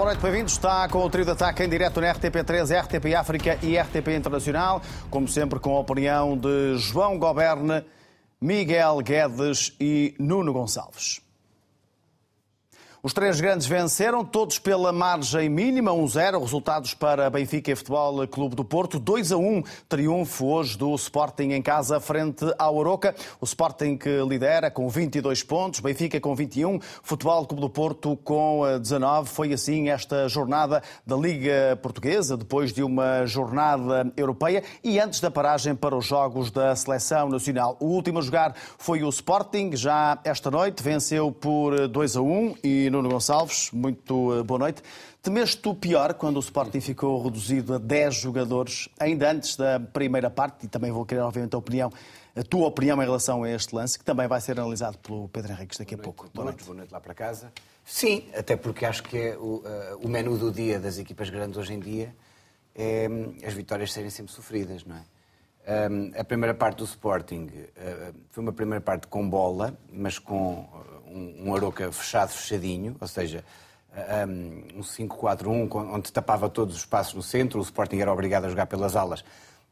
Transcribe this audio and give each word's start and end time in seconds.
Boa 0.00 0.12
noite, 0.12 0.22
bem-vindos. 0.22 0.54
Está 0.54 0.88
com 0.88 1.04
o 1.04 1.10
trio 1.10 1.26
de 1.26 1.32
ataque 1.32 1.62
em 1.62 1.68
direto 1.68 2.00
na 2.00 2.14
RTP3, 2.14 2.84
RTP 2.84 3.14
África 3.14 3.58
e 3.62 3.78
RTP 3.78 4.16
Internacional, 4.16 4.80
como 5.10 5.28
sempre 5.28 5.60
com 5.60 5.76
a 5.76 5.80
opinião 5.80 6.38
de 6.38 6.78
João 6.78 7.18
Goberne, 7.18 7.84
Miguel 8.40 9.02
Guedes 9.02 9.76
e 9.78 10.14
Nuno 10.18 10.54
Gonçalves. 10.54 11.20
Os 13.02 13.14
três 13.14 13.40
grandes 13.40 13.66
venceram, 13.66 14.22
todos 14.22 14.58
pela 14.58 14.92
margem 14.92 15.48
mínima, 15.48 15.90
1-0. 15.90 16.38
Resultados 16.38 16.92
para 16.92 17.30
Benfica 17.30 17.70
e 17.70 17.74
Futebol 17.74 18.28
Clube 18.28 18.54
do 18.54 18.62
Porto. 18.62 19.00
2-1, 19.00 19.64
triunfo 19.88 20.44
hoje 20.44 20.76
do 20.76 20.94
Sporting 20.96 21.52
em 21.52 21.62
casa 21.62 21.98
frente 21.98 22.44
ao 22.58 22.76
Oroca. 22.76 23.14
O 23.40 23.46
Sporting 23.46 23.96
que 23.96 24.20
lidera 24.28 24.70
com 24.70 24.86
22 24.86 25.42
pontos, 25.42 25.80
Benfica 25.80 26.20
com 26.20 26.34
21, 26.34 26.78
Futebol 27.02 27.46
Clube 27.46 27.62
do 27.62 27.70
Porto 27.70 28.18
com 28.18 28.64
19. 28.78 29.30
Eh, 29.30 29.32
Foi 29.32 29.52
assim 29.54 29.88
esta 29.88 30.28
jornada 30.28 30.82
da 31.06 31.16
Liga 31.16 31.78
Portuguesa, 31.80 32.36
depois 32.36 32.70
de 32.70 32.82
uma 32.82 33.24
jornada 33.24 34.12
europeia 34.14 34.62
e 34.84 35.00
antes 35.00 35.20
da 35.20 35.30
paragem 35.30 35.74
para 35.74 35.96
os 35.96 36.04
jogos 36.04 36.50
da 36.50 36.76
Seleção 36.76 37.30
Nacional. 37.30 37.78
O 37.80 37.86
último 37.86 38.18
a 38.18 38.22
jogar 38.22 38.54
foi 38.76 39.02
o 39.02 39.08
Sporting, 39.08 39.74
já 39.74 40.18
esta 40.22 40.50
noite, 40.50 40.82
venceu 40.82 41.32
por 41.32 41.72
2-1 41.88 42.58
e 42.62 42.89
Nuno 42.90 43.08
Gonçalves, 43.08 43.70
muito 43.72 44.38
eh, 44.38 44.42
boa 44.42 44.58
noite. 44.58 44.82
Temeste 45.22 45.66
o 45.68 45.74
pior 45.74 46.14
quando 46.14 46.36
o 46.36 46.40
Sporting 46.40 46.80
ficou 46.80 47.22
reduzido 47.22 47.74
a 47.74 47.78
10 47.78 48.14
jogadores, 48.14 48.88
ainda 48.98 49.30
antes 49.30 49.56
da 49.56 49.78
primeira 49.78 50.28
parte, 50.30 50.66
e 50.66 50.68
também 50.68 50.90
vou 50.90 51.06
querer, 51.06 51.20
obviamente, 51.20 51.54
a 51.54 51.58
opinião, 51.58 51.92
a 52.34 52.42
tua 52.42 52.66
opinião 52.66 53.00
em 53.02 53.04
relação 53.04 53.42
a 53.42 53.50
este 53.50 53.74
lance, 53.74 53.98
que 53.98 54.04
também 54.04 54.26
vai 54.26 54.40
ser 54.40 54.58
analisado 54.58 54.98
pelo 54.98 55.28
Pedro 55.28 55.52
Henriques 55.52 55.78
daqui 55.78 55.94
a 55.94 55.98
pouco. 55.98 56.28
Boa 56.34 56.46
noite. 56.46 56.64
Boa 56.64 56.76
noite 56.76 56.92
lá 56.92 57.00
para 57.00 57.14
casa. 57.14 57.52
Sim, 57.84 58.24
até 58.34 58.56
porque 58.56 58.84
acho 58.84 59.02
que 59.02 59.16
é 59.16 59.36
o, 59.36 59.56
uh, 59.56 59.64
o 60.02 60.08
menu 60.08 60.36
do 60.36 60.50
dia 60.50 60.78
das 60.78 60.98
equipas 60.98 61.30
grandes 61.30 61.56
hoje 61.58 61.74
em 61.74 61.80
dia 61.80 62.14
é 62.74 63.08
um, 63.08 63.36
as 63.46 63.52
vitórias 63.52 63.92
serem 63.92 64.10
sempre 64.10 64.32
sofridas, 64.32 64.84
não 64.84 64.96
é? 64.96 65.04
Um, 65.90 66.10
a 66.18 66.24
primeira 66.24 66.54
parte 66.54 66.78
do 66.78 66.84
Sporting 66.84 67.44
uh, 67.44 68.14
foi 68.30 68.42
uma 68.42 68.52
primeira 68.52 68.80
parte 68.80 69.06
com 69.06 69.28
bola, 69.28 69.78
mas 69.92 70.18
com 70.18 70.66
um, 71.10 71.48
um 71.48 71.54
Aroca 71.54 71.90
fechado, 71.92 72.30
fechadinho, 72.30 72.96
ou 73.00 73.08
seja, 73.08 73.44
um, 74.28 74.78
um 74.78 74.80
5-4-1, 74.80 75.68
onde 75.92 76.12
tapava 76.12 76.48
todos 76.48 76.74
os 76.74 76.80
espaços 76.80 77.14
no 77.14 77.22
centro, 77.22 77.58
o 77.58 77.62
Sporting 77.62 77.98
era 77.98 78.12
obrigado 78.12 78.44
a 78.44 78.48
jogar 78.48 78.66
pelas 78.66 78.94
alas, 78.94 79.24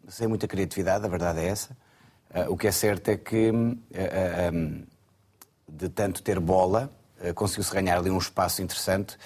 sem 0.09 0.27
muita 0.27 0.49
criatividade, 0.49 1.05
a 1.05 1.09
verdade 1.09 1.41
é 1.41 1.47
essa. 1.47 1.77
Uh, 2.31 2.53
o 2.53 2.57
que 2.57 2.67
é 2.67 2.73
certo 2.73 3.09
é 3.09 3.17
que, 3.17 3.51
uh, 3.51 4.53
um, 4.53 4.85
de 5.69 5.89
tanto 5.89 6.23
ter 6.23 6.39
bola, 6.41 6.91
uh, 7.21 7.33
conseguiu-se 7.33 7.73
ganhar 7.73 7.97
ali 7.97 8.11
um 8.11 8.19
espaço 8.19 8.63
interessante. 8.63 9.17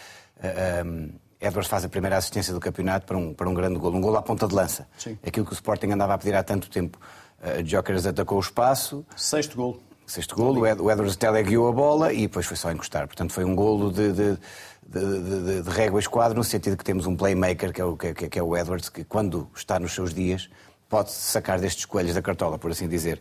Edwards 1.41 1.69
faz 1.69 1.85
a 1.85 1.89
primeira 1.89 2.17
assistência 2.17 2.53
do 2.53 2.61
campeonato 2.61 3.07
para 3.07 3.17
um, 3.17 3.35
para 3.35 3.49
um 3.49 3.55
grande 3.55 3.79
gol, 3.79 3.93
um 3.93 4.01
gol 4.01 4.17
à 4.17 4.23
ponta 4.23 4.47
de 4.47 4.55
lança. 4.55 4.89
Sim. 4.97 5.19
Aquilo 5.27 5.45
que 5.45 5.53
o 5.53 5.55
Sporting 5.55 5.91
andava 5.91 6.15
a 6.15 6.19
pedir 6.19 6.35
há 6.35 6.43
tanto 6.43 6.71
tempo. 6.71 6.99
Uh, 7.41 7.65
Jokers 7.65 8.07
atacou 8.07 8.39
o 8.39 8.41
espaço. 8.41 9.05
Sexto 9.17 9.57
gol 9.57 9.83
sexto 10.13 10.37
golo, 10.37 10.61
o 10.61 10.67
Edwards 10.91 11.17
teleguiou 11.17 11.69
a 11.69 11.73
bola 11.73 12.13
e 12.13 12.23
depois 12.23 12.45
foi 12.45 12.57
só 12.57 12.71
encostar. 12.71 13.07
Portanto, 13.07 13.33
foi 13.33 13.45
um 13.45 13.55
golo 13.55 13.91
de, 13.91 14.13
de, 14.13 14.39
de, 14.87 15.63
de, 15.63 15.71
régua 15.71 15.99
esquadro, 15.99 16.37
no 16.37 16.45
sentido 16.45 16.77
que 16.77 16.85
temos 16.85 17.07
um 17.07 17.17
playmaker, 17.17 17.73
que 17.73 17.81
é, 17.81 17.85
o, 17.85 17.97
que, 17.97 18.13
que 18.13 18.39
é 18.39 18.43
o 18.43 18.55
Edwards, 18.57 18.91
que 18.91 19.05
quando 19.05 19.49
está 19.57 19.79
nos 19.79 19.93
seus 19.93 20.13
dias 20.13 20.51
pode 20.87 21.11
sacar 21.11 21.59
destes 21.59 21.87
coelhos 21.87 22.15
da 22.15 22.21
cartola, 22.21 22.59
por 22.59 22.71
assim 22.71 22.87
dizer. 22.87 23.19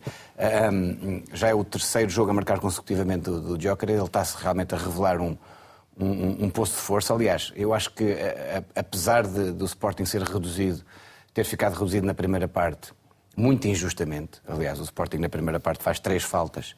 Um, 0.70 1.22
já 1.32 1.48
é 1.48 1.54
o 1.54 1.64
terceiro 1.64 2.10
jogo 2.10 2.30
a 2.30 2.34
marcar 2.34 2.60
consecutivamente 2.60 3.24
do, 3.24 3.40
do 3.40 3.58
Joker, 3.58 3.88
ele 3.88 4.02
está-se 4.02 4.36
realmente 4.36 4.74
a 4.74 4.78
revelar 4.78 5.18
um, 5.18 5.38
um, 5.98 6.44
um, 6.44 6.50
posto 6.50 6.74
de 6.74 6.82
força. 6.82 7.14
Aliás, 7.14 7.50
eu 7.56 7.72
acho 7.72 7.90
que, 7.94 8.14
apesar 8.76 9.26
de, 9.26 9.52
do 9.52 9.64
Sporting 9.64 10.04
ser 10.04 10.20
reduzido, 10.20 10.84
ter 11.32 11.44
ficado 11.44 11.72
reduzido 11.72 12.06
na 12.06 12.12
primeira 12.12 12.46
parte, 12.46 12.92
muito 13.36 13.66
injustamente. 13.66 14.40
Aliás, 14.46 14.80
o 14.80 14.84
Sporting 14.84 15.18
na 15.18 15.28
primeira 15.28 15.58
parte 15.58 15.82
faz 15.82 15.98
três 15.98 16.22
faltas, 16.22 16.74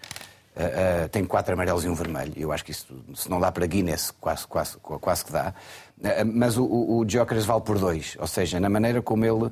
uh, 0.56 1.04
uh, 1.04 1.08
tem 1.08 1.24
quatro 1.24 1.54
amarelos 1.54 1.84
e 1.84 1.88
um 1.88 1.94
vermelho. 1.94 2.32
Eu 2.36 2.52
acho 2.52 2.64
que 2.64 2.70
isso, 2.70 2.86
se 3.14 3.28
não 3.28 3.40
dá 3.40 3.50
para 3.50 3.66
Guinness, 3.66 4.10
quase, 4.10 4.46
quase, 4.46 4.76
quase 4.78 5.24
que 5.24 5.32
dá. 5.32 5.54
Uh, 5.98 6.04
mas 6.32 6.56
o, 6.56 6.64
o, 6.64 7.04
vale 7.46 7.60
por 7.60 7.78
dois, 7.78 8.16
ou 8.18 8.26
seja, 8.26 8.60
na 8.60 8.68
maneira 8.68 9.02
como 9.02 9.24
ele 9.24 9.50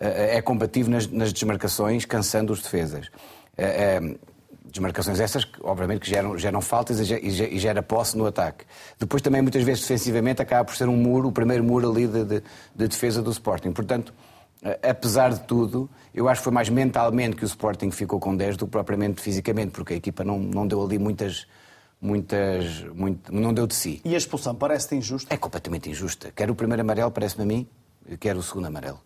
é 0.00 0.42
combativo 0.42 0.90
nas, 0.90 1.06
nas, 1.06 1.32
desmarcações, 1.32 2.04
cansando 2.04 2.52
os 2.52 2.60
defesas. 2.60 3.08
Desmarcações 4.64 5.20
essas, 5.20 5.46
obviamente, 5.62 6.00
que 6.00 6.10
geram, 6.10 6.36
geram 6.36 6.60
faltas 6.60 6.98
e 6.98 7.58
gera 7.58 7.80
posse 7.80 8.18
no 8.18 8.26
ataque. 8.26 8.64
Depois 8.98 9.22
também, 9.22 9.40
muitas 9.40 9.62
vezes, 9.62 9.82
defensivamente, 9.82 10.42
acaba 10.42 10.64
por 10.64 10.74
ser 10.74 10.88
um 10.88 10.96
muro, 10.96 11.28
o 11.28 11.32
primeiro 11.32 11.62
muro 11.62 11.88
ali 11.88 12.08
de, 12.08 12.24
de, 12.24 12.42
de 12.74 12.88
defesa 12.88 13.22
do 13.22 13.30
Sporting. 13.30 13.70
Portanto, 13.70 14.12
apesar 14.82 15.32
de 15.32 15.40
tudo, 15.40 15.88
eu 16.14 16.28
acho 16.28 16.40
que 16.40 16.44
foi 16.44 16.52
mais 16.52 16.68
mentalmente 16.68 17.36
que 17.36 17.44
o 17.44 17.46
Sporting 17.46 17.90
ficou 17.90 18.18
com 18.18 18.34
10 18.36 18.56
do 18.56 18.66
que 18.66 18.72
propriamente 18.72 19.20
fisicamente, 19.20 19.72
porque 19.72 19.94
a 19.94 19.96
equipa 19.96 20.24
não, 20.24 20.38
não 20.38 20.66
deu 20.66 20.82
ali 20.82 20.98
muitas. 20.98 21.46
Muitas, 22.00 22.82
muito, 22.94 23.32
não 23.34 23.54
deu 23.54 23.66
de 23.66 23.74
si. 23.74 24.02
E 24.04 24.14
a 24.14 24.18
expulsão 24.18 24.54
parece-te 24.54 24.94
injusta? 24.94 25.32
É 25.32 25.38
completamente 25.38 25.88
injusta. 25.88 26.30
Quer 26.32 26.50
o 26.50 26.54
primeiro 26.54 26.82
amarelo, 26.82 27.10
parece-me 27.10 27.44
a 27.44 27.46
mim, 27.46 27.66
quer 28.20 28.36
o 28.36 28.42
segundo 28.42 28.66
amarelo. 28.66 29.00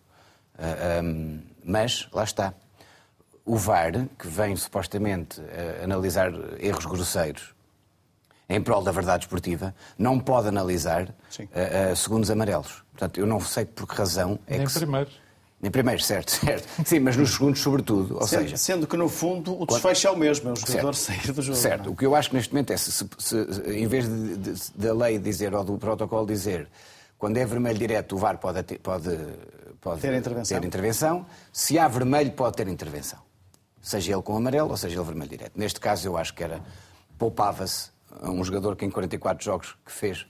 Uh, 0.55 0.61
ah, 0.61 1.01
um, 1.01 1.39
mas, 1.63 2.09
lá 2.11 2.25
está. 2.25 2.53
O 3.45 3.55
VAR, 3.55 3.93
que 4.17 4.27
vem 4.27 4.53
supostamente 4.57 5.39
uh, 5.39 5.83
analisar 5.83 6.29
erros 6.59 6.85
grosseiros 6.85 7.53
em 8.49 8.61
prol 8.61 8.83
da 8.83 8.91
verdade 8.91 9.23
esportiva, 9.23 9.73
não 9.97 10.19
pode 10.19 10.49
analisar 10.49 11.07
uh, 11.07 11.95
segundos 11.95 12.29
amarelos. 12.29 12.83
Portanto, 12.91 13.17
eu 13.19 13.25
não 13.25 13.39
sei 13.39 13.63
por 13.63 13.87
que 13.87 13.95
razão 13.95 14.39
é 14.45 14.57
Nem 14.57 14.67
que. 14.67 14.73
primeiro. 14.73 15.09
Em 15.61 15.69
primeiro, 15.69 16.01
certo, 16.01 16.31
certo. 16.39 16.67
Sim, 16.85 16.99
mas 16.99 17.17
nos 17.17 17.31
segundos, 17.31 17.59
sobretudo. 17.59 18.15
Ou 18.15 18.27
sendo, 18.27 18.43
seja, 18.43 18.57
sendo 18.57 18.87
que, 18.87 18.95
no 18.95 19.09
fundo, 19.09 19.61
o 19.61 19.65
desfecho 19.65 20.07
é 20.07 20.11
o 20.11 20.17
mesmo, 20.17 20.49
é 20.49 20.53
o 20.53 20.55
jogador 20.55 20.95
certo, 20.95 21.21
sair 21.23 21.33
do 21.33 21.41
jogo. 21.41 21.57
Certo. 21.57 21.85
Não? 21.85 21.91
O 21.91 21.95
que 21.95 22.05
eu 22.05 22.15
acho 22.15 22.29
que 22.29 22.35
neste 22.35 22.53
momento 22.53 22.71
é, 22.71 22.77
se, 22.77 22.91
se, 22.91 23.07
se 23.17 23.37
em 23.67 23.87
vez 23.87 24.07
de, 24.07 24.37
de, 24.37 24.53
da 24.75 24.93
lei 24.93 25.19
dizer, 25.19 25.53
ou 25.53 25.63
do 25.63 25.77
protocolo 25.77 26.25
dizer, 26.25 26.67
quando 27.17 27.37
é 27.37 27.45
vermelho 27.45 27.77
direto, 27.77 28.15
o 28.15 28.17
VAR 28.17 28.37
pode, 28.37 28.63
pode, 28.79 29.17
pode 29.81 30.01
ter, 30.01 30.13
intervenção. 30.13 30.59
ter 30.59 30.65
intervenção. 30.65 31.25
Se 31.51 31.77
há 31.77 31.87
vermelho, 31.87 32.31
pode 32.31 32.55
ter 32.55 32.67
intervenção. 32.69 33.19
Seja 33.81 34.13
ele 34.13 34.21
com 34.21 34.35
amarelo 34.35 34.69
ou 34.69 34.77
seja 34.77 34.95
ele 34.95 35.05
vermelho 35.05 35.29
direto. 35.29 35.53
Neste 35.55 35.79
caso, 35.79 36.07
eu 36.07 36.17
acho 36.17 36.33
que 36.33 36.43
era 36.43 36.61
poupava-se 37.17 37.89
a 38.21 38.29
um 38.29 38.43
jogador 38.43 38.75
que 38.77 38.85
em 38.85 38.89
44 38.89 39.43
jogos 39.43 39.75
que 39.85 39.91
fez 39.91 40.25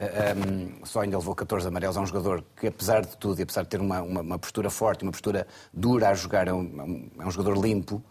um, 0.00 0.86
só 0.86 1.00
ainda 1.00 1.18
levou 1.18 1.34
14 1.34 1.66
amarelos. 1.66 1.96
É 1.96 2.00
um 2.00 2.06
jogador 2.06 2.44
que, 2.56 2.68
apesar 2.68 3.04
de 3.04 3.16
tudo, 3.16 3.40
e 3.40 3.42
apesar 3.42 3.62
de 3.62 3.68
ter 3.68 3.80
uma, 3.80 4.00
uma, 4.02 4.20
uma 4.20 4.38
postura 4.38 4.70
forte, 4.70 5.02
uma 5.02 5.12
postura 5.12 5.46
dura 5.72 6.10
a 6.10 6.14
jogar, 6.14 6.48
é 6.48 6.52
um, 6.52 7.10
é 7.18 7.26
um 7.26 7.30
jogador 7.30 7.60
limpo. 7.60 8.02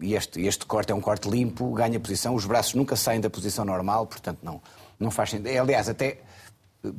E, 0.00 0.14
este, 0.14 0.40
este 0.42 0.66
corte 0.66 0.92
é 0.92 0.94
um 0.94 1.00
corte 1.00 1.28
limpo, 1.28 1.70
ganha 1.72 2.00
posição, 2.00 2.34
os 2.34 2.46
braços 2.46 2.74
nunca 2.74 2.96
saem 2.96 3.20
da 3.20 3.28
posição 3.28 3.64
normal, 3.66 4.06
portanto 4.06 4.38
não, 4.42 4.62
não 4.98 5.10
faz 5.10 5.30
sentido. 5.30 5.48
Aliás, 5.58 5.90
até 5.90 6.18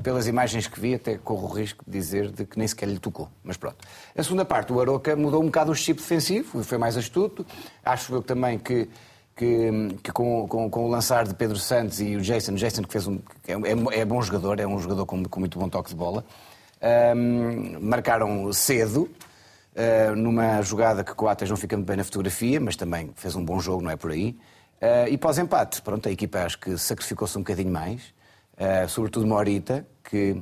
pelas 0.03 0.27
imagens 0.27 0.67
que 0.67 0.79
vi, 0.79 0.93
até 0.93 1.17
corro 1.17 1.47
o 1.47 1.51
risco 1.51 1.83
de 1.85 1.91
dizer 1.91 2.31
de 2.31 2.45
que 2.45 2.57
nem 2.57 2.67
sequer 2.67 2.87
lhe 2.87 2.99
tocou. 2.99 3.27
Mas 3.43 3.57
pronto. 3.57 3.77
A 4.15 4.21
segunda 4.21 4.45
parte, 4.45 4.71
o 4.71 4.79
Aroca 4.79 5.15
mudou 5.15 5.41
um 5.41 5.47
bocado 5.47 5.71
o 5.71 5.75
chip 5.75 5.99
defensivo, 5.99 6.63
foi 6.63 6.77
mais 6.77 6.95
astuto. 6.95 7.45
Acho 7.83 8.13
eu 8.13 8.21
também 8.21 8.59
que 8.59 8.87
que, 9.35 9.97
que 10.03 10.11
com, 10.11 10.47
com, 10.47 10.69
com, 10.69 10.85
o 10.85 10.89
lançar 10.89 11.27
de 11.27 11.33
Pedro 11.33 11.57
Santos 11.57 11.99
e 11.99 12.15
o 12.15 12.21
Jason, 12.21 12.53
Jason 12.53 12.83
que 12.83 12.91
fez 12.91 13.07
um, 13.07 13.19
é, 13.47 13.53
é, 13.53 14.01
é 14.01 14.05
bom 14.05 14.21
jogador, 14.21 14.59
é 14.59 14.67
um 14.67 14.79
jogador 14.79 15.05
com, 15.05 15.23
com 15.23 15.39
muito 15.39 15.57
bom 15.57 15.69
toque 15.69 15.89
de 15.89 15.95
bola, 15.95 16.25
um, 17.15 17.79
marcaram 17.79 18.51
cedo, 18.53 19.09
uh, 19.75 20.15
numa 20.15 20.61
jogada 20.61 21.03
que 21.03 21.13
Coates 21.13 21.49
não 21.49 21.57
fica 21.57 21.75
muito 21.75 21.87
bem 21.87 21.97
na 21.97 22.03
fotografia, 22.03 22.59
mas 22.59 22.75
também 22.75 23.11
fez 23.15 23.35
um 23.35 23.43
bom 23.43 23.59
jogo, 23.59 23.83
não 23.83 23.91
é 23.91 23.95
por 23.95 24.11
aí. 24.11 24.37
Uh, 24.81 25.07
e 25.09 25.17
pós-empate, 25.17 25.81
pronto, 25.81 26.09
a 26.09 26.11
equipa 26.11 26.39
acho 26.39 26.59
que 26.59 26.77
sacrificou-se 26.77 27.37
um 27.37 27.41
bocadinho 27.41 27.71
mais, 27.71 28.13
uh, 28.57 28.89
sobretudo 28.89 29.27
Morita, 29.27 29.85
que 30.03 30.41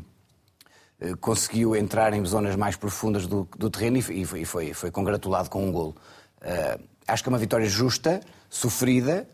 conseguiu 1.22 1.78
entrar 1.78 2.14
em 2.14 2.26
zonas 2.26 2.58
mais 2.58 2.76
profundas 2.76 3.26
do, 3.26 3.48
do 3.58 3.70
terreno 3.70 3.98
e, 3.98 4.22
e, 4.22 4.46
foi, 4.46 4.74
foi, 4.74 4.92
congratulado 4.92 5.50
com 5.50 5.66
um 5.66 5.72
golo. 5.72 5.96
acho 7.08 7.24
que 7.24 7.30
é 7.30 7.32
uma 7.32 7.38
vitória 7.38 7.68
justa, 7.68 8.20
sofrida, 8.50 9.28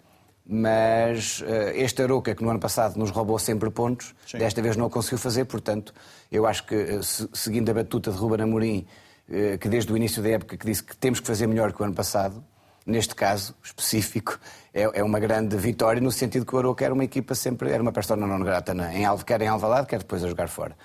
mas 0.47 1.41
uh, 1.41 1.71
este 1.73 2.03
Aroca, 2.03 2.35
que 2.35 2.43
no 2.43 2.49
ano 2.49 2.59
passado 2.59 2.97
nos 2.97 3.09
roubou 3.09 3.39
sempre 3.39 3.69
pontos, 3.71 4.13
Sim. 4.27 4.37
desta 4.37 4.61
vez 4.61 4.75
não 4.75 4.85
o 4.85 4.89
conseguiu 4.89 5.17
fazer, 5.17 5.45
portanto, 5.45 5.93
eu 6.31 6.45
acho 6.45 6.65
que, 6.65 6.75
uh, 6.75 7.03
seguindo 7.03 7.69
a 7.69 7.73
batuta 7.73 8.11
de 8.11 8.17
Ruben 8.17 8.43
Amorim, 8.43 8.85
uh, 9.27 9.57
que 9.57 9.67
desde 9.67 9.91
o 9.91 9.97
início 9.97 10.21
da 10.21 10.29
época 10.29 10.55
que 10.55 10.65
disse 10.65 10.83
que 10.83 10.95
temos 10.95 11.19
que 11.19 11.25
fazer 11.25 11.47
melhor 11.47 11.73
que 11.73 11.81
o 11.81 11.85
ano 11.85 11.95
passado, 11.95 12.43
neste 12.85 13.15
caso 13.15 13.55
específico, 13.63 14.39
é, 14.71 14.83
é 14.83 15.03
uma 15.03 15.19
grande 15.19 15.57
vitória, 15.57 15.99
no 15.99 16.11
sentido 16.11 16.45
que 16.45 16.55
o 16.55 16.59
Aroca 16.59 16.85
era 16.85 16.93
uma 16.93 17.03
equipa 17.03 17.33
sempre, 17.33 17.71
era 17.71 17.81
uma 17.81 17.91
persona 17.91 18.27
não 18.27 18.39
grata, 18.39 18.73
na, 18.75 18.93
em, 18.93 19.03
quer 19.25 19.41
em 19.41 19.47
Alvalade, 19.47 19.87
quer 19.87 19.97
depois 19.97 20.23
a 20.23 20.27
jogar 20.27 20.47
fora. 20.47 20.75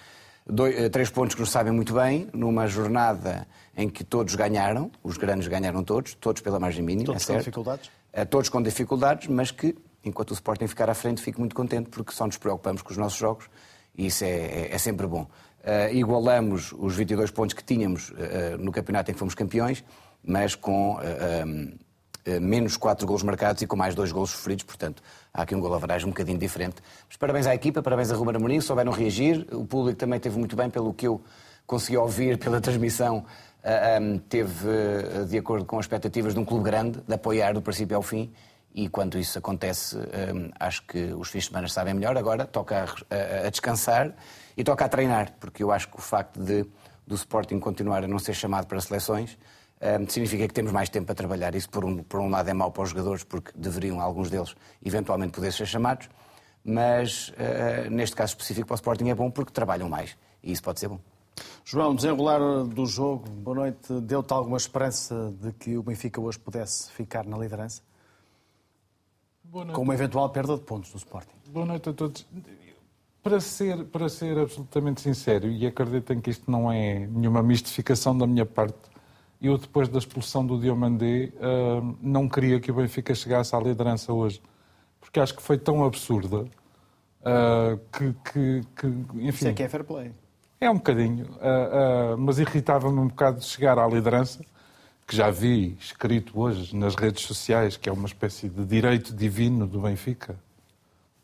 Dois, 0.46 0.88
três 0.88 1.10
pontos 1.10 1.34
que 1.34 1.40
nos 1.42 1.50
sabem 1.50 1.70
muito 1.70 1.92
bem, 1.92 2.28
numa 2.32 2.66
jornada 2.66 3.46
em 3.76 3.90
que 3.90 4.02
todos 4.02 4.34
ganharam, 4.34 4.90
os 5.02 5.18
grandes 5.18 5.46
ganharam 5.48 5.84
todos, 5.84 6.14
todos 6.14 6.40
pela 6.40 6.58
margem 6.58 6.82
mínima, 6.82 7.06
todos 7.06 7.22
é 7.22 7.26
certo? 7.26 7.38
dificuldades? 7.40 7.90
Todos 8.28 8.48
com 8.48 8.62
dificuldades, 8.62 9.28
mas 9.28 9.50
que, 9.50 9.74
enquanto 10.04 10.30
o 10.30 10.34
Sporting 10.34 10.66
ficar 10.66 10.90
à 10.90 10.94
frente, 10.94 11.20
fico 11.20 11.40
muito 11.40 11.54
contente 11.54 11.88
porque 11.90 12.12
só 12.12 12.26
nos 12.26 12.36
preocupamos 12.36 12.82
com 12.82 12.90
os 12.90 12.96
nossos 12.96 13.18
jogos 13.18 13.48
E 13.96 14.06
isso 14.06 14.24
é, 14.24 14.28
é, 14.28 14.74
é 14.74 14.78
sempre 14.78 15.06
bom. 15.06 15.22
Uh, 15.60 15.94
igualamos 15.94 16.72
os 16.78 16.96
22 16.96 17.30
pontos 17.30 17.54
que 17.54 17.62
tínhamos 17.62 18.10
uh, 18.10 18.56
no 18.58 18.72
campeonato 18.72 19.10
em 19.10 19.14
que 19.14 19.18
fomos 19.18 19.34
campeões, 19.34 19.84
mas 20.24 20.54
com 20.54 20.98
um, 20.98 22.40
menos 22.40 22.76
4 22.76 23.06
golos 23.06 23.22
marcados 23.22 23.62
e 23.62 23.66
com 23.66 23.76
mais 23.76 23.94
2 23.94 24.12
golos 24.12 24.30
sofridos, 24.30 24.64
portanto, 24.64 25.02
há 25.32 25.42
aqui 25.42 25.54
um 25.54 25.60
gol 25.60 25.74
averagem 25.74 26.06
um 26.06 26.10
bocadinho 26.10 26.38
diferente. 26.38 26.76
Mas 27.06 27.16
parabéns 27.16 27.46
à 27.46 27.54
equipa, 27.54 27.82
parabéns 27.82 28.10
a 28.10 28.14
Ruben 28.14 28.36
Amorim, 28.36 28.60
souberam 28.60 28.92
reagir, 28.92 29.46
o 29.52 29.64
público 29.66 29.98
também 29.98 30.20
teve 30.20 30.38
muito 30.38 30.56
bem, 30.56 30.68
pelo 30.68 30.92
que 30.92 31.06
eu 31.06 31.20
consegui 31.66 31.96
ouvir 31.96 32.38
pela 32.38 32.60
transmissão, 32.60 33.24
um, 34.00 34.18
teve 34.18 34.68
de 35.28 35.38
acordo 35.38 35.64
com 35.64 35.78
as 35.78 35.84
expectativas 35.84 36.34
de 36.34 36.40
um 36.40 36.44
clube 36.44 36.64
grande, 36.64 37.00
de 37.00 37.14
apoiar 37.14 37.52
do 37.52 37.62
princípio 37.62 37.96
ao 37.96 38.02
fim, 38.02 38.32
e 38.74 38.88
quando 38.88 39.18
isso 39.18 39.36
acontece, 39.36 39.96
acho 40.58 40.86
que 40.86 41.12
os 41.12 41.28
fins 41.28 41.44
de 41.44 41.48
semana 41.48 41.68
sabem 41.68 41.92
melhor. 41.92 42.16
Agora 42.16 42.46
toca 42.46 42.84
a, 43.44 43.50
descansar 43.50 44.14
e 44.56 44.62
toca 44.62 44.84
a 44.84 44.88
treinar, 44.88 45.32
porque 45.40 45.64
eu 45.64 45.72
acho 45.72 45.88
que 45.88 45.98
o 45.98 46.00
facto 46.00 46.40
de 46.40 46.64
do 47.04 47.16
Sporting 47.16 47.58
continuar 47.58 48.04
a 48.04 48.06
não 48.06 48.20
ser 48.20 48.34
chamado 48.34 48.68
para 48.68 48.80
seleções 48.80 49.36
significa 50.08 50.46
que 50.46 50.54
temos 50.54 50.70
mais 50.70 50.88
tempo 50.88 51.06
para 51.06 51.14
trabalhar. 51.14 51.54
Isso, 51.54 51.68
por 51.68 51.84
um, 51.84 52.02
por 52.04 52.20
um 52.20 52.28
lado, 52.30 52.48
é 52.48 52.54
mau 52.54 52.70
para 52.70 52.84
os 52.84 52.90
jogadores, 52.90 53.24
porque 53.24 53.50
deveriam, 53.54 54.00
alguns 54.00 54.30
deles, 54.30 54.54
eventualmente 54.84 55.32
poder 55.32 55.52
ser 55.52 55.66
chamados, 55.66 56.08
mas 56.62 57.30
uh, 57.30 57.90
neste 57.90 58.14
caso 58.14 58.32
específico 58.32 58.66
para 58.66 58.74
o 58.74 58.76
Sporting 58.76 59.08
é 59.08 59.14
bom 59.14 59.30
porque 59.30 59.52
trabalham 59.52 59.88
mais 59.88 60.16
e 60.42 60.52
isso 60.52 60.62
pode 60.62 60.78
ser 60.78 60.88
bom. 60.88 61.00
João, 61.64 61.94
desenrolar 61.94 62.64
do 62.64 62.86
jogo, 62.86 63.28
boa 63.30 63.54
noite. 63.54 64.00
Deu-te 64.00 64.32
alguma 64.32 64.56
esperança 64.56 65.32
de 65.40 65.52
que 65.52 65.76
o 65.76 65.82
Benfica 65.82 66.20
hoje 66.20 66.38
pudesse 66.38 66.90
ficar 66.92 67.24
na 67.24 67.38
liderança? 67.38 67.82
com 69.50 69.82
uma 69.82 69.94
eventual 69.94 70.30
perda 70.30 70.54
de 70.54 70.62
pontos 70.62 70.92
do 70.92 70.96
Sporting. 70.96 71.34
Boa 71.48 71.66
noite 71.66 71.88
a 71.88 71.92
todos. 71.92 72.26
Para 73.22 73.40
ser, 73.40 73.84
para 73.86 74.08
ser 74.08 74.38
absolutamente 74.38 75.00
sincero, 75.00 75.48
e 75.48 75.66
acreditem 75.66 76.20
que 76.20 76.30
isto 76.30 76.50
não 76.50 76.70
é 76.70 77.06
nenhuma 77.06 77.42
mistificação 77.42 78.16
da 78.16 78.26
minha 78.26 78.46
parte, 78.46 78.78
eu, 79.42 79.58
depois 79.58 79.88
da 79.88 79.98
expulsão 79.98 80.46
do 80.46 80.58
Diomandé, 80.58 81.32
uh, 81.36 81.96
não 82.00 82.28
queria 82.28 82.60
que 82.60 82.70
o 82.70 82.74
Benfica 82.74 83.14
chegasse 83.14 83.54
à 83.56 83.60
liderança 83.60 84.12
hoje. 84.12 84.40
Porque 85.00 85.18
acho 85.18 85.34
que 85.34 85.42
foi 85.42 85.58
tão 85.58 85.82
absurda 85.82 86.42
uh, 86.42 87.80
que, 87.92 88.12
que, 88.30 88.60
que, 88.76 88.86
enfim... 88.86 89.28
Isso 89.28 89.48
é 89.48 89.52
que 89.52 89.62
é 89.62 89.68
fair 89.68 89.82
play. 89.82 90.12
É 90.62 90.70
um 90.70 90.74
bocadinho, 90.74 91.24
uh, 91.24 92.18
mas 92.18 92.38
irritava-me 92.38 93.00
um 93.00 93.08
bocado 93.08 93.38
de 93.38 93.46
chegar 93.46 93.78
à 93.78 93.86
liderança 93.88 94.44
que 95.06 95.16
já 95.16 95.30
vi 95.30 95.74
escrito 95.80 96.38
hoje 96.38 96.76
nas 96.76 96.94
redes 96.94 97.24
sociais, 97.24 97.78
que 97.78 97.88
é 97.88 97.92
uma 97.92 98.06
espécie 98.06 98.46
de 98.46 98.62
direito 98.66 99.14
divino 99.14 99.66
do 99.66 99.80
Benfica, 99.80 100.38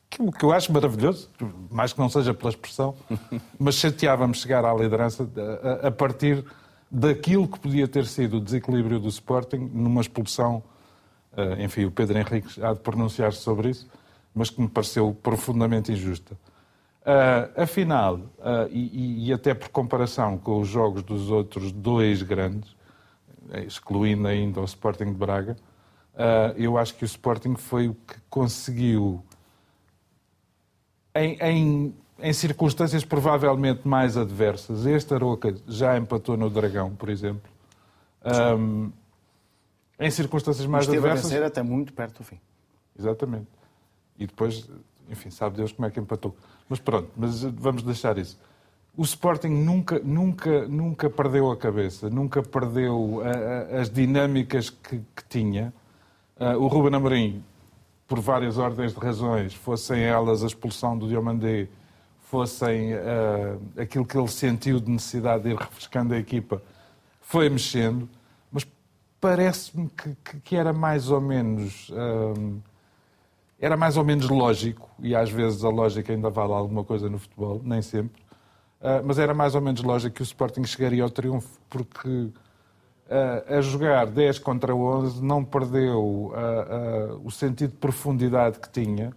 que, 0.09 0.33
que 0.33 0.43
eu 0.43 0.53
acho 0.53 0.73
maravilhoso, 0.73 1.29
mais 1.71 1.93
que 1.93 1.99
não 1.99 2.09
seja 2.09 2.33
pela 2.33 2.49
expressão, 2.49 2.94
mas 3.61 3.75
chateava-me 3.75 4.33
chegar 4.33 4.65
à 4.65 4.73
liderança 4.73 5.29
a, 5.62 5.88
a, 5.88 5.91
partir 5.91 6.43
daquilo 6.91 7.47
que 7.47 7.61
podia 7.61 7.87
ter 7.87 8.06
sido 8.06 8.38
o 8.38 8.41
desequilíbrio 8.41 8.99
do 8.99 9.09
Sporting 9.09 9.71
numa 9.71 10.00
expulsão, 10.00 10.62
uh, 11.35 11.61
enfim, 11.61 11.85
o 11.85 11.91
Pedro 11.91 12.19
Henrique 12.19 12.59
há 12.65 12.73
de 12.73 12.81
pronunciar-se 12.81 13.41
sobre 13.41 13.69
isso, 13.69 13.87
mas 14.35 14.49
que 14.49 14.62
me 14.62 14.69
pareceu 14.69 15.15
profundamente 15.23 15.93
injusta. 15.93 16.38
Uh, 17.06 17.62
afinal, 17.62 18.17
uh, 18.17 18.69
e, 18.69 19.29
e, 19.29 19.32
até 19.32 19.55
por 19.55 19.69
comparação 19.69 20.37
com 20.37 20.61
os 20.61 20.67
jogos 20.67 21.05
dos 21.05 21.31
outros 21.31 21.70
dois 21.70 22.20
grandes, 22.20 22.75
excluindo 23.64 24.26
ainda 24.26 24.61
o 24.61 24.64
Sporting 24.64 25.05
de 25.05 25.12
Braga, 25.12 25.56
uh, 26.14 26.58
eu 26.58 26.76
acho 26.76 26.97
que 26.97 27.05
o 27.05 27.06
Sporting 27.06 27.55
foi 27.55 27.87
o 27.87 27.94
que 27.94 28.17
conseguiu, 28.29 29.23
em, 31.14 31.38
em, 31.41 31.94
em, 32.19 32.32
circunstâncias 32.32 33.05
provavelmente 33.05 33.87
mais 33.87 34.17
adversas, 34.17 34.85
este 34.85 35.14
Aroca 35.14 35.55
já 35.69 35.97
empatou 35.97 36.37
no 36.37 36.50
Dragão, 36.50 36.97
por 36.97 37.09
exemplo, 37.09 37.49
um, 38.59 38.91
em 40.00 40.11
circunstâncias 40.11 40.67
mais 40.67 40.88
adversas... 40.88 41.26
Esteve 41.26 41.37
a 41.37 41.41
vencer 41.41 41.47
até 41.47 41.62
muito 41.62 41.93
perto 41.93 42.19
do 42.19 42.25
fim. 42.25 42.41
Exatamente. 42.99 43.47
E 44.19 44.26
depois, 44.26 44.69
enfim, 45.09 45.31
sabe 45.31 45.56
Deus 45.59 45.70
como 45.70 45.87
é 45.87 45.91
que 45.93 46.00
empatou. 46.00 46.35
Mas 46.69 46.81
pronto, 46.81 47.11
mas 47.17 47.43
vamos 47.43 47.83
deixar 47.83 48.19
isso 48.19 48.39
o 48.97 49.03
Sporting 49.03 49.49
nunca, 49.49 49.99
nunca, 49.99 50.67
nunca 50.67 51.11
perdeu 51.11 51.51
a 51.51 51.57
cabeça, 51.57 52.09
nunca 52.09 52.43
perdeu 52.43 53.21
a, 53.23 53.77
a, 53.77 53.81
as 53.83 53.91
dinâmicas 53.91 54.71
que, 54.71 55.03
que 55.15 55.25
tinha. 55.29 55.73
Uh, 56.41 56.59
o 56.59 56.67
Ruben 56.67 56.95
Amorim, 56.95 57.45
por 58.09 58.21
várias 58.21 58.57
ordens 58.57 58.95
de 58.95 58.99
razões, 58.99 59.53
fossem 59.53 60.03
elas 60.03 60.43
a 60.43 60.47
expulsão 60.47 60.97
do 60.97 61.07
Diomandé, 61.07 61.69
fossem 62.23 62.95
uh, 62.95 63.61
aquilo 63.79 64.07
que 64.07 64.17
ele 64.17 64.29
sentiu 64.29 64.81
de 64.81 64.91
necessidade 64.91 65.43
de 65.43 65.51
ir 65.51 65.57
refrescando 65.57 66.15
a 66.15 66.19
equipa, 66.19 66.62
foi 67.21 67.51
mexendo, 67.51 68.09
mas 68.51 68.67
parece-me 69.21 69.91
que, 69.91 70.17
que, 70.25 70.41
que, 70.41 70.57
era 70.57 70.73
mais 70.73 71.11
ou 71.11 71.21
menos... 71.21 71.91
Uh, 71.91 72.62
era 73.61 73.76
mais 73.76 73.97
ou 73.97 74.05
menos 74.05 74.29
lógico, 74.29 74.91
e 74.99 75.14
às 75.14 75.31
vezes 75.31 75.64
a 75.64 75.69
lógica 75.69 76.12
ainda 76.12 76.31
vale 76.31 76.53
alguma 76.53 76.85
coisa 76.85 77.08
no 77.08 77.19
futebol, 77.19 77.61
nem 77.64 77.81
sempre, 77.81 78.26
ah, 78.81 79.03
mas 79.05 79.19
era 79.19 79.35
mais 79.35 79.55
ou 79.55 79.61
menos 79.61 79.82
lógico 79.82 80.17
que 80.17 80.23
o 80.23 80.25
Sporting 80.25 80.64
chegaria 80.64 81.03
ao 81.03 81.11
triunfo, 81.11 81.58
porque 81.69 82.08
uh, 82.08 83.56
a 83.56 83.61
jogar 83.61 84.06
10 84.06 84.38
contra 84.38 84.75
11 84.75 85.23
não 85.25 85.44
perdeu 85.44 86.32
uh, 86.32 87.20
o 87.25 87.31
sentido 87.31 87.70
de 87.70 87.79
profundidade 87.79 88.61
que 88.61 88.70
tinha. 88.70 89.12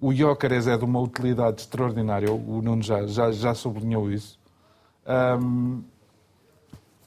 O 0.00 0.12
Jóqueres 0.14 0.66
é 0.66 0.76
de 0.76 0.84
uma 0.84 1.00
utilidade 1.00 1.60
extraordinária, 1.60 2.32
o 2.32 2.60
Nuno 2.62 2.82
já, 2.82 3.06
já, 3.06 3.30
já 3.30 3.54
sublinhou 3.54 4.10
isso. 4.10 4.38
Um, 5.06 5.82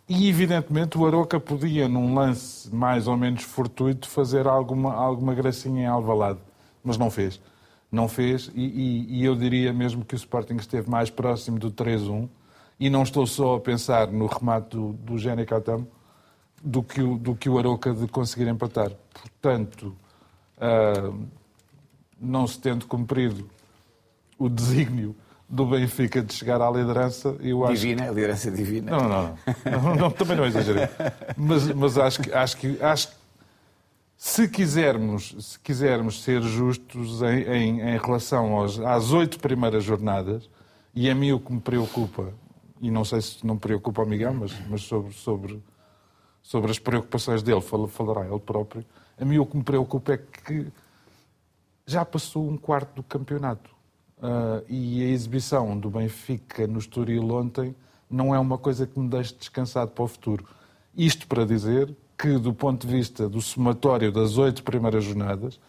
e, 0.09 0.29
evidentemente, 0.29 0.97
o 0.97 1.05
Aroca 1.05 1.39
podia, 1.39 1.87
num 1.87 2.13
lance 2.13 2.73
mais 2.73 3.07
ou 3.07 3.17
menos 3.17 3.43
fortuito, 3.43 4.07
fazer 4.07 4.47
alguma, 4.47 4.93
alguma 4.93 5.33
gracinha 5.33 5.83
em 5.83 5.85
Alvalade, 5.85 6.39
mas 6.87 6.97
não 6.97 7.11
fez 7.11 7.39
não 7.91 8.07
fez, 8.07 8.51
e, 8.53 8.61
e, 8.65 9.19
e, 9.19 9.25
eu 9.25 9.35
diria 9.35 9.71
mesmo 9.71 10.03
que 10.03 10.13
o 10.13 10.17
Sporting 10.17 10.55
esteve 10.55 10.89
mais 10.89 11.09
próximo 11.09 11.57
do 11.57 11.71
3-1, 11.71 12.27
e 12.79 12.89
não 12.89 13.03
estou 13.03 13.25
só 13.25 13.55
a 13.55 13.59
pensar 13.59 14.07
no 14.07 14.27
remate 14.27 14.75
do, 14.75 14.93
do 14.93 15.17
Gene 15.17 15.45
do 16.61 16.83
que, 16.83 17.01
o, 17.01 17.17
do 17.17 17.35
que 17.35 17.49
o 17.49 17.57
Aroca 17.57 17.93
de 17.93 18.07
conseguir 18.07 18.47
empatar. 18.47 18.91
Portanto, 19.13 19.95
uh, 20.57 21.27
não 22.19 22.45
se 22.45 22.59
tendo 22.59 22.85
cumprido 22.85 23.49
o 24.37 24.49
desígnio 24.49 25.15
do 25.49 25.65
Benfica 25.65 26.21
de 26.21 26.33
chegar 26.33 26.61
à 26.61 26.69
liderança, 26.69 27.35
eu 27.39 27.63
acho... 27.63 27.75
Divina, 27.75 28.03
a 28.03 28.09
liderança 28.09 28.51
divina. 28.51 28.91
Não, 28.91 29.07
não, 29.07 29.37
não, 29.81 29.95
não, 29.95 30.11
também 30.11 30.35
não 30.35 30.45
exagerei. 30.45 30.87
Mas, 31.37 31.71
mas 31.73 31.97
acho 31.97 32.21
que, 32.21 32.33
acho 32.33 32.57
que, 32.57 32.83
acho 32.83 33.07
que 33.07 33.15
se 34.17 34.47
quisermos, 34.47 35.35
se 35.39 35.59
quisermos 35.59 36.23
ser 36.23 36.41
justos 36.41 37.21
em, 37.21 37.43
em, 37.43 37.81
em 37.81 37.97
relação 37.99 38.55
aos, 38.57 38.79
às 38.79 39.11
oito 39.13 39.39
primeiras 39.39 39.83
jornadas, 39.83 40.49
e 40.93 41.07
a 41.07 41.13
mim 41.13 41.31
o 41.31 41.39
que 41.39 41.53
me 41.53 41.61
preocupa, 41.61 42.33
e 42.81 42.89
não 42.89 43.05
sei 43.05 43.21
se 43.21 43.45
não 43.45 43.57
preocupa 43.57 44.01
o 44.01 44.05
Miguel, 44.07 44.33
mas, 44.33 44.51
mas 44.67 44.81
sobre, 44.81 45.13
sobre, 45.13 45.63
sobre 46.41 46.71
as 46.71 46.79
preocupações 46.79 47.43
dele, 47.43 47.61
falará 47.61 48.27
ele 48.27 48.39
próprio, 48.39 48.83
a 49.19 49.23
mim 49.23 49.37
o 49.37 49.45
que 49.45 49.55
me 49.55 49.63
preocupa 49.63 50.13
é 50.13 50.17
que 50.17 50.67
já 51.85 52.03
passou 52.03 52.49
um 52.49 52.57
quarto 52.57 52.95
do 52.95 53.03
campeonato. 53.03 53.69
Uh, 54.17 54.65
e 54.67 55.03
a 55.03 55.09
exibição 55.09 55.77
do 55.77 55.91
Benfica 55.91 56.65
no 56.65 56.79
Estoril 56.79 57.29
ontem 57.29 57.75
não 58.09 58.33
é 58.33 58.39
uma 58.39 58.57
coisa 58.57 58.87
que 58.87 58.99
me 58.99 59.07
deixe 59.07 59.35
descansado 59.35 59.91
para 59.91 60.03
o 60.03 60.07
futuro. 60.07 60.43
Isto 60.95 61.27
para 61.27 61.45
dizer 61.45 61.95
que, 62.17 62.37
do 62.37 62.53
ponto 62.53 62.87
de 62.87 62.93
vista 62.93 63.29
do 63.29 63.41
somatório 63.41 64.11
das 64.11 64.37
oito 64.37 64.63
primeiras 64.63 65.03
jornadas, 65.03 65.59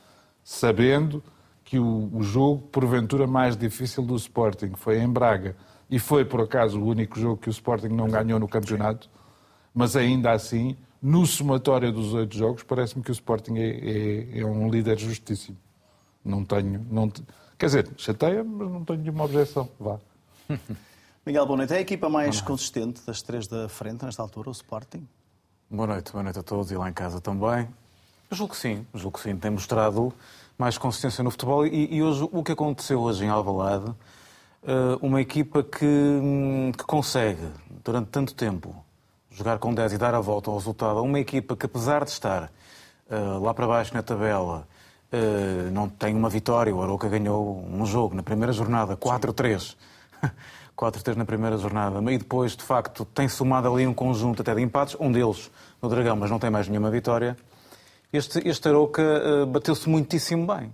sabendo 0.42 1.22
que 1.62 1.78
o, 1.78 2.10
o, 2.14 2.22
jogo, 2.22 2.62
porventura, 2.68 3.26
mais 3.26 3.54
difícil 3.54 4.02
do 4.02 4.16
Sporting 4.16 4.72
foi 4.74 4.98
em 4.98 5.08
Braga 5.08 5.54
e 5.90 5.98
foi, 5.98 6.24
por 6.24 6.40
acaso, 6.40 6.80
o 6.80 6.86
único 6.86 7.20
jogo 7.20 7.36
que 7.36 7.48
o 7.48 7.50
Sporting 7.50 7.88
não 7.88 8.08
ganhou 8.08 8.40
no 8.40 8.48
campeonato, 8.48 9.10
mas 9.74 9.94
ainda 9.94 10.32
assim, 10.32 10.76
no 11.02 11.26
somatório 11.26 11.92
dos 11.92 12.14
oito 12.14 12.34
jogos, 12.34 12.62
parece-me 12.62 13.02
que 13.02 13.10
o 13.10 13.12
Sporting 13.12 13.58
é, 13.58 13.68
é, 13.68 14.40
é, 14.40 14.44
um 14.46 14.70
líder 14.70 14.98
justíssimo. 14.98 15.58
Não 16.24 16.44
tenho. 16.44 16.84
Não. 16.90 17.10
Quer 17.58 17.66
dizer, 17.66 17.88
chateia, 17.98 18.42
mas 18.42 18.70
não 18.70 18.84
tenho 18.84 19.00
nenhuma 19.00 19.24
objeção. 19.24 19.68
Vá. 19.78 19.98
Miguel 21.26 21.46
Bonito, 21.46 21.72
é 21.74 21.76
a 21.76 21.80
equipa 21.80 22.08
mais 22.08 22.40
consistente 22.40 23.02
das 23.06 23.20
três 23.20 23.46
da 23.46 23.68
frente 23.68 24.02
nesta 24.04 24.22
altura, 24.22 24.48
o 24.48 24.52
Sporting? 24.52 25.06
Boa 25.70 25.86
noite, 25.86 26.12
boa 26.12 26.24
noite 26.24 26.38
a 26.38 26.42
todos 26.42 26.70
e 26.70 26.76
lá 26.76 26.88
em 26.88 26.94
casa 26.94 27.20
também. 27.20 27.68
Eu 28.30 28.36
julgo 28.38 28.54
que 28.54 28.58
sim, 28.58 28.86
julgo 28.94 29.18
que 29.18 29.22
sim. 29.22 29.36
Tem 29.36 29.50
mostrado 29.50 30.14
mais 30.56 30.78
consistência 30.78 31.22
no 31.22 31.30
futebol 31.30 31.66
e, 31.66 31.94
e 31.94 32.02
hoje 32.02 32.26
o 32.32 32.42
que 32.42 32.52
aconteceu 32.52 32.98
hoje 33.02 33.26
em 33.26 33.28
Alvalade, 33.28 33.94
eh, 34.66 34.98
uma 35.02 35.20
equipa 35.20 35.62
que, 35.62 35.84
hum, 35.84 36.72
que 36.72 36.84
consegue, 36.84 37.46
durante 37.84 38.08
tanto 38.08 38.34
tempo, 38.34 38.74
jogar 39.30 39.58
com 39.58 39.74
10 39.74 39.92
e 39.92 39.98
dar 39.98 40.14
a 40.14 40.20
volta 40.20 40.48
ao 40.48 40.56
resultado, 40.56 41.02
uma 41.02 41.20
equipa 41.20 41.54
que 41.54 41.66
apesar 41.66 42.02
de 42.02 42.12
estar 42.12 42.50
uh, 43.10 43.38
lá 43.38 43.52
para 43.52 43.66
baixo 43.66 43.92
na 43.92 44.02
tabela, 44.02 44.66
uh, 45.12 45.70
não 45.70 45.86
tem 45.86 46.14
uma 46.14 46.30
vitória, 46.30 46.74
o 46.74 46.82
Aroca 46.82 47.10
ganhou 47.10 47.62
um 47.70 47.84
jogo 47.84 48.14
na 48.14 48.22
primeira 48.22 48.54
jornada, 48.54 48.96
4-3, 48.96 49.76
4-3 50.78 51.16
na 51.16 51.24
primeira 51.24 51.58
jornada, 51.58 52.00
e 52.12 52.16
depois, 52.16 52.54
de 52.54 52.62
facto, 52.62 53.04
tem 53.04 53.28
somado 53.28 53.72
ali 53.72 53.84
um 53.84 53.92
conjunto 53.92 54.42
até 54.42 54.54
de 54.54 54.62
empates, 54.62 54.96
um 55.00 55.10
deles 55.10 55.50
no 55.82 55.88
Dragão, 55.88 56.14
mas 56.14 56.30
não 56.30 56.38
tem 56.38 56.50
mais 56.50 56.68
nenhuma 56.68 56.88
vitória. 56.88 57.36
Este, 58.12 58.46
este 58.48 58.68
Aroca 58.68 59.02
uh, 59.02 59.46
bateu-se 59.46 59.88
muitíssimo 59.88 60.46
bem. 60.46 60.72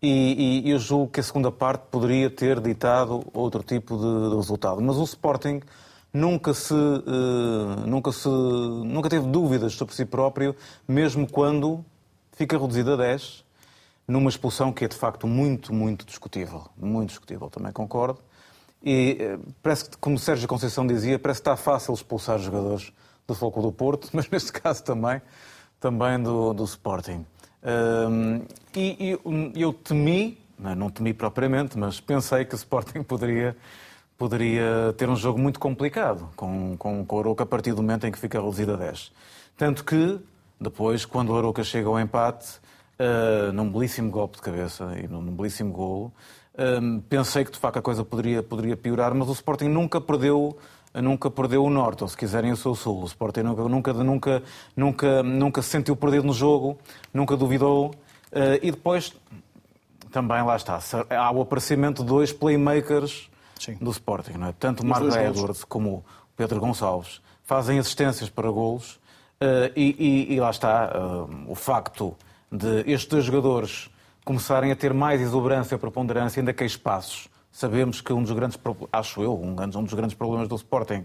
E, 0.00 0.62
e, 0.64 0.70
eu 0.70 0.78
julgo 0.78 1.10
que 1.10 1.20
a 1.20 1.22
segunda 1.22 1.50
parte 1.50 1.82
poderia 1.90 2.30
ter 2.30 2.58
ditado 2.60 3.22
outro 3.34 3.62
tipo 3.62 3.98
de, 3.98 4.30
de 4.30 4.36
resultado. 4.36 4.80
Mas 4.80 4.96
o 4.96 5.04
Sporting 5.04 5.60
nunca 6.12 6.54
se, 6.54 6.72
uh, 6.72 7.86
nunca 7.86 8.12
se 8.12 8.28
nunca 8.28 9.10
teve 9.10 9.26
dúvidas 9.26 9.74
sobre 9.74 9.94
si 9.94 10.06
próprio, 10.06 10.56
mesmo 10.88 11.28
quando 11.28 11.84
fica 12.32 12.56
reduzido 12.56 12.94
a 12.94 12.96
10, 12.96 13.44
numa 14.08 14.30
expulsão 14.30 14.72
que 14.72 14.86
é 14.86 14.88
de 14.88 14.96
facto 14.96 15.26
muito, 15.26 15.74
muito 15.74 16.06
discutível. 16.06 16.64
Muito 16.78 17.10
discutível, 17.10 17.50
também 17.50 17.72
concordo. 17.72 18.20
E 18.82 19.16
eh, 19.20 19.38
parece 19.62 19.90
que, 19.90 19.96
como 19.98 20.18
Sérgio 20.18 20.48
Conceição 20.48 20.86
dizia, 20.86 21.18
parece 21.18 21.40
que 21.40 21.48
está 21.48 21.56
fácil 21.56 21.92
expulsar 21.92 22.38
jogadores 22.38 22.92
do 23.26 23.34
Foco 23.34 23.60
do 23.60 23.70
Porto, 23.70 24.08
mas 24.14 24.28
neste 24.28 24.52
caso 24.52 24.82
também, 24.82 25.20
também 25.78 26.22
do, 26.22 26.52
do 26.52 26.64
Sporting. 26.64 27.24
Um, 27.62 28.42
e, 28.74 29.18
e, 29.54 29.60
eu 29.60 29.72
temi, 29.72 30.38
não 30.58 30.88
temi 30.88 31.12
propriamente, 31.12 31.78
mas 31.78 32.00
pensei 32.00 32.44
que 32.44 32.54
o 32.54 32.56
Sporting 32.56 33.02
poderia, 33.02 33.54
poderia 34.16 34.94
ter 34.96 35.08
um 35.08 35.16
jogo 35.16 35.38
muito 35.38 35.60
complicado 35.60 36.30
com, 36.34 36.76
com, 36.78 37.04
com 37.04 37.16
o 37.16 37.20
Aroca 37.20 37.44
a 37.44 37.46
partir 37.46 37.72
do 37.72 37.82
momento 37.82 38.06
em 38.06 38.12
que 38.12 38.18
fica 38.18 38.40
reduzido 38.40 38.72
a 38.74 38.76
10. 38.76 39.12
Tanto 39.58 39.84
que, 39.84 40.18
depois, 40.58 41.04
quando 41.04 41.30
o 41.30 41.36
Aroca 41.36 41.62
chega 41.62 41.86
ao 41.86 42.00
empate, 42.00 42.60
uh, 42.98 43.52
num 43.52 43.70
belíssimo 43.70 44.10
golpe 44.10 44.36
de 44.36 44.42
cabeça 44.42 44.98
e 44.98 45.06
num, 45.06 45.20
num 45.20 45.32
belíssimo 45.32 45.72
golo, 45.72 46.12
um, 46.60 47.00
pensei 47.00 47.44
que 47.44 47.52
de 47.52 47.58
facto 47.58 47.78
a 47.78 47.82
coisa 47.82 48.04
poderia, 48.04 48.42
poderia 48.42 48.76
piorar, 48.76 49.14
mas 49.14 49.28
o 49.28 49.32
Sporting 49.32 49.68
nunca 49.68 50.00
perdeu 50.00 50.56
nunca 50.94 51.30
perdeu 51.30 51.64
o 51.64 51.70
norte, 51.70 52.02
ou 52.02 52.08
se 52.08 52.16
quiserem 52.16 52.50
o 52.50 52.56
seu 52.56 52.74
sul. 52.74 53.02
O 53.02 53.06
Sporting 53.06 53.42
nunca, 53.42 53.62
nunca, 53.62 53.92
nunca, 53.92 54.42
nunca, 54.76 55.22
nunca 55.22 55.62
se 55.62 55.68
sentiu 55.68 55.94
perdido 55.94 56.26
no 56.26 56.32
jogo, 56.32 56.78
nunca 57.14 57.36
duvidou. 57.36 57.94
Uh, 58.32 58.58
e 58.60 58.72
depois, 58.72 59.14
também 60.10 60.42
lá 60.42 60.56
está, 60.56 60.80
há 61.10 61.30
o 61.30 61.40
aparecimento 61.40 62.02
de 62.02 62.08
dois 62.08 62.32
playmakers 62.32 63.30
Sim. 63.58 63.76
do 63.80 63.90
Sporting. 63.90 64.32
Não 64.32 64.48
é? 64.48 64.54
Tanto 64.58 64.82
o 64.82 64.86
Marco 64.86 65.16
Edwards 65.16 65.62
como 65.62 65.98
o 65.98 66.04
Pedro 66.36 66.58
Gonçalves 66.58 67.20
fazem 67.44 67.78
assistências 67.78 68.28
para 68.28 68.50
golos. 68.50 68.98
Uh, 69.40 69.72
e, 69.74 70.26
e, 70.28 70.34
e, 70.34 70.40
lá 70.40 70.50
está 70.50 70.92
uh, 70.94 71.50
o 71.50 71.54
facto 71.54 72.14
de 72.52 72.80
estes 72.80 73.06
dois 73.06 73.24
jogadores 73.24 73.88
começarem 74.24 74.70
a 74.70 74.76
ter 74.76 74.92
mais 74.92 75.20
exuberância 75.20 75.74
e 75.74 75.78
preponderância, 75.78 76.40
ainda 76.40 76.52
que 76.52 76.64
espaços. 76.64 77.28
Sabemos 77.52 78.00
que 78.00 78.12
um 78.12 78.22
dos 78.22 78.32
grandes, 78.32 78.58
acho 78.92 79.22
eu, 79.22 79.34
um 79.34 79.82
dos 79.82 79.94
grandes 79.94 80.14
problemas 80.14 80.48
do 80.48 80.54
Sporting 80.54 81.04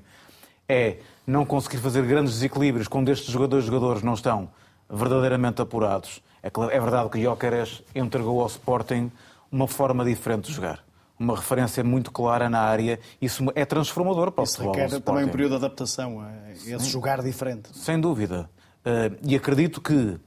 é 0.68 0.98
não 1.26 1.46
conseguir 1.46 1.78
fazer 1.78 2.06
grandes 2.06 2.34
desequilíbrios 2.34 2.88
quando 2.88 3.10
estes 3.10 3.32
jogadores 3.32 3.66
jogadores 3.66 4.04
não 4.04 4.14
estão 4.14 4.50
verdadeiramente 4.90 5.62
apurados. 5.62 6.22
É, 6.42 6.48
é 6.48 6.80
verdade 6.80 7.10
que 7.10 7.22
Jóqueres 7.22 7.84
entregou 7.94 8.42
ao 8.42 8.48
Sporting 8.48 9.12
uma 9.52 9.68
forma 9.68 10.06
diferente 10.06 10.48
de 10.48 10.54
jogar. 10.54 10.84
Uma 11.18 11.36
referência 11.36 11.84
muito 11.84 12.12
clara 12.12 12.50
na 12.50 12.60
área. 12.60 13.00
Isso 13.22 13.46
é 13.56 13.64
transformador 13.64 14.32
para 14.32 14.42
o 14.42 14.44
Isso 14.44 14.58
futebol. 14.58 14.76
Isso 14.76 14.96
requer 14.96 15.00
também 15.00 15.26
um 15.26 15.30
período 15.30 15.52
de 15.52 15.58
adaptação, 15.58 16.26
esse 16.52 16.78
Sim. 16.80 16.90
jogar 16.90 17.22
diferente. 17.24 17.70
Sem 17.74 18.00
dúvida. 18.00 18.50
Uh, 18.86 19.18
e 19.24 19.36
acredito 19.36 19.82
que 19.82 20.20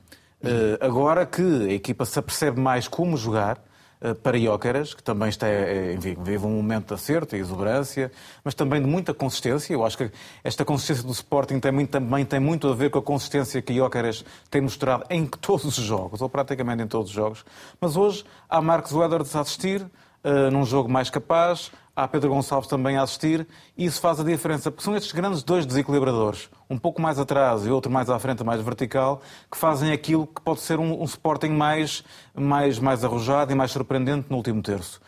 eh, 0.43 0.79
agora 0.81 1.27
que 1.27 1.43
a 1.43 1.73
equipa 1.73 2.05
se 2.05 2.19
apercebe 2.19 2.61
mais 2.61 2.87
como 2.89 3.17
jogar, 3.17 3.61
eh, 4.01 4.15
para 4.15 4.39
Jóqueras, 4.39 4.95
que 4.95 5.03
também 5.03 5.29
está, 5.29 5.49
eh, 5.49 5.95
enfim, 5.95 6.17
vive 6.23 6.47
um 6.47 6.51
momento 6.51 6.89
de 6.89 6.95
acerto 6.95 7.35
e 7.35 7.41
exuberância, 7.41 8.13
mas 8.45 8.55
também 8.55 8.81
de 8.81 8.87
muita 8.87 9.13
consistência. 9.13 9.73
Eu 9.75 9.85
acho 9.85 9.99
que 9.99 10.11
esta 10.45 10.65
consistência 10.65 11.03
do 11.03 11.11
Sporting 11.11 11.59
também, 11.59 11.85
também 11.85 12.25
tem 12.25 12.39
muito 12.39 12.69
a 12.69 12.75
ver 12.75 12.91
com 12.91 13.01
a 13.01 13.03
consistência 13.03 13.61
que 13.61 13.75
Jóqueras 13.75 14.25
tem 14.51 14.61
mostrado 14.61 15.05
em 15.11 15.27
todos 15.27 15.65
os 15.65 15.85
jogos, 15.85 16.21
ou 16.21 16.29
praticamente 16.29 16.83
em 16.85 16.87
todos 16.87 17.09
os 17.09 17.15
jogos. 17.15 17.45
Mas 17.81 17.97
hoje 17.97 18.25
há 18.49 18.61
Marcos 18.63 18.93
Weders 18.93 19.35
a 19.35 19.41
assistir, 19.41 19.85
uh, 20.25 20.51
num 20.51 20.65
jogo 20.65 20.89
mais 20.91 21.11
capaz, 21.11 21.71
há 21.95 22.07
Pedro 22.07 22.31
Gonçalves 22.31 22.69
também 22.69 22.97
a 22.97 23.03
assistir, 23.03 23.47
e 23.77 23.85
isso 23.85 24.01
faz 24.01 24.21
a 24.21 24.25
diferença, 24.25 24.71
porque 24.71 24.85
são 24.85 24.97
estes 24.97 25.13
grandes 25.13 25.43
dois 25.43 25.67
desequilibradores, 25.67 26.49
um 26.71 26.79
pouco 26.79 27.03
mais 27.03 27.19
atrás 27.19 27.67
e 27.67 27.71
outro 27.71 27.91
mais 27.91 28.09
à 28.09 28.19
frente, 28.19 28.45
mais 28.45 28.61
vertical, 28.61 29.21
que 29.51 29.59
fazem 29.59 29.93
aquilo 29.93 30.27
que 30.27 30.41
pode 30.41 30.61
ser 30.61 30.79
um, 30.79 31.01
um 31.01 31.05
Sporting 31.05 31.51
mais, 31.51 32.05
mais, 32.35 32.79
mais 32.79 33.05
arrojado 33.05 33.51
e 33.53 33.55
mais 33.55 33.71
surpreendente 33.71 34.27
no 34.31 34.37
último 34.37 34.63
terço. 34.63 35.01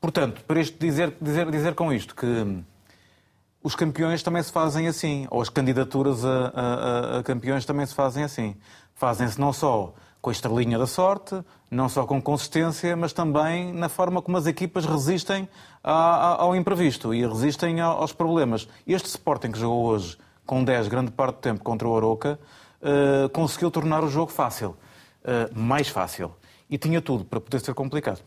Portanto, 0.00 0.42
para 0.44 0.60
isto 0.60 0.78
dizer, 0.78 1.16
dizer, 1.20 1.50
dizer 1.50 1.74
com 1.74 1.92
isto 1.92 2.14
que 2.14 2.62
os 3.62 3.74
campeões 3.74 4.22
também 4.22 4.42
se 4.42 4.52
fazem 4.52 4.86
assim, 4.86 5.26
ou 5.30 5.40
as 5.40 5.48
candidaturas 5.48 6.22
a, 6.22 6.52
a, 6.54 7.18
a 7.18 7.22
campeões 7.22 7.64
também 7.64 7.86
se 7.86 7.94
fazem 7.94 8.22
assim. 8.22 8.54
Fazem-se 8.94 9.40
não 9.40 9.54
só 9.54 9.94
com 10.24 10.30
a 10.30 10.32
estrelinha 10.32 10.78
da 10.78 10.86
sorte, 10.86 11.38
não 11.70 11.86
só 11.86 12.06
com 12.06 12.20
consistência, 12.20 12.96
mas 12.96 13.12
também 13.12 13.74
na 13.74 13.90
forma 13.90 14.22
como 14.22 14.38
as 14.38 14.46
equipas 14.46 14.86
resistem 14.86 15.46
ao 15.82 16.56
imprevisto 16.56 17.12
e 17.12 17.26
resistem 17.26 17.78
aos 17.82 18.14
problemas. 18.14 18.66
Este 18.86 19.04
Sporting 19.06 19.52
que 19.52 19.58
jogou 19.58 19.84
hoje 19.84 20.16
com 20.46 20.64
10 20.64 20.88
grande 20.88 21.10
parte 21.10 21.34
do 21.36 21.40
tempo 21.42 21.62
contra 21.62 21.86
o 21.86 21.94
Aroca 21.94 22.40
uh, 22.80 23.28
conseguiu 23.28 23.70
tornar 23.70 24.02
o 24.02 24.08
jogo 24.08 24.32
fácil, 24.32 24.70
uh, 24.70 25.54
mais 25.54 25.88
fácil. 25.88 26.34
E 26.70 26.78
tinha 26.78 27.02
tudo 27.02 27.26
para 27.26 27.38
poder 27.38 27.60
ser 27.60 27.74
complicado. 27.74 28.22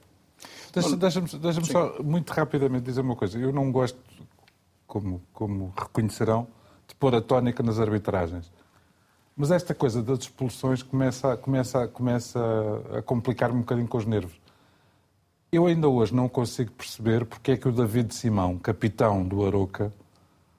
Deixa-me 0.71 0.97
deixa 0.97 1.21
deixa 1.39 1.63
só 1.63 1.95
muito 2.03 2.29
rapidamente 2.29 2.85
dizer 2.85 3.01
uma 3.01 3.15
coisa. 3.15 3.39
Eu 3.39 3.51
não 3.51 3.71
gosto, 3.71 3.97
como, 4.85 5.19
como 5.33 5.73
reconhecerão, 5.75 6.47
de 6.87 6.93
pôr 6.93 7.15
a 7.15 7.21
tónica 7.21 7.63
nas 7.63 7.79
arbitragens. 7.79 8.51
Mas 9.39 9.51
esta 9.51 9.75
coisa 9.75 10.01
das 10.01 10.21
expulsões 10.21 10.81
começa, 10.81 11.37
começa, 11.37 11.87
começa 11.87 12.39
a 12.97 13.03
complicar-me 13.03 13.57
um 13.57 13.59
bocadinho 13.59 13.87
com 13.87 13.99
os 13.99 14.05
nervos. 14.05 14.33
Eu 15.51 15.67
ainda 15.67 15.87
hoje 15.87 16.11
não 16.11 16.27
consigo 16.27 16.71
perceber 16.71 17.23
porque 17.23 17.51
é 17.51 17.57
que 17.57 17.67
o 17.67 17.71
David 17.71 18.15
Simão, 18.15 18.57
capitão 18.57 19.23
do 19.23 19.45
Aroca, 19.45 19.93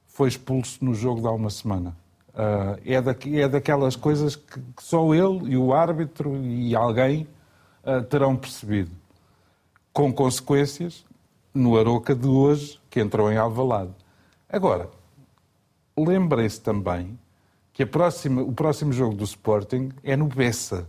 foi 0.06 0.28
expulso 0.28 0.84
no 0.84 0.94
jogo 0.94 1.20
de 1.20 1.26
há 1.26 1.32
uma 1.32 1.50
semana. 1.50 1.96
Uh, 2.28 2.80
é, 2.86 3.02
da, 3.02 3.16
é 3.32 3.48
daquelas 3.48 3.96
coisas 3.96 4.36
que, 4.36 4.60
que, 4.60 4.82
só 4.82 5.12
ele 5.12 5.50
e 5.50 5.56
o 5.56 5.74
árbitro 5.74 6.36
e 6.36 6.76
alguém 6.76 7.26
uh, 7.82 8.00
terão 8.04 8.36
percebido. 8.36 8.92
Com 9.92 10.12
consequências 10.12 11.04
no 11.52 11.76
Aroca 11.76 12.14
de 12.14 12.28
hoje, 12.28 12.80
que 12.88 13.00
entrou 13.00 13.32
em 13.32 13.36
Alvalade. 13.36 13.90
Agora, 14.48 14.88
lembrem-se 15.96 16.60
também 16.60 17.18
que 17.78 17.86
próxima, 17.86 18.42
o 18.42 18.50
próximo 18.50 18.92
jogo 18.92 19.14
do 19.14 19.22
Sporting 19.22 19.90
é 20.02 20.16
no 20.16 20.26
Bessa, 20.26 20.88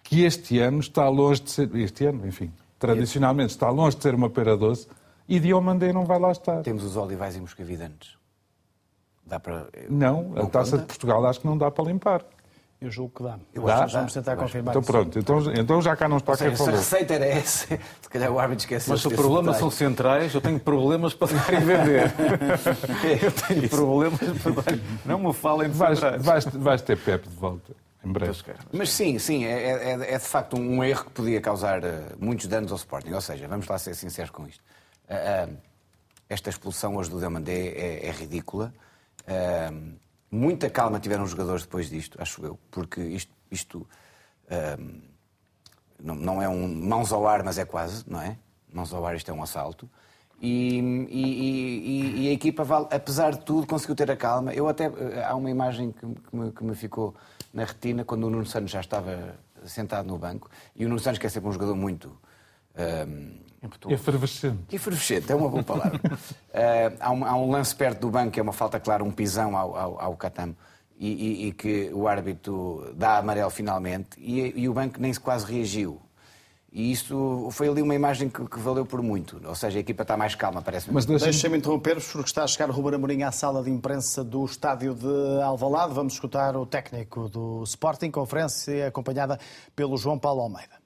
que 0.00 0.22
este 0.22 0.60
ano 0.60 0.78
está 0.78 1.08
longe 1.08 1.42
de 1.42 1.50
ser. 1.50 1.74
Este 1.74 2.06
ano, 2.06 2.24
enfim, 2.24 2.52
tradicionalmente 2.78 3.50
está 3.50 3.68
longe 3.68 3.96
de 3.96 4.04
ser 4.04 4.14
uma 4.14 4.30
pera 4.30 4.56
doce 4.56 4.86
e 5.28 5.40
Diomandé 5.40 5.92
não 5.92 6.04
vai 6.04 6.20
lá 6.20 6.30
estar. 6.30 6.62
Temos 6.62 6.84
os 6.84 6.96
olivais 6.96 7.34
e 7.34 7.40
moscavidantes. 7.40 8.16
Dá 9.26 9.40
para. 9.40 9.66
Não, 9.90 10.22
não 10.28 10.44
a 10.44 10.46
taça 10.46 10.70
conta? 10.70 10.82
de 10.82 10.86
Portugal 10.86 11.26
acho 11.26 11.40
que 11.40 11.46
não 11.48 11.58
dá 11.58 11.68
para 11.68 11.84
limpar. 11.84 12.24
Eu 12.84 12.90
julgo 12.90 13.12
que 13.16 13.22
dá. 13.22 13.38
Eu 13.54 13.62
dá? 13.62 13.86
Vamos 13.86 14.12
tentar 14.12 14.36
confirmar. 14.36 14.72
Então 14.72 14.82
pronto, 14.82 15.18
então, 15.18 15.54
então 15.54 15.80
já 15.80 15.96
cá 15.96 16.06
não 16.06 16.18
está 16.18 16.36
quem 16.36 16.54
falou. 16.54 16.64
Se 16.66 16.70
a 16.70 16.98
receita 16.98 17.14
era 17.14 17.24
essa, 17.24 17.66
se 18.02 18.08
calhar 18.10 18.30
o 18.30 18.38
árbitro 18.38 18.64
esqueceu. 18.64 18.92
Mas 18.92 19.00
se 19.00 19.08
o 19.08 19.10
problema 19.10 19.54
são 19.54 19.70
centrais, 19.70 20.34
eu 20.34 20.40
tenho 20.42 20.60
problemas 20.60 21.14
para 21.14 21.32
dar 21.32 21.54
e 21.54 21.64
vender. 21.64 22.12
eu 23.24 23.32
tenho 23.32 23.68
problemas 23.70 24.20
para 24.42 24.52
dar. 24.52 24.78
Não 25.06 25.18
me 25.18 25.32
falem 25.32 25.70
de 25.70 25.78
vais, 25.78 25.98
centrais. 25.98 26.22
Vais, 26.22 26.44
vais 26.44 26.82
ter 26.82 26.98
Pepe 26.98 27.26
de 27.26 27.36
volta. 27.36 27.72
Em 28.04 28.12
breve. 28.12 28.38
Mas 28.70 28.90
sim, 28.90 29.18
sim, 29.18 29.46
é, 29.46 29.92
é, 29.92 30.14
é, 30.14 30.18
de 30.18 30.24
facto 30.26 30.58
um 30.58 30.84
erro 30.84 31.06
que 31.06 31.10
podia 31.12 31.40
causar 31.40 31.82
uh, 31.82 31.86
muitos 32.18 32.46
danos 32.46 32.70
ao 32.70 32.76
Sporting. 32.76 33.12
Ou 33.12 33.20
seja, 33.22 33.48
vamos 33.48 33.66
lá 33.66 33.78
ser 33.78 33.94
sinceros 33.94 34.30
com 34.30 34.46
isto. 34.46 34.62
Uh, 35.08 35.50
uh, 35.50 35.56
esta 36.28 36.50
expulsão 36.50 36.96
hoje 36.96 37.08
do 37.08 37.18
Demandé 37.18 37.68
é, 37.68 38.08
é 38.08 38.10
ridícula. 38.10 38.74
Muita 40.30 40.68
calma 40.68 40.98
tiveram 40.98 41.24
os 41.24 41.30
jogadores 41.30 41.62
depois 41.62 41.88
disto, 41.88 42.20
acho 42.20 42.44
eu, 42.44 42.58
porque 42.70 43.00
isto 43.00 43.32
isto 43.54 43.86
um, 44.78 45.00
não, 46.02 46.14
não, 46.14 46.42
é 46.42 46.48
um 46.48 46.68
mãos 46.68 47.12
ao 47.12 47.26
ar, 47.26 47.42
mas 47.42 47.56
é 47.56 47.64
quase, 47.64 48.04
não 48.06 48.20
é? 48.20 48.36
Mãos 48.72 48.92
ao 48.92 49.06
ar, 49.06 49.14
isto 49.14 49.30
é 49.30 49.34
um 49.34 49.42
assalto. 49.42 49.88
E, 50.40 50.78
e, 51.08 51.22
e, 51.22 52.24
e 52.24 52.28
a 52.28 52.32
equipa, 52.32 52.66
apesar 52.90 53.32
de 53.32 53.40
tudo, 53.44 53.66
conseguiu 53.66 53.94
ter 53.94 54.10
a 54.10 54.16
calma. 54.16 54.52
Eu 54.52 54.68
até 54.68 54.90
há 55.24 55.34
uma 55.34 55.48
imagem 55.48 55.92
que, 55.92 56.00
que, 56.00 56.36
me, 56.36 56.52
que 56.52 56.64
me 56.64 56.74
ficou 56.74 57.14
na 57.52 57.64
retina 57.64 58.04
quando 58.04 58.24
o 58.24 58.30
Nuno 58.30 58.44
Santos 58.44 58.70
já 58.70 58.80
estava 58.80 59.36
sentado 59.64 60.06
no 60.06 60.18
banco. 60.18 60.50
E 60.74 60.84
o 60.84 60.88
Nuno 60.88 61.00
Santos, 61.00 61.18
que 61.18 61.26
é 61.26 61.30
sempre 61.30 61.48
um 61.48 61.52
jogador 61.52 61.76
muito. 61.76 62.18
Um, 62.76 63.38
Efervescente. 63.90 64.74
Efervescente, 64.74 65.30
é 65.30 65.34
uma 65.34 65.48
boa 65.48 65.62
palavra. 65.62 66.00
uh, 66.04 66.96
há, 67.00 67.10
um, 67.10 67.24
há, 67.24 67.36
um, 67.36 67.50
lance 67.50 67.74
perto 67.74 68.00
do 68.00 68.10
banco, 68.10 68.32
que 68.32 68.40
é 68.40 68.42
uma 68.42 68.52
falta 68.52 68.78
clara, 68.80 69.02
um 69.02 69.10
pisão 69.10 69.56
ao, 69.56 69.76
ao, 69.76 70.00
ao 70.00 70.16
Catamo 70.16 70.56
e, 70.98 71.08
e, 71.08 71.48
e, 71.48 71.52
que 71.52 71.90
o 71.92 72.06
árbitro 72.06 72.92
dá 72.96 73.18
amarelo 73.18 73.50
finalmente 73.50 74.18
e, 74.18 74.60
e, 74.60 74.68
o 74.68 74.72
banco 74.72 75.00
nem 75.00 75.12
quase 75.14 75.44
reagiu. 75.44 76.00
E 76.72 76.90
isso 76.90 77.48
foi 77.52 77.68
ali 77.68 77.80
uma 77.80 77.94
imagem 77.94 78.28
que, 78.28 78.44
que 78.48 78.58
valeu 78.58 78.84
por 78.84 79.00
muito. 79.00 79.40
Ou 79.46 79.54
seja, 79.54 79.78
a 79.78 79.80
equipa 79.80 80.02
está 80.02 80.16
mais 80.16 80.34
calma, 80.34 80.60
parece-me. 80.60 80.92
Mas 80.92 81.06
deixa-me 81.06 81.30
deixa 81.30 81.56
interromper-vos, 81.56 82.10
porque 82.10 82.28
está 82.28 82.42
a 82.42 82.48
chegar 82.48 82.68
o 82.68 82.72
Ruben 82.72 82.96
Amorim 82.96 83.22
à 83.22 83.30
sala 83.30 83.62
de 83.62 83.70
imprensa 83.70 84.24
do 84.24 84.44
estádio 84.44 84.92
de 84.92 85.40
Alvalade. 85.40 85.94
Vamos 85.94 86.14
escutar 86.14 86.56
o 86.56 86.66
técnico 86.66 87.28
do 87.28 87.62
Sporting, 87.62 88.10
conferência 88.10 88.88
acompanhada 88.88 89.38
pelo 89.76 89.96
João 89.96 90.18
Paulo 90.18 90.40
Almeida 90.40 90.83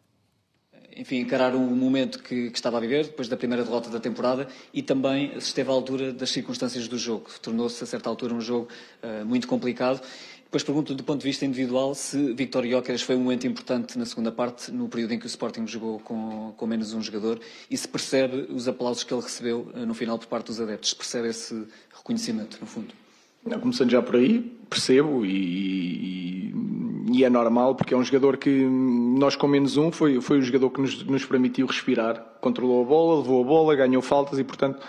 enfim, 0.99 1.19
encarar 1.19 1.55
o 1.55 1.61
momento 1.61 2.23
que, 2.23 2.51
que, 2.51 2.59
estava 2.59 2.77
a 2.77 2.81
viver, 2.81 3.05
depois 3.05 3.29
da 3.29 3.37
primeira 3.37 3.63
derrota 3.63 3.89
da 3.89 4.01
temporada, 4.01 4.49
e 4.75 4.83
também 4.83 5.31
se 5.41 5.47
esteve 5.47 5.71
à 5.71 5.73
altura 5.73 6.13
das 6.13 6.31
circunstâncias 6.31 6.89
do 6.89 6.99
jogo. 6.99 7.27
Tornou-se, 7.41 7.83
a 7.83 7.87
certa 7.87 8.09
altura, 8.09 8.35
um 8.35 8.41
jogo 8.41 8.69
uh, 9.03 9.25
muito 9.25 9.47
complicado. 9.47 10.03
Depois 10.43 10.63
pergunto 10.63 10.95
do 10.95 11.05
ponto 11.05 11.21
de 11.21 11.27
vista 11.27 11.45
individual 11.45 11.95
se 11.95 12.33
Victor 12.33 12.67
Jóqueres 12.67 13.03
foi 13.03 13.15
um 13.15 13.21
momento 13.21 13.47
importante 13.47 13.99
na 13.99 14.07
segunda 14.07 14.33
parte, 14.33 14.73
no 14.73 14.89
período 14.89 15.13
em 15.13 15.19
que 15.19 15.27
o 15.27 15.29
Sporting 15.29 15.67
jogou 15.67 16.01
com, 16.01 16.55
com 16.57 16.67
menos 16.67 16.95
um 16.95 17.03
jogador, 17.03 17.39
e 17.71 17.77
se 17.77 17.87
percebe 17.87 18.47
os 18.51 18.67
aplausos 18.67 19.05
que 19.05 19.13
ele 19.15 19.23
recebeu 19.23 19.71
uh, 19.75 19.87
no 19.87 19.95
final 19.95 20.19
por 20.19 20.27
parte 20.27 20.47
dos 20.47 20.61
adeptos, 20.61 20.95
percebe 20.95 21.29
esse 21.29 21.67
reconhecimento, 21.95 22.59
no 22.61 22.67
fundo. 22.67 22.93
Não, 23.47 23.61
começando 23.61 23.91
já 23.91 24.03
por 24.03 24.17
aí, 24.17 24.58
percebo 24.69 25.25
e, 25.25 26.53
e, 26.53 26.55
e, 27.13 27.25
é 27.25 27.31
normal, 27.31 27.75
porque 27.75 27.95
é 27.95 27.97
um 27.97 28.05
jogador 28.05 28.37
que 28.37 28.51
nós 28.51 29.37
com 29.37 29.47
menos 29.47 29.77
um 29.77 29.91
foi, 29.91 30.21
foi 30.21 30.39
o 30.39 30.43
jogador 30.43 30.71
que 30.71 30.81
nos, 30.81 31.05
nos 31.05 31.25
permitiu 31.25 31.67
respirar. 31.67 32.23
Controlou 32.41 32.83
a 32.83 32.87
bola, 32.87 33.19
levou 33.21 33.43
a 33.43 33.47
bola, 33.47 33.75
ganhou 33.75 34.03
faltas 34.03 34.39
e, 34.39 34.45
portanto, 34.45 34.81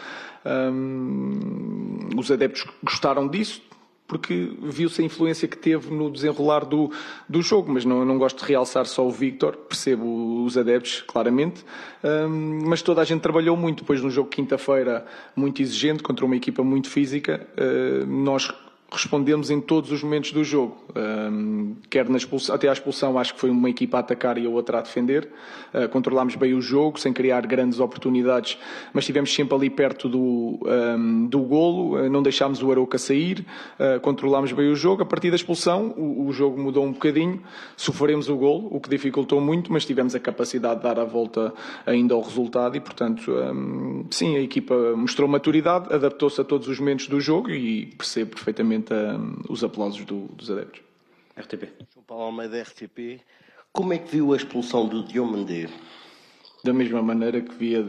hum, 0.45 2.09
os 2.17 2.31
adeptos 2.31 2.65
gostaram 2.83 3.27
disso 3.27 3.61
porque 4.09 4.51
viu-se 4.63 5.03
a 5.03 5.05
influência 5.05 5.47
que 5.47 5.55
teve 5.55 5.93
no 5.93 6.09
desenrolar 6.09 6.65
do, 6.65 6.91
do 7.29 7.43
jogo, 7.43 7.71
mas 7.71 7.85
não, 7.85 8.03
não 8.03 8.17
gosto 8.17 8.39
de 8.39 8.51
realçar 8.51 8.87
só 8.87 9.05
o 9.05 9.11
Victor, 9.11 9.55
percebo 9.55 10.43
os 10.43 10.57
adeptos, 10.57 11.03
claramente, 11.03 11.63
um, 12.03 12.67
mas 12.67 12.81
toda 12.81 13.01
a 13.01 13.05
gente 13.05 13.21
trabalhou 13.21 13.55
muito, 13.55 13.83
depois 13.83 14.01
de 14.01 14.07
um 14.07 14.09
jogo 14.09 14.27
quinta-feira 14.27 15.05
muito 15.35 15.61
exigente, 15.61 16.01
contra 16.01 16.25
uma 16.25 16.35
equipa 16.35 16.63
muito 16.63 16.89
física, 16.89 17.47
uh, 17.55 18.05
nós 18.07 18.51
respondemos 18.91 19.51
em 19.51 19.61
todos 19.61 19.91
os 19.91 20.01
momentos 20.01 20.31
do 20.31 20.43
jogo. 20.43 20.77
Um, 20.95 21.75
quer 21.89 22.09
expulsão, 22.09 22.55
até 22.55 22.67
à 22.67 22.73
expulsão, 22.73 23.19
acho 23.19 23.33
que 23.35 23.39
foi 23.39 23.49
uma 23.49 23.69
equipa 23.69 23.97
a 23.97 23.99
atacar 23.99 24.37
e 24.37 24.45
a 24.45 24.49
outra 24.49 24.79
a 24.79 24.81
defender. 24.81 25.29
Uh, 25.73 25.87
controlámos 25.89 26.35
bem 26.35 26.53
o 26.53 26.61
jogo, 26.61 26.99
sem 26.99 27.13
criar 27.13 27.45
grandes 27.45 27.79
oportunidades, 27.79 28.57
mas 28.91 29.03
estivemos 29.03 29.33
sempre 29.33 29.55
ali 29.55 29.69
perto 29.69 30.09
do, 30.09 30.59
um, 30.65 31.27
do 31.27 31.39
golo, 31.41 31.97
uh, 31.97 32.09
não 32.09 32.23
deixámos 32.23 32.63
o 32.63 32.71
Aroca 32.71 32.97
sair, 32.97 33.45
uh, 33.79 33.99
controlámos 33.99 34.51
bem 34.51 34.71
o 34.71 34.75
jogo. 34.75 35.03
A 35.03 35.05
partir 35.05 35.29
da 35.29 35.35
expulsão, 35.35 35.93
o, 35.95 36.25
o, 36.25 36.33
jogo 36.33 36.59
mudou 36.59 36.83
um 36.83 36.91
bocadinho, 36.91 37.41
sofremos 37.77 38.27
o 38.27 38.35
golo, 38.35 38.67
o 38.71 38.79
que 38.79 38.89
dificultou 38.89 39.39
muito, 39.39 39.71
mas 39.71 39.85
tivemos 39.85 40.15
a 40.15 40.19
capacidade 40.19 40.77
de 40.77 40.83
dar 40.83 40.99
a 40.99 41.05
volta 41.05 41.53
ainda 41.85 42.15
ao 42.15 42.21
resultado 42.21 42.75
e, 42.75 42.79
portanto, 42.79 43.31
um, 43.31 44.05
sim, 44.09 44.35
a 44.35 44.41
equipa 44.41 44.95
mostrou 44.95 45.27
maturidade, 45.27 45.93
adaptou-se 45.93 46.41
a 46.41 46.43
todos 46.43 46.67
os 46.67 46.79
momentos 46.79 47.07
do 47.07 47.19
jogo 47.19 47.51
e 47.51 47.87
percebo 47.97 48.31
perfeitamente 48.31 48.78
um, 48.93 49.41
os 49.49 49.63
aplausos 49.63 50.03
do, 50.05 50.27
dos 50.29 50.49
adeptos. 50.49 50.81
RTP. 51.37 51.69
João 51.93 52.03
Paulo 52.05 52.23
Almeida, 52.23 52.61
RTP. 52.61 53.21
Como 53.71 53.93
é 53.93 53.97
que 53.97 54.11
viu 54.11 54.33
a 54.33 54.35
expulsão 54.35 54.87
do 54.87 55.03
Diomandé? 55.03 55.69
Da 56.63 56.73
mesma 56.73 57.01
maneira 57.01 57.39
que 57.39 57.53
via 57.55 57.85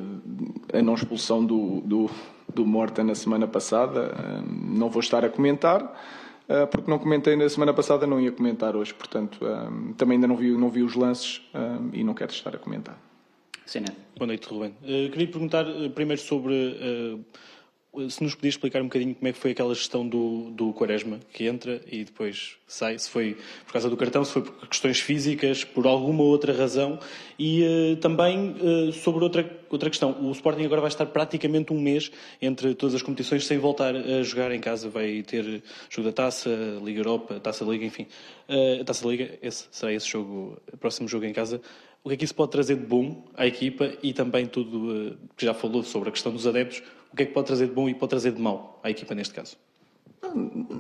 a 0.73 0.83
não 0.83 0.95
expulsão 0.95 1.45
do, 1.45 1.81
do, 1.81 2.11
do 2.55 2.65
Morta 2.65 3.03
na 3.03 3.15
semana 3.15 3.49
passada, 3.49 4.15
não 4.47 4.89
vou 4.89 5.01
estar 5.01 5.25
a 5.25 5.29
comentar, 5.29 5.83
ah, 6.49 6.67
porque 6.69 6.89
não 6.89 6.99
comentei 6.99 7.35
na 7.35 7.49
semana 7.49 7.75
passada, 7.75 8.07
não 8.07 8.21
ia 8.21 8.31
comentar 8.31 8.77
hoje, 8.77 8.95
portanto, 8.95 9.41
também 9.97 10.17
ainda 10.17 10.29
não 10.29 10.37
vi, 10.37 10.53
não 10.53 10.69
vi 10.69 10.85
os 10.85 10.95
lances 10.95 11.43
e 11.93 12.05
não 12.05 12.15
quero 12.15 12.31
estar 12.31 12.55
a 12.55 12.59
comentar. 12.59 12.97
Sim, 13.71 13.81
né? 13.81 13.95
Boa 14.19 14.27
noite, 14.27 14.49
Ruben. 14.49 14.75
Uh, 14.83 15.09
queria 15.13 15.29
perguntar 15.29 15.65
uh, 15.65 15.89
primeiro 15.91 16.21
sobre 16.21 16.53
uh, 16.53 17.25
se 18.09 18.23
nos 18.23 18.35
podia 18.35 18.51
explicar 18.51 18.81
um 18.81 18.85
bocadinho 18.85 19.15
como 19.15 19.27
é 19.27 19.33
que 19.33 19.39
foi 19.39 19.51
aquela 19.51 19.75
gestão 19.75 20.07
do, 20.07 20.51
do 20.53 20.73
Quaresma, 20.73 21.19
que 21.33 21.47
entra 21.47 21.81
e 21.91 22.05
depois 22.05 22.57
sai, 22.67 22.97
se 22.97 23.11
foi 23.11 23.37
por 23.67 23.73
causa 23.73 23.91
do 23.91 23.97
cartão, 23.97 24.25
se 24.25 24.33
foi 24.33 24.43
por 24.43 24.69
questões 24.69 25.01
físicas, 25.01 25.65
por 25.65 25.87
alguma 25.87 26.23
outra 26.23 26.53
razão, 26.53 27.01
e 27.37 27.65
uh, 27.65 27.97
também 27.97 28.55
uh, 28.61 28.93
sobre 28.93 29.25
outra, 29.25 29.59
outra 29.69 29.91
questão. 29.91 30.17
O 30.21 30.31
Sporting 30.31 30.65
agora 30.65 30.81
vai 30.81 30.89
estar 30.89 31.07
praticamente 31.07 31.73
um 31.73 31.81
mês 31.81 32.13
entre 32.41 32.75
todas 32.75 32.95
as 32.95 33.03
competições 33.03 33.45
sem 33.45 33.59
voltar 33.59 33.97
a 33.97 34.23
jogar 34.23 34.53
em 34.53 34.61
casa. 34.61 34.89
Vai 34.89 35.23
ter 35.23 35.63
jogo 35.89 36.09
da 36.09 36.13
Taça, 36.13 36.51
Liga 36.85 37.01
Europa, 37.01 37.41
Taça 37.41 37.65
Liga, 37.65 37.85
enfim. 37.85 38.07
Uh, 38.49 38.85
Taça 38.85 39.07
Liga, 39.07 39.37
esse, 39.43 39.67
será 39.73 39.93
esse 39.93 40.09
jogo, 40.09 40.57
próximo 40.79 41.09
jogo 41.09 41.25
em 41.25 41.33
casa. 41.33 41.61
O 42.03 42.09
que 42.09 42.15
é 42.15 42.17
que 42.17 42.25
isso 42.25 42.35
pode 42.35 42.53
trazer 42.53 42.77
de 42.77 42.87
bom 42.87 43.25
à 43.35 43.47
equipa 43.47 43.93
e 44.03 44.15
também 44.15 44.47
tudo 44.47 45.19
que 45.37 45.45
já 45.45 45.53
falou 45.53 45.83
sobre 45.83 46.09
a 46.09 46.13
questão 46.13 46.33
dos 46.33 46.47
adeptos, 46.47 46.83
o 47.13 47.17
que 47.17 47.23
é 47.25 47.27
que 47.27 47.33
pode 47.33 47.47
trazer 47.47 47.67
de 47.67 47.73
bom 47.73 47.89
e 47.89 47.95
pode 47.95 48.11
trazer 48.11 48.33
de 48.33 48.41
mau 48.41 48.79
à 48.83 48.91
equipa 48.91 49.15
neste 49.15 49.35
caso? 49.35 49.57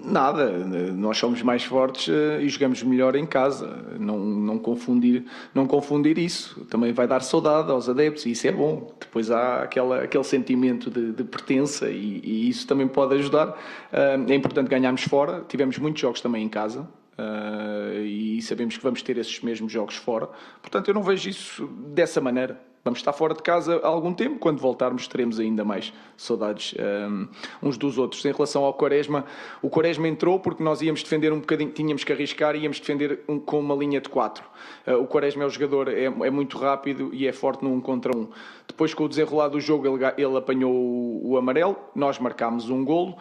Nada, 0.05 0.51
nós 0.93 1.17
somos 1.17 1.43
mais 1.43 1.65
fortes 1.65 2.09
eh, 2.09 2.43
e 2.43 2.49
jogamos 2.49 2.83
melhor 2.83 3.17
em 3.17 3.27
casa. 3.27 3.67
Não, 3.99 4.19
não, 4.19 4.59
confundir, 4.59 5.25
não 5.55 5.67
confundir 5.67 6.19
isso. 6.19 6.65
Também 6.67 6.93
vai 6.93 7.09
dar 7.09 7.21
saudade 7.21 7.71
aos 7.71 7.89
adeptos 7.89 8.27
e 8.27 8.33
isso 8.33 8.47
é 8.47 8.53
bom. 8.53 8.93
Depois 9.01 9.31
há 9.31 9.63
aquela, 9.63 10.03
aquele 10.03 10.25
sentimento 10.25 10.91
de, 10.91 11.13
de 11.13 11.25
pertença 11.25 11.89
e, 11.89 12.21
e, 12.23 12.49
isso 12.49 12.67
também 12.67 12.87
pode 12.87 13.15
ajudar. 13.15 13.59
Eh, 13.93 14.19
é 14.29 14.35
importante 14.35 14.69
ganharmos 14.69 15.03
fora. 15.03 15.45
Tivemos 15.49 15.79
muitos 15.79 16.01
jogos 16.01 16.21
também 16.21 16.45
em 16.45 16.49
casa. 16.49 16.87
Uh, 17.21 18.01
e 18.03 18.41
sabemos 18.41 18.77
que 18.77 18.83
vamos 18.83 19.03
ter 19.03 19.19
esses 19.19 19.41
mesmos 19.41 19.71
jogos 19.71 19.97
fora. 19.97 20.29
Portanto, 20.63 20.89
eu 20.89 20.95
não 20.95 21.03
vejo 21.03 21.29
isso 21.29 21.67
dessa 21.67 22.21
maneira. 22.21 22.59
Vamos 22.83 23.01
estar 23.01 23.13
fora 23.13 23.35
de 23.35 23.43
casa 23.43 23.79
há 23.83 23.87
algum 23.87 24.15
tempo, 24.15 24.39
quando 24.39 24.59
voltarmos 24.59 25.07
teremos 25.07 25.39
ainda 25.39 25.63
mais 25.63 25.93
saudades 26.17 26.75
um, 27.11 27.29
uns 27.63 27.77
dos 27.77 27.99
outros. 27.99 28.25
Em 28.25 28.33
relação 28.33 28.65
ao 28.65 28.73
Quaresma, 28.73 29.27
o 29.61 29.69
Quaresma 29.69 30.09
entrou 30.09 30.41
porque 30.41 30.63
nós 30.63 30.81
íamos 30.81 31.03
defender 31.03 31.31
um 31.31 31.41
bocadinho, 31.41 31.71
tínhamos 31.73 32.05
que 32.05 32.13
arriscar 32.13 32.57
e 32.57 32.61
íamos 32.61 32.81
defender 32.81 33.21
um, 33.29 33.39
com 33.39 33.61
uma 33.61 33.75
linha 33.75 34.01
de 34.01 34.09
quatro. 34.09 34.43
Uh, 34.87 34.95
o 34.95 35.07
Quaresma 35.07 35.45
é 35.45 35.47
o 35.47 35.51
jogador, 35.51 35.89
é, 35.89 36.05
é, 36.05 36.31
muito 36.31 36.57
rápido 36.57 37.11
e 37.13 37.27
é 37.27 37.33
forte 37.35 37.63
no 37.63 37.71
um 37.71 37.83
contra 37.83 38.17
um. 38.17 38.31
Depois, 38.67 38.95
com 38.95 39.05
o 39.05 39.09
desenrolar 39.11 39.49
do 39.49 39.61
jogo, 39.61 39.87
ele, 39.87 40.03
ele 40.17 40.39
apanhou 40.39 40.73
o, 40.73 41.33
o 41.33 41.37
amarelo, 41.37 41.77
nós 41.95 42.19
marcámos 42.19 42.71
um 42.71 42.83
golo. 42.83 43.19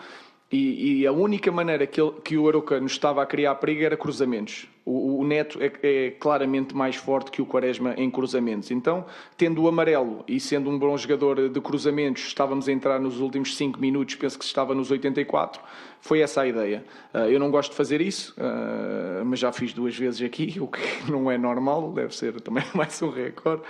E, 0.51 1.01
e, 1.01 1.07
a 1.07 1.11
única 1.11 1.51
maneira 1.51 1.85
que, 1.85 2.01
ele, 2.01 2.11
que 2.23 2.35
o 2.35 2.47
Aroca 2.47 2.79
nos 2.79 2.93
estava 2.93 3.21
a 3.21 3.25
criar 3.25 3.53
perigo 3.55 3.83
era 3.83 3.95
cruzamentos. 3.95 4.67
O, 4.83 5.19
o 5.19 5.23
Neto 5.23 5.59
é, 5.61 5.71
é, 5.83 6.11
claramente 6.11 6.75
mais 6.75 6.95
forte 6.95 7.29
que 7.29 7.39
o 7.39 7.45
Quaresma 7.45 7.93
em 7.95 8.09
cruzamentos. 8.09 8.71
Então, 8.71 9.05
tendo 9.37 9.61
o 9.61 9.67
amarelo 9.67 10.23
e 10.27 10.39
sendo 10.39 10.71
um 10.71 10.79
bom 10.79 10.97
jogador 10.97 11.49
de 11.49 11.61
cruzamentos, 11.61 12.23
estávamos 12.23 12.67
a 12.67 12.71
entrar 12.71 12.99
nos 12.99 13.19
últimos 13.19 13.55
5 13.55 13.79
minutos, 13.79 14.15
penso 14.15 14.39
que 14.39 14.45
estava 14.45 14.73
nos 14.73 14.89
84. 14.89 15.61
Foi 16.01 16.21
essa 16.21 16.41
a 16.41 16.47
ideia. 16.47 16.83
Uh, 17.13 17.29
eu 17.29 17.39
não 17.39 17.51
gosto 17.51 17.69
de 17.69 17.77
fazer 17.77 18.01
isso, 18.01 18.33
uh, 18.39 19.23
mas 19.23 19.37
já 19.37 19.51
fiz 19.51 19.71
duas 19.71 19.95
vezes 19.95 20.23
aqui, 20.23 20.57
o 20.59 20.67
que 20.67 21.11
não 21.11 21.29
é 21.29 21.37
normal, 21.37 21.91
deve 21.91 22.15
ser 22.15 22.41
também 22.41 22.63
mais 22.73 22.99
um 23.03 23.11
recorde. 23.11 23.61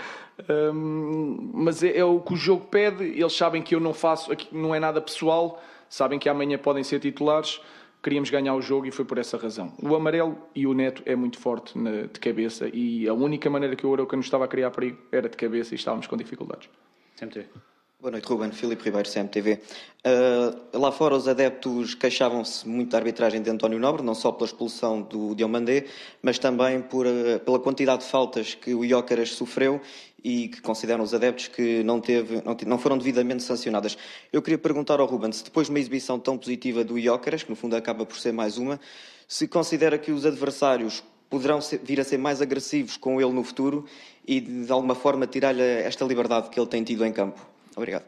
Um, 0.49 1.49
mas 1.53 1.83
é, 1.83 1.97
é 1.97 2.05
o 2.05 2.21
que 2.21 2.33
o 2.35 2.37
jogo 2.37 2.67
pede, 2.71 3.03
eles 3.03 3.33
sabem 3.33 3.61
que 3.61 3.75
eu 3.75 3.81
não 3.81 3.93
faço, 3.93 4.31
não 4.53 4.73
é 4.73 4.79
nada 4.79 5.01
pessoal 5.01 5.61
sabem 5.89 6.19
que 6.19 6.29
amanhã 6.29 6.57
podem 6.57 6.83
ser 6.83 6.99
titulares. 6.99 7.59
Queríamos 8.01 8.29
ganhar 8.29 8.55
o 8.55 8.61
jogo 8.61 8.85
e 8.85 8.91
foi 8.91 9.03
por 9.03 9.17
essa 9.17 9.37
razão. 9.37 9.73
O 9.83 9.93
amarelo 9.93 10.37
e 10.55 10.65
o 10.65 10.73
neto 10.73 11.03
é 11.05 11.15
muito 11.15 11.37
forte 11.37 11.73
de 11.77 12.19
cabeça 12.19 12.69
e 12.71 13.09
a 13.09 13.13
única 13.13 13.49
maneira 13.49 13.75
que 13.75 13.85
o 13.85 13.93
Aroca 13.93 14.15
nos 14.15 14.27
estava 14.27 14.45
a 14.45 14.47
criar 14.47 14.71
perigo 14.71 14.97
era 15.11 15.27
de 15.27 15.35
cabeça 15.35 15.73
e 15.73 15.75
estávamos 15.75 16.07
com 16.07 16.15
dificuldades. 16.15 16.69
CMT. 17.17 17.47
Boa 18.01 18.11
noite, 18.11 18.29
Ruben. 18.29 18.49
Filipe 18.53 18.81
Ribeiro, 18.81 19.09
CMTV. 19.11 19.55
Uh, 19.55 19.59
ah, 20.73 20.77
lá 20.77 20.89
fora, 20.89 21.15
os 21.15 21.27
adeptos 21.27 21.95
queixavam-se 21.95 22.65
muito 22.65 22.91
da 22.91 22.97
arbitragem 22.97 23.41
de 23.41 23.49
António 23.49 23.77
Nobre, 23.77 24.01
não 24.01 24.15
só 24.15 24.31
pela 24.31 24.45
expulsão 24.45 25.01
do 25.01 25.35
Diomandé, 25.35 25.85
mas 26.21 26.39
também 26.39 26.81
por, 26.81 27.05
uh, 27.05 27.41
pela 27.43 27.59
quantidade 27.59 28.05
de 28.05 28.09
faltas 28.09 28.55
que 28.55 28.73
o 28.73 28.85
Iócaras 28.85 29.31
sofreu 29.31 29.81
e 30.23 30.47
que 30.47 30.61
consideram 30.61 31.03
os 31.03 31.13
adeptos 31.13 31.47
que 31.47 31.83
não, 31.83 31.99
teve, 31.99 32.41
não, 32.43 32.55
não, 32.65 32.77
foram 32.77 32.97
devidamente 32.97 33.43
sancionadas. 33.43 33.97
Eu 34.31 34.41
queria 34.41 34.57
perguntar 34.57 34.99
ao 34.99 35.05
Ruben 35.05 35.31
se 35.31 35.43
depois 35.43 35.67
de 35.67 35.71
uma 35.71 35.79
exibição 35.79 36.19
tão 36.19 36.37
positiva 36.37 36.83
do 36.83 36.97
Iócaras, 36.97 37.43
que 37.43 37.49
no 37.49 37.55
fundo 37.55 37.75
acaba 37.75 38.05
por 38.05 38.17
ser 38.17 38.31
mais 38.31 38.57
uma, 38.57 38.79
se 39.27 39.47
considera 39.47 39.97
que 39.97 40.11
os 40.11 40.25
adversários 40.25 41.03
poderão 41.29 41.61
ser, 41.61 41.79
vir 41.83 41.99
a 41.99 42.03
ser 42.03 42.17
mais 42.17 42.41
agressivos 42.41 42.97
com 42.97 43.21
ele 43.21 43.31
no 43.31 43.43
futuro 43.43 43.85
e 44.27 44.39
de 44.41 44.71
alguma 44.71 44.95
forma 44.95 45.27
tirar-lhe 45.27 45.61
esta 45.61 46.03
liberdade 46.05 46.49
que 46.49 46.59
ele 46.59 46.67
tem 46.67 46.83
tido 46.83 47.05
em 47.05 47.13
campo. 47.13 47.39
Obrigado. 47.75 48.05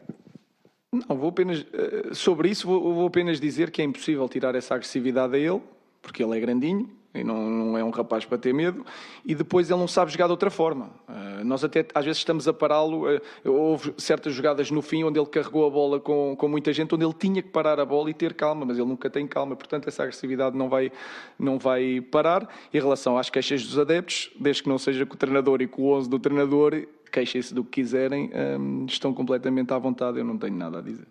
Não, 0.92 1.16
vou 1.16 1.30
apenas, 1.30 1.64
eh, 1.72 2.12
sobre 2.12 2.50
isso 2.50 2.66
vou, 2.66 2.94
vou 2.94 3.06
apenas 3.06 3.40
dizer 3.40 3.70
que 3.70 3.80
é 3.80 3.84
impossível 3.84 4.28
tirar 4.28 4.54
essa 4.54 4.74
agressividade 4.74 5.34
a 5.34 5.38
ele, 5.38 5.62
porque 6.02 6.22
ele 6.22 6.36
é 6.36 6.40
grandinho, 6.40 6.90
e 7.14 7.22
não, 7.22 7.48
não, 7.48 7.78
é 7.78 7.84
um 7.84 7.90
rapaz 7.90 8.24
para 8.24 8.38
ter 8.38 8.54
medo, 8.54 8.84
e 9.24 9.34
depois 9.34 9.70
ele 9.70 9.78
não 9.78 9.88
sabe 9.88 10.10
jogar 10.10 10.26
de 10.26 10.30
outra 10.30 10.50
forma. 10.50 10.90
Uh, 11.08 11.44
nós 11.44 11.62
até 11.62 11.86
às 11.94 12.04
vezes 12.04 12.18
estamos 12.18 12.48
a 12.48 12.52
pará-lo, 12.52 13.06
uh, 13.06 13.20
houve 13.44 13.94
certas 13.98 14.32
jogadas 14.32 14.70
no 14.70 14.80
fim 14.80 15.04
onde 15.04 15.18
ele 15.18 15.26
carregou 15.26 15.66
a 15.66 15.70
bola 15.70 16.00
com, 16.00 16.34
com 16.36 16.48
muita 16.48 16.72
gente, 16.72 16.94
onde 16.94 17.04
ele 17.04 17.14
tinha 17.14 17.42
que 17.42 17.48
parar 17.48 17.78
a 17.78 17.84
bola 17.84 18.08
e 18.10 18.14
ter 18.14 18.34
calma, 18.34 18.64
mas 18.64 18.78
ele 18.78 18.88
nunca 18.88 19.10
tem 19.10 19.26
calma, 19.26 19.54
portanto 19.54 19.88
essa 19.88 20.02
agressividade 20.02 20.56
não 20.56 20.68
vai, 20.68 20.90
não 21.38 21.58
vai 21.58 22.00
parar. 22.00 22.48
Em 22.72 22.78
relação 22.78 23.18
às 23.18 23.28
queixas 23.28 23.62
dos 23.64 23.78
adeptos, 23.78 24.30
desde 24.40 24.62
que 24.62 24.68
não 24.68 24.78
seja 24.78 25.04
com 25.04 25.14
o 25.14 25.18
treinador 25.18 25.60
e 25.60 25.66
com 25.66 25.82
o 25.82 25.92
11 25.92 26.08
do 26.08 26.18
treinador, 26.18 26.86
queixem-se 27.10 27.52
do 27.52 27.62
que 27.62 27.82
quiserem, 27.82 28.30
hum, 28.58 28.86
estão 28.88 29.12
completamente 29.12 29.72
à 29.72 29.78
vontade, 29.78 30.18
eu 30.18 30.24
não 30.24 30.38
tenho 30.38 30.56
nada 30.56 30.78
a 30.78 30.80
dizer. 30.80 31.06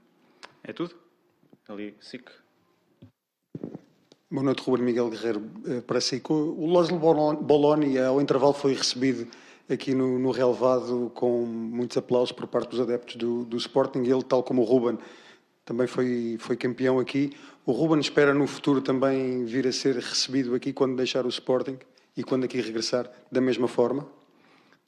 É 0.64 0.74
tudo? 0.74 0.96
Ali, 1.70 1.96
SIC. 2.00 2.30
Boa 4.32 4.46
noite, 4.46 4.64
Ruben 4.64 4.86
Miguel 4.86 5.10
Guerreiro, 5.10 5.44
eh, 5.68 5.82
para 5.82 6.00
si. 6.00 6.22
O 6.30 6.66
Loslo 6.66 6.98
Boloni, 6.98 8.00
ao 8.00 8.22
intervalo, 8.22 8.54
foi 8.54 8.74
recebido 8.74 9.28
aqui 9.70 9.94
no, 9.94 10.18
no 10.18 10.32
relevado 10.32 11.12
com 11.14 11.44
muitos 11.46 11.98
aplausos 11.98 12.32
por 12.32 12.48
parte 12.48 12.70
dos 12.70 12.80
adeptos 12.80 13.18
do, 13.18 13.44
do 13.44 13.58
Sporting. 13.58 14.00
Ele, 14.04 14.24
tal 14.24 14.42
como 14.42 14.62
o 14.62 14.64
Ruben, 14.64 14.98
também 15.66 15.86
foi, 15.86 16.38
foi 16.40 16.56
campeão 16.56 16.98
aqui. 16.98 17.34
O 17.66 17.74
Ruben 17.74 18.00
espera 18.00 18.34
no 18.34 18.48
futuro 18.48 18.80
também 18.80 19.44
vir 19.44 19.68
a 19.68 19.72
ser 19.74 19.96
recebido 19.96 20.56
aqui 20.56 20.72
quando 20.72 20.96
deixar 20.96 21.26
o 21.26 21.30
Sporting 21.30 21.78
e 22.16 22.24
quando 22.24 22.46
aqui 22.46 22.62
regressar 22.62 23.12
da 23.30 23.42
mesma 23.42 23.68
forma? 23.68 24.08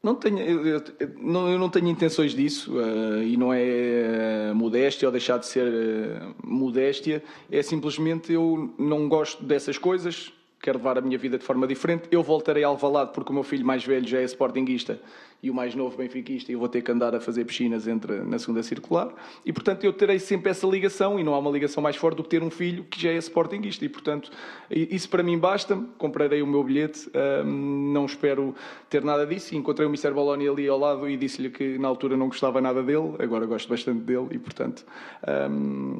Não 0.03 0.15
tenho, 0.15 0.37
eu, 0.37 0.83
não, 1.17 1.49
eu 1.49 1.57
não 1.57 1.69
tenho 1.69 1.87
intenções 1.87 2.35
disso 2.35 2.73
uh, 2.77 3.23
e 3.23 3.37
não 3.37 3.53
é 3.53 4.51
uh, 4.51 4.53
modéstia 4.53 5.07
ou 5.07 5.11
deixar 5.13 5.37
de 5.37 5.45
ser 5.45 5.65
uh, 5.65 6.35
modéstia, 6.43 7.23
é 7.49 7.61
simplesmente 7.61 8.33
eu 8.33 8.73
não 8.77 9.07
gosto 9.07 9.41
dessas 9.45 9.77
coisas, 9.77 10.33
quero 10.61 10.77
levar 10.77 10.97
a 10.97 11.01
minha 11.01 11.17
vida 11.17 11.37
de 11.37 11.45
forma 11.45 11.65
diferente. 11.65 12.09
Eu 12.11 12.21
voltarei 12.21 12.65
ao 12.65 12.73
Alvalade 12.73 13.11
porque 13.13 13.31
o 13.31 13.33
meu 13.33 13.43
filho 13.43 13.65
mais 13.65 13.85
velho 13.85 14.05
já 14.05 14.19
é 14.19 14.25
sportinguista 14.25 14.99
e 15.43 15.51
o 15.51 15.53
mais 15.53 15.75
novo 15.75 15.97
benfiquista 15.97 16.49
e 16.49 16.55
eu 16.55 16.59
vou 16.59 16.69
ter 16.69 16.81
que 16.81 16.89
andar 16.89 17.13
a 17.13 17.19
fazer 17.19 17.43
piscinas 17.43 17.85
entre, 17.85 18.21
na 18.21 18.39
segunda 18.39 18.63
circular. 18.63 19.13
E, 19.45 19.51
portanto, 19.51 19.83
eu 19.83 19.91
terei 19.91 20.17
sempre 20.17 20.49
essa 20.49 20.65
ligação 20.65 21.19
e 21.19 21.23
não 21.23 21.33
há 21.35 21.39
uma 21.39 21.51
ligação 21.51 21.83
mais 21.83 21.97
forte 21.97 22.15
do 22.15 22.23
que 22.23 22.29
ter 22.29 22.41
um 22.41 22.49
filho 22.49 22.85
que 22.85 22.99
já 22.99 23.11
é 23.11 23.17
sportinguista. 23.17 23.83
E, 23.83 23.89
portanto, 23.89 24.31
isso 24.71 25.09
para 25.09 25.21
mim 25.21 25.37
basta-me. 25.37 25.85
Comprarei 25.97 26.41
o 26.41 26.47
meu 26.47 26.63
bilhete, 26.63 27.11
não 27.45 28.05
espero 28.05 28.55
ter 28.89 29.03
nada 29.03 29.27
disso. 29.27 29.53
E 29.53 29.57
encontrei 29.57 29.85
o 29.85 29.89
Mr. 29.89 30.11
Bologna 30.11 30.49
ali 30.49 30.65
ao 30.65 30.79
lado 30.79 31.09
e 31.09 31.17
disse-lhe 31.17 31.49
que 31.49 31.77
na 31.77 31.89
altura 31.89 32.15
não 32.15 32.27
gostava 32.27 32.61
nada 32.61 32.81
dele, 32.81 33.15
agora 33.19 33.45
gosto 33.45 33.67
bastante 33.67 33.99
dele 33.99 34.27
e, 34.31 34.39
portanto, 34.39 34.85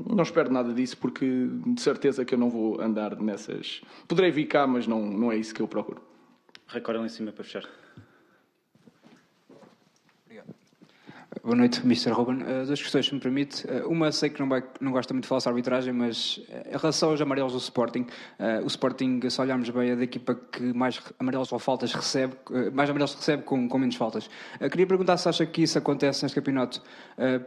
não 0.08 0.24
espero 0.24 0.50
nada 0.50 0.74
disso 0.74 0.98
porque 0.98 1.50
de 1.66 1.82
certeza 1.82 2.24
que 2.24 2.34
eu 2.34 2.40
não 2.40 2.50
vou 2.50 2.80
andar 2.80 3.20
nessas. 3.20 3.82
Poderei 4.08 4.32
vir 4.32 4.46
cá, 4.46 4.66
mas 4.66 4.88
não, 4.88 5.06
não 5.06 5.30
é 5.30 5.36
isso 5.36 5.54
que 5.54 5.62
eu 5.62 5.68
procuro. 5.68 6.02
Recorde 6.66 7.02
lá 7.02 7.06
em 7.06 7.10
cima 7.10 7.34
para 7.34 7.44
fechar. 7.44 7.83
Boa 11.46 11.58
noite, 11.58 11.82
Mr. 11.82 12.12
Ruben. 12.12 12.38
Uh, 12.38 12.66
duas 12.66 12.82
questões, 12.82 13.06
se 13.06 13.14
me 13.14 13.20
permite. 13.20 13.68
Uh, 13.68 13.86
uma, 13.90 14.14
sei 14.14 14.30
que 14.30 14.40
não, 14.40 14.48
vai, 14.48 14.64
não 14.80 14.94
gosta 14.94 15.14
muito 15.14 15.26
de 15.26 15.28
falar 15.28 15.42
sobre 15.42 15.60
arbitragem, 15.60 15.92
mas 15.92 16.38
uh, 16.38 16.74
em 16.74 16.78
relação 16.78 17.10
aos 17.10 17.20
amarelos 17.20 17.52
do 17.52 17.58
Sporting, 17.58 18.06
o 18.64 18.68
Sporting, 18.68 19.20
se 19.30 19.42
olharmos 19.42 19.70
bem, 19.70 19.90
é 19.90 19.96
da 19.98 20.04
equipa 20.04 20.36
que 20.36 20.62
mais 20.74 21.02
amarelos 21.20 21.52
ou 21.52 21.60
faltas 21.60 21.94
recebe, 21.94 22.34
mais 22.72 22.90
amarelos 22.90 23.14
recebe 23.14 23.44
com, 23.44 23.68
com 23.68 23.78
menos 23.78 23.96
faltas. 23.96 24.30
queria 24.72 24.88
perguntar 24.88 25.18
se 25.18 25.28
acha 25.28 25.46
que 25.46 25.64
isso 25.64 25.78
acontece 25.78 26.24
neste 26.24 26.36
campeonato 26.36 26.82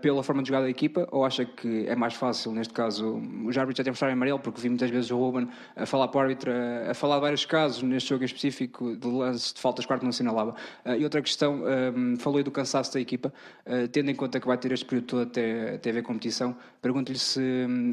pela 0.01 0.23
forma 0.23 0.43
de 0.43 0.49
jogar 0.49 0.61
da 0.61 0.71
equipa 0.71 1.09
ou 1.11 1.25
acha 1.25 1.45
que 1.45 1.87
é 1.87 1.97
mais 1.97 2.15
fácil, 2.15 2.53
neste 2.53 2.73
caso, 2.73 3.21
os 3.47 3.57
árbitros 3.57 3.81
até 3.81 3.91
mostrarem 3.91 4.15
amarelo, 4.15 4.39
porque 4.39 4.61
vi 4.61 4.69
muitas 4.69 4.91
vezes 4.91 5.11
o 5.11 5.17
Ruben 5.17 5.49
a 5.75 5.87
falar 5.87 6.09
para 6.09 6.19
o 6.19 6.23
árbitro, 6.23 6.51
a, 6.51 6.91
a 6.91 6.95
falar 6.95 7.17
de 7.17 7.21
vários 7.23 7.45
casos 7.47 7.83
neste 7.83 8.11
jogo 8.11 8.23
em 8.23 8.27
específico, 8.27 8.97
de 8.97 9.07
lance 9.07 9.55
de 9.55 9.61
faltas 9.61 9.87
quarto 9.87 10.03
não 10.03 10.11
assinalava. 10.11 10.55
e 10.99 11.03
outra 11.05 11.23
questão, 11.23 11.63
falou 12.19 12.39
aí 12.39 12.45
do 12.45 12.51
cansaço 12.51 12.93
da 12.93 13.01
equipa 13.01 13.33
tendo 13.89 14.11
em 14.11 14.15
conta 14.15 14.41
que 14.41 14.47
vai 14.47 14.59
ter 14.59 14.73
este 14.73 14.85
período 14.85 15.07
todo 15.07 15.23
até, 15.23 15.75
até 15.75 15.91
haver 15.91 16.03
competição, 16.03 16.57
pergunto-lhe 16.81 17.19
se, 17.19 17.41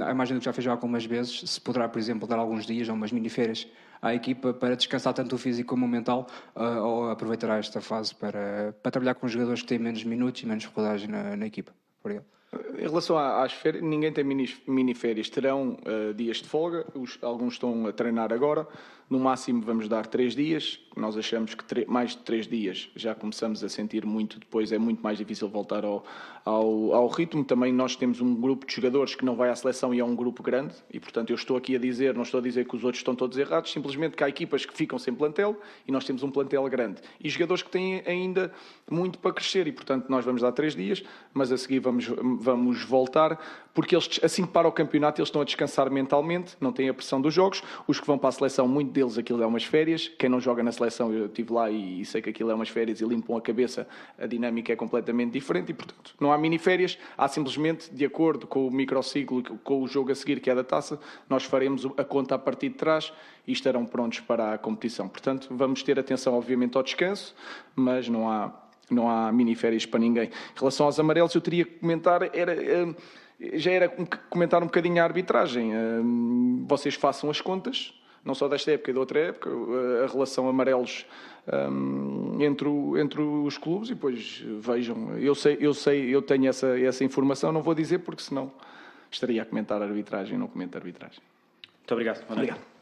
a 0.06 0.12
imagem 0.12 0.36
do 0.36 0.40
que 0.40 0.46
já 0.46 0.54
fez 0.54 0.66
já 0.66 0.72
algumas 0.72 1.06
vezes, 1.06 1.50
se 1.50 1.62
poderá, 1.62 1.88
por 1.90 2.00
exemplo, 2.00 2.28
dar 2.28 2.38
alguns 2.38 2.66
dias 2.66 2.90
ou 2.90 2.96
umas 2.96 3.12
mini-férias 3.12 3.68
à 4.02 4.14
equipa 4.14 4.54
para 4.54 4.76
descansar 4.76 5.14
tanto 5.14 5.36
o 5.36 5.38
físico 5.38 5.70
como 5.70 5.86
o 5.86 5.90
mental 5.90 6.28
uh, 6.56 6.84
ou 6.84 7.10
aproveitará 7.10 7.58
esta 7.58 7.80
fase 7.80 8.14
para, 8.14 8.76
para 8.82 8.92
trabalhar 8.92 9.16
com 9.16 9.28
jogadores 9.28 9.62
que 9.62 9.68
têm 9.68 9.80
menos 9.80 10.04
minutos 10.04 10.44
e 10.44 10.46
menos 10.46 10.66
rodagem 10.66 11.10
na, 11.10 11.38
na 11.38 11.46
equipa? 11.48 11.74
Obrigado. 12.02 12.26
Em 12.78 12.82
relação 12.82 13.18
às 13.18 13.54
férias, 13.54 13.84
ninguém 13.84 14.12
tem 14.12 14.24
mini-férias. 14.24 15.30
Terão 15.30 15.78
uh, 15.86 16.14
dias 16.14 16.38
de 16.38 16.48
folga, 16.48 16.86
os, 16.94 17.18
alguns 17.22 17.54
estão 17.54 17.88
a 17.88 17.94
treinar 17.94 18.32
agora. 18.32 18.68
No 19.10 19.20
máximo 19.20 19.62
vamos 19.62 19.88
dar 19.88 20.08
três 20.08 20.36
dias. 20.36 20.80
Nós 20.96 21.18
achamos 21.18 21.56
que 21.56 21.86
mais 21.88 22.12
de 22.12 22.18
três 22.18 22.48
dias 22.48 22.90
já 22.96 23.16
começamos 23.16 23.64
a 23.64 23.70
sentir 23.70 24.06
muito. 24.06 24.40
Depois 24.40 24.72
é 24.72 24.78
muito 24.78 25.02
mais 25.02 25.18
difícil 25.18 25.50
voltar 25.50 25.84
ao, 25.84 26.06
ao, 26.46 26.94
ao, 26.94 27.08
ritmo. 27.08 27.44
Também 27.44 27.74
nós 27.74 27.96
temos 27.96 28.22
um 28.22 28.36
grupo 28.36 28.66
de 28.66 28.76
jogadores 28.76 29.16
que 29.16 29.26
não 29.26 29.36
vai 29.36 29.50
à 29.50 29.56
seleção 29.56 29.94
e 29.94 30.00
é 30.00 30.06
um 30.06 30.16
grupo 30.16 30.44
grande. 30.44 30.76
E 30.92 31.00
portanto 31.00 31.32
eu 31.32 31.36
estou 31.36 31.58
aqui 31.58 31.76
a 31.76 31.80
dizer, 31.80 32.14
não 32.14 32.24
estou 32.24 32.40
a 32.40 32.44
dizer 32.44 32.68
que 32.68 32.76
os 32.76 32.84
outros 32.84 33.00
estão 33.00 33.16
todos 33.16 33.38
errados, 33.38 33.72
simplesmente 33.72 34.16
que 34.16 34.24
há 34.24 34.30
equipas 34.30 34.66
que 34.66 34.74
ficam 34.74 35.00
sem 35.00 35.14
plantel 35.14 35.60
e 35.88 35.92
nós 35.92 36.06
temos 36.06 36.24
um 36.24 36.30
plantel 36.30 36.64
grande. 36.70 37.02
E 37.20 37.30
jogadores 37.30 37.64
que 37.64 37.70
têm 37.70 38.04
ainda 38.06 38.52
muito 38.90 39.20
para 39.20 39.34
crescer. 39.34 39.68
E 39.68 39.72
portanto 39.72 40.10
nós 40.10 40.24
vamos 40.24 40.42
dar 40.42 40.52
três 40.52 40.76
dias, 40.76 41.04
mas 41.34 41.52
a 41.52 41.58
seguir 41.58 41.80
vamos, 41.80 42.06
vamos 42.06 42.84
voltar, 42.84 43.40
porque 43.74 43.96
eles, 43.96 44.20
assim 44.24 44.46
que 44.46 44.52
para 44.52 44.68
o 44.68 44.72
campeonato, 44.72 45.20
eles 45.20 45.30
estão 45.30 45.42
a 45.42 45.46
descansar 45.46 45.90
mentalmente, 45.90 46.56
não 46.62 46.72
têm 46.72 46.90
a 46.90 46.94
pressão 46.94 47.20
dos 47.20 47.34
jogos. 47.34 47.64
Os 47.88 48.00
que 48.00 48.06
vão 48.06 48.18
para 48.18 48.30
a 48.30 48.32
seleção, 48.32 48.68
muito 48.68 48.92
deles 49.04 49.18
aquilo 49.18 49.44
é 49.44 49.46
umas 49.46 49.64
férias. 49.64 50.10
Quem 50.18 50.30
não 50.30 50.40
joga 50.40 50.64
na 50.64 50.72
seleção, 50.72 51.14
eu 51.14 51.26
estive 51.26 51.54
lá 51.54 51.70
e, 51.70 52.02
e 52.02 52.06
sei 52.06 52.22
que 52.22 52.30
aquilo 52.30 52.50
é 52.50 52.54
umas 52.54 52.70
férias 52.70 53.02
e 53.02 53.06
limpam 53.06 53.36
a 53.36 53.42
cabeça, 53.42 53.88
a 54.18 54.26
dinâmica 54.26 54.72
é 54.72 54.76
completamente 54.76 55.32
diferente 55.32 55.72
e, 55.72 55.74
portanto, 55.74 56.16
não 56.20 56.32
há 56.32 56.38
mini-férias, 56.38 56.98
há 57.18 57.28
simplesmente, 57.28 57.94
de 57.94 58.06
acordo 58.06 58.48
com 58.48 58.68
o 58.68 58.72
microciclo, 58.72 59.44
com 59.60 59.82
o 59.82 59.88
jogo 59.88 60.12
a 60.12 60.16
seguir, 60.16 60.40
que 60.40 60.50
é 60.50 60.56
da 60.56 60.64
taça, 60.64 61.00
nós 61.30 61.44
faremos 61.44 61.86
a 61.98 62.04
conta 62.04 62.36
a 62.36 62.40
partir 62.40 62.70
de 62.70 62.76
trás 62.76 63.14
e 63.46 63.52
estarão 63.52 63.86
prontos 63.86 64.22
para 64.22 64.54
a 64.54 64.58
competição. 64.58 65.08
Portanto, 65.08 65.50
vamos 65.52 65.84
ter 65.84 66.00
atenção, 66.00 66.34
obviamente, 66.34 66.78
ao 66.78 66.84
descanso, 66.84 67.36
mas 67.76 68.08
não 68.08 68.30
há, 68.30 68.54
não 68.90 69.10
há 69.10 69.32
mini-férias 69.32 69.86
para 69.86 70.00
ninguém. 70.00 70.26
Em 70.26 70.60
relação 70.60 70.86
aos 70.86 71.00
amarelos, 71.00 71.36
eu 71.36 71.42
teria 71.42 71.66
que 71.66 71.80
comentar, 71.80 72.24
era 72.34 72.54
eh, 72.54 72.96
já 73.56 73.72
era 73.72 73.90
comentar 74.30 74.64
um 74.64 74.68
bocadinho 74.68 75.02
a 75.02 75.04
arbitragem. 75.04 75.74
Eh, 75.74 75.78
vocês 76.66 76.96
façam 76.96 77.30
as 77.30 77.42
contas, 77.42 77.94
não 78.24 78.34
só 78.34 78.48
desta 78.48 78.72
época 78.72 78.92
e 78.92 78.94
de 78.94 79.00
outra 79.00 79.20
época, 79.20 79.50
a 80.04 80.08
relação 80.08 80.48
amarelos 80.48 81.06
um, 81.48 82.42
entre, 82.42 82.68
o, 82.68 82.98
entre 82.98 83.22
os 83.22 83.58
clubes 83.58 83.90
e 83.90 83.94
depois 83.94 84.44
vejam. 84.60 85.18
Eu 85.18 85.36
sei, 85.36 85.58
eu 85.60 85.74
sei, 85.74 86.16
eu 86.16 86.22
tenho 86.22 86.48
essa, 86.48 86.80
essa 86.80 87.04
informação, 87.04 87.52
não 87.52 87.62
vou 87.62 87.76
dizer 87.76 88.00
porque 88.00 88.24
senão 88.24 88.52
estaria 89.12 89.42
a 89.42 89.46
comentar 89.46 89.82
a 89.82 89.86
arbitragem, 89.86 90.38
não 90.38 90.48
comento 90.48 90.78
a 90.78 90.80
arbitragem. 90.80 91.20
Muito 91.80 91.92
obrigado. 91.92 92.24
Obrigado. 92.30 92.74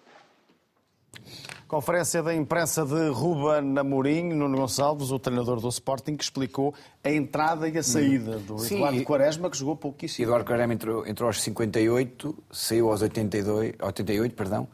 Conferência 1.68 2.22
da 2.22 2.36
imprensa 2.36 2.86
de 2.86 3.10
Ruben 3.10 3.78
Amorim, 3.80 4.34
Nuno 4.34 4.58
Gonçalves, 4.58 5.10
o 5.10 5.18
treinador 5.18 5.60
do 5.62 5.70
Sporting, 5.70 6.18
que 6.18 6.24
explicou 6.24 6.76
a 7.02 7.10
entrada 7.10 7.68
e 7.70 7.78
a 7.78 7.84
saída 7.84 8.40
do 8.40 8.60
Sim, 8.60 8.76
Eduardo 8.76 9.04
Quaresma, 9.06 9.50
que 9.50 9.58
jogou 9.58 9.78
pouquíssimo. 9.78 10.26
Eduardo 10.26 10.46
Quaresma 10.46 10.74
entrou, 10.74 11.08
entrou 11.08 11.28
aos 11.28 11.42
58, 11.42 12.44
saiu 12.52 12.92
aos 12.92 13.02
82, 13.02 13.76
88, 13.82 14.36
perdão, 14.36 14.68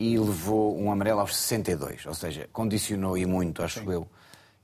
e 0.00 0.18
levou 0.18 0.80
um 0.80 0.90
amarelo 0.90 1.20
aos 1.20 1.36
62. 1.36 2.06
Ou 2.06 2.14
seja, 2.14 2.48
condicionou 2.50 3.18
e 3.18 3.26
muito, 3.26 3.62
acho 3.62 3.80
Sim. 3.80 3.92
eu, 3.92 4.08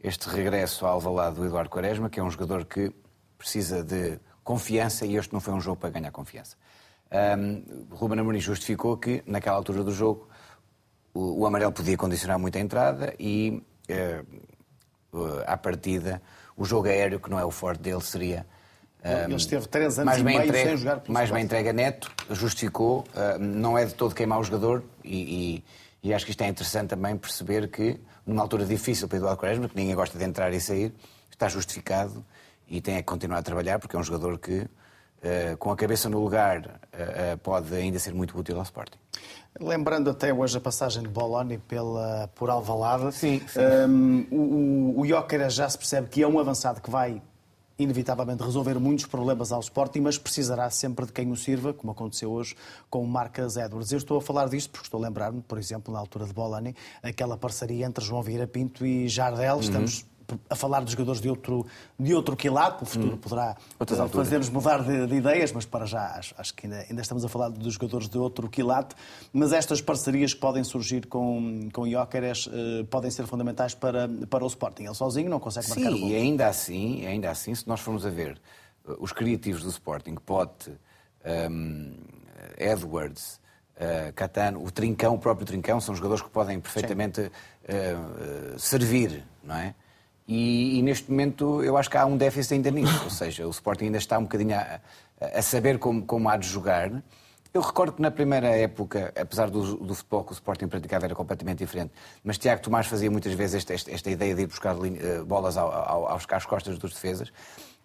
este 0.02 0.30
regresso 0.30 0.86
ao 0.86 0.94
Alvalade 0.94 1.36
do 1.36 1.44
Eduardo 1.44 1.68
Quaresma, 1.68 2.08
que 2.08 2.18
é 2.18 2.22
um 2.22 2.30
jogador 2.30 2.64
que 2.64 2.90
precisa 3.36 3.84
de 3.84 4.18
confiança 4.42 5.04
e 5.04 5.14
este 5.14 5.34
não 5.34 5.40
foi 5.40 5.52
um 5.52 5.60
jogo 5.60 5.76
para 5.76 5.90
ganhar 5.90 6.10
confiança. 6.10 6.56
Um, 7.38 7.86
Ruben 7.90 8.18
Amorim 8.18 8.40
justificou 8.40 8.96
que, 8.96 9.22
naquela 9.26 9.56
altura 9.56 9.84
do 9.84 9.92
jogo, 9.92 10.26
o, 11.12 11.42
o 11.42 11.46
amarelo 11.46 11.70
podia 11.70 11.98
condicionar 11.98 12.38
muito 12.38 12.56
a 12.56 12.60
entrada 12.60 13.14
e, 13.20 13.62
uh, 13.90 15.18
uh, 15.18 15.42
à 15.46 15.56
partida, 15.58 16.22
o 16.56 16.64
jogo 16.64 16.88
aéreo, 16.88 17.20
que 17.20 17.28
não 17.28 17.38
é 17.38 17.44
o 17.44 17.50
forte 17.50 17.82
dele, 17.82 18.00
seria 18.00 18.46
ele 19.24 19.34
esteve 19.34 19.66
três 19.68 19.98
anos 19.98 20.06
mais 20.06 20.20
e 20.20 20.24
meio 20.24 20.42
entregue, 20.42 20.68
sem 20.68 20.76
jogar 20.76 21.00
pelo 21.00 21.14
Mais 21.14 21.30
bem 21.30 21.44
entregue 21.44 21.68
a 21.68 21.72
Neto, 21.72 22.10
justificou, 22.30 23.04
uh, 23.14 23.38
não 23.38 23.76
é 23.76 23.84
de 23.84 23.94
todo 23.94 24.14
queimar 24.14 24.40
o 24.40 24.44
jogador 24.44 24.82
e, 25.04 25.62
e, 26.02 26.08
e, 26.08 26.14
acho 26.14 26.24
que 26.24 26.30
isto 26.30 26.42
é 26.42 26.48
interessante 26.48 26.90
também 26.90 27.16
perceber 27.16 27.68
que, 27.68 27.98
numa 28.26 28.42
altura 28.42 28.64
difícil 28.64 29.08
para 29.08 29.18
Eduardo 29.18 29.38
Quaresma, 29.38 29.68
que 29.68 29.76
ninguém 29.76 29.94
gosta 29.94 30.18
de 30.18 30.24
entrar 30.24 30.52
e 30.52 30.60
sair, 30.60 30.92
está 31.30 31.48
justificado 31.48 32.24
e 32.68 32.80
tem 32.80 32.96
a 32.96 33.02
continuar 33.02 33.38
a 33.38 33.42
trabalhar 33.42 33.78
porque 33.78 33.94
é 33.94 33.98
um 33.98 34.02
jogador 34.02 34.38
que, 34.38 34.60
uh, 34.60 35.56
com 35.58 35.70
a 35.70 35.76
cabeça 35.76 36.08
no 36.08 36.20
lugar, 36.20 36.58
uh, 36.66 37.38
pode 37.38 37.74
ainda 37.74 37.98
ser 37.98 38.12
muito 38.12 38.36
útil 38.36 38.56
ao 38.56 38.62
Sporting. 38.62 38.98
Lembrando 39.58 40.10
até 40.10 40.34
hoje 40.34 40.58
a 40.58 40.60
passagem 40.60 41.02
de 41.02 41.08
Boloni 41.08 41.58
pela, 41.58 42.28
por 42.34 42.50
Alvalade, 42.50 43.14
sim, 43.14 43.40
sim. 43.48 43.60
Um, 43.60 44.26
o, 44.30 45.00
o 45.00 45.48
já 45.48 45.68
se 45.68 45.78
percebe 45.78 46.08
que 46.08 46.22
é 46.22 46.28
um 46.28 46.38
avançado 46.38 46.80
que 46.80 46.90
vai 46.90 47.22
inevitavelmente 47.78 48.42
resolver 48.42 48.78
muitos 48.78 49.06
problemas 49.06 49.52
ao 49.52 49.60
Sporting, 49.60 50.00
mas 50.00 50.18
precisará 50.18 50.68
sempre 50.70 51.06
de 51.06 51.12
quem 51.12 51.30
o 51.30 51.36
sirva, 51.36 51.74
como 51.74 51.92
aconteceu 51.92 52.30
hoje 52.30 52.56
com 52.88 53.02
o 53.02 53.06
Marcas 53.06 53.56
Edwards. 53.56 53.92
Eu 53.92 53.98
estou 53.98 54.18
a 54.18 54.22
falar 54.22 54.48
disto 54.48 54.70
porque 54.70 54.86
estou 54.86 55.02
a 55.02 55.06
lembrar-me, 55.06 55.42
por 55.42 55.58
exemplo, 55.58 55.92
na 55.92 55.98
altura 55.98 56.24
de 56.24 56.32
Bolani, 56.32 56.74
aquela 57.02 57.36
parceria 57.36 57.86
entre 57.86 58.04
João 58.04 58.22
Vieira 58.22 58.46
Pinto 58.46 58.86
e 58.86 59.08
Jardel. 59.08 59.56
Uhum. 59.56 59.60
Estamos 59.60 60.06
a 60.48 60.56
falar 60.56 60.84
de 60.84 60.90
jogadores 60.90 61.20
de 61.20 61.28
outro, 61.28 61.66
de 61.98 62.14
outro 62.14 62.36
quilate. 62.36 62.82
O 62.82 62.86
futuro 62.86 63.14
hum. 63.14 63.18
poderá 63.18 63.56
uh, 63.78 64.08
fazer-nos 64.08 64.48
mudar 64.48 64.82
de, 64.82 65.06
de, 65.06 65.14
ideias, 65.16 65.52
mas 65.52 65.64
para 65.64 65.86
já 65.86 66.16
acho, 66.16 66.34
acho 66.38 66.54
que 66.54 66.66
ainda, 66.66 66.84
ainda, 66.88 67.02
estamos 67.02 67.24
a 67.24 67.28
falar 67.28 67.50
de 67.50 67.70
jogadores 67.70 68.08
de 68.08 68.18
outro 68.18 68.48
quilate. 68.48 68.94
Mas 69.32 69.52
estas 69.52 69.80
parcerias 69.80 70.34
que 70.34 70.40
podem 70.40 70.64
surgir 70.64 71.06
com, 71.06 71.68
com 71.72 71.88
Jóqueres 71.88 72.46
uh, 72.46 72.84
podem 72.90 73.10
ser 73.10 73.26
fundamentais 73.26 73.74
para, 73.74 74.08
para 74.28 74.44
o 74.44 74.46
Sporting. 74.46 74.84
Ele 74.84 74.94
sozinho 74.94 75.30
não 75.30 75.40
consegue 75.40 75.66
Sim, 75.66 75.80
marcar 75.80 75.96
o 75.96 76.00
gol. 76.00 76.08
e 76.10 76.16
ainda 76.16 76.46
assim, 76.46 77.06
ainda 77.06 77.30
assim, 77.30 77.54
se 77.54 77.66
nós 77.68 77.80
formos 77.80 78.04
a 78.04 78.10
ver 78.10 78.40
os 78.98 79.12
criativos 79.12 79.62
do 79.62 79.68
Sporting, 79.68 80.14
Pote, 80.14 80.72
um, 81.50 81.92
Edwards, 82.56 83.40
uh, 83.76 84.12
Catano, 84.14 84.64
o 84.64 84.70
Trincão, 84.70 85.14
o 85.14 85.18
próprio 85.18 85.46
Trincão, 85.46 85.80
são 85.80 85.94
jogadores 85.94 86.22
que 86.22 86.30
podem 86.30 86.60
perfeitamente 86.60 87.20
uh, 87.20 88.58
servir, 88.58 89.24
não 89.42 89.56
é? 89.56 89.74
E, 90.28 90.78
e, 90.78 90.82
neste 90.82 91.10
momento 91.10 91.62
eu 91.62 91.76
acho 91.76 91.88
que 91.88 91.96
há 91.96 92.04
um 92.04 92.16
déficit 92.16 92.54
ainda 92.54 92.70
nisso, 92.70 93.04
ou 93.04 93.10
seja, 93.10 93.46
o 93.46 93.50
Sporting 93.50 93.86
ainda 93.86 93.98
está 93.98 94.18
um 94.18 94.22
bocadinho 94.22 94.56
a, 94.56 94.80
a 95.20 95.42
saber 95.42 95.78
como, 95.78 96.04
como 96.04 96.28
há 96.28 96.36
de 96.36 96.48
jogar. 96.48 96.90
Eu 97.54 97.62
recordo 97.62 97.92
que 97.94 98.02
na 98.02 98.10
primeira 98.10 98.48
época, 98.48 99.14
apesar 99.18 99.48
do, 99.48 99.76
do 99.76 99.94
futebol 99.94 100.24
que 100.24 100.32
o 100.32 100.34
Sporting 100.34 100.68
praticava 100.68 101.06
era 101.06 101.14
completamente 101.14 101.58
diferente, 101.58 101.92
mas 102.22 102.36
Tiago 102.36 102.60
Tomás 102.60 102.86
fazia 102.86 103.10
muitas 103.10 103.32
vezes 103.32 103.56
esta, 103.56 103.72
esta, 103.72 103.90
esta 103.90 104.10
ideia 104.10 104.34
de 104.34 104.42
ir 104.42 104.46
buscar 104.46 104.76
uh, 104.76 105.24
bolas 105.24 105.56
ao, 105.56 105.72
ao, 105.72 106.08
aos, 106.08 106.26
às 106.28 106.44
costas 106.44 106.76
dos 106.76 106.92
defesas. 106.92 107.32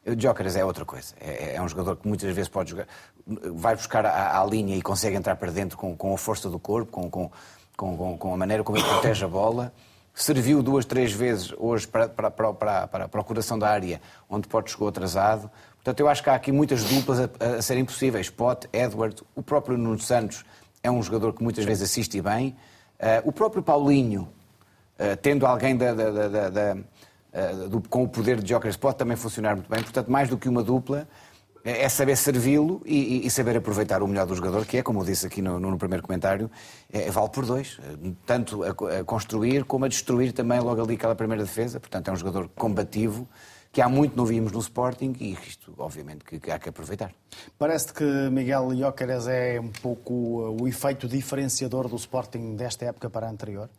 O 0.06 0.20
Jóqueres 0.20 0.56
é 0.56 0.66
outra 0.66 0.84
coisa. 0.84 1.14
É, 1.22 1.56
é, 1.56 1.62
um 1.62 1.70
jogador 1.70 1.96
que 1.96 2.08
muitas 2.08 2.34
vezes 2.36 2.50
pode 2.50 2.72
jogar, 2.72 2.88
vai 3.26 3.76
buscar 3.76 4.06
a 4.06 4.44
linha 4.44 4.76
e 4.76 4.82
consegue 4.82 5.16
entrar 5.16 5.36
para 5.36 5.52
dentro 5.52 5.78
com, 5.78 5.96
com 5.96 6.14
a 6.14 6.18
força 6.18 6.50
do 6.50 6.60
corpo, 6.60 6.92
com, 6.92 7.32
com, 7.78 8.18
com 8.18 8.34
a 8.34 8.38
maneira 8.38 8.64
como 8.64 8.78
ele 8.78 8.88
protege 8.88 9.24
a 9.24 9.28
bola. 9.28 9.72
Serviu 10.14 10.62
duas, 10.62 10.86
três 10.86 11.12
vezes 11.14 11.54
hoje 11.58 11.88
para, 11.88 12.10
para, 12.10 12.30
para, 12.30 12.88
para, 12.88 13.06
a 13.06 13.08
procuração 13.08 13.58
da 13.58 13.70
área, 13.70 14.02
onde 14.30 14.48
pode 14.48 14.70
chegou 14.70 14.88
atrasado. 14.88 15.50
Portanto, 15.76 16.00
eu 16.00 16.10
acho 16.10 16.22
que 16.22 16.30
há 16.30 16.36
aqui 16.36 16.52
muitas 16.52 16.84
duplas 16.84 17.20
a, 17.20 17.30
a 17.58 17.62
serem 17.62 17.86
possíveis. 17.86 18.30
Pote, 18.30 18.68
Edward, 18.74 19.24
o 19.36 19.42
próprio 19.42 19.78
Nuno 19.78 20.00
Santos 20.00 20.44
é 20.84 20.92
um 20.92 21.02
jogador 21.02 21.34
que 21.34 21.42
muitas 21.42 21.66
vezes 21.66 21.84
assiste 21.84 22.22
bem. 22.22 22.56
Uh, 23.00 23.30
o 23.30 23.32
próprio 23.32 23.64
Paulinho, 23.64 24.28
uh, 25.00 25.18
tendo 25.22 25.46
alguém 25.46 25.76
da, 25.76 25.94
da, 25.94 26.50
da, 26.50 26.76
uh, 26.76 27.70
do, 27.70 27.82
com 27.90 28.04
o 28.04 28.08
poder 28.08 28.42
de 28.42 28.50
Jóqueres 28.50 28.78
pode 28.78 28.98
também 28.98 29.16
funcionar 29.16 29.56
muito 29.56 29.70
bem. 29.70 29.82
Portanto, 29.82 30.12
mais 30.12 30.30
do 30.30 30.38
que 30.38 30.48
uma 30.48 30.62
dupla, 30.62 31.08
é, 31.64 31.84
é 31.84 31.90
saber 31.90 32.16
servi-lo 32.16 32.82
e, 32.86 33.26
e, 33.26 33.32
saber 33.32 33.58
aproveitar 33.58 34.02
o 34.02 34.08
melhor 34.08 34.26
do 34.26 34.36
jogador, 34.36 34.66
que 34.66 34.78
é, 34.78 34.84
como 34.84 35.02
eu 35.02 35.06
disse 35.06 35.26
aqui 35.26 35.42
no, 35.42 35.60
no 35.60 35.78
primeiro 35.78 36.04
comentário, 36.04 36.50
é, 36.92 37.10
vale 37.12 37.30
por 37.30 37.46
dois. 37.46 37.80
Tanto 38.26 38.64
a, 38.64 38.70
a, 38.70 39.04
construir 39.04 39.64
como 39.66 39.86
a 39.86 39.88
destruir 39.88 40.32
também 40.34 40.60
logo 40.60 40.82
ali 40.82 40.96
aquela 40.96 41.16
primeira 41.16 41.44
defesa. 41.44 41.80
Portanto, 41.80 42.10
é 42.10 42.12
um 42.12 42.16
jogador 42.16 42.50
combativo 42.50 43.28
que 43.72 43.82
há 43.82 43.88
muito 43.88 44.18
não 44.18 44.26
vimos 44.26 44.52
no 44.52 44.60
Sporting 44.60 45.16
e 45.20 45.32
isto, 45.32 45.74
obviamente, 45.78 46.26
que, 46.26 46.40
que 46.40 46.52
há 46.52 46.60
que 46.60 46.68
aproveitar. 46.68 47.14
Parece 47.58 47.94
que 47.94 48.04
Miguel 48.04 48.76
Jóqueres 48.76 49.28
é 49.28 49.60
um 49.60 49.70
pouco 49.70 50.14
o 50.60 50.68
efeito 50.68 51.08
diferenciador 51.08 51.88
do 51.88 51.96
Sporting 51.96 52.56
desta 52.56 52.86
época 52.86 53.10
para 53.10 53.28
a 53.28 53.30
anterior? 53.30 53.70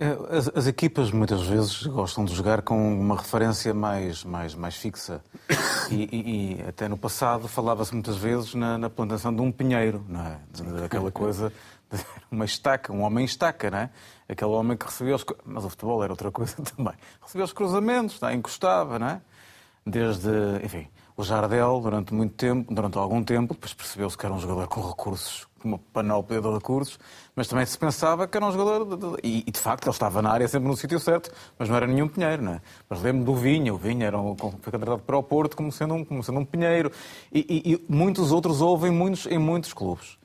É, 0.00 0.16
as, 0.34 0.48
as, 0.54 0.66
equipas 0.66 1.10
muitas 1.10 1.42
vezes 1.42 1.86
gostam 1.86 2.24
de 2.24 2.34
jogar 2.34 2.62
com 2.62 2.98
uma 2.98 3.18
referência 3.18 3.74
mais, 3.74 4.24
mais, 4.24 4.54
mais 4.54 4.74
fixa. 4.74 5.22
E, 5.90 6.08
e, 6.10 6.56
e 6.56 6.62
até 6.66 6.88
no 6.88 6.96
passado 6.96 7.46
falava-se 7.46 7.92
muitas 7.92 8.16
vezes 8.16 8.54
na, 8.54 8.78
na, 8.78 8.88
plantação 8.88 9.34
de 9.34 9.42
um 9.42 9.52
pinheiro, 9.52 10.02
não 10.08 10.22
é? 10.22 10.38
Aquela 10.86 11.12
coisa, 11.12 11.52
de 11.92 12.02
uma 12.32 12.46
estaca, 12.46 12.90
um 12.90 13.02
homem 13.02 13.26
estaca, 13.26 13.70
não 13.70 13.76
é? 13.76 13.90
Aquele 14.26 14.52
homem 14.52 14.74
que 14.74 14.86
recebia 14.86 15.14
os. 15.14 15.24
Mas 15.44 15.66
o 15.66 15.68
futebol 15.68 16.02
era 16.02 16.10
outra 16.10 16.30
coisa 16.30 16.56
também. 16.74 16.94
Recebia 17.20 17.44
os 17.44 17.52
cruzamentos, 17.52 18.18
não 18.22 18.30
é? 18.30 18.34
encostava, 18.34 18.98
não 18.98 19.06
é? 19.06 19.20
Desde. 19.84 20.30
Enfim, 20.64 20.88
o 21.20 21.24
Jardel, 21.24 21.80
durante 21.80 22.14
muito 22.14 22.34
tempo, 22.34 22.72
durante 22.72 22.98
algum 22.98 23.22
tempo, 23.22 23.54
depois 23.54 23.74
percebeu-se 23.74 24.16
que 24.16 24.26
era 24.26 24.34
um 24.34 24.38
jogador 24.38 24.66
com 24.68 24.80
recursos 24.80 25.48
uma 25.64 25.78
panóplia 25.78 26.40
de 26.40 26.48
recursos, 26.48 26.98
mas 27.34 27.48
também 27.48 27.66
se 27.66 27.76
pensava 27.78 28.26
que 28.26 28.36
era 28.36 28.46
um 28.46 28.52
jogador. 28.52 28.84
De, 28.84 28.96
de, 28.96 29.16
e, 29.22 29.44
e, 29.46 29.50
de 29.50 29.58
facto 29.58 29.84
ele 29.84 29.90
estava 29.90 30.22
na 30.22 30.30
área 30.30 30.48
sempre 30.48 30.68
no 30.68 30.76
sítio 30.76 30.98
certo, 30.98 31.30
mas 31.58 31.68
não 31.68 31.76
era 31.76 31.86
nenhum 31.86 32.08
pinheiro, 32.08 32.42
não 32.42 32.54
é? 32.54 32.60
Mas 32.88 33.02
lembro 33.02 33.24
do 33.24 33.34
Vinha, 33.34 33.72
o 33.72 33.76
Vinha 33.76 34.06
era 34.06 34.18
um, 34.18 34.36
foi 34.36 34.72
contratado 34.72 35.02
para 35.02 35.16
o 35.16 35.22
Porto 35.22 35.56
como 35.56 35.70
sendo 35.70 35.94
um, 35.94 36.04
como 36.04 36.22
sendo 36.22 36.40
um 36.40 36.44
pinheiro. 36.44 36.90
E, 37.32 37.40
e, 37.48 37.72
e 37.74 37.84
muitos 37.88 38.32
outros 38.32 38.60
houve 38.60 38.88
em 38.88 38.90
muitos, 38.90 39.26
em 39.26 39.38
muitos 39.38 39.72
clubes. 39.72 40.18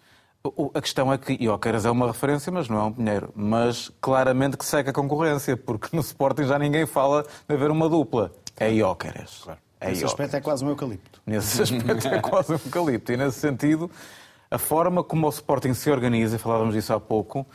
O, 0.43 0.69
a 0.75 0.81
questão 0.81 1.11
é 1.11 1.17
que 1.17 1.33
Iócaras 1.43 1.85
é 1.85 1.91
uma 1.91 2.07
referência, 2.07 2.51
mas 2.51 2.69
não 2.69 2.79
é 2.79 2.83
um 2.83 2.93
pinheiro. 2.93 3.31
Mas 3.35 3.91
claramente 3.99 4.57
que 4.57 4.65
segue 4.65 4.91
a 4.91 4.93
concorrência, 4.93 5.57
porque 5.57 5.89
no 5.91 6.01
Sporting 6.01 6.43
já 6.43 6.59
ninguém 6.59 6.85
fala 6.85 7.25
de 7.47 7.55
haver 7.55 7.71
uma 7.71 7.89
dupla. 7.89 8.31
É 8.57 8.71
Iócaras. 8.71 9.41
Claro. 9.43 9.64
Nesse 9.89 10.05
aspecto 10.05 10.35
é 10.35 10.41
quase 10.41 10.65
um 10.65 10.69
eucalipto. 10.69 11.21
Nesse 11.25 11.61
aspecto 11.61 12.07
é 12.07 12.19
quase 12.19 12.51
um 12.51 12.55
eucalipto. 12.55 13.11
E 13.11 13.17
nesse 13.17 13.39
sentido, 13.39 13.89
a 14.49 14.57
forma 14.57 15.03
como 15.03 15.27
o 15.27 15.29
Sporting 15.29 15.73
se 15.73 15.89
organiza, 15.89 16.37
falávamos 16.37 16.73
disso 16.73 16.93
há 16.93 16.99
pouco, 16.99 17.45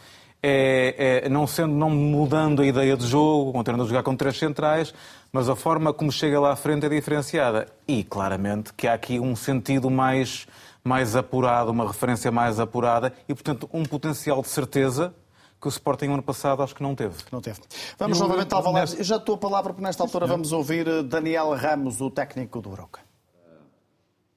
é, 0.43 1.23
é, 1.25 1.29
não 1.29 1.47
sendo, 1.47 1.75
não 1.75 1.91
mudando 1.91 2.63
a 2.63 2.67
ideia 2.67 2.97
de 2.97 3.07
jogo, 3.07 3.53
continuando 3.53 3.85
a 3.85 3.87
jogar 3.87 4.03
com 4.03 4.17
três 4.17 4.39
centrais, 4.39 4.95
mas 5.33 5.49
a 5.49 5.55
forma 5.55 5.93
como 5.93 6.11
chega 6.11 6.41
lá 6.41 6.53
à 6.53 6.57
frente 6.57 6.87
é 6.87 6.89
diferenciada. 6.89 7.67
E 7.87 8.03
claramente 8.03 8.73
que 8.73 8.89
há 8.89 8.95
aqui 8.95 9.21
um 9.21 9.37
sentido 9.37 9.91
mais, 9.91 10.47
mais 10.83 11.15
apurado, 11.15 11.71
uma 11.71 11.87
referência 11.87 12.31
mais 12.31 12.59
apurada 12.59 13.13
e, 13.29 13.35
portanto, 13.35 13.69
um 13.73 13.85
potencial 13.85 14.41
de 14.41 14.49
certeza 14.49 15.15
que 15.61 15.67
o 15.67 15.69
Sporting 15.69 16.07
ano 16.07 16.23
passado 16.23 16.63
acho 16.63 16.75
que 16.75 16.83
não 16.83 16.95
teve. 16.95 17.17
Não 17.31 17.41
teve. 17.41 17.61
Vamos 17.99 18.19
eu, 18.19 18.27
novamente 18.27 18.55
ao 18.55 18.63
Valente. 18.63 18.97
Eu 18.97 19.05
já 19.05 19.17
estou 19.17 19.35
a 19.35 19.39
palavra, 19.39 19.73
porque 19.73 19.85
nesta 19.85 20.03
altura 20.03 20.27
vamos 20.27 20.53
ouvir 20.53 20.89
eh, 20.89 21.03
Daniel 21.03 21.55
Ramos, 21.55 22.01
o 22.01 22.11
técnico 22.11 22.61
do 22.61 22.71
Broca 22.71 23.01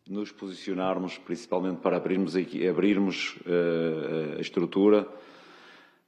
nos 0.09 0.31
posicionarmos, 0.31 1.17
principalmente 1.17 1.77
para 1.77 1.97
abrirmos, 1.97 2.35
abrirmos 2.35 3.37
uh, 3.45 4.37
a 4.37 4.41
estrutura 4.41 5.07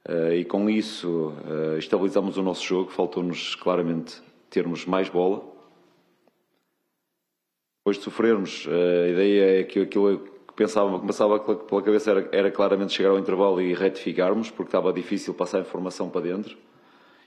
uh, 0.08 0.32
e 0.32 0.44
com 0.44 0.68
isso 0.68 1.30
uh, 1.30 1.78
estabilizamos 1.78 2.36
o 2.36 2.42
nosso 2.42 2.64
jogo. 2.64 2.90
Faltou-nos 2.90 3.54
claramente 3.54 4.20
termos 4.50 4.84
mais 4.84 5.08
bola. 5.08 5.42
Depois 7.78 7.98
de 7.98 8.04
sofrermos, 8.04 8.66
a 8.66 9.08
ideia 9.08 9.60
é 9.60 9.64
que 9.64 9.80
aquilo 9.80 10.18
que 10.18 10.35
pensava, 10.56 10.98
passava 10.98 11.38
pela 11.38 11.82
cabeça 11.82 12.10
era, 12.10 12.28
era 12.32 12.50
claramente 12.50 12.94
chegar 12.94 13.10
ao 13.10 13.18
intervalo 13.18 13.60
e 13.60 13.74
retificarmos, 13.74 14.50
porque 14.50 14.68
estava 14.68 14.92
difícil 14.92 15.34
passar 15.34 15.58
a 15.58 15.60
informação 15.60 16.08
para 16.08 16.22
dentro. 16.22 16.56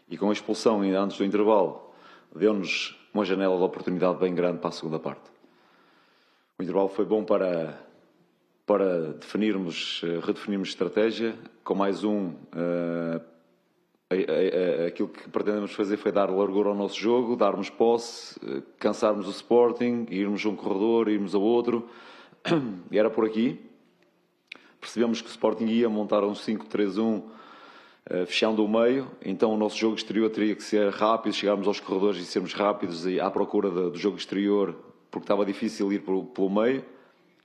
E 0.09 0.17
com 0.17 0.29
a 0.29 0.33
expulsão 0.33 0.81
ainda 0.81 0.99
antes 0.99 1.17
do 1.17 1.23
intervalo, 1.23 1.93
deu-nos 2.35 2.97
uma 3.13 3.23
janela 3.23 3.55
de 3.55 3.63
oportunidade 3.63 4.17
bem 4.17 4.33
grande 4.33 4.57
para 4.57 4.69
a 4.69 4.73
segunda 4.73 4.99
parte. 4.99 5.29
O 6.57 6.63
intervalo 6.63 6.89
foi 6.89 7.05
bom 7.05 7.23
para, 7.23 7.79
para 8.65 9.13
definirmos, 9.13 10.01
eh, 10.03 10.19
redefinirmos 10.21 10.69
estratégia. 10.69 11.35
Com 11.63 11.75
mais 11.75 12.03
um, 12.03 12.29
uh, 12.29 13.21
aquilo 14.87 15.07
que 15.07 15.29
pretendemos 15.29 15.71
fazer 15.73 15.97
foi 15.97 16.11
dar 16.11 16.29
largura 16.31 16.69
ao 16.69 16.75
nosso 16.75 16.99
jogo, 16.99 17.35
darmos 17.35 17.69
posse, 17.69 18.37
uh, 18.39 18.63
cansarmos 18.79 19.27
o 19.27 19.31
Sporting, 19.31 20.07
irmos 20.09 20.43
a 20.45 20.49
um 20.49 20.55
corredor, 20.55 21.07
irmos 21.07 21.35
a 21.35 21.37
outro. 21.37 21.87
Era 22.91 23.09
por 23.09 23.25
aqui. 23.25 23.59
Percebemos 24.79 25.21
que 25.21 25.27
o 25.27 25.31
Sporting 25.31 25.65
ia 25.65 25.89
montar 25.89 26.23
um 26.23 26.33
5-3-1 26.33 27.23
fechando 28.25 28.65
o 28.65 28.67
meio, 28.67 29.11
então 29.23 29.53
o 29.53 29.57
nosso 29.57 29.77
jogo 29.77 29.95
exterior 29.95 30.31
teria 30.31 30.55
que 30.55 30.63
ser 30.63 30.89
rápido, 30.89 31.31
chegarmos 31.31 31.67
aos 31.67 31.79
corredores 31.79 32.19
e 32.19 32.25
sermos 32.25 32.53
rápidos 32.53 33.05
à 33.05 33.29
procura 33.29 33.69
do 33.69 33.95
jogo 33.95 34.17
exterior 34.17 34.75
porque 35.11 35.25
estava 35.25 35.45
difícil 35.45 35.91
ir 35.91 35.99
pelo, 35.99 36.49
meio 36.49 36.83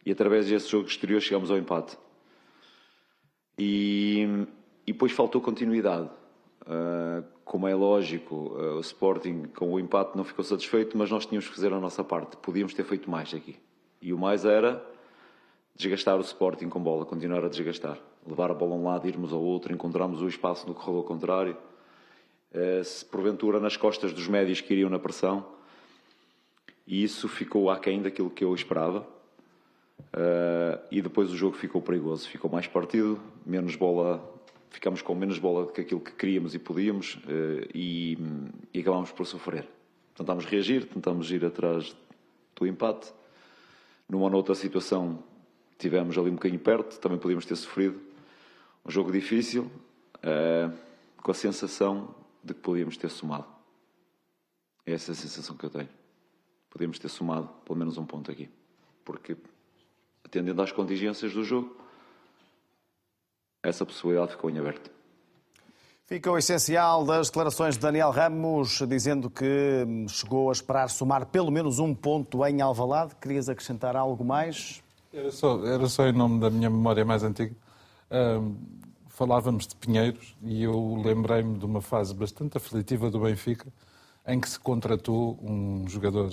e 0.05 0.13
através 0.13 0.49
desse 0.49 0.69
jogo 0.69 0.87
exterior 0.87 1.21
chegamos 1.21 1.51
ao 1.51 1.57
empate. 1.57 1.97
E, 3.59 4.47
e 4.87 4.93
depois 4.93 5.13
faltou 5.13 5.41
continuidade. 5.41 6.11
Uh, 6.63 7.25
como 7.45 7.69
é 7.69 7.75
lógico, 7.75 8.35
uh, 8.35 8.77
o 8.77 8.81
Sporting 8.81 9.45
com 9.55 9.73
o 9.73 9.81
empate 9.81 10.17
não 10.17 10.25
ficou 10.25 10.45
satisfeito, 10.45 10.97
mas 10.97 11.11
nós 11.11 11.27
tínhamos 11.27 11.49
que 11.49 11.55
fazer 11.55 11.73
a 11.73 11.81
nossa 11.81 12.03
parte. 12.03 12.37
Podíamos 12.39 12.75
ter 12.75 12.85
feito 12.85 13.11
mais 13.11 13.33
aqui. 13.33 13.57
E 14.01 14.13
o 14.13 14.19
mais 14.19 14.45
era 14.45 14.85
desgastar 15.75 16.17
o 16.17 16.21
Sporting 16.21 16.69
com 16.69 16.81
bola, 16.81 17.05
continuar 17.05 17.45
a 17.45 17.49
desgastar. 17.49 17.99
Levar 18.27 18.51
a 18.51 18.55
bola 18.55 18.75
a 18.75 18.79
um 18.79 18.85
lado, 18.85 19.09
irmos 19.09 19.33
ao 19.33 19.41
outro, 19.41 19.73
encontrarmos 19.73 20.23
o 20.23 20.29
espaço 20.29 20.67
no 20.67 20.75
corredor 20.75 21.05
contrário. 21.05 21.57
Uh, 22.53 22.85
se 22.85 23.05
porventura 23.05 23.59
nas 23.59 23.77
costas 23.77 24.13
dos 24.13 24.29
médios 24.29 24.61
que 24.61 24.73
iriam 24.73 24.89
na 24.89 24.99
pressão, 24.99 25.45
e 26.87 27.03
isso 27.03 27.29
ficou 27.29 27.71
aquém 27.71 28.01
daquilo 28.01 28.31
que 28.31 28.45
eu 28.45 28.55
esperava. 28.55 29.07
Uh, 30.13 30.79
e 30.91 31.03
depois 31.03 31.31
o 31.33 31.37
jogo 31.37 31.57
ficou 31.57 31.83
perigoso, 31.83 32.29
ficou 32.29 32.51
mais 32.51 32.67
partido, 32.67 33.21
menos 33.45 33.75
bola, 33.75 34.23
ficámos 34.71 35.03
com 35.03 35.15
menos 35.15 35.39
bola 35.39 35.67
do 35.67 35.73
que 35.73 35.81
aquilo 35.81 36.01
que 36.01 36.13
queríamos 36.13 36.55
e 36.55 36.59
podíamos 36.59 37.17
uh, 37.17 37.69
e, 37.75 38.17
e 38.73 38.81
acabámos 38.81 39.11
por 39.11 39.27
sofrer. 39.27 39.69
Tentámos 40.15 40.45
reagir, 40.45 40.87
tentámos 40.87 41.31
ir 41.33 41.45
atrás 41.45 41.97
do 42.55 42.67
empate. 42.67 43.13
Numa 44.09 44.35
outra 44.35 44.55
situação 44.55 45.25
tivemos 45.85 46.17
ali 46.17 46.31
um 46.31 46.35
bocadinho 46.35 46.61
perto, 46.61 46.99
também 46.99 47.19
podíamos 47.19 47.45
ter 47.45 47.57
sofrido. 47.57 48.01
Um 48.87 48.91
jogo 48.91 49.13
difícil, 49.13 49.71
uh, 50.17 50.75
com 51.23 51.31
a 51.31 51.35
sensação 51.35 52.15
de 52.43 52.55
que 52.55 52.61
podíamos 52.61 52.97
ter 52.97 53.11
somado. 53.11 53.45
É 54.87 54.93
essa 54.93 55.13
a 55.13 55.15
sensação 55.15 55.55
que 55.55 55.65
eu 55.65 55.71
tenho. 55.71 55.89
Podemos 56.71 56.99
ter 56.99 57.11
somado 57.11 57.49
pelo 57.67 57.79
menos 57.79 57.99
um 57.99 58.07
ponto 58.07 58.31
aqui. 58.31 58.49
Porque, 59.05 59.37
atendendo 60.25 60.63
às 60.63 60.73
contingências 60.73 61.35
do 61.35 61.45
jogo, 61.45 61.77
essa 63.63 63.85
possibilidade 63.85 64.33
ficou 64.33 64.49
em 64.49 64.59
aberto. 64.59 64.91
Fica 66.07 66.31
o 66.31 66.39
essencial 66.39 67.05
das 67.05 67.29
declarações 67.29 67.75
de 67.75 67.81
Daniel 67.81 68.11
Ramos, 68.11 68.83
dizendo 68.89 69.29
que 69.29 69.85
chegou 70.09 70.49
a 70.49 70.53
esperar 70.53 70.89
somar 70.89 71.27
pelo 71.27 71.51
menos 71.51 71.79
um 71.79 71.95
ponto 71.95 72.45
em 72.47 72.63
Alvalade. 72.63 73.15
Querias 73.17 73.51
acrescentar 73.51 73.97
algo 73.97 74.25
mais? 74.25 74.84
Era 75.15 75.31
só, 75.31 75.65
era 75.65 75.89
só 75.89 76.07
em 76.09 76.13
nome 76.13 76.41
da 76.41 76.51
minha 76.51 76.69
memória 76.69 77.05
mais 77.05 77.23
antiga. 77.23 77.55
Um, 78.11 78.57
falávamos 79.07 79.65
de 79.69 79.77
Pinheiros 79.77 80.35
e 80.43 80.65
eu 80.65 81.01
lembrei-me 81.05 81.57
de 81.57 81.65
uma 81.65 81.81
fase 81.81 82.13
bastante 82.13 82.57
aflitiva 82.57 83.09
do 83.09 83.21
Benfica, 83.21 83.73
em 84.27 84.41
que 84.41 84.49
se 84.49 84.59
contratou 84.59 85.39
um 85.41 85.87
jogador 85.89 86.31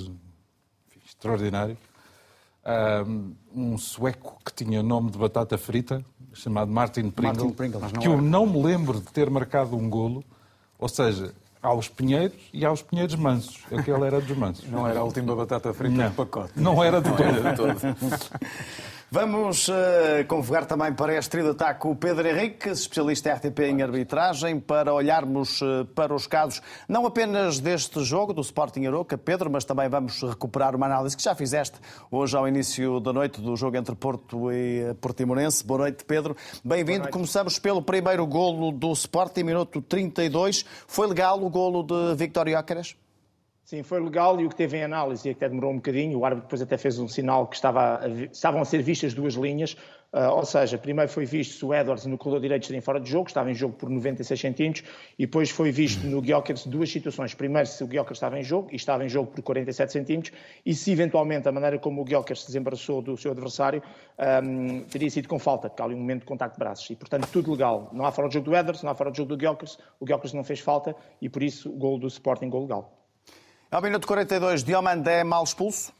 extraordinário, 1.05 1.77
um, 3.55 3.77
sueco 3.77 4.39
que 4.43 4.51
tinha 4.51 4.81
nome 4.81 5.11
de 5.11 5.17
batata 5.17 5.59
frita, 5.59 6.03
chamado 6.33 6.71
Martin 6.71 7.11
Pringle, 7.11 7.45
Martin 7.45 7.53
Pringle 7.53 7.81
que 7.99 8.07
eu 8.07 8.19
não 8.19 8.47
me 8.47 8.63
lembro 8.63 8.99
de 8.99 9.11
ter 9.11 9.29
marcado 9.29 9.75
um 9.75 9.89
golo, 9.89 10.23
ou 10.79 10.89
seja, 10.89 11.35
aos 11.61 11.87
Pinheiros 11.87 12.37
e 12.53 12.65
aos 12.65 12.81
Pinheiros 12.81 13.15
Mansos. 13.15 13.59
Aquele 13.71 14.05
era 14.05 14.19
dos 14.19 14.37
Mansos. 14.37 14.67
Não 14.69 14.87
era 14.87 14.99
a 14.99 15.03
última 15.03 15.35
batata 15.35 15.73
frita 15.73 15.95
não. 15.95 16.09
do 16.09 16.15
pacote. 16.15 16.53
Não 16.55 16.83
era 16.83 17.01
de 17.01 17.09
todo. 17.09 17.23
Era 17.23 17.51
de 17.51 17.55
todo. 17.55 17.77
Vamos 19.13 19.67
uh, 19.67 19.73
convocar 20.25 20.65
também 20.65 20.93
para 20.93 21.13
este 21.13 21.31
trio 21.31 21.43
de 21.43 21.49
ataque 21.49 21.85
o 21.85 21.93
Pedro 21.93 22.25
Henrique, 22.25 22.69
especialista 22.69 23.33
RTP 23.33 23.59
em 23.59 23.81
arbitragem, 23.81 24.57
para 24.57 24.93
olharmos 24.93 25.61
uh, 25.61 25.85
para 25.93 26.15
os 26.15 26.27
casos 26.27 26.61
não 26.87 27.05
apenas 27.05 27.59
deste 27.59 28.01
jogo, 28.05 28.31
do 28.31 28.39
Sporting 28.39 28.85
Aroca, 28.85 29.17
Pedro, 29.17 29.51
mas 29.51 29.65
também 29.65 29.89
vamos 29.89 30.21
recuperar 30.21 30.77
uma 30.77 30.85
análise 30.85 31.17
que 31.17 31.21
já 31.21 31.35
fizeste 31.35 31.77
hoje 32.09 32.37
ao 32.37 32.47
início 32.47 33.01
da 33.01 33.11
noite 33.11 33.41
do 33.41 33.53
jogo 33.57 33.75
entre 33.75 33.93
Porto 33.95 34.49
e 34.49 34.93
Portimonense. 35.01 35.61
Boa 35.61 35.79
noite, 35.79 36.05
Pedro. 36.05 36.33
Bem-vindo. 36.63 37.09
Começamos 37.09 37.59
pelo 37.59 37.81
primeiro 37.81 38.25
golo 38.25 38.71
do 38.71 38.93
Sporting, 38.93 39.43
minuto 39.43 39.81
32. 39.81 40.63
Foi 40.87 41.05
legal 41.05 41.43
o 41.43 41.49
golo 41.49 41.83
de 41.83 42.15
Victor 42.15 42.47
Jóqueres? 42.47 42.95
Sim, 43.71 43.83
foi 43.83 44.01
legal 44.01 44.37
e 44.41 44.45
o 44.45 44.49
que 44.49 44.55
teve 44.57 44.75
em 44.75 44.83
análise, 44.83 45.29
e 45.29 45.31
até 45.31 45.47
demorou 45.47 45.71
um 45.71 45.77
bocadinho, 45.77 46.19
o 46.19 46.25
árbitro 46.25 46.45
depois 46.45 46.61
até 46.61 46.77
fez 46.77 46.99
um 46.99 47.07
sinal 47.07 47.47
que 47.47 47.55
estava 47.55 48.01
a, 48.03 48.09
estavam 48.29 48.61
a 48.61 48.65
ser 48.65 48.81
vistas 48.81 49.13
duas 49.13 49.35
linhas, 49.35 49.77
uh, 50.11 50.27
ou 50.35 50.43
seja, 50.43 50.77
primeiro 50.77 51.09
foi 51.09 51.23
visto 51.23 51.53
se 51.53 51.63
o 51.63 51.73
Edwards 51.73 52.05
no 52.05 52.17
corredor 52.17 52.41
direito 52.41 52.63
estaria 52.63 52.81
fora 52.81 52.99
de 52.99 53.09
jogo, 53.09 53.29
estava 53.29 53.49
em 53.49 53.53
jogo 53.55 53.73
por 53.75 53.89
96 53.89 54.37
centímetros, 54.37 54.83
e 55.17 55.25
depois 55.25 55.49
foi 55.49 55.71
visto 55.71 56.05
no 56.05 56.19
Guiocas 56.21 56.65
duas 56.65 56.91
situações. 56.91 57.33
Primeiro, 57.33 57.65
se 57.65 57.81
o 57.81 57.87
Guiocas 57.87 58.17
estava 58.17 58.37
em 58.37 58.43
jogo, 58.43 58.67
e 58.73 58.75
estava 58.75 59.05
em 59.05 59.07
jogo 59.07 59.31
por 59.31 59.41
47 59.41 59.93
centímetros, 59.93 60.37
e 60.65 60.75
se 60.75 60.91
eventualmente 60.91 61.47
a 61.47 61.51
maneira 61.53 61.79
como 61.79 62.01
o 62.01 62.03
Guiocas 62.03 62.41
se 62.41 62.47
desembaraçou 62.47 63.01
do 63.01 63.15
seu 63.15 63.31
adversário 63.31 63.81
um, 64.43 64.83
teria 64.83 65.09
sido 65.09 65.29
com 65.29 65.39
falta, 65.39 65.69
porque 65.69 65.81
há 65.81 65.85
ali 65.85 65.95
um 65.95 65.99
momento 65.99 66.19
de 66.19 66.25
contacto 66.25 66.55
de 66.55 66.59
braços. 66.59 66.89
E, 66.89 66.95
portanto, 66.97 67.29
tudo 67.31 67.51
legal. 67.53 67.89
Não 67.93 68.05
há 68.05 68.11
fora 68.11 68.27
de 68.27 68.33
jogo 68.33 68.49
do 68.49 68.53
Edwards, 68.53 68.83
não 68.83 68.91
há 68.91 68.95
fora 68.95 69.11
de 69.11 69.15
jogo 69.15 69.29
do 69.29 69.37
Guiocas, 69.37 69.79
o 69.97 70.03
Guiocas 70.03 70.33
não 70.33 70.43
fez 70.43 70.59
falta, 70.59 70.93
e 71.21 71.29
por 71.29 71.41
isso 71.41 71.69
o 71.69 71.77
gol 71.77 71.97
do 71.97 72.07
Sporting, 72.07 72.49
gol 72.49 72.63
legal. 72.63 73.00
Ao 73.71 73.81
minuto 73.81 74.05
42, 74.05 74.65
Diomandé 74.65 75.21
é 75.21 75.23
mal 75.23 75.45
expulso? 75.45 75.93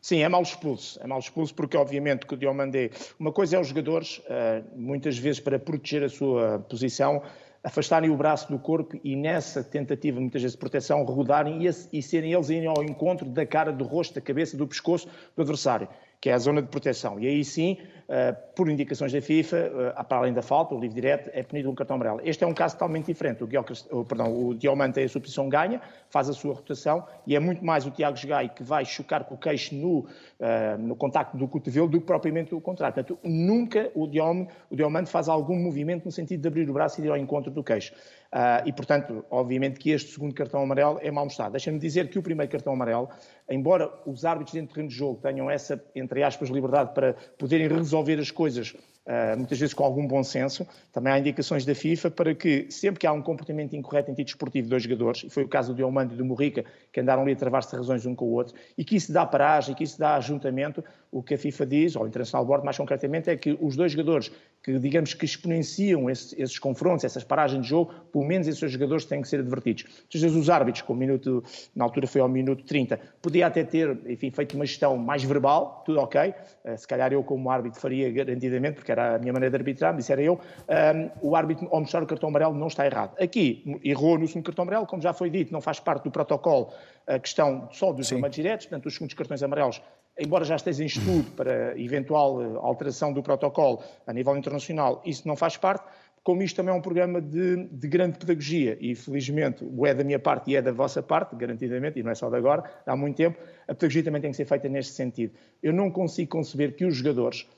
Sim, 0.00 0.22
é 0.22 0.28
mal 0.28 0.42
expulso. 0.42 0.96
É 1.02 1.08
mal 1.08 1.18
expulso 1.18 1.52
porque, 1.52 1.76
obviamente, 1.76 2.24
que 2.24 2.34
o 2.34 2.36
Diomandé... 2.36 2.90
Uma 3.18 3.32
coisa 3.32 3.56
é 3.56 3.60
os 3.60 3.66
jogadores, 3.66 4.22
eh, 4.28 4.62
muitas 4.76 5.18
vezes 5.18 5.40
para 5.40 5.58
proteger 5.58 6.04
a 6.04 6.08
sua 6.08 6.60
posição, 6.60 7.20
afastarem 7.64 8.10
o 8.10 8.16
braço 8.16 8.48
do 8.48 8.60
corpo 8.60 8.96
e 9.02 9.16
nessa 9.16 9.64
tentativa, 9.64 10.20
muitas 10.20 10.40
vezes, 10.40 10.54
de 10.54 10.60
proteção, 10.60 11.02
rodarem 11.02 11.66
e, 11.92 12.00
serem 12.00 12.32
eles 12.32 12.48
ao 12.64 12.84
encontro 12.84 13.28
da 13.28 13.44
cara, 13.44 13.72
do 13.72 13.82
rosto, 13.82 14.14
da 14.14 14.20
cabeça, 14.20 14.56
do 14.56 14.64
pescoço 14.68 15.08
do 15.34 15.42
adversário 15.42 15.88
que 16.20 16.28
é 16.28 16.34
a 16.34 16.38
zona 16.38 16.60
de 16.60 16.68
proteção. 16.68 17.18
E 17.18 17.26
aí 17.26 17.42
sim, 17.44 17.78
eh, 18.06 18.32
por 18.32 18.68
indicações 18.68 19.12
da 19.12 19.22
FIFA, 19.22 19.56
eh, 19.56 20.02
para 20.02 20.18
além 20.18 20.34
da 20.34 20.42
falta, 20.42 20.74
o 20.74 20.78
livre 20.80 20.94
direto, 20.94 21.30
é 21.32 21.42
punido 21.42 21.70
um 21.70 21.74
cartão 21.74 21.96
amarelo. 21.96 22.20
Este 22.22 22.44
é 22.44 22.46
um 22.46 22.52
caso 22.52 22.74
totalmente 22.74 23.06
diferente. 23.06 23.42
O, 23.42 24.04
perdão, 24.04 24.36
o 24.36 24.54
Diomante 24.54 24.94
tem 24.94 25.04
a 25.04 25.08
sua 25.08 25.20
posição 25.20 25.48
ganha, 25.48 25.80
faz 26.10 26.28
a 26.28 26.32
sua 26.32 26.52
rotação, 26.52 27.06
e 27.26 27.34
é 27.34 27.40
muito 27.40 27.64
mais 27.64 27.86
o 27.86 27.90
Tiago 27.90 28.18
Gai 28.26 28.48
que 28.48 28.62
vai 28.62 28.84
chocar 28.84 29.24
com 29.24 29.34
o 29.34 29.38
queixo 29.38 29.74
no, 29.74 30.06
eh, 30.38 30.76
no 30.76 30.94
contacto 30.94 31.38
do 31.38 31.48
cotovelo 31.48 31.88
do 31.88 32.00
que 32.00 32.06
propriamente 32.06 32.54
o 32.54 32.60
contrário. 32.60 32.94
Portanto, 32.94 33.18
nunca 33.24 33.90
o 33.94 34.06
Diomante 34.06 35.08
faz 35.08 35.26
algum 35.26 35.56
movimento 35.56 36.04
no 36.04 36.12
sentido 36.12 36.42
de 36.42 36.48
abrir 36.48 36.68
o 36.68 36.72
braço 36.72 37.00
e 37.00 37.04
ir 37.04 37.10
ao 37.10 37.16
encontro 37.16 37.50
do 37.50 37.64
queixo. 37.64 37.94
Uh, 38.32 38.62
e, 38.64 38.72
portanto, 38.72 39.24
obviamente 39.28 39.80
que 39.80 39.90
este 39.90 40.12
segundo 40.12 40.32
cartão 40.32 40.62
amarelo 40.62 41.00
é 41.02 41.10
mal 41.10 41.24
mostrado. 41.24 41.50
Deixa-me 41.52 41.80
dizer 41.80 42.08
que 42.08 42.18
o 42.18 42.22
primeiro 42.22 42.50
cartão 42.50 42.72
amarelo, 42.72 43.08
embora 43.50 43.92
os 44.06 44.24
árbitros 44.24 44.54
dentro 44.54 44.68
do 44.68 44.74
terreno 44.74 44.88
de 44.88 44.94
jogo 44.94 45.20
tenham 45.20 45.50
essa, 45.50 45.82
entre 45.96 46.22
aspas, 46.22 46.48
liberdade 46.48 46.94
para 46.94 47.14
poderem 47.36 47.66
resolver 47.66 48.20
as 48.20 48.30
coisas 48.30 48.74
Uh, 49.06 49.36
muitas 49.36 49.58
vezes 49.58 49.74
com 49.74 49.82
algum 49.82 50.06
bom 50.06 50.22
senso. 50.22 50.64
Também 50.92 51.12
há 51.12 51.18
indicações 51.18 51.64
da 51.64 51.74
FIFA 51.74 52.10
para 52.10 52.34
que, 52.34 52.70
sempre 52.70 53.00
que 53.00 53.06
há 53.06 53.12
um 53.12 53.22
comportamento 53.22 53.74
incorreto 53.74 54.10
em 54.10 54.14
título 54.14 54.28
esportivo 54.28 54.66
de 54.66 54.70
dois 54.70 54.82
jogadores, 54.82 55.24
e 55.24 55.30
foi 55.30 55.42
o 55.42 55.48
caso 55.48 55.72
do 55.72 55.76
Diomando 55.76 56.14
e 56.14 56.16
do 56.16 56.24
Morrica, 56.24 56.64
que 56.92 57.00
andaram 57.00 57.22
ali 57.22 57.32
a 57.32 57.36
travar-se 57.36 57.74
razões 57.74 58.04
um 58.04 58.14
com 58.14 58.26
o 58.26 58.32
outro, 58.32 58.54
e 58.76 58.84
que 58.84 58.94
isso 58.94 59.10
dá 59.12 59.26
paragem, 59.26 59.74
que 59.74 59.82
isso 59.82 59.98
dá 59.98 60.14
ajuntamento, 60.16 60.84
o 61.12 61.22
que 61.22 61.34
a 61.34 61.38
FIFA 61.38 61.66
diz, 61.66 61.96
ou 61.96 62.04
o 62.04 62.06
International 62.06 62.44
Board 62.44 62.64
mais 62.64 62.76
concretamente, 62.76 63.30
é 63.30 63.36
que 63.36 63.58
os 63.60 63.74
dois 63.74 63.92
jogadores 63.92 64.30
que, 64.62 64.78
digamos, 64.78 65.12
que 65.12 65.24
exponenciam 65.24 66.08
esses, 66.08 66.32
esses 66.38 66.58
confrontos, 66.58 67.04
essas 67.04 67.24
paragens 67.24 67.62
de 67.62 67.68
jogo, 67.68 67.92
pelo 68.12 68.24
menos 68.24 68.46
esses 68.46 68.70
jogadores 68.70 69.04
têm 69.04 69.20
que 69.20 69.28
ser 69.28 69.40
advertidos. 69.40 69.84
Muitas 69.84 70.20
vezes 70.20 70.36
os 70.36 70.48
árbitros, 70.48 70.82
com 70.82 70.92
o 70.92 70.96
minuto, 70.96 71.42
na 71.74 71.84
altura 71.84 72.06
foi 72.06 72.20
ao 72.20 72.28
minuto 72.28 72.64
30, 72.64 73.00
podia 73.20 73.48
até 73.48 73.64
ter, 73.64 73.98
enfim, 74.06 74.30
feito 74.30 74.54
uma 74.54 74.64
gestão 74.64 74.96
mais 74.96 75.24
verbal, 75.24 75.82
tudo 75.84 75.98
ok, 75.98 76.30
uh, 76.64 76.78
se 76.78 76.86
calhar 76.86 77.12
eu 77.12 77.24
como 77.24 77.50
árbitro 77.50 77.80
faria 77.80 78.10
garantidamente, 78.12 78.76
porque 78.76 78.92
era 78.92 79.16
a 79.16 79.18
minha 79.18 79.32
maneira 79.32 79.50
de 79.50 79.56
arbitrar, 79.56 79.96
disse 79.96 80.12
era 80.12 80.22
eu, 80.22 80.34
um, 80.34 81.28
o 81.28 81.34
árbitro, 81.34 81.68
ao 81.72 81.80
mostrar 81.80 82.02
o 82.02 82.06
cartão 82.06 82.28
amarelo, 82.28 82.54
não 82.54 82.68
está 82.68 82.86
errado. 82.86 83.20
Aqui, 83.20 83.80
errou 83.82 84.16
no 84.16 84.28
segundo 84.28 84.44
cartão 84.44 84.62
amarelo, 84.62 84.86
como 84.86 85.02
já 85.02 85.12
foi 85.12 85.28
dito, 85.28 85.52
não 85.52 85.60
faz 85.60 85.80
parte 85.80 86.04
do 86.04 86.10
protocolo 86.10 86.72
a 87.06 87.18
questão 87.18 87.68
só 87.72 87.92
dos 87.92 88.08
vermelhos 88.08 88.36
diretos, 88.36 88.66
portanto, 88.66 88.86
os 88.86 88.94
segundos 88.94 89.14
cartões 89.14 89.42
amarelos 89.42 89.82
embora 90.18 90.44
já 90.44 90.56
esteja 90.56 90.82
em 90.82 90.86
estudo 90.86 91.30
para 91.32 91.78
eventual 91.80 92.42
eh, 92.42 92.58
alteração 92.60 93.12
do 93.12 93.22
protocolo 93.22 93.82
a 94.06 94.12
nível 94.12 94.36
internacional, 94.36 95.02
isso 95.04 95.26
não 95.26 95.36
faz 95.36 95.56
parte. 95.56 95.84
Como 96.22 96.42
isto 96.42 96.56
também 96.56 96.74
é 96.74 96.76
um 96.76 96.82
programa 96.82 97.20
de, 97.20 97.64
de, 97.68 97.88
grande 97.88 98.18
pedagogia, 98.18 98.76
e 98.78 98.94
felizmente 98.94 99.64
o 99.64 99.86
é 99.86 99.94
da 99.94 100.04
minha 100.04 100.18
parte 100.18 100.50
e 100.50 100.56
é 100.56 100.60
da 100.60 100.70
vossa 100.70 101.02
parte, 101.02 101.34
garantidamente, 101.34 101.98
e 101.98 102.02
não 102.02 102.10
é 102.10 102.14
só 102.14 102.28
de 102.28 102.36
agora, 102.36 102.62
há 102.84 102.94
muito 102.94 103.16
tempo, 103.16 103.38
a 103.66 103.74
pedagogia 103.74 104.02
também 104.02 104.20
tem 104.20 104.30
que 104.30 104.36
ser 104.36 104.44
feita 104.44 104.68
neste 104.68 104.92
sentido. 104.92 105.32
Eu 105.62 105.72
não 105.72 105.90
consigo 105.90 106.30
conceber 106.30 106.76
que 106.76 106.84
os 106.84 106.96
jogadores, 106.96 107.48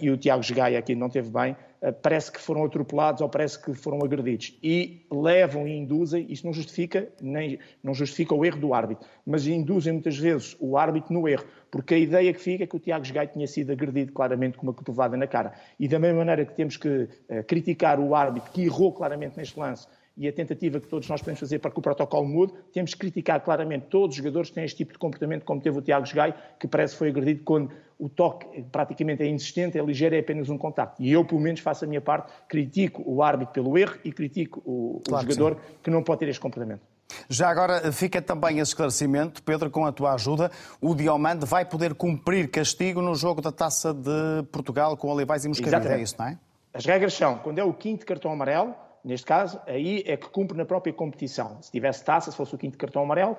e 0.00 0.10
o 0.10 0.16
Tiago 0.16 0.42
Gaia 0.54 0.78
aqui 0.78 0.94
não 0.94 1.08
teve 1.08 1.30
bem, 1.30 1.52
uh, 1.82 1.92
parece 1.92 2.30
que 2.30 2.40
foram 2.40 2.64
atropelados 2.64 3.20
ou 3.20 3.28
parece 3.28 3.60
que 3.60 3.74
foram 3.74 4.04
agredidos. 4.04 4.56
E 4.62 5.06
levam 5.10 5.66
e 5.66 5.76
induzem, 5.76 6.26
isto 6.28 6.44
não 6.46 6.52
justifica, 6.52 7.08
nem, 7.20 7.58
não 7.82 7.94
justifica 7.94 8.34
o 8.34 8.44
erro 8.44 8.60
do 8.60 8.74
árbitro, 8.74 9.06
mas 9.26 9.46
induzem 9.46 9.94
muitas 9.94 10.16
vezes 10.16 10.56
o 10.60 10.76
árbitro 10.76 11.12
no 11.12 11.28
erro 11.28 11.44
porque 11.72 11.94
a 11.94 11.98
ideia 11.98 12.30
que 12.34 12.38
fica 12.38 12.64
é 12.64 12.66
que 12.66 12.76
o 12.76 12.78
Tiago 12.78 13.10
Gai 13.10 13.26
tinha 13.26 13.46
sido 13.46 13.72
agredido 13.72 14.12
claramente 14.12 14.58
com 14.58 14.64
uma 14.64 14.74
cotovada 14.74 15.16
na 15.16 15.26
cara. 15.26 15.54
E 15.80 15.88
da 15.88 15.98
mesma 15.98 16.18
maneira 16.18 16.44
que 16.44 16.52
temos 16.52 16.76
que 16.76 16.86
uh, 16.88 17.42
criticar 17.48 17.98
o 17.98 18.14
árbitro 18.14 18.52
que 18.52 18.64
errou 18.64 18.92
claramente 18.92 19.38
neste 19.38 19.58
lance 19.58 19.88
e 20.16 20.28
a 20.28 20.32
tentativa 20.32 20.78
que 20.78 20.86
todos 20.86 21.08
nós 21.08 21.20
podemos 21.20 21.40
fazer 21.40 21.58
para 21.58 21.70
que 21.70 21.78
o 21.78 21.82
protocolo 21.82 22.26
mude, 22.26 22.52
temos 22.72 22.92
que 22.92 23.00
criticar 23.00 23.40
claramente 23.40 23.86
todos 23.86 24.10
os 24.10 24.16
jogadores 24.16 24.50
que 24.50 24.54
têm 24.54 24.64
este 24.64 24.76
tipo 24.76 24.92
de 24.92 24.98
comportamento, 24.98 25.44
como 25.44 25.60
teve 25.60 25.78
o 25.78 25.82
Tiago 25.82 26.06
Gai, 26.14 26.34
que 26.58 26.68
parece 26.68 26.94
que 26.94 26.98
foi 26.98 27.08
agredido 27.08 27.42
quando 27.44 27.70
o 27.98 28.08
toque 28.08 28.62
praticamente 28.70 29.22
é 29.22 29.26
insistente, 29.26 29.78
é 29.78 29.82
ligeiro, 29.82 30.14
é 30.14 30.18
apenas 30.18 30.48
um 30.48 30.58
contacto. 30.58 31.02
E 31.02 31.10
eu, 31.10 31.24
pelo 31.24 31.40
menos, 31.40 31.60
faço 31.60 31.84
a 31.84 31.88
minha 31.88 32.00
parte, 32.00 32.32
critico 32.48 33.02
o 33.06 33.22
árbitro 33.22 33.54
pelo 33.54 33.78
erro 33.78 33.96
e 34.04 34.12
critico 34.12 34.62
o, 34.64 35.00
claro 35.06 35.26
o 35.26 35.30
jogador 35.30 35.54
que, 35.56 35.84
que 35.84 35.90
não 35.90 36.02
pode 36.02 36.20
ter 36.20 36.28
este 36.28 36.40
comportamento. 36.40 36.82
Já 37.28 37.48
agora 37.48 37.92
fica 37.92 38.20
também 38.20 38.58
esse 38.58 38.70
esclarecimento, 38.70 39.42
Pedro, 39.42 39.70
com 39.70 39.84
a 39.84 39.92
tua 39.92 40.14
ajuda. 40.14 40.50
O 40.80 40.94
Diomande 40.94 41.46
vai 41.46 41.64
poder 41.64 41.94
cumprir 41.94 42.50
castigo 42.50 43.00
no 43.00 43.14
jogo 43.14 43.40
da 43.40 43.52
Taça 43.52 43.92
de 43.92 44.42
Portugal 44.50 44.96
com 44.96 45.08
Olivais 45.08 45.44
e 45.44 45.48
Moscavide, 45.48 45.88
é 45.88 46.00
isso, 46.00 46.16
não 46.18 46.26
é? 46.26 46.38
As 46.74 46.86
regras 46.86 47.12
são, 47.12 47.38
quando 47.38 47.58
é 47.58 47.64
o 47.64 47.72
quinto 47.72 48.06
cartão 48.06 48.32
amarelo, 48.32 48.74
neste 49.04 49.26
caso, 49.26 49.60
aí 49.66 50.02
é 50.06 50.16
que 50.16 50.28
cumpre 50.28 50.56
na 50.56 50.64
própria 50.64 50.92
competição. 50.92 51.58
Se 51.60 51.70
tivesse 51.70 52.04
taça, 52.04 52.30
se 52.30 52.36
fosse 52.36 52.54
o 52.54 52.58
quinto 52.58 52.78
cartão 52.78 53.02
amarelo, 53.02 53.32
uh, 53.32 53.36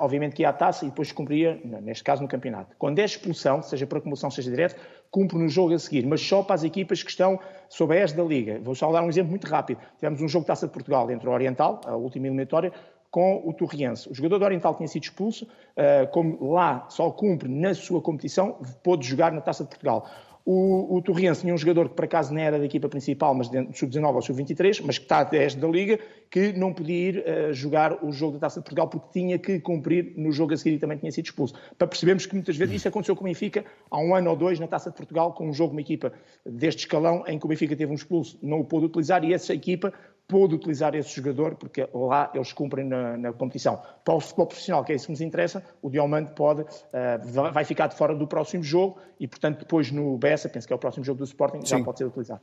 obviamente 0.00 0.34
que 0.34 0.42
ia 0.42 0.50
à 0.50 0.52
taça 0.52 0.84
e 0.84 0.88
depois 0.88 1.10
cumpria, 1.12 1.60
neste 1.64 2.04
caso, 2.04 2.22
no 2.22 2.28
campeonato. 2.28 2.74
Quando 2.78 2.98
é 2.98 3.04
expulsão, 3.04 3.62
seja 3.62 3.86
por 3.86 3.98
acumulação, 3.98 4.30
seja 4.30 4.50
direto, 4.50 4.76
cumpre 5.10 5.38
no 5.38 5.48
jogo 5.48 5.74
a 5.74 5.78
seguir, 5.78 6.06
mas 6.06 6.20
só 6.20 6.42
para 6.42 6.54
as 6.54 6.64
equipas 6.64 7.02
que 7.02 7.10
estão 7.10 7.38
sob 7.68 8.00
a 8.00 8.06
da 8.06 8.22
Liga. 8.22 8.60
Vou 8.62 8.74
só 8.74 8.90
dar 8.92 9.02
um 9.02 9.08
exemplo 9.08 9.30
muito 9.30 9.46
rápido. 9.46 9.80
Tivemos 9.96 10.20
um 10.20 10.28
jogo 10.28 10.44
de 10.44 10.48
Taça 10.48 10.66
de 10.66 10.72
Portugal 10.72 11.10
entre 11.10 11.28
o 11.28 11.32
Oriental, 11.32 11.80
a 11.84 11.96
última 11.96 12.26
eliminatória, 12.26 12.72
com 13.10 13.42
o 13.44 13.52
Torriense. 13.52 14.08
O 14.08 14.14
jogador 14.14 14.38
do 14.38 14.44
Oriental 14.44 14.74
tinha 14.76 14.86
sido 14.86 15.02
expulso, 15.02 15.44
uh, 15.44 16.06
como 16.12 16.52
lá 16.52 16.86
só 16.88 17.10
cumpre 17.10 17.48
na 17.48 17.74
sua 17.74 18.00
competição, 18.00 18.56
pôde 18.82 19.06
jogar 19.06 19.32
na 19.32 19.40
Taça 19.40 19.64
de 19.64 19.70
Portugal. 19.70 20.06
O, 20.44 20.96
o 20.96 21.02
Torriense 21.02 21.42
tinha 21.42 21.54
um 21.54 21.58
jogador 21.58 21.88
que, 21.88 21.94
por 21.94 22.04
acaso, 22.04 22.32
não 22.32 22.40
era 22.40 22.58
da 22.58 22.64
equipa 22.64 22.88
principal, 22.88 23.34
mas 23.34 23.48
do 23.48 23.68
sub-19 23.72 24.14
ou 24.14 24.22
sub-23, 24.22 24.82
mas 24.84 24.98
que 24.98 25.04
está 25.04 25.18
a 25.18 25.24
10 25.24 25.56
da 25.56 25.68
Liga, 25.68 25.98
que 26.30 26.52
não 26.52 26.72
podia 26.72 26.96
ir 26.96 27.18
uh, 27.18 27.52
jogar 27.52 28.04
o 28.04 28.10
jogo 28.12 28.34
da 28.34 28.40
Taça 28.40 28.60
de 28.60 28.64
Portugal 28.64 28.88
porque 28.88 29.08
tinha 29.12 29.38
que 29.38 29.60
cumprir 29.60 30.14
no 30.16 30.32
jogo 30.32 30.54
a 30.54 30.56
seguir 30.56 30.76
e 30.76 30.78
também 30.78 30.98
tinha 30.98 31.12
sido 31.12 31.26
expulso. 31.26 31.54
Para 31.76 31.86
percebermos 31.86 32.26
que 32.26 32.34
muitas 32.34 32.56
vezes 32.56 32.76
isso 32.76 32.88
aconteceu 32.88 33.14
com 33.14 33.22
o 33.22 33.28
Benfica 33.28 33.64
há 33.90 33.98
um 33.98 34.14
ano 34.14 34.30
ou 34.30 34.36
dois 34.36 34.58
na 34.58 34.66
Taça 34.66 34.90
de 34.90 34.96
Portugal, 34.96 35.32
com 35.32 35.48
um 35.48 35.52
jogo, 35.52 35.72
uma 35.72 35.80
equipa 35.80 36.12
deste 36.44 36.80
escalão, 36.80 37.24
em 37.26 37.38
que 37.38 37.44
o 37.44 37.48
Benfica 37.48 37.76
teve 37.76 37.92
um 37.92 37.94
expulso, 37.94 38.38
não 38.42 38.60
o 38.60 38.64
pôde 38.64 38.86
utilizar 38.86 39.22
e 39.24 39.34
essa 39.34 39.54
equipa 39.54 39.92
pôde 40.30 40.54
utilizar 40.54 40.94
esse 40.94 41.10
jogador, 41.10 41.56
porque 41.56 41.88
lá 41.92 42.30
eles 42.32 42.52
cumprem 42.52 42.86
na, 42.86 43.16
na, 43.16 43.32
competição. 43.32 43.82
Para 44.04 44.14
o 44.14 44.20
futebol 44.20 44.46
profissional, 44.46 44.84
que 44.84 44.92
é 44.92 44.94
isso 44.94 45.06
que 45.06 45.12
nos 45.12 45.20
interessa, 45.20 45.64
o 45.82 45.90
Diomande 45.90 46.30
pode, 46.34 46.62
uh, 46.62 47.52
vai 47.52 47.64
ficar 47.64 47.88
de 47.88 47.96
fora 47.96 48.14
do 48.14 48.26
próximo 48.26 48.62
jogo 48.62 48.98
e, 49.18 49.26
portanto, 49.26 49.58
depois 49.58 49.90
no 49.90 50.16
Bessa, 50.16 50.48
penso 50.48 50.66
que 50.66 50.72
é 50.72 50.76
o 50.76 50.78
próximo 50.78 51.04
jogo 51.04 51.18
do 51.18 51.24
Sporting, 51.24 51.60
Sim. 51.62 51.78
já 51.78 51.84
pode 51.84 51.98
ser 51.98 52.04
utilizado. 52.04 52.40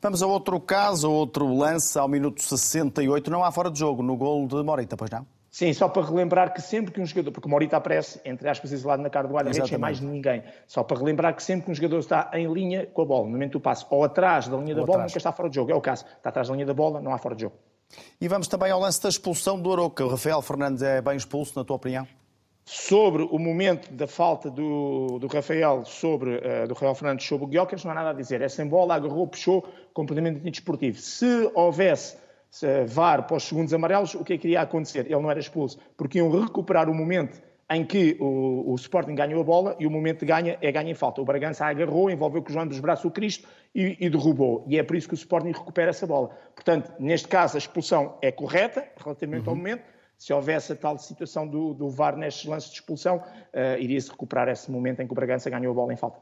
Vamos 0.00 0.22
a 0.22 0.26
outro 0.26 0.58
caso, 0.58 1.10
outro 1.10 1.54
lance 1.54 1.98
ao 1.98 2.08
minuto 2.08 2.42
68. 2.42 3.30
Não 3.30 3.44
há 3.44 3.52
fora 3.52 3.70
de 3.70 3.78
jogo 3.78 4.02
no 4.02 4.16
gol 4.16 4.48
de 4.48 4.62
Morita, 4.62 4.96
pois 4.96 5.10
não? 5.10 5.26
Sim, 5.52 5.70
só 5.74 5.86
para 5.86 6.02
relembrar 6.02 6.54
que 6.54 6.62
sempre 6.62 6.90
que 6.90 6.98
um 6.98 7.04
jogador, 7.04 7.30
porque 7.30 7.46
o 7.46 7.50
Morita 7.50 7.76
aparece, 7.76 8.18
entre 8.24 8.48
aspas, 8.48 8.72
isolado 8.72 9.02
na 9.02 9.10
cara 9.10 9.28
do 9.28 9.34
guarda-redes, 9.34 9.70
é 9.70 9.76
mais 9.76 10.00
ninguém. 10.00 10.42
Só 10.66 10.82
para 10.82 10.98
relembrar 10.98 11.36
que 11.36 11.42
sempre 11.42 11.66
que 11.66 11.70
um 11.70 11.74
jogador 11.74 11.98
está 11.98 12.30
em 12.32 12.50
linha 12.50 12.86
com 12.86 13.02
a 13.02 13.04
bola, 13.04 13.24
no 13.26 13.32
momento 13.32 13.52
do 13.52 13.60
passe, 13.60 13.84
ou 13.90 14.02
atrás 14.02 14.48
da 14.48 14.56
linha 14.56 14.74
ou 14.74 14.80
da 14.80 14.86
bola, 14.86 15.00
atrás. 15.00 15.12
nunca 15.12 15.18
está 15.18 15.30
fora 15.30 15.50
de 15.50 15.56
jogo. 15.56 15.70
É 15.70 15.74
o 15.74 15.80
caso. 15.82 16.06
Está 16.16 16.30
atrás 16.30 16.48
da 16.48 16.54
linha 16.54 16.64
da 16.64 16.72
bola, 16.72 17.02
não 17.02 17.12
há 17.12 17.18
fora 17.18 17.34
de 17.34 17.42
jogo. 17.42 17.54
E 18.18 18.26
vamos 18.28 18.48
também 18.48 18.70
ao 18.70 18.80
lance 18.80 19.02
da 19.02 19.10
expulsão 19.10 19.60
do 19.60 19.70
Aroca. 19.70 20.02
O 20.02 20.08
Rafael 20.08 20.40
Fernandes 20.40 20.82
é 20.82 21.02
bem 21.02 21.18
expulso, 21.18 21.52
na 21.54 21.66
tua 21.66 21.76
opinião? 21.76 22.08
Sobre 22.64 23.22
o 23.24 23.38
momento 23.38 23.92
da 23.92 24.06
falta 24.06 24.50
do, 24.50 25.18
do 25.18 25.26
Rafael 25.26 25.84
sobre 25.84 26.36
uh, 26.36 26.66
do 26.66 26.72
Rafael 26.72 26.94
Fernandes 26.94 27.26
sobre 27.26 27.44
o 27.44 27.48
Guiocas, 27.48 27.84
não 27.84 27.90
há 27.90 27.94
nada 27.94 28.10
a 28.10 28.14
dizer. 28.14 28.40
É 28.40 28.48
sem 28.48 28.66
bola, 28.66 28.94
agarrou, 28.94 29.26
puxou, 29.26 29.68
completamente 29.92 30.38
desportivo. 30.48 30.98
Se 30.98 31.50
houvesse 31.54 32.16
VAR 32.86 33.26
para 33.26 33.36
os 33.36 33.44
segundos 33.44 33.72
amarelos, 33.72 34.14
o 34.14 34.24
que 34.24 34.34
é 34.34 34.38
que 34.38 34.46
iria 34.46 34.60
acontecer? 34.60 35.06
Ele 35.06 35.20
não 35.20 35.30
era 35.30 35.40
expulso, 35.40 35.78
porque 35.96 36.18
iam 36.18 36.30
recuperar 36.30 36.88
o 36.88 36.94
momento 36.94 37.40
em 37.70 37.84
que 37.84 38.16
o, 38.20 38.72
o, 38.72 38.74
Sporting 38.74 39.14
ganhou 39.14 39.40
a 39.40 39.44
bola 39.44 39.76
e 39.78 39.86
o 39.86 39.90
momento 39.90 40.20
de 40.20 40.26
ganha 40.26 40.58
é 40.60 40.70
ganha 40.70 40.90
em 40.90 40.94
falta. 40.94 41.22
O 41.22 41.24
Bragança 41.24 41.64
agarrou, 41.64 42.10
envolveu 42.10 42.42
com 42.42 42.50
os 42.50 42.68
dos 42.68 42.80
braços 42.80 43.04
o 43.06 43.10
Cristo 43.10 43.48
e, 43.74 43.96
e, 43.98 44.10
derrubou. 44.10 44.64
E 44.68 44.78
é 44.78 44.82
por 44.82 44.94
isso 44.94 45.08
que 45.08 45.14
o 45.14 45.16
Sporting 45.16 45.52
recupera 45.52 45.88
essa 45.88 46.06
bola. 46.06 46.28
Portanto, 46.54 46.92
neste 46.98 47.28
caso, 47.28 47.56
a 47.56 47.58
expulsão 47.58 48.18
é 48.20 48.30
correta, 48.30 48.86
relativamente 49.02 49.44
uhum. 49.44 49.52
ao 49.52 49.56
momento. 49.56 49.84
Se 50.18 50.32
houvesse 50.32 50.72
a 50.72 50.76
tal 50.76 50.98
situação 50.98 51.48
do, 51.48 51.72
do 51.72 51.88
VAR 51.88 52.16
nestes 52.16 52.44
lances 52.44 52.70
de 52.70 52.76
expulsão, 52.76 53.16
uh, 53.16 53.78
iria-se 53.80 54.10
recuperar 54.10 54.48
esse 54.48 54.70
momento 54.70 55.00
em 55.00 55.06
que 55.06 55.12
o 55.12 55.16
Bragança 55.16 55.48
ganhou 55.48 55.72
a 55.72 55.74
bola 55.74 55.92
em 55.94 55.96
falta. 55.96 56.20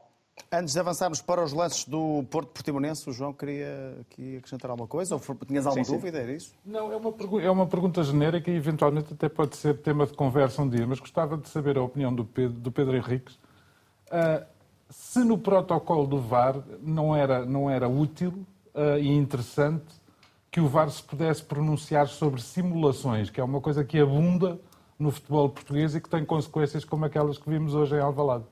Antes 0.51 0.73
de 0.73 0.79
avançarmos 0.79 1.21
para 1.21 1.43
os 1.43 1.53
lances 1.53 1.85
do 1.85 2.23
Porto 2.29 2.49
Portimonense, 2.49 3.09
o 3.09 3.13
João 3.13 3.33
queria 3.33 3.97
aqui 4.01 4.37
acrescentar 4.37 4.71
alguma 4.71 4.87
coisa? 4.87 5.15
Ou 5.15 5.21
tinhas 5.45 5.65
alguma 5.65 5.85
sim, 5.85 5.93
dúvida? 5.93 6.17
Sim. 6.17 6.23
Era 6.23 6.33
isso? 6.33 6.53
Não, 6.65 6.91
é 6.91 6.95
uma, 6.95 7.13
é 7.41 7.49
uma 7.49 7.67
pergunta 7.67 8.03
genérica 8.03 8.51
e 8.51 8.55
eventualmente 8.55 9.13
até 9.13 9.29
pode 9.29 9.55
ser 9.55 9.77
tema 9.79 10.05
de 10.05 10.13
conversa 10.13 10.61
um 10.61 10.69
dia, 10.69 10.85
mas 10.85 10.99
gostava 10.99 11.37
de 11.37 11.47
saber 11.49 11.77
a 11.77 11.83
opinião 11.83 12.13
do 12.13 12.25
Pedro, 12.25 12.59
do 12.59 12.71
Pedro 12.71 12.95
Henriques. 12.95 13.35
Uh, 14.07 14.45
se 14.89 15.23
no 15.23 15.37
protocolo 15.37 16.05
do 16.05 16.19
VAR 16.19 16.61
não 16.81 17.15
era, 17.15 17.45
não 17.45 17.69
era 17.69 17.87
útil 17.87 18.45
uh, 18.75 18.97
e 18.99 19.09
interessante 19.09 20.01
que 20.51 20.59
o 20.59 20.67
VAR 20.67 20.89
se 20.89 21.01
pudesse 21.01 21.43
pronunciar 21.43 22.07
sobre 22.07 22.41
simulações, 22.41 23.29
que 23.29 23.39
é 23.39 23.43
uma 23.43 23.61
coisa 23.61 23.85
que 23.85 23.97
abunda 23.97 24.59
no 24.99 25.11
futebol 25.11 25.49
português 25.49 25.95
e 25.95 26.01
que 26.01 26.09
tem 26.09 26.25
consequências 26.25 26.83
como 26.83 27.05
aquelas 27.05 27.37
que 27.37 27.49
vimos 27.49 27.73
hoje 27.73 27.95
em 27.95 27.99
Alvalade 27.99 28.43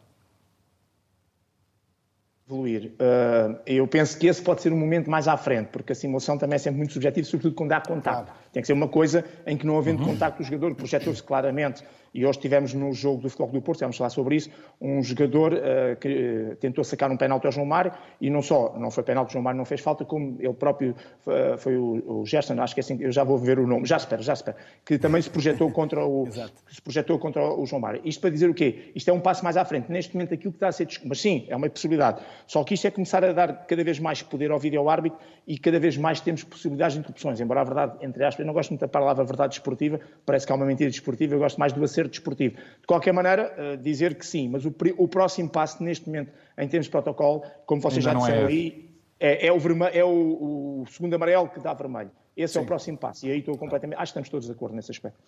evoluir. 2.50 2.91
Uh, 3.00 3.60
eu 3.66 3.88
penso 3.88 4.18
que 4.18 4.28
esse 4.28 4.41
pode 4.41 4.62
ser 4.62 4.74
um 4.74 4.78
momento 4.78 5.10
mais 5.10 5.28
à 5.28 5.38
frente, 5.38 5.68
porque 5.68 5.93
a 5.93 5.95
simulação 5.95 6.38
também 6.38 6.56
é 6.56 6.60
sempre 6.60 6.80
muito 6.80 6.93
subjetiva, 6.93 7.26
sobretudo 7.26 7.56
quando 7.56 7.72
há 7.74 7.80
contacto. 7.80 8.26
Claro. 8.26 8.39
Tem 8.52 8.62
que 8.62 8.68
ser 8.68 8.74
uma 8.74 8.88
coisa 8.88 9.24
em 9.45 9.58
que 9.58 9.66
não 9.66 9.78
havendo 9.78 10.02
uhum. 10.02 10.10
contacto 10.10 10.41
do 10.41 10.43
jogador, 10.43 10.76
projetou-se 10.76 11.22
claramente 11.22 11.84
e 12.14 12.26
hoje 12.26 12.39
tivemos 12.39 12.74
no 12.74 12.91
jogo 12.93 13.22
do 13.22 13.30
Futebol 13.30 13.52
do 13.52 13.62
Porto, 13.62 13.82
vamos 13.82 13.97
falar 13.97 14.10
sobre 14.10 14.36
isso, 14.36 14.50
um 14.82 15.02
jogador 15.04 15.54
uh, 15.54 15.95
que 16.00 16.08
uh, 16.08 16.56
tentou 16.56 16.84
sacar 16.84 17.12
um 17.12 17.18
penalti 17.18 17.45
ao 17.45 17.52
João 17.52 17.66
Mário 17.66 17.91
e 18.20 18.30
não 18.30 18.41
só, 18.41 18.76
não 18.78 18.89
foi 18.89 19.04
penalti, 19.04 19.30
o 19.30 19.34
João 19.34 19.43
Mário 19.43 19.58
não 19.58 19.66
fez 19.66 19.82
falta, 19.82 20.04
como 20.04 20.38
ele 20.39 20.54
próprio 20.54 20.95
uh, 21.26 21.58
foi 21.58 21.78
o, 21.78 22.22
o 22.22 22.26
Gerson, 22.26 22.60
acho 22.60 22.74
que 22.74 22.80
é 22.80 22.84
assim, 22.84 22.97
eu 23.00 23.12
já 23.12 23.24
vou 23.24 23.38
ver 23.38 23.60
o 23.60 23.68
nome, 23.68 23.86
Jasper, 23.86 24.22
Jasper, 24.22 24.56
que 24.86 24.97
também 24.97 25.22
se 25.22 25.30
projetou 25.30 25.72
contra 25.72 26.04
o, 26.06 26.28
se 26.72 26.82
projetou 26.82 27.20
contra 27.20 27.43
o 27.43 27.66
João 27.66 27.82
Mário. 27.82 28.02
Isto 28.04 28.22
para 28.22 28.30
dizer 28.30 28.50
o 28.50 28.54
quê? 28.54 28.91
Isto 28.95 29.10
é 29.10 29.14
um 29.14 29.20
passo 29.20 29.43
mais 29.43 29.58
à 29.58 29.66
frente. 29.66 29.91
Neste 29.91 30.16
momento 30.16 30.34
aquilo 30.34 30.52
que 30.52 30.58
está 30.58 30.68
a 30.68 30.72
ser 30.72 30.88
mas 31.06 31.22
sim, 31.22 31.45
é 31.47 31.56
uma 31.56 31.70
possibilidade. 31.70 32.22
Só 32.47 32.64
que 32.64 32.74
isto 32.74 32.88
é 32.88 32.91
começar 32.91 33.24
a 33.24 33.32
dar 33.32 33.66
cada 33.68 33.84
vez 33.84 34.00
mais 34.00 34.24
poder 34.24 34.50
ao 34.52 34.60
vídeo 34.60 34.89
árbitro 34.89 35.20
e 35.47 35.58
cada 35.58 35.80
vez 35.80 35.97
mais 35.97 36.20
temos 36.20 36.43
possibilidades 36.43 36.95
de 36.95 37.00
interrupções. 37.00 37.39
Embora 37.39 37.62
a 37.62 37.64
verdade, 37.64 37.97
entre 38.02 38.24
aspas, 38.24 38.39
eu 38.40 38.46
não 38.46 38.54
gosto 38.54 38.72
muito 38.72 38.82
da 38.82 38.88
palavra 38.88 39.24
verdade 39.24 39.52
desportiva, 39.52 40.00
parece 40.26 40.46
que 40.46 40.52
há 40.52 40.56
uma 40.56 40.66
mentira 40.66 40.90
desportiva, 40.90 41.36
eu 41.36 41.40
gosto 41.40 41.60
mais 41.60 41.74
do 41.74 41.84
acerto 41.84 42.12
desportivo. 42.12 42.56
De 42.56 42.88
qualquer 42.88 43.14
maneira, 43.14 43.54
uh, 43.58 43.78
dizer 43.78 44.16
que 44.16 44.26
sim, 44.26 44.50
mas 44.50 44.66
o, 44.66 44.74
o, 44.98 45.08
próximo 45.08 45.50
passo 45.50 45.84
neste 45.84 46.08
momento, 46.08 46.32
em 46.58 46.68
termos 46.68 46.86
de 46.86 46.92
protocolo, 46.92 47.44
como 47.66 47.82
vocês 47.82 48.06
Ainda 48.06 48.20
já 48.20 48.26
disseram 48.26 48.48
é 48.48 48.52
aí, 48.52 48.90
é, 49.20 49.48
é, 49.48 49.52
o, 49.52 49.60
vermelho, 49.60 49.92
é 49.98 50.04
o, 50.04 50.82
o, 50.82 50.86
segundo 50.90 51.14
amarelo 51.14 51.50
que 51.50 51.60
dá 51.60 51.74
vermelho. 51.74 52.12
Esse 52.38 52.54
Sim. 52.54 52.60
é 52.60 52.62
o 52.62 52.66
próximo 52.66 52.98
passo. 52.98 53.28
E 53.28 53.32
aí 53.32 53.40
estou 53.40 53.58
completamente. 53.58 53.98
Acho 53.98 54.14
que 54.14 54.20
estamos 54.20 54.30
todos 54.30 54.46
de 54.46 54.54
acordo 54.54 54.74
nesse 54.74 54.92
aspecto. 54.92 55.20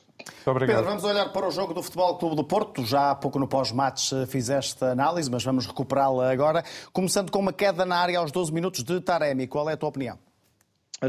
Pedro, 0.46 0.84
vamos 0.84 1.04
olhar 1.04 1.30
para 1.34 1.46
o 1.46 1.52
jogo 1.52 1.74
do 1.74 1.84
Futebol 1.84 2.18
Clube 2.18 2.38
do 2.38 2.44
Porto. 2.46 2.86
Já 2.86 3.12
há 3.12 3.16
pouco 3.16 3.38
no 3.38 3.50
pós-match 3.50 4.14
eh, 4.14 4.26
fizeste 4.26 4.82
a 4.86 4.92
análise, 4.92 5.30
mas 5.30 5.44
vamos 5.44 5.66
recuperá-la 5.66 6.32
agora. 6.32 6.64
Começando 6.94 7.30
com 7.30 7.40
uma 7.40 7.52
queda 7.52 7.86
na 7.86 7.98
área 7.98 8.18
aos 8.18 8.32
12 8.32 8.54
minutos 8.54 8.82
de 8.82 9.02
Taremi. 9.02 9.46
Qual 9.46 9.70
é 9.70 9.74
a 9.74 9.78
tua 9.78 9.90
opinião? 9.90 10.18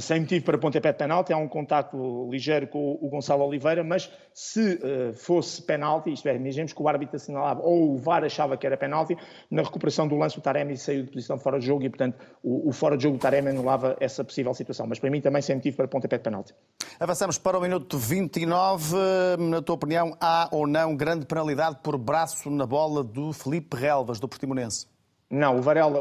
Sem 0.00 0.20
motivo 0.20 0.44
para 0.44 0.56
pontapé 0.56 0.90
de 0.90 0.98
penalti, 0.98 1.32
há 1.34 1.36
um 1.36 1.46
contacto 1.46 2.26
ligeiro 2.30 2.66
com 2.66 2.98
o 3.00 3.08
Gonçalo 3.10 3.44
Oliveira, 3.44 3.84
mas 3.84 4.10
se 4.32 4.74
uh, 4.76 5.12
fosse 5.12 5.60
penalti, 5.60 6.10
isto 6.10 6.26
é, 6.28 6.34
imaginemos 6.34 6.72
que 6.72 6.82
o 6.82 6.88
árbitro 6.88 7.16
assinalava 7.16 7.60
ou 7.60 7.92
o 7.92 7.98
VAR 7.98 8.24
achava 8.24 8.56
que 8.56 8.66
era 8.66 8.74
penalti, 8.76 9.14
na 9.50 9.62
recuperação 9.62 10.08
do 10.08 10.16
lance 10.16 10.38
o 10.38 10.40
Taremi 10.40 10.78
saiu 10.78 11.02
de 11.04 11.10
posição 11.10 11.36
de 11.36 11.42
fora 11.42 11.58
de 11.58 11.66
jogo 11.66 11.84
e, 11.84 11.90
portanto, 11.90 12.16
o, 12.42 12.70
o 12.70 12.72
fora 12.72 12.96
de 12.96 13.02
jogo 13.02 13.18
do 13.18 13.20
Taremi 13.20 13.50
anulava 13.50 13.94
essa 14.00 14.24
possível 14.24 14.54
situação. 14.54 14.86
Mas 14.86 14.98
para 14.98 15.10
mim 15.10 15.20
também 15.20 15.42
sem 15.42 15.56
motivo 15.56 15.76
para 15.76 15.88
pontapé 15.88 16.16
de 16.16 16.24
penalti. 16.24 16.54
Avançamos 16.98 17.36
para 17.36 17.58
o 17.58 17.60
minuto 17.60 17.98
29. 17.98 18.96
Na 19.38 19.60
tua 19.60 19.74
opinião, 19.74 20.16
há 20.18 20.48
ou 20.50 20.66
não 20.66 20.96
grande 20.96 21.26
penalidade 21.26 21.78
por 21.82 21.98
braço 21.98 22.50
na 22.50 22.66
bola 22.66 23.04
do 23.04 23.32
Felipe 23.32 23.76
Relvas, 23.76 24.18
do 24.18 24.26
Portimonense? 24.26 24.91
Não, 25.32 25.56
o 25.56 25.62
Varela 25.62 25.98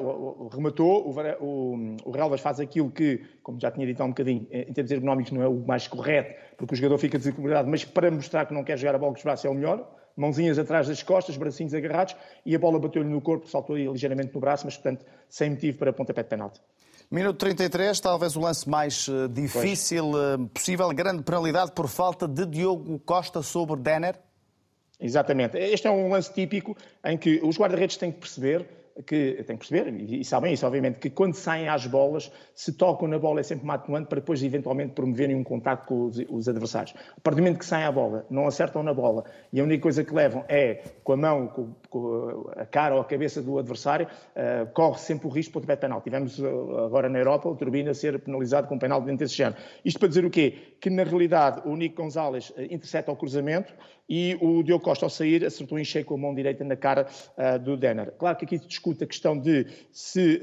rematou, 0.52 1.08
o, 1.08 1.14
Varela, 1.14 1.38
o, 1.40 1.96
o 2.04 2.12
Relvas 2.12 2.42
faz 2.42 2.60
aquilo 2.60 2.92
que, 2.92 3.24
como 3.42 3.58
já 3.58 3.72
tinha 3.72 3.88
dito 3.88 4.02
há 4.02 4.06
um 4.06 4.10
bocadinho, 4.10 4.46
em 4.52 4.74
termos 4.74 4.92
ergonómicos 4.92 5.32
não 5.32 5.42
é 5.42 5.48
o 5.48 5.66
mais 5.66 5.88
correto, 5.88 6.38
porque 6.58 6.74
o 6.74 6.78
jogador 6.78 6.98
fica 6.98 7.18
desequilibrado, 7.18 7.70
mas 7.70 7.86
para 7.86 8.12
mostrar 8.12 8.46
que 8.46 8.54
não 8.54 8.62
quer 8.62 8.78
jogar 8.78 8.96
a 8.96 8.98
bola 8.98 9.14
com 9.14 9.20
os 9.20 9.24
braços 9.24 9.46
é 9.46 9.50
o 9.50 9.54
melhor. 9.54 9.90
Mãozinhas 10.18 10.60
atrás 10.60 10.90
das 10.90 11.02
costas, 11.02 11.38
bracinhos 11.38 11.74
agarrados, 11.74 12.14
e 12.46 12.54
a 12.54 12.60
bola 12.60 12.78
bateu-lhe 12.78 13.08
no 13.08 13.22
corpo, 13.22 13.48
saltou 13.48 13.78
ligeiramente 13.78 14.34
no 14.34 14.42
braço, 14.42 14.66
mas, 14.66 14.76
portanto, 14.76 15.06
sem 15.30 15.52
motivo 15.52 15.78
para 15.78 15.94
pontapé 15.94 16.24
de 16.24 16.28
penalti. 16.28 16.60
Minuto 17.10 17.38
33, 17.38 18.02
talvez 18.02 18.36
o 18.36 18.42
lance 18.42 18.70
mais 18.70 19.08
eh, 19.08 19.30
difícil 19.30 20.12
pois. 20.12 20.24
Eh, 20.24 20.38
possível. 20.54 20.90
Grande 20.90 21.24
penalidade 21.24 21.72
por 21.72 21.88
falta 21.88 22.28
de 22.28 22.46
Diogo 22.46 23.00
Costa 23.00 23.42
sobre 23.42 23.78
Denner. 23.80 24.20
Exatamente. 25.00 25.58
Este 25.58 25.88
é 25.88 25.92
um 25.92 26.10
lance 26.10 26.34
típico 26.34 26.76
em 27.06 27.18
que 27.18 27.40
os 27.44 27.58
guarda-redes 27.58 27.96
têm 27.96 28.12
que 28.12 28.20
perceber 28.20 28.81
que 29.04 29.44
tem 29.46 29.58
que 29.58 29.68
perceber, 29.68 29.94
e 29.94 30.24
sabem 30.24 30.54
isso, 30.54 30.66
obviamente, 30.66 31.00
que 31.00 31.10
quando 31.10 31.34
saem 31.34 31.68
às 31.68 31.86
bolas, 31.86 32.32
se 32.54 32.74
tocam 32.74 33.08
na 33.08 33.20
bola 33.20 33.40
é 33.40 33.44
sempre 33.44 33.64
uma 33.64 33.76
atenuante 33.76 34.08
para 34.08 34.20
depois 34.20 34.44
eventualmente 34.44 34.94
promoverem 34.94 35.36
um 35.36 35.44
contacto 35.44 35.88
com 35.88 36.06
os, 36.06 36.18
os, 36.30 36.48
adversários. 36.48 36.94
A 37.18 37.22
partir 37.22 37.38
do 37.38 37.44
momento 37.44 37.60
que 37.60 37.66
saem 37.66 37.86
à 37.86 37.92
bola, 37.92 38.26
não 38.30 38.48
acertam 38.48 38.84
na 38.84 38.94
bola 38.94 39.24
e 39.52 39.60
a 39.60 39.64
única 39.64 39.82
coisa 39.82 40.04
que 40.04 40.14
levam 40.14 40.44
é 40.48 40.84
com 41.04 41.14
a 41.14 41.18
mão, 41.18 41.48
com, 41.48 41.74
com 41.90 42.52
a 42.56 42.66
cara 42.66 42.96
ou 42.96 43.02
a 43.02 43.06
cabeça 43.06 43.42
do 43.42 43.58
adversário, 43.58 44.08
uh, 44.08 44.72
corre 44.74 44.98
sempre 45.00 45.28
o 45.28 45.30
risco 45.30 45.52
de 45.52 45.54
pontapé 45.54 45.76
penal. 45.76 46.02
Tivemos 46.02 46.40
uh, 46.40 46.86
agora 46.86 47.10
na 47.10 47.20
Europa 47.20 47.50
o 47.50 47.56
Turbina 47.56 47.94
ser 47.94 48.20
penalizado 48.20 48.68
com 48.68 48.76
um 48.76 48.80
penal 48.80 49.02
dentro 49.02 49.18
desse 49.18 49.36
género. 49.36 49.58
Isto 49.84 50.00
para 50.00 50.08
dizer 50.08 50.26
o 50.26 50.30
quê? 50.30 50.76
Que 50.80 50.90
na 50.90 51.04
realidade 51.04 51.62
o 51.66 51.76
Nico 51.76 52.02
Gonzalez 52.02 52.50
uh, 52.52 52.62
intercepta 52.62 53.12
o 53.12 53.16
cruzamento 53.16 53.74
e 54.10 54.38
o 54.42 54.62
Diogo 54.64 54.84
Costa 54.84 55.06
ao 55.06 55.10
sair 55.10 55.46
acertou 55.46 55.80
em 55.80 55.86
cheio 55.86 56.04
com 56.06 56.16
a 56.16 56.18
mão 56.18 56.36
direita 56.36 56.64
na 56.64 56.76
cara 56.76 57.08
do 57.64 57.78
Denner. 57.78 58.12
Claro 58.18 58.38
que 58.38 58.46
aqui 58.46 58.58
se 58.58 58.68
discute 58.68 59.04
a 59.04 59.08
questão 59.08 59.38
de 59.38 59.66
se 59.92 60.42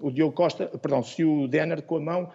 o 0.00 0.10
Diogo 0.10 0.32
Costa, 0.34 0.66
perdão, 0.66 1.02
se 1.02 1.24
o 1.24 1.48
Denner 1.48 1.82
com 1.82 1.96
a 1.96 2.00
mão 2.00 2.32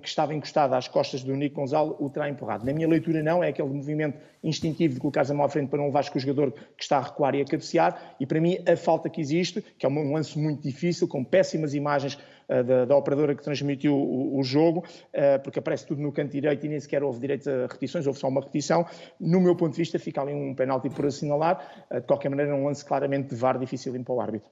que 0.00 0.08
estava 0.08 0.34
encostado 0.34 0.74
às 0.74 0.86
costas 0.86 1.22
do 1.22 1.34
Nico 1.34 1.56
Gonzalo 1.56 1.96
o 1.98 2.10
terá 2.10 2.28
empurrado. 2.28 2.66
Na 2.66 2.72
minha 2.72 2.86
leitura, 2.86 3.22
não, 3.22 3.42
é 3.42 3.48
aquele 3.48 3.68
movimento 3.68 4.18
instintivo 4.42 4.94
de 4.94 5.00
colocar 5.00 5.28
a 5.28 5.34
mão 5.34 5.46
à 5.46 5.48
frente 5.48 5.68
para 5.70 5.78
não 5.78 5.86
levar 5.86 6.08
com 6.10 6.18
o 6.18 6.20
jogador 6.20 6.52
que 6.52 6.82
está 6.82 6.98
a 6.98 7.00
recuar 7.00 7.34
e 7.34 7.40
a 7.40 7.44
cabecear, 7.46 8.14
e 8.20 8.26
para 8.26 8.40
mim 8.40 8.58
a 8.68 8.76
falta 8.76 9.08
que 9.08 9.20
existe, 9.20 9.62
que 9.78 9.86
é 9.86 9.88
um 9.88 10.12
lance 10.12 10.38
muito 10.38 10.62
difícil, 10.62 11.08
com 11.08 11.24
péssimas 11.24 11.72
imagens 11.72 12.18
uh, 12.48 12.62
da, 12.62 12.84
da, 12.84 12.96
operadora 12.96 13.34
que 13.34 13.42
transmitiu 13.42 13.94
o, 13.94 14.38
o 14.38 14.42
jogo, 14.42 14.80
uh, 14.80 15.42
porque 15.42 15.58
aparece 15.58 15.86
tudo 15.86 16.02
no 16.02 16.12
canto 16.12 16.32
direito 16.32 16.66
e 16.66 16.68
nem 16.68 16.78
sequer 16.78 17.02
houve 17.02 17.20
direito 17.20 17.48
a 17.48 17.62
repetições, 17.62 18.06
houve 18.06 18.18
só 18.18 18.28
uma 18.28 18.42
repetição. 18.42 18.84
No 19.18 19.40
meu 19.40 19.56
ponto 19.56 19.72
de 19.72 19.78
vista, 19.78 19.98
fica 19.98 20.20
ali 20.20 20.34
um 20.34 20.54
penalti 20.54 20.90
por 20.90 21.06
assinalar, 21.06 21.86
uh, 21.90 22.00
de 22.00 22.06
qualquer 22.06 22.28
maneira, 22.28 22.52
é 22.52 22.54
um 22.54 22.66
lance 22.66 22.84
claramente 22.84 23.30
de 23.30 23.34
VAR 23.34 23.58
difícil 23.58 23.94
para 24.04 24.14
o 24.14 24.20
árbitro. 24.20 24.50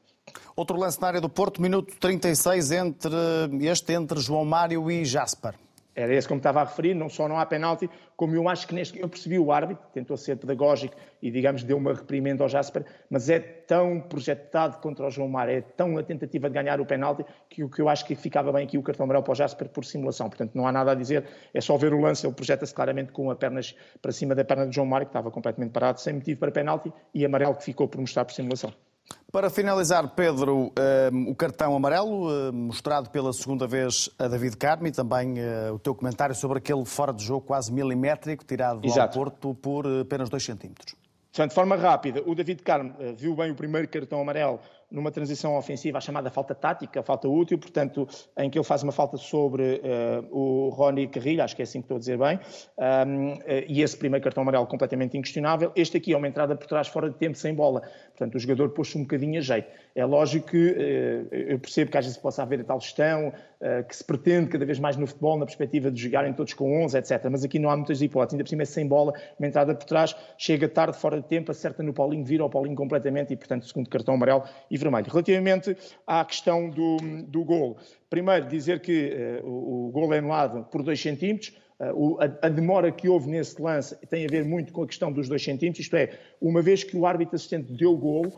Outro 0.54 0.78
lance 0.78 1.00
na 1.00 1.08
área 1.08 1.20
do 1.20 1.28
Porto, 1.28 1.62
minuto 1.62 1.96
36, 1.98 2.72
entre, 2.72 3.16
este 3.62 3.92
entre 3.92 4.20
João 4.20 4.44
Mário 4.44 4.90
e 4.90 5.04
Jasper. 5.04 5.54
Era 5.94 6.14
esse 6.14 6.26
como 6.26 6.38
estava 6.38 6.60
a 6.62 6.64
referir, 6.64 6.94
não 6.94 7.08
só 7.08 7.28
não 7.28 7.38
há 7.38 7.44
penalti, 7.44 7.88
como 8.16 8.34
eu 8.34 8.48
acho 8.48 8.66
que 8.66 8.74
neste. 8.74 8.98
Eu 8.98 9.08
percebi 9.08 9.38
o 9.38 9.52
árbitro, 9.52 9.84
tentou 9.92 10.16
ser 10.16 10.36
pedagógico 10.36 10.94
e, 11.20 11.30
digamos, 11.30 11.64
deu 11.64 11.76
uma 11.76 11.92
reprimenda 11.92 12.42
ao 12.42 12.48
Jasper, 12.48 12.84
mas 13.10 13.28
é 13.28 13.38
tão 13.38 14.00
projetado 14.00 14.78
contra 14.78 15.06
o 15.06 15.10
João 15.10 15.28
Mar, 15.28 15.50
é 15.50 15.60
tão 15.60 15.98
a 15.98 16.02
tentativa 16.02 16.48
de 16.48 16.54
ganhar 16.54 16.80
o 16.80 16.86
penalti, 16.86 17.26
que 17.50 17.62
o 17.62 17.68
que 17.68 17.82
eu 17.82 17.90
acho 17.90 18.06
que 18.06 18.14
ficava 18.14 18.50
bem 18.52 18.64
aqui 18.64 18.78
o 18.78 18.82
cartão 18.82 19.04
amarelo 19.04 19.24
para 19.24 19.32
o 19.32 19.34
Jasper 19.34 19.68
por 19.68 19.84
simulação. 19.84 20.28
Portanto, 20.28 20.52
não 20.54 20.66
há 20.66 20.72
nada 20.72 20.92
a 20.92 20.94
dizer, 20.94 21.26
é 21.52 21.60
só 21.60 21.76
ver 21.76 21.92
o 21.92 22.00
lance, 22.00 22.26
ele 22.26 22.34
projeta-se 22.34 22.72
claramente 22.72 23.12
com 23.12 23.30
as 23.30 23.36
pernas 23.36 23.74
para 24.00 24.12
cima 24.12 24.34
da 24.34 24.44
perna 24.44 24.66
de 24.66 24.74
João 24.74 24.86
Mário, 24.86 25.06
que 25.06 25.10
estava 25.10 25.30
completamente 25.30 25.72
parado, 25.72 26.00
sem 26.00 26.14
motivo 26.14 26.40
para 26.40 26.50
penalti, 26.50 26.90
e 27.12 27.24
amarelo 27.24 27.54
que 27.54 27.64
ficou 27.64 27.86
por 27.86 28.00
mostrar 28.00 28.24
por 28.24 28.32
simulação. 28.32 28.72
Para 29.32 29.48
finalizar, 29.48 30.06
Pedro, 30.14 30.70
um, 31.10 31.30
o 31.30 31.34
cartão 31.34 31.74
amarelo, 31.74 32.30
um, 32.30 32.52
mostrado 32.52 33.08
pela 33.08 33.32
segunda 33.32 33.66
vez 33.66 34.10
a 34.18 34.28
David 34.28 34.58
Carmo 34.58 34.86
e 34.86 34.92
também 34.92 35.36
uh, 35.38 35.72
o 35.72 35.78
teu 35.78 35.94
comentário 35.94 36.34
sobre 36.34 36.58
aquele 36.58 36.84
fora 36.84 37.14
de 37.14 37.24
jogo 37.24 37.46
quase 37.46 37.72
milimétrico 37.72 38.44
tirado 38.44 38.86
Exato. 38.86 39.18
ao 39.18 39.24
Porto 39.24 39.54
por 39.54 39.86
uh, 39.86 40.02
apenas 40.02 40.28
2 40.28 40.44
centímetros. 40.44 40.94
Portanto, 41.32 41.48
de 41.48 41.54
forma 41.54 41.76
rápida, 41.76 42.22
o 42.26 42.34
David 42.34 42.62
Carmo 42.62 42.90
uh, 43.00 43.14
viu 43.16 43.34
bem 43.34 43.50
o 43.50 43.54
primeiro 43.54 43.88
cartão 43.88 44.20
amarelo 44.20 44.60
numa 44.92 45.10
transição 45.10 45.56
ofensiva, 45.56 45.98
a 45.98 46.00
chamada 46.00 46.30
falta 46.30 46.54
tática, 46.54 47.00
a 47.00 47.02
falta 47.02 47.26
útil, 47.26 47.58
portanto, 47.58 48.06
em 48.36 48.50
que 48.50 48.58
ele 48.58 48.64
faz 48.64 48.82
uma 48.82 48.92
falta 48.92 49.16
sobre 49.16 49.80
uh, 49.80 50.28
o 50.30 50.68
Rony 50.68 51.08
Carrilho, 51.08 51.42
acho 51.42 51.56
que 51.56 51.62
é 51.62 51.64
assim 51.64 51.80
que 51.80 51.86
estou 51.86 51.96
a 51.96 51.98
dizer 51.98 52.18
bem, 52.18 52.38
um, 52.78 53.32
uh, 53.32 53.40
e 53.66 53.80
esse 53.80 53.96
primeiro 53.96 54.22
cartão 54.22 54.42
amarelo 54.42 54.66
completamente 54.66 55.16
inquestionável. 55.16 55.72
Este 55.74 55.96
aqui 55.96 56.12
é 56.12 56.16
uma 56.16 56.28
entrada 56.28 56.54
por 56.54 56.66
trás 56.66 56.88
fora 56.88 57.08
de 57.08 57.16
tempo, 57.16 57.38
sem 57.38 57.54
bola, 57.54 57.82
portanto, 58.16 58.34
o 58.34 58.38
jogador 58.38 58.70
pôs-se 58.70 58.96
um 58.96 59.02
bocadinho 59.02 59.38
a 59.38 59.42
jeito. 59.42 59.68
É 59.94 60.04
lógico 60.04 60.48
que 60.48 60.70
uh, 60.70 61.34
eu 61.34 61.58
percebo 61.58 61.90
que 61.90 61.98
às 61.98 62.04
vezes 62.04 62.18
possa 62.18 62.42
haver 62.42 62.60
a 62.60 62.64
tal 62.64 62.80
gestão 62.80 63.32
que 63.88 63.94
se 63.94 64.02
pretende 64.02 64.48
cada 64.48 64.64
vez 64.64 64.80
mais 64.80 64.96
no 64.96 65.06
futebol, 65.06 65.38
na 65.38 65.44
perspectiva 65.44 65.88
de 65.88 66.02
jogarem 66.02 66.32
todos 66.32 66.52
com 66.52 66.82
11, 66.82 66.98
etc. 66.98 67.28
Mas 67.30 67.44
aqui 67.44 67.60
não 67.60 67.70
há 67.70 67.76
muitas 67.76 68.02
hipóteses, 68.02 68.34
ainda 68.34 68.42
por 68.42 68.50
cima 68.50 68.62
é 68.62 68.64
sem 68.64 68.86
bola, 68.86 69.12
uma 69.38 69.46
entrada 69.46 69.72
por 69.72 69.84
trás, 69.84 70.16
chega 70.36 70.68
tarde, 70.68 70.96
fora 70.96 71.20
de 71.20 71.28
tempo, 71.28 71.52
acerta 71.52 71.80
no 71.80 71.92
Paulinho, 71.92 72.24
vira 72.24 72.42
ao 72.42 72.50
Paulinho 72.50 72.74
completamente 72.74 73.32
e, 73.32 73.36
portanto, 73.36 73.66
segundo 73.66 73.88
cartão 73.88 74.14
amarelo 74.14 74.42
e 74.68 74.76
vermelho. 74.76 75.06
Relativamente 75.08 75.76
à 76.04 76.24
questão 76.24 76.68
do, 76.68 76.96
do 77.28 77.44
gol, 77.44 77.76
primeiro 78.10 78.46
dizer 78.46 78.80
que 78.80 79.40
uh, 79.42 79.46
o, 79.46 79.88
o 79.88 79.90
gol 79.92 80.12
é 80.12 80.18
anulado 80.18 80.64
por 80.64 80.82
2 80.82 81.00
centímetros, 81.00 81.56
a, 81.82 82.46
a, 82.46 82.48
demora 82.48 82.92
que 82.92 83.08
houve 83.08 83.28
nesse 83.28 83.60
lance 83.60 83.96
tem 84.08 84.24
a 84.24 84.28
ver 84.28 84.44
muito 84.44 84.72
com 84.72 84.82
a 84.82 84.86
questão 84.86 85.10
dos 85.10 85.28
2 85.28 85.42
centímetros, 85.42 85.84
isto 85.84 85.96
é, 85.96 86.18
uma 86.40 86.62
vez 86.62 86.84
que 86.84 86.96
o 86.96 87.06
árbitro 87.06 87.34
assistente 87.34 87.72
deu 87.72 87.92
o 87.92 87.96
gol, 87.96 88.32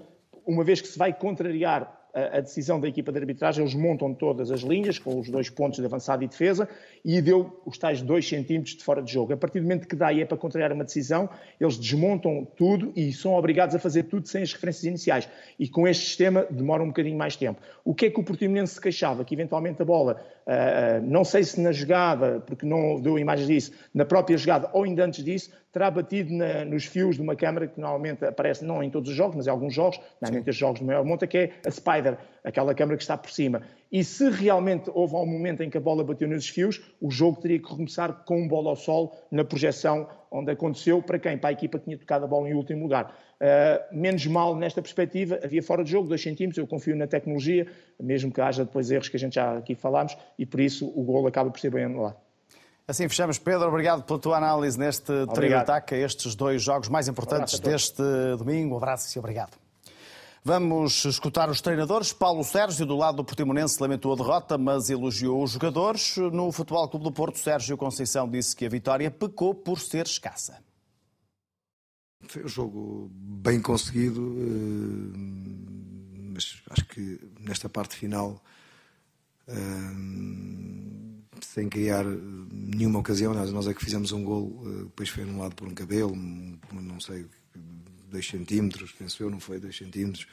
uma 0.46 0.64
vez 0.64 0.80
que 0.80 0.88
se 0.88 0.98
vai 0.98 1.12
contrariar 1.12 2.04
a 2.14 2.40
decisão 2.40 2.78
da 2.78 2.86
equipa 2.86 3.10
de 3.10 3.18
arbitragem, 3.18 3.64
eles 3.64 3.74
montam 3.74 4.14
todas 4.14 4.50
as 4.52 4.60
linhas, 4.60 5.00
com 5.00 5.18
os 5.18 5.28
dois 5.28 5.50
pontos 5.50 5.80
de 5.80 5.84
avançada 5.84 6.22
e 6.22 6.28
defesa, 6.28 6.68
e 7.04 7.20
deu 7.20 7.60
os 7.66 7.76
tais 7.76 8.00
dois 8.00 8.26
centímetros 8.26 8.76
de 8.76 8.82
fora 8.82 9.02
de 9.02 9.12
jogo. 9.12 9.34
A 9.34 9.36
partir 9.36 9.60
do 9.60 9.64
momento 9.64 9.86
que 9.86 9.94
dá 9.94 10.10
e 10.10 10.22
é 10.22 10.24
para 10.24 10.38
contrariar 10.38 10.72
uma 10.72 10.84
decisão, 10.84 11.28
eles 11.60 11.76
desmontam 11.76 12.46
tudo 12.56 12.92
e 12.96 13.12
são 13.12 13.34
obrigados 13.34 13.74
a 13.74 13.78
fazer 13.78 14.04
tudo 14.04 14.26
sem 14.26 14.42
as 14.42 14.52
referências 14.52 14.84
iniciais. 14.84 15.28
E 15.58 15.68
com 15.68 15.86
este 15.86 16.06
sistema 16.06 16.46
demora 16.50 16.82
um 16.82 16.88
bocadinho 16.88 17.18
mais 17.18 17.36
tempo. 17.36 17.60
O 17.84 17.94
que 17.94 18.06
é 18.06 18.10
que 18.10 18.18
o 18.18 18.24
Portimonense 18.24 18.74
se 18.74 18.80
queixava? 18.80 19.22
Que 19.22 19.34
eventualmente 19.34 19.82
a 19.82 19.84
bola, 19.84 20.18
uh, 20.46 21.06
não 21.06 21.24
sei 21.24 21.44
se 21.44 21.60
na 21.60 21.72
jogada, 21.72 22.40
porque 22.40 22.64
não 22.64 22.98
deu 22.98 23.18
imagens 23.18 23.48
disso, 23.48 23.72
na 23.92 24.06
própria 24.06 24.38
jogada 24.38 24.70
ou 24.72 24.84
ainda 24.84 25.04
antes 25.04 25.22
disso, 25.22 25.50
terá 25.70 25.90
batido 25.90 26.32
na, 26.32 26.64
nos 26.64 26.86
fios 26.86 27.16
de 27.16 27.22
uma 27.22 27.36
câmara 27.36 27.66
que 27.66 27.78
normalmente 27.78 28.24
aparece 28.24 28.64
não 28.64 28.82
em 28.82 28.88
todos 28.88 29.10
os 29.10 29.16
jogos, 29.16 29.36
mas 29.36 29.46
em 29.46 29.50
alguns 29.50 29.74
jogos, 29.74 30.00
normalmente 30.22 30.48
os 30.48 30.56
jogos 30.56 30.80
de 30.80 30.86
maior 30.86 31.04
monta, 31.04 31.26
que 31.26 31.36
é 31.36 31.52
a 31.66 31.70
Spider, 31.70 32.16
aquela 32.44 32.74
câmara 32.74 32.96
que 32.96 33.02
está 33.02 33.16
por 33.16 33.30
cima. 33.30 33.62
E 33.90 34.04
se 34.04 34.28
realmente 34.28 34.90
houve 34.92 35.14
um 35.14 35.26
momento 35.26 35.62
em 35.62 35.70
que 35.70 35.78
a 35.78 35.80
bola 35.80 36.04
bateu 36.04 36.28
nos 36.28 36.46
fios, 36.46 36.82
o 37.00 37.10
jogo 37.10 37.40
teria 37.40 37.58
que 37.58 37.68
recomeçar 37.68 38.24
com 38.24 38.42
um 38.42 38.46
bola 38.46 38.68
ao 38.68 38.76
sol 38.76 39.16
na 39.30 39.44
projeção 39.44 40.06
onde 40.30 40.50
aconteceu, 40.50 41.00
para 41.00 41.18
quem? 41.18 41.38
Para 41.38 41.50
a 41.50 41.52
equipa 41.52 41.78
que 41.78 41.84
tinha 41.84 41.96
tocado 41.96 42.24
a 42.24 42.28
bola 42.28 42.48
em 42.48 42.54
último 42.54 42.82
lugar. 42.82 43.16
Uh, 43.40 43.96
menos 43.96 44.26
mal 44.26 44.54
nesta 44.56 44.82
perspectiva, 44.82 45.38
havia 45.42 45.62
fora 45.62 45.82
de 45.84 45.90
jogo, 45.90 46.08
2 46.08 46.20
centímetros, 46.20 46.58
eu 46.58 46.66
confio 46.66 46.96
na 46.96 47.06
tecnologia, 47.06 47.66
mesmo 48.00 48.32
que 48.32 48.40
haja 48.40 48.64
depois 48.64 48.90
erros 48.90 49.08
que 49.08 49.16
a 49.16 49.20
gente 49.20 49.34
já 49.34 49.56
aqui 49.56 49.74
falámos, 49.74 50.16
e 50.38 50.44
por 50.44 50.60
isso 50.60 50.86
o 50.86 51.02
gol 51.04 51.26
acaba 51.26 51.50
por 51.50 51.60
ser 51.60 51.70
bem 51.70 51.84
anulado. 51.84 52.16
Assim 52.86 53.08
fechamos. 53.08 53.38
Pedro, 53.38 53.68
obrigado 53.68 54.02
pela 54.02 54.18
tua 54.18 54.36
análise 54.36 54.78
neste 54.78 55.12
trio 55.34 55.56
ataque 55.56 55.94
a 55.94 55.98
estes 55.98 56.34
dois 56.34 56.62
jogos 56.62 56.88
mais 56.88 57.08
importantes 57.08 57.58
um 57.58 57.62
deste 57.62 58.02
domingo. 58.36 58.74
Um 58.74 58.76
abraço 58.76 59.16
e 59.16 59.18
obrigado. 59.18 59.63
Vamos 60.46 61.06
escutar 61.06 61.48
os 61.48 61.62
treinadores. 61.62 62.12
Paulo 62.12 62.44
Sérgio, 62.44 62.84
do 62.84 62.94
lado 62.94 63.16
do 63.16 63.24
Portimonense, 63.24 63.80
lamentou 63.80 64.12
a 64.12 64.16
derrota, 64.16 64.58
mas 64.58 64.90
elogiou 64.90 65.42
os 65.42 65.52
jogadores. 65.52 66.18
No 66.18 66.52
Futebol 66.52 66.86
Clube 66.86 67.04
do 67.04 67.12
Porto, 67.12 67.38
Sérgio 67.38 67.78
Conceição 67.78 68.28
disse 68.28 68.54
que 68.54 68.66
a 68.66 68.68
vitória 68.68 69.10
pecou 69.10 69.54
por 69.54 69.80
ser 69.80 70.04
escassa. 70.04 70.62
Foi 72.28 72.44
um 72.44 72.48
jogo 72.48 73.10
bem 73.10 73.58
conseguido, 73.58 74.20
eh, 74.38 75.16
mas 76.34 76.62
acho 76.68 76.84
que 76.88 77.18
nesta 77.40 77.70
parte 77.70 77.96
final 77.96 78.38
eh, 79.48 79.54
sem 81.40 81.70
criar 81.70 82.04
nenhuma 82.04 82.98
ocasião. 82.98 83.32
Nós, 83.32 83.66
é 83.66 83.72
que 83.72 83.82
fizemos 83.82 84.12
um 84.12 84.22
gol, 84.22 84.62
eh, 84.66 84.82
depois 84.84 85.08
foi 85.08 85.22
anulado 85.22 85.54
por 85.54 85.66
um 85.66 85.74
cabelo, 85.74 86.14
não 86.14 87.00
sei, 87.00 87.24
2 88.14 88.26
centímetros, 88.26 88.92
penso 88.92 89.22
eu, 89.22 89.30
não 89.30 89.40
foi 89.40 89.58
2 89.58 89.76
centímetros. 89.76 90.26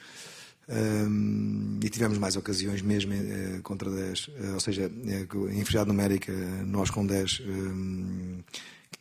E 1.82 1.90
tivemos 1.90 2.16
mais 2.18 2.36
ocasiões 2.36 2.80
mesmo 2.82 3.12
uh, 3.12 3.62
contra 3.62 3.90
10, 3.90 4.28
uh, 4.28 4.30
eh, 4.36 4.52
ou 4.52 4.60
seja, 4.60 4.88
uh, 4.88 5.48
em 5.50 5.60
inferior 5.60 5.84
numérica, 5.86 6.32
nós 6.64 6.88
com 6.88 7.04
10 7.04 7.40
um, 7.40 8.40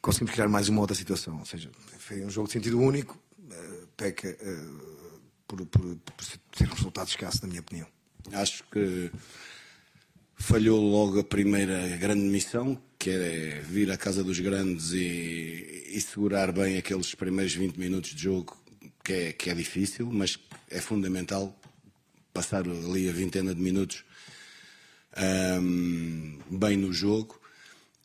conseguimos 0.01 0.33
criar 0.33 0.49
mais 0.49 0.67
uma 0.69 0.81
outra 0.81 0.95
situação. 0.95 1.37
Ou 1.39 1.45
seja, 1.45 1.69
foi 1.99 2.25
um 2.25 2.29
jogo 2.29 2.47
de 2.47 2.53
sentido 2.53 2.79
único, 2.79 3.17
peca 3.95 4.35
por, 5.47 5.63
por, 5.67 5.81
por 5.81 6.25
ter 6.57 6.67
um 6.67 6.73
resultado 6.73 7.07
escasso, 7.07 7.39
na 7.43 7.47
minha 7.47 7.61
opinião. 7.61 7.87
Acho 8.33 8.63
que 8.71 9.11
falhou 10.35 10.81
logo 10.81 11.19
a 11.19 11.23
primeira 11.23 11.95
grande 11.97 12.23
missão, 12.23 12.81
que 12.97 13.09
é 13.11 13.61
vir 13.67 13.91
à 13.91 13.97
casa 13.97 14.23
dos 14.23 14.39
grandes 14.39 14.91
e, 14.93 15.91
e, 15.93 16.01
segurar 16.01 16.51
bem 16.51 16.77
aqueles 16.77 17.13
primeiros 17.15 17.53
20 17.53 17.77
minutos 17.77 18.11
de 18.11 18.23
jogo, 18.23 18.60
que 19.11 19.13
é, 19.13 19.33
que 19.33 19.49
é 19.49 19.53
difícil, 19.53 20.09
mas 20.11 20.39
é 20.69 20.79
fundamental 20.79 21.53
passar 22.33 22.65
ali 22.65 23.09
a 23.09 23.11
vintena 23.11 23.53
de 23.53 23.61
minutos 23.61 24.05
um, 25.61 26.39
bem 26.49 26.77
no 26.77 26.93
jogo. 26.93 27.39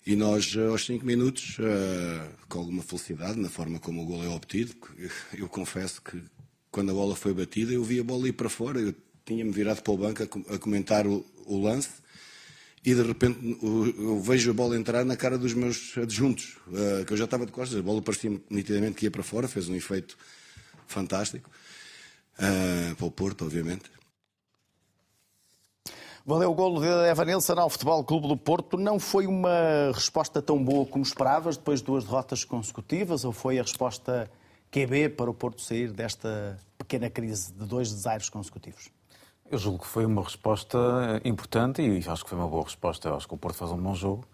E 0.05 0.17
nós, 0.17 0.57
aos 0.57 0.85
5 0.85 1.05
minutos, 1.05 1.59
uh, 1.59 2.47
com 2.49 2.61
alguma 2.61 2.83
felicidade 2.83 3.39
na 3.39 3.49
forma 3.49 3.79
como 3.79 4.03
o 4.03 4.07
gol 4.07 4.25
é 4.25 4.29
obtido, 4.29 4.75
eu 5.37 5.49
confesso 5.49 6.03
que 6.03 6.21
quando 6.71 6.91
a 6.91 6.95
bola 6.95 7.15
foi 7.15 7.33
batida, 7.33 7.73
eu 7.73 7.85
vi 7.85 8.01
a 8.01 8.05
bola 8.05 8.29
ir 8.29 8.33
para 8.33 8.49
fora, 8.49 8.81
eu 8.81 8.95
tinha-me 9.25 9.53
virado 9.53 9.83
para 9.83 9.93
o 9.93 9.97
banco 9.97 10.23
a, 10.23 10.59
comentar 10.59 11.07
o, 11.07 11.25
o 11.45 11.61
lance 11.61 11.91
e 12.85 12.95
de 12.95 13.03
repente 13.03 13.59
eu 13.63 14.21
vejo 14.21 14.51
a 14.51 14.55
bola 14.55 14.77
entrar 14.77 15.05
na 15.05 15.17
cara 15.17 15.37
dos 15.37 15.55
meus 15.55 15.99
adjuntos, 15.99 16.57
eh, 16.73 17.05
que 17.05 17.13
eu 17.13 17.17
já 17.17 17.25
estava 17.25 17.45
de 17.45 17.51
costas, 17.51 17.77
a 17.81 17.83
bola 17.83 18.01
parecia 18.01 18.31
nitidamente 18.49 18.95
que 18.95 19.07
ia 19.07 19.11
para 19.11 19.25
fora, 19.25 19.49
fez 19.49 19.69
um 19.69 19.75
efeito 19.75 20.17
fantástico, 20.87 21.51
eh, 22.39 22.95
para 22.97 23.07
o 23.07 23.11
Porto, 23.11 23.45
obviamente. 23.45 23.91
Valeu 26.25 26.51
o 26.51 26.55
golo 26.55 26.81
de 26.81 26.89
Evanilson 27.09 27.53
ao 27.53 27.71
Futebol 27.71 28.03
Clube 28.03 28.27
do 28.27 28.37
Porto. 28.37 28.77
Não 28.77 28.99
foi 28.99 29.29
uma 29.29 29.93
resposta 29.95 30.43
tão 30.43 30.63
boa 30.63 30.85
como 30.85 31.05
esperavas, 31.05 31.57
depois 31.57 31.79
de 31.79 31.87
duas 31.87 32.03
derrotas 32.03 32.45
consecutivas, 32.45 33.25
ou 33.25 33.31
foi 33.31 33.61
a 33.61 33.63
resposta 33.63 34.29
QB 34.73 35.11
para 35.11 35.31
o 35.31 35.35
Porto 35.35 35.63
sair 35.63 35.93
desta 35.93 36.59
pequena 36.77 37.09
crise 37.09 37.53
de 37.53 37.65
dois 37.65 37.93
desaires 37.93 38.29
consecutivos? 38.29 38.91
Eu 39.49 39.59
julgo 39.59 39.85
que 39.85 39.87
foi 39.87 40.05
uma 40.05 40.23
resposta 40.23 40.77
importante 41.25 41.81
e 41.81 41.99
acho 42.09 42.25
que 42.25 42.31
foi 42.31 42.39
uma 42.39 42.49
boa 42.49 42.65
resposta. 42.65 43.09
Eu 43.09 43.15
acho 43.15 43.29
que 43.29 43.35
o 43.35 43.39
Porto 43.39 43.55
faz 43.57 43.71
um 43.71 43.79
bom 43.79 43.95
jogo. 43.95 44.27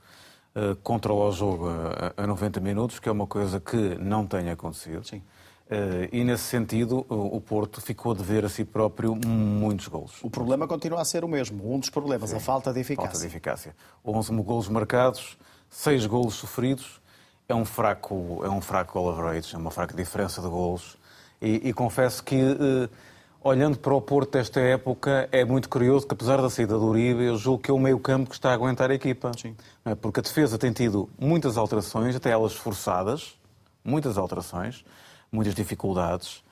Uh, 0.57 0.75
controla 0.77 1.29
o 1.29 1.33
jogo 1.33 1.69
a, 1.69 2.23
a 2.23 2.27
90 2.27 2.59
minutos, 2.61 2.99
que 2.99 3.09
é 3.09 3.13
uma 3.13 3.27
coisa 3.27 3.61
que 3.61 3.77
não 3.99 4.27
tem 4.27 4.49
acontecido. 4.49 5.07
Sim. 5.07 5.23
Uh, 5.73 6.09
e 6.13 6.23
nesse 6.23 6.45
sentido, 6.45 7.07
o 7.09 7.41
Porto 7.41 7.81
ficou 7.81 8.13
a 8.13 8.15
dever 8.15 8.45
a 8.45 8.49
si 8.49 8.65
próprio 8.65 9.15
muitos 9.15 9.89
golos. 9.89 10.19
O 10.23 10.29
problema 10.29 10.67
continua 10.67 11.01
a 11.01 11.05
ser 11.05 11.25
o 11.25 11.29
mesmo. 11.29 11.73
Um 11.73 11.79
dos 11.79 11.89
problemas, 11.89 12.31
Sim. 12.31 12.37
a 12.37 12.41
falta 12.41 12.73
de 12.73 12.81
eficácia. 12.81 13.11
Falta 13.11 13.21
de 13.21 13.27
eficácia. 13.27 13.77
11 14.05 14.33
golos 14.43 14.69
marcados, 14.69 15.39
6 15.71 16.07
golos 16.07 16.35
sofridos. 16.35 17.01
É 17.49 17.55
um 17.55 17.65
fraco, 17.65 18.41
é 18.45 18.49
um 18.49 18.61
fraco 18.61 18.93
goal 18.93 19.11
average, 19.11 19.55
é 19.55 19.59
uma 19.59 19.71
fraca 19.71 19.97
diferença 19.97 20.43
de 20.43 20.49
golos. 20.49 20.99
E, 21.41 21.69
e 21.69 21.73
confesso 21.73 22.23
que 22.23 22.37
uh, 22.37 22.89
Olhando 23.45 23.77
para 23.77 23.93
o 23.93 24.01
Porto 24.01 24.35
desta 24.35 24.61
época, 24.61 25.29
é 25.33 25.45
muito 25.45 25.69
curioso 25.69 26.07
que, 26.07 26.15
apesar 26.15 26.41
da 26.41 26.49
saída 26.49 26.79
do 26.79 26.87
Uribe, 26.87 27.25
eu 27.25 27.37
julgo 27.37 27.61
que 27.61 27.73
é 27.73 27.75
o 27.75 27.79
meio-campo 27.79 28.31
que 28.31 28.37
está 28.37 28.51
a 28.51 28.55
aguentar 28.55 28.89
a 28.93 28.95
equipa. 28.95 29.33
Sim. 29.37 29.57
É? 29.85 29.97
Porque 29.97 30.21
a 30.21 30.23
defesa 30.23 30.57
tem 30.57 30.71
tido 30.71 31.11
muitas 31.19 31.57
alterações, 31.57 32.15
até 32.15 32.31
elas 32.31 32.55
forçadas, 32.55 33.37
muitas 33.85 34.17
alterações, 34.17 34.85
muitas 35.33 35.55
dificuldades. 35.55 36.45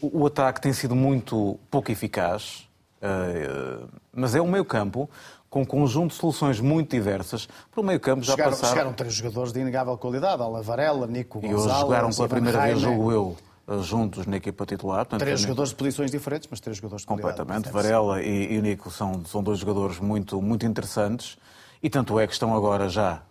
O 0.00 0.26
ataque 0.26 0.60
tem 0.60 0.72
sido 0.72 0.96
muito 0.96 1.58
pouco 1.70 1.90
eficaz, 1.92 2.68
uh, 3.02 3.88
mas 4.12 4.34
é 4.34 4.40
um 4.40 4.50
meio-campo 4.50 5.08
com 5.50 5.62
um 5.62 5.64
conjunto 5.64 6.10
de 6.10 6.16
soluções 6.16 6.60
muito 6.60 6.90
diversas. 6.90 7.48
Para 7.70 7.80
o 7.80 7.84
meio-campo 7.84 8.22
já 8.22 8.32
chegaram, 8.32 8.50
passaram... 8.50 8.72
chegaram 8.72 8.92
três 8.92 9.14
jogadores 9.14 9.52
de 9.52 9.60
inegável 9.60 9.96
qualidade, 9.96 10.42
Ala 10.42 10.62
Varela, 10.62 11.06
Nico 11.06 11.40
Gonçalves... 11.40 11.64
E 11.64 11.68
hoje 11.68 11.80
jogaram 11.80 12.10
pela 12.10 12.28
primeira 12.28 12.58
Jaime. 12.58 12.72
vez, 12.74 12.82
jogo 12.82 13.12
eu, 13.12 13.36
uh, 13.66 13.82
juntos 13.82 14.26
na 14.26 14.36
equipa 14.36 14.66
titular. 14.66 15.06
Portanto, 15.06 15.20
três 15.20 15.40
jogadores 15.40 15.70
de 15.70 15.76
posições 15.76 16.10
diferentes, 16.10 16.48
mas 16.50 16.60
três 16.60 16.76
jogadores 16.76 17.02
de 17.02 17.06
Completamente. 17.06 17.70
Varela 17.70 18.22
e, 18.22 18.54
e 18.54 18.60
Nico 18.60 18.90
são, 18.90 19.24
são 19.24 19.42
dois 19.42 19.58
jogadores 19.58 19.98
muito, 19.98 20.42
muito 20.42 20.66
interessantes 20.66 21.38
e 21.82 21.88
tanto 21.88 22.18
é 22.18 22.26
que 22.26 22.32
estão 22.32 22.54
agora 22.54 22.88
já, 22.88 23.22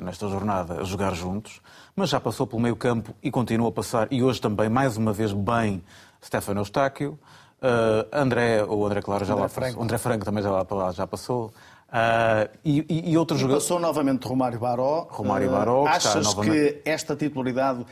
nesta 0.00 0.28
jornada, 0.28 0.80
a 0.80 0.84
jogar 0.84 1.14
juntos, 1.14 1.60
mas 1.94 2.10
já 2.10 2.20
passou 2.20 2.46
pelo 2.46 2.62
meio 2.62 2.76
campo 2.76 3.14
e 3.22 3.30
continua 3.30 3.68
a 3.68 3.72
passar, 3.72 4.08
e 4.10 4.22
hoje 4.22 4.40
também, 4.40 4.68
mais 4.68 4.96
uma 4.96 5.12
vez, 5.12 5.32
bem, 5.32 5.82
Stefano 6.24 6.60
Eustáquio, 6.60 7.18
uh, 7.62 8.08
André, 8.12 8.64
o 8.64 8.86
André 8.86 9.02
Claro 9.02 9.24
já 9.24 9.34
André 9.34 9.42
lá 9.42 9.48
Franco. 9.48 9.68
passou, 9.68 9.82
André 9.82 9.98
Franco 9.98 10.24
também 10.24 10.42
já, 10.42 10.50
lá, 10.50 10.92
já 10.92 11.06
passou, 11.06 11.52
Uh, 11.88 12.44
e, 12.62 13.10
e, 13.12 13.16
outros 13.16 13.40
jogadores. 13.40 13.64
passou 13.64 13.80
novamente 13.80 14.28
Romário 14.28 14.58
Baró. 14.58 15.06
Romário 15.08 15.50
Baró, 15.50 15.80
uh, 15.80 15.84
que 15.84 15.88
achas 15.88 16.16
está 16.16 16.20
novamente... 16.20 16.72
que 16.74 16.82
esta 16.84 17.16
titularidade 17.16 17.86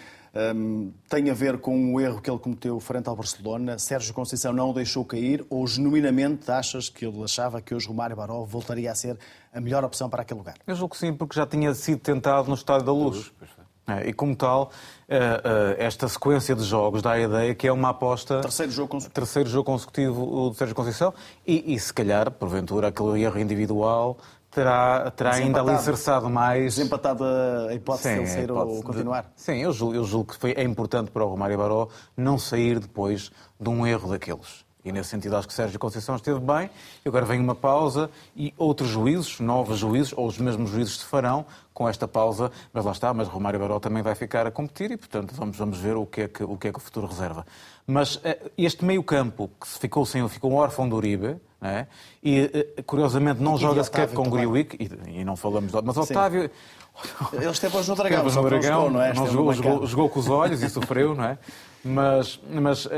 um, 0.55 0.93
tem 1.09 1.31
a 1.31 1.35
ver 1.35 1.59
com 1.59 1.95
o 1.95 2.01
erro 2.01 2.21
que 2.21 2.31
ele 2.31 2.39
cometeu 2.39 2.79
frente 2.79 3.09
ao 3.09 3.17
Barcelona? 3.17 3.79
Sérgio 3.79 4.13
Conceição 4.13 4.53
não 4.53 4.71
o 4.71 4.75
deixou 4.75 5.05
cair 5.05 5.45
ou 5.49 5.67
genuinamente 5.67 6.51
achas 6.51 6.89
que 6.89 7.07
ele 7.07 7.23
achava 7.25 7.63
que 7.63 7.75
hoje 7.75 7.89
Romário 7.89 8.17
Baró 8.17 8.45
voltaria 8.45 8.93
a 8.93 8.95
ser 8.95 9.19
a 9.53 9.61
melhor 9.61 9.85
opção 9.85 10.11
para 10.11 10.23
aquele 10.23 10.39
lugar? 10.39 10.57
Eu 10.67 10.75
julgo 10.75 10.95
que 10.95 11.01
sim, 11.01 11.13
porque 11.15 11.35
já 11.37 11.47
tinha 11.47 11.73
sido 11.75 12.01
tentado 12.01 12.49
no 12.49 12.55
Estádio 12.55 12.85
da 12.85 12.93
Luz. 12.93 13.33
É, 13.89 14.09
e 14.09 14.13
como 14.13 14.35
tal, 14.35 14.73
esta 15.79 16.09
sequência 16.09 16.57
de 16.57 16.65
jogos 16.65 17.03
dá 17.03 17.13
a 17.13 17.21
ideia 17.21 17.55
que 17.55 17.69
é 17.69 17.73
uma 17.73 17.91
aposta. 17.91 18.41
Terceiro 18.41 18.73
jogo 18.73 18.89
consecutivo. 18.89 19.15
Terceiro 19.15 19.49
jogo 19.49 19.65
consecutivo 19.65 20.51
do 20.51 20.55
Sérgio 20.55 20.75
Conceição. 20.75 21.15
E, 21.47 21.73
e 21.73 21.79
se 21.79 21.95
calhar, 21.95 22.29
porventura, 22.33 22.89
aquele 22.89 23.23
erro 23.23 23.39
individual 23.39 24.19
terá, 24.57 25.11
terá 25.11 25.35
ainda 25.35 25.61
alicerçado 25.61 26.31
mais. 26.31 26.77
Desempatado 26.77 27.25
a 27.69 27.75
hipótese 27.75 28.15
de 28.15 28.21
ele 28.21 28.27
sair 28.27 28.51
ou 28.51 28.83
continuar? 28.83 29.25
De... 29.25 29.29
Sim, 29.37 29.59
eu 29.59 29.71
julgo, 29.71 29.95
eu 29.95 30.05
julgo 30.05 30.33
que 30.33 30.41
foi, 30.41 30.53
é 30.53 30.63
importante 30.63 31.11
para 31.11 31.23
o 31.23 31.29
Romário 31.29 31.59
Baró 31.59 31.89
não 32.17 32.39
sair 32.39 32.81
depois 32.81 33.31
de 33.61 33.69
um 33.69 33.87
erro 33.87 34.09
daqueles. 34.09 34.65
E 34.83 34.93
nesse 34.93 35.11
sentido 35.11 35.37
acho 35.37 35.49
que 35.49 35.53
Sérgio 35.53 35.79
Conceição 35.79 36.15
esteve 36.17 36.39
bem. 36.39 36.71
E 37.05 37.09
agora 37.09 37.27
vem 37.27 37.39
uma 37.39 37.55
pausa 37.55 38.09
e 38.35 38.55
outros 38.57 38.89
juízos, 38.89 39.41
novos 39.41 39.79
juízes, 39.79 40.15
ou 40.17 40.27
os 40.27 40.39
mesmos 40.39 40.71
juízes 40.71 40.99
se 40.99 41.05
farão 41.05 41.45
com 41.75 41.89
esta 41.89 42.09
pausa. 42.09 42.51
Mas 42.73 42.85
lá 42.85 42.93
está, 42.93 43.13
mas 43.13 43.29
Romário 43.29 43.61
Baró 43.61 43.79
também 43.79 44.03
vai 44.03 44.15
ficar 44.15 44.47
a 44.47 44.51
competir 44.51 44.93
e, 44.93 44.97
portanto, 44.97 45.35
vamos, 45.35 45.59
vamos 45.59 45.79
ver 45.79 45.97
o 45.97 46.07
que, 46.07 46.23
é 46.23 46.29
que, 46.29 46.45
o 46.45 46.57
que 46.57 46.69
é 46.69 46.73
que 46.73 46.79
o 46.79 46.81
futuro 46.81 47.09
reserva. 47.09 47.45
Mas 47.85 48.21
este 48.57 48.85
meio 48.85 49.03
campo 49.03 49.51
que 49.61 49.67
ficou 49.67 50.07
sem, 50.07 50.27
ficou 50.29 50.53
órfão 50.53 50.89
do 50.89 50.97
Uribe, 50.97 51.41
é? 51.63 51.87
e 52.23 52.49
curiosamente 52.87 53.43
não 53.43 53.57
joga 53.57 53.83
sequer 53.83 54.09
com 54.13 54.29
Griwick, 54.29 54.77
e, 54.79 55.21
e, 55.21 55.25
não 55.25 55.37
falamos 55.37 55.73
de... 55.73 55.83
Mas 55.83 55.97
Otávio... 55.97 56.51
Ele 57.33 57.51
esteve 57.51 57.77
hoje 57.77 57.91
no 57.91 57.95
Dragão, 57.95 58.25
no 58.25 58.31
Dragão, 58.31 58.63
jogou, 58.63 58.91
não 58.91 59.03
é? 59.03 59.13
Não 59.13 59.27
jogou, 59.27 59.53
jogou, 59.53 59.87
jogou, 59.87 60.09
com 60.09 60.19
os 60.19 60.31
olhos 60.31 60.63
e 60.63 60.71
sofreu, 60.71 61.15
não 61.15 61.25
é? 61.25 61.39
Mas, 61.85 62.41
mas 62.49 62.89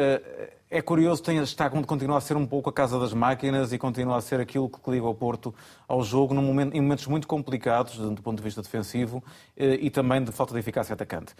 é 0.70 0.82
curioso, 0.82 1.22
tem, 1.22 1.38
está, 1.38 1.68
continua 1.70 2.18
a 2.18 2.20
ser 2.20 2.36
um 2.36 2.46
pouco 2.46 2.68
a 2.68 2.72
casa 2.72 2.98
das 2.98 3.14
máquinas 3.14 3.72
e 3.72 3.78
continua 3.78 4.16
a 4.16 4.20
ser 4.20 4.38
aquilo 4.38 4.68
que 4.68 4.90
liga 4.90 5.06
o 5.06 5.14
Porto 5.14 5.54
ao 5.86 6.02
jogo 6.04 6.34
num 6.34 6.42
momento, 6.42 6.76
em 6.76 6.80
momentos 6.80 7.06
muito 7.06 7.26
complicados 7.26 7.96
do 7.96 8.22
ponto 8.22 8.36
de 8.36 8.42
vista 8.42 8.60
defensivo 8.60 9.22
e 9.56 9.88
também 9.90 10.22
de 10.22 10.30
falta 10.30 10.52
de 10.52 10.60
eficácia 10.60 10.92
atacante. 10.92 11.34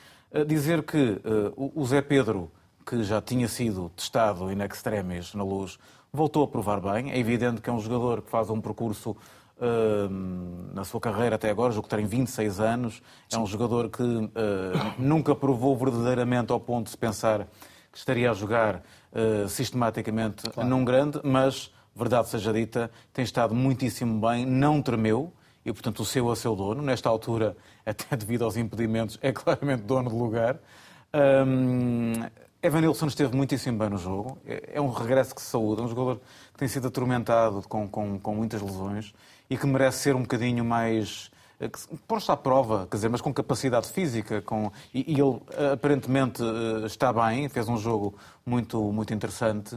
Dizer 0.47 0.83
que 0.83 1.21
o 1.57 1.85
Zé 1.87 2.01
Pedro, 2.01 2.51
que 2.87 3.03
já 3.03 3.21
tinha 3.21 3.49
sido 3.49 3.91
testado 3.95 4.51
in 4.51 4.63
extremis 4.63 5.35
na 5.35 5.45
luz, 5.45 5.79
voltou 6.13 6.45
a 6.45 6.49
provar 6.49 6.81
bem. 6.81 7.11
É 7.11 7.19
evidente 7.19 7.61
que 7.61 7.71
é 7.71 7.73
um 7.73 7.81
jogador 7.81 8.23
que 8.23 8.31
faz 8.31 8.51
um 8.51 8.61
percurso 8.61 9.17
Uh, 9.61 10.73
na 10.73 10.85
sua 10.85 11.01
carreira 11.01 11.35
até 11.35 11.51
agora, 11.51 11.73
jogo 11.73 11.89
que 11.89 11.97
tem 11.97 12.07
26 12.07 12.61
anos, 12.61 13.03
é 13.33 13.37
um 13.37 13.45
jogador 13.45 13.91
que 13.91 14.05
uh, 14.05 14.31
nunca 14.97 15.35
provou 15.35 15.77
verdadeiramente 15.77 16.53
ao 16.53 16.61
ponto 16.61 16.85
de 16.85 16.93
se 16.93 16.97
pensar 16.97 17.49
que 17.91 17.99
estaria 17.99 18.31
a 18.31 18.35
jogar 18.35 18.77
uh, 18.77 19.49
sistematicamente 19.49 20.49
claro. 20.51 20.69
num 20.69 20.85
grande, 20.85 21.21
mas, 21.25 21.75
verdade 21.93 22.29
seja 22.29 22.53
dita, 22.53 22.89
tem 23.13 23.25
estado 23.25 23.53
muitíssimo 23.53 24.21
bem, 24.21 24.47
não 24.47 24.81
tremeu, 24.81 25.33
e 25.65 25.73
portanto 25.73 26.01
o 26.01 26.05
seu 26.05 26.31
a 26.31 26.37
seu 26.37 26.55
dono, 26.55 26.81
nesta 26.81 27.09
altura, 27.09 27.57
até 27.85 28.17
devido 28.17 28.45
aos 28.45 28.57
impedimentos, 28.57 29.19
é 29.21 29.33
claramente 29.33 29.83
dono 29.83 30.09
de 30.09 30.15
lugar. 30.15 30.61
Um, 31.13 32.13
Evan 32.61 32.81
Nilsson 32.81 33.07
esteve 33.07 33.37
muitíssimo 33.37 33.79
bem 33.79 33.89
no 33.89 33.99
jogo, 33.99 34.37
é 34.45 34.81
um 34.81 34.91
regresso 34.91 35.33
que 35.33 35.41
se 35.41 35.49
saúda, 35.49 35.83
um 35.83 35.89
jogador 35.89 36.21
que 36.53 36.59
tem 36.59 36.67
sido 36.67 36.89
atormentado 36.89 37.63
com, 37.69 37.89
com, 37.89 38.19
com 38.19 38.35
muitas 38.35 38.61
lesões 38.61 39.15
e 39.49 39.57
que 39.57 39.65
merece 39.65 39.99
ser 39.99 40.17
um 40.17 40.23
bocadinho 40.23 40.65
mais 40.65 41.31
posto 42.07 42.31
à 42.31 42.37
prova, 42.37 42.87
quer 42.91 42.97
dizer, 42.97 43.09
mas 43.09 43.21
com 43.21 43.33
capacidade 43.33 43.89
física, 43.89 44.41
com... 44.43 44.71
E, 44.95 45.13
ele 45.13 45.41
aparentemente 45.73 46.43
está 46.87 47.13
bem, 47.13 47.49
fez 47.49 47.69
um 47.69 47.77
jogo 47.77 48.17
muito, 48.47 48.93
muito 48.93 49.13
interessante. 49.13 49.77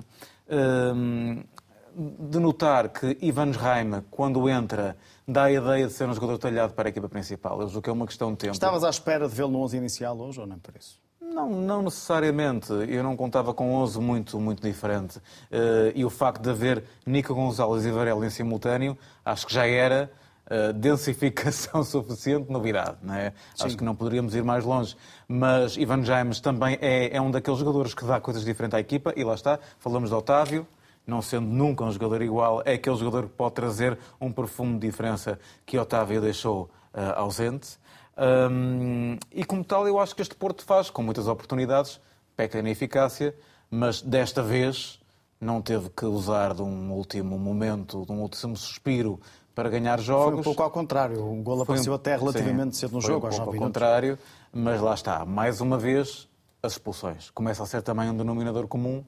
De 1.95 2.39
notar 2.39 2.89
que 2.89 3.17
Ivan 3.21 3.51
Reim, 3.51 4.03
quando 4.11 4.47
entra, 4.47 4.95
dá 5.27 5.45
a 5.45 5.51
ideia 5.51 5.87
de 5.87 5.93
ser 5.93 6.07
um 6.07 6.13
jogador 6.13 6.37
talhado 6.37 6.73
para 6.73 6.87
a 6.87 6.91
equipa 6.91 7.09
principal. 7.09 7.61
Eu 7.61 7.67
julgo 7.67 7.83
que 7.83 7.89
é 7.89 7.93
uma 7.93 8.05
questão 8.05 8.31
de 8.31 8.37
tempo. 8.37 8.53
Estavas 8.53 8.83
à 8.83 8.89
espera 8.89 9.27
de 9.27 9.35
vê-lo 9.35 9.51
no 9.51 9.59
11 9.61 9.77
inicial 9.77 10.17
hoje 10.17 10.39
ou 10.39 10.47
não 10.47 10.59
por 10.59 10.75
isso? 10.75 10.99
Não, 11.31 11.49
não 11.49 11.81
necessariamente. 11.81 12.73
Eu 12.89 13.03
não 13.03 13.15
contava 13.15 13.53
com 13.53 13.73
11 13.75 13.99
muito, 14.01 14.39
muito 14.39 14.61
diferente. 14.61 15.17
Uh, 15.17 15.91
e 15.95 16.03
o 16.03 16.09
facto 16.09 16.41
de 16.41 16.49
haver 16.49 16.83
Nico 17.05 17.33
Gonzalez 17.33 17.85
e 17.85 17.91
Varela 17.91 18.25
em 18.25 18.29
simultâneo, 18.29 18.97
acho 19.23 19.47
que 19.47 19.53
já 19.53 19.65
era 19.65 20.11
uh, 20.45 20.73
densificação 20.73 21.83
suficiente, 21.85 22.51
novidade. 22.51 22.97
Não 23.01 23.15
é? 23.15 23.33
Acho 23.57 23.77
que 23.77 23.83
não 23.83 23.95
poderíamos 23.95 24.35
ir 24.35 24.43
mais 24.43 24.65
longe. 24.65 24.95
Mas 25.25 25.77
Ivan 25.77 26.03
James 26.03 26.41
também 26.41 26.77
é, 26.81 27.15
é 27.15 27.21
um 27.21 27.31
daqueles 27.31 27.59
jogadores 27.59 27.93
que 27.93 28.03
dá 28.03 28.19
coisas 28.19 28.43
diferentes 28.43 28.75
à 28.75 28.81
equipa. 28.81 29.13
E 29.15 29.23
lá 29.23 29.33
está, 29.33 29.57
falamos 29.79 30.09
de 30.09 30.15
Otávio. 30.15 30.67
Não 31.07 31.21
sendo 31.21 31.47
nunca 31.47 31.83
um 31.83 31.91
jogador 31.91 32.21
igual, 32.21 32.61
é 32.63 32.73
aquele 32.73 32.95
jogador 32.95 33.23
que 33.23 33.33
pode 33.35 33.55
trazer 33.55 33.97
um 34.19 34.31
perfume 34.31 34.73
de 34.73 34.87
diferença 34.87 35.39
que 35.65 35.77
Otávio 35.77 36.21
deixou 36.21 36.69
uh, 36.93 37.13
ausente. 37.15 37.79
Um, 38.21 39.17
e 39.31 39.43
como 39.43 39.63
tal, 39.63 39.87
eu 39.87 39.99
acho 39.99 40.15
que 40.15 40.21
este 40.21 40.35
Porto 40.35 40.63
faz 40.63 40.91
com 40.91 41.01
muitas 41.01 41.27
oportunidades, 41.27 41.99
peca 42.35 42.61
na 42.61 42.69
eficácia, 42.69 43.35
mas 43.69 43.99
desta 43.99 44.43
vez 44.43 44.99
não 45.39 45.59
teve 45.59 45.89
que 45.89 46.05
usar 46.05 46.53
de 46.53 46.61
um 46.61 46.91
último 46.91 47.39
momento, 47.39 48.05
de 48.05 48.11
um 48.11 48.21
último 48.21 48.55
suspiro 48.55 49.19
para 49.55 49.69
ganhar 49.69 49.99
jogos. 49.99 50.33
Foi 50.33 50.39
um 50.39 50.43
pouco 50.43 50.61
ao 50.61 50.69
contrário, 50.69 51.25
um 51.25 51.41
gol 51.41 51.63
apareceu 51.63 51.93
um... 51.93 51.95
até 51.95 52.15
relativamente 52.15 52.75
Sim, 52.75 52.81
cedo 52.81 52.93
no 52.93 53.01
foi 53.01 53.11
jogo, 53.11 53.27
um 53.27 53.29
pouco 53.29 53.45
9 53.45 53.57
ao 53.57 53.63
contrário, 53.63 54.19
mas 54.53 54.79
lá 54.79 54.93
está, 54.93 55.25
mais 55.25 55.59
uma 55.59 55.79
vez, 55.79 56.29
as 56.61 56.73
expulsões. 56.73 57.31
Começa 57.31 57.63
a 57.63 57.65
ser 57.65 57.81
também 57.81 58.07
um 58.07 58.15
denominador 58.15 58.67
comum 58.67 59.03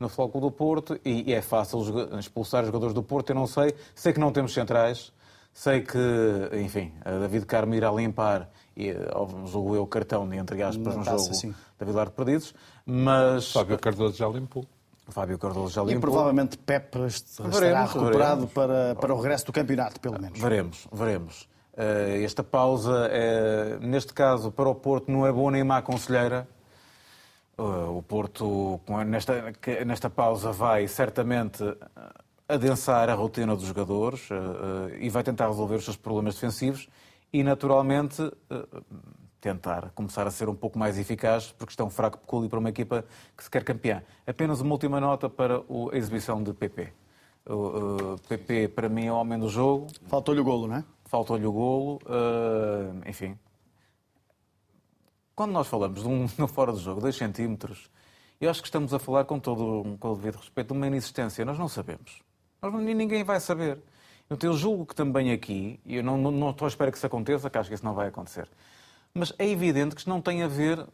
no 0.00 0.08
Futebol 0.08 0.40
do 0.40 0.50
Porto 0.50 0.98
e 1.04 1.32
é 1.34 1.42
fácil 1.42 1.80
expulsar 2.18 2.62
os 2.62 2.66
jogadores 2.68 2.94
do 2.94 3.02
Porto, 3.02 3.30
eu 3.30 3.34
não 3.34 3.46
sei, 3.46 3.74
sei 3.94 4.12
que 4.12 4.18
não 4.18 4.32
temos 4.32 4.54
centrais, 4.54 5.12
Sei 5.54 5.82
que, 5.82 5.98
enfim, 6.52 6.92
David 7.04 7.46
Carmo 7.46 7.76
irá 7.76 7.88
limpar, 7.92 8.50
e, 8.76 8.92
julgo 9.46 9.76
eu, 9.76 9.86
cartão, 9.86 10.30
entre 10.34 10.60
aspas, 10.64 10.96
no 10.96 11.04
jogo 11.04 11.32
sim. 11.32 11.54
da 11.78 11.86
Vilar 11.86 12.06
de 12.06 12.12
Perdidos, 12.12 12.52
mas... 12.84 13.52
Fábio 13.52 13.78
Cardoso 13.78 14.16
já 14.16 14.26
limpou. 14.26 14.66
Fábio 15.08 15.38
Cardoso 15.38 15.72
já 15.72 15.82
limpou. 15.82 15.96
E 15.96 16.00
provavelmente 16.00 16.58
Pep 16.58 16.96
estará 17.06 17.48
veremos, 17.50 17.92
recuperado 17.92 18.46
veremos. 18.46 18.52
Para, 18.52 18.94
para 18.96 19.14
o 19.14 19.16
regresso 19.16 19.46
do 19.46 19.52
campeonato, 19.52 20.00
pelo 20.00 20.20
menos. 20.20 20.40
Veremos, 20.40 20.88
veremos. 20.92 21.48
Esta 21.76 22.42
pausa, 22.42 23.08
é, 23.12 23.78
neste 23.80 24.12
caso, 24.12 24.50
para 24.50 24.68
o 24.68 24.74
Porto, 24.74 25.10
não 25.10 25.24
é 25.24 25.30
boa 25.30 25.52
nem 25.52 25.62
má 25.62 25.80
conselheira. 25.82 26.48
O 27.56 28.02
Porto, 28.02 28.80
nesta, 29.06 29.52
nesta 29.86 30.10
pausa, 30.10 30.50
vai 30.50 30.88
certamente 30.88 31.62
adensar 32.48 33.08
a 33.08 33.14
rotina 33.14 33.56
dos 33.56 33.64
jogadores 33.64 34.28
uh, 34.30 34.34
uh, 34.34 34.96
e 34.98 35.08
vai 35.08 35.22
tentar 35.22 35.48
resolver 35.48 35.76
os 35.76 35.84
seus 35.84 35.96
problemas 35.96 36.34
defensivos 36.34 36.88
e, 37.32 37.42
naturalmente, 37.42 38.22
uh, 38.22 38.84
tentar 39.40 39.90
começar 39.94 40.26
a 40.26 40.30
ser 40.30 40.48
um 40.48 40.54
pouco 40.54 40.78
mais 40.78 40.98
eficaz, 40.98 41.52
porque 41.52 41.72
estão 41.72 41.90
fraco 41.90 42.18
peculiar 42.18 42.50
para 42.50 42.58
uma 42.58 42.68
equipa 42.70 43.04
que 43.36 43.44
se 43.44 43.50
quer 43.50 43.64
campeã. 43.64 44.02
Apenas 44.26 44.60
uma 44.60 44.72
última 44.72 45.00
nota 45.00 45.28
para 45.28 45.58
a 45.58 45.96
exibição 45.96 46.42
de 46.42 46.52
PP. 46.52 46.92
O 47.46 48.16
PP, 48.26 48.68
para 48.68 48.88
mim, 48.88 49.04
é 49.04 49.12
o 49.12 49.16
homem 49.16 49.38
do 49.38 49.50
jogo. 49.50 49.88
Faltou-lhe 50.06 50.40
o 50.40 50.44
golo, 50.44 50.66
não 50.66 50.76
é? 50.76 50.84
Faltou-lhe 51.04 51.44
o 51.44 51.52
golo. 51.52 52.00
enfim. 53.06 53.38
Quando 55.34 55.52
nós 55.52 55.66
falamos 55.66 56.00
de 56.00 56.08
um 56.08 56.26
fora 56.48 56.72
do 56.72 56.78
jogo, 56.78 57.02
2 57.02 57.14
centímetros, 57.14 57.90
eu 58.40 58.48
acho 58.48 58.62
que 58.62 58.68
estamos 58.68 58.94
a 58.94 58.98
falar 58.98 59.24
com 59.26 59.38
todo, 59.38 59.96
com 59.98 60.08
o 60.10 60.14
devido 60.16 60.38
respeito 60.38 60.68
de 60.68 60.72
uma 60.72 60.86
inexistência. 60.86 61.44
Nós 61.44 61.58
não 61.58 61.68
sabemos. 61.68 62.22
Ninguém 62.70 63.24
vai 63.24 63.40
saber. 63.40 63.78
Então, 64.30 64.50
eu 64.50 64.56
julgo 64.56 64.86
que 64.86 64.94
também 64.94 65.32
aqui, 65.32 65.78
e 65.84 65.96
eu 65.96 66.02
não, 66.02 66.16
não, 66.16 66.30
não 66.30 66.50
estou 66.50 66.64
à 66.66 66.68
espera 66.68 66.90
que 66.90 66.96
isso 66.96 67.06
aconteça, 67.06 67.50
que 67.50 67.58
acho 67.58 67.68
que 67.68 67.74
isso 67.74 67.84
não 67.84 67.94
vai 67.94 68.08
acontecer, 68.08 68.48
mas 69.12 69.32
é 69.38 69.48
evidente 69.48 69.94
que 69.94 70.00
isto 70.00 70.08
não 70.08 70.20
tem 70.20 70.42
a 70.42 70.48
ver 70.48 70.84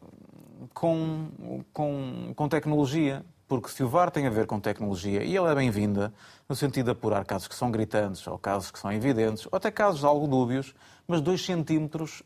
com, 0.74 1.28
com, 1.72 2.32
com 2.34 2.48
tecnologia. 2.48 3.24
Porque 3.46 3.68
se 3.68 3.82
o 3.82 3.88
VAR 3.88 4.12
tem 4.12 4.28
a 4.28 4.30
ver 4.30 4.46
com 4.46 4.60
tecnologia, 4.60 5.24
e 5.24 5.36
ela 5.36 5.50
é 5.50 5.54
bem-vinda, 5.56 6.14
no 6.48 6.54
sentido 6.54 6.84
de 6.84 6.90
apurar 6.92 7.24
casos 7.24 7.48
que 7.48 7.54
são 7.56 7.68
gritantes, 7.68 8.24
ou 8.28 8.38
casos 8.38 8.70
que 8.70 8.78
são 8.78 8.92
evidentes, 8.92 9.44
ou 9.50 9.56
até 9.56 9.72
casos 9.72 10.04
algo 10.04 10.28
dúbios, 10.28 10.72
mas 11.08 11.20
dois 11.20 11.44
centímetros 11.44 12.22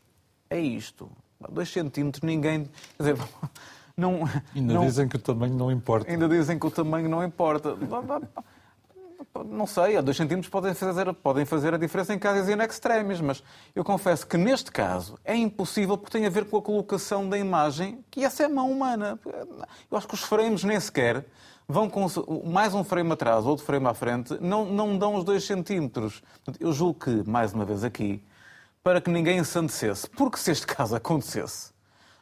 é 0.51 0.59
isto. 0.59 1.09
Dois 1.49 1.69
centímetros, 1.69 2.21
ninguém. 2.21 2.65
Quer 2.97 3.13
dizer, 3.13 3.17
não, 3.97 4.29
ainda 4.55 4.73
não, 4.75 4.85
dizem 4.85 5.07
que 5.07 5.15
o 5.15 5.19
tamanho 5.19 5.55
não 5.55 5.71
importa. 5.71 6.11
Ainda 6.11 6.29
dizem 6.29 6.59
que 6.59 6.67
o 6.67 6.71
tamanho 6.71 7.09
não 7.09 7.23
importa. 7.23 7.75
Não 9.45 9.65
sei, 9.65 9.97
a 9.97 10.01
2 10.01 10.15
centímetros 10.15 10.49
podem 10.49 10.73
fazer, 10.73 11.13
podem 11.13 11.45
fazer 11.45 11.73
a 11.73 11.77
diferença 11.77 12.13
em 12.13 12.19
casos 12.19 12.49
in 12.49 12.61
extremis, 12.61 13.21
mas 13.21 13.43
eu 13.75 13.83
confesso 13.83 14.25
que 14.25 14.37
neste 14.37 14.71
caso 14.71 15.17
é 15.23 15.35
impossível 15.35 15.97
porque 15.97 16.17
tem 16.17 16.25
a 16.25 16.29
ver 16.29 16.45
com 16.45 16.57
a 16.57 16.61
colocação 16.61 17.27
da 17.27 17.37
imagem, 17.37 18.03
que 18.09 18.23
essa 18.23 18.43
é 18.43 18.47
mão 18.47 18.71
humana. 18.71 19.19
Eu 19.89 19.97
acho 19.97 20.07
que 20.07 20.13
os 20.13 20.21
frames 20.21 20.63
nem 20.63 20.79
sequer 20.79 21.25
vão 21.67 21.89
com 21.89 22.07
mais 22.45 22.73
um 22.73 22.83
frame 22.83 23.11
atrás, 23.11 23.45
outro 23.45 23.65
frame 23.65 23.87
à 23.87 23.93
frente, 23.93 24.37
não, 24.39 24.65
não 24.65 24.97
dão 24.97 25.15
os 25.15 25.23
2 25.23 25.43
centímetros. 25.43 26.21
Eu 26.59 26.71
julgo 26.71 26.99
que, 26.99 27.29
mais 27.29 27.53
uma 27.53 27.65
vez 27.65 27.83
aqui, 27.83 28.23
para 28.83 29.01
que 29.01 29.09
ninguém 29.09 29.39
ensandecesse, 29.39 30.07
porque 30.09 30.37
se 30.37 30.51
este 30.51 30.67
caso 30.67 30.95
acontecesse, 30.95 31.73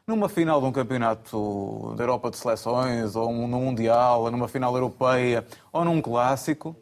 numa 0.07 0.27
final 0.27 0.59
de 0.59 0.67
um 0.67 0.71
campeonato 0.71 1.93
da 1.95 2.03
Europa 2.03 2.29
de 2.29 2.37
seleções, 2.37 3.15
ou 3.15 3.31
num 3.31 3.59
Mundial, 3.59 4.23
ou 4.23 4.31
numa 4.31 4.47
final 4.47 4.73
europeia, 4.75 5.45
ou 5.71 5.85
num 5.85 6.01
clássico, 6.01 6.75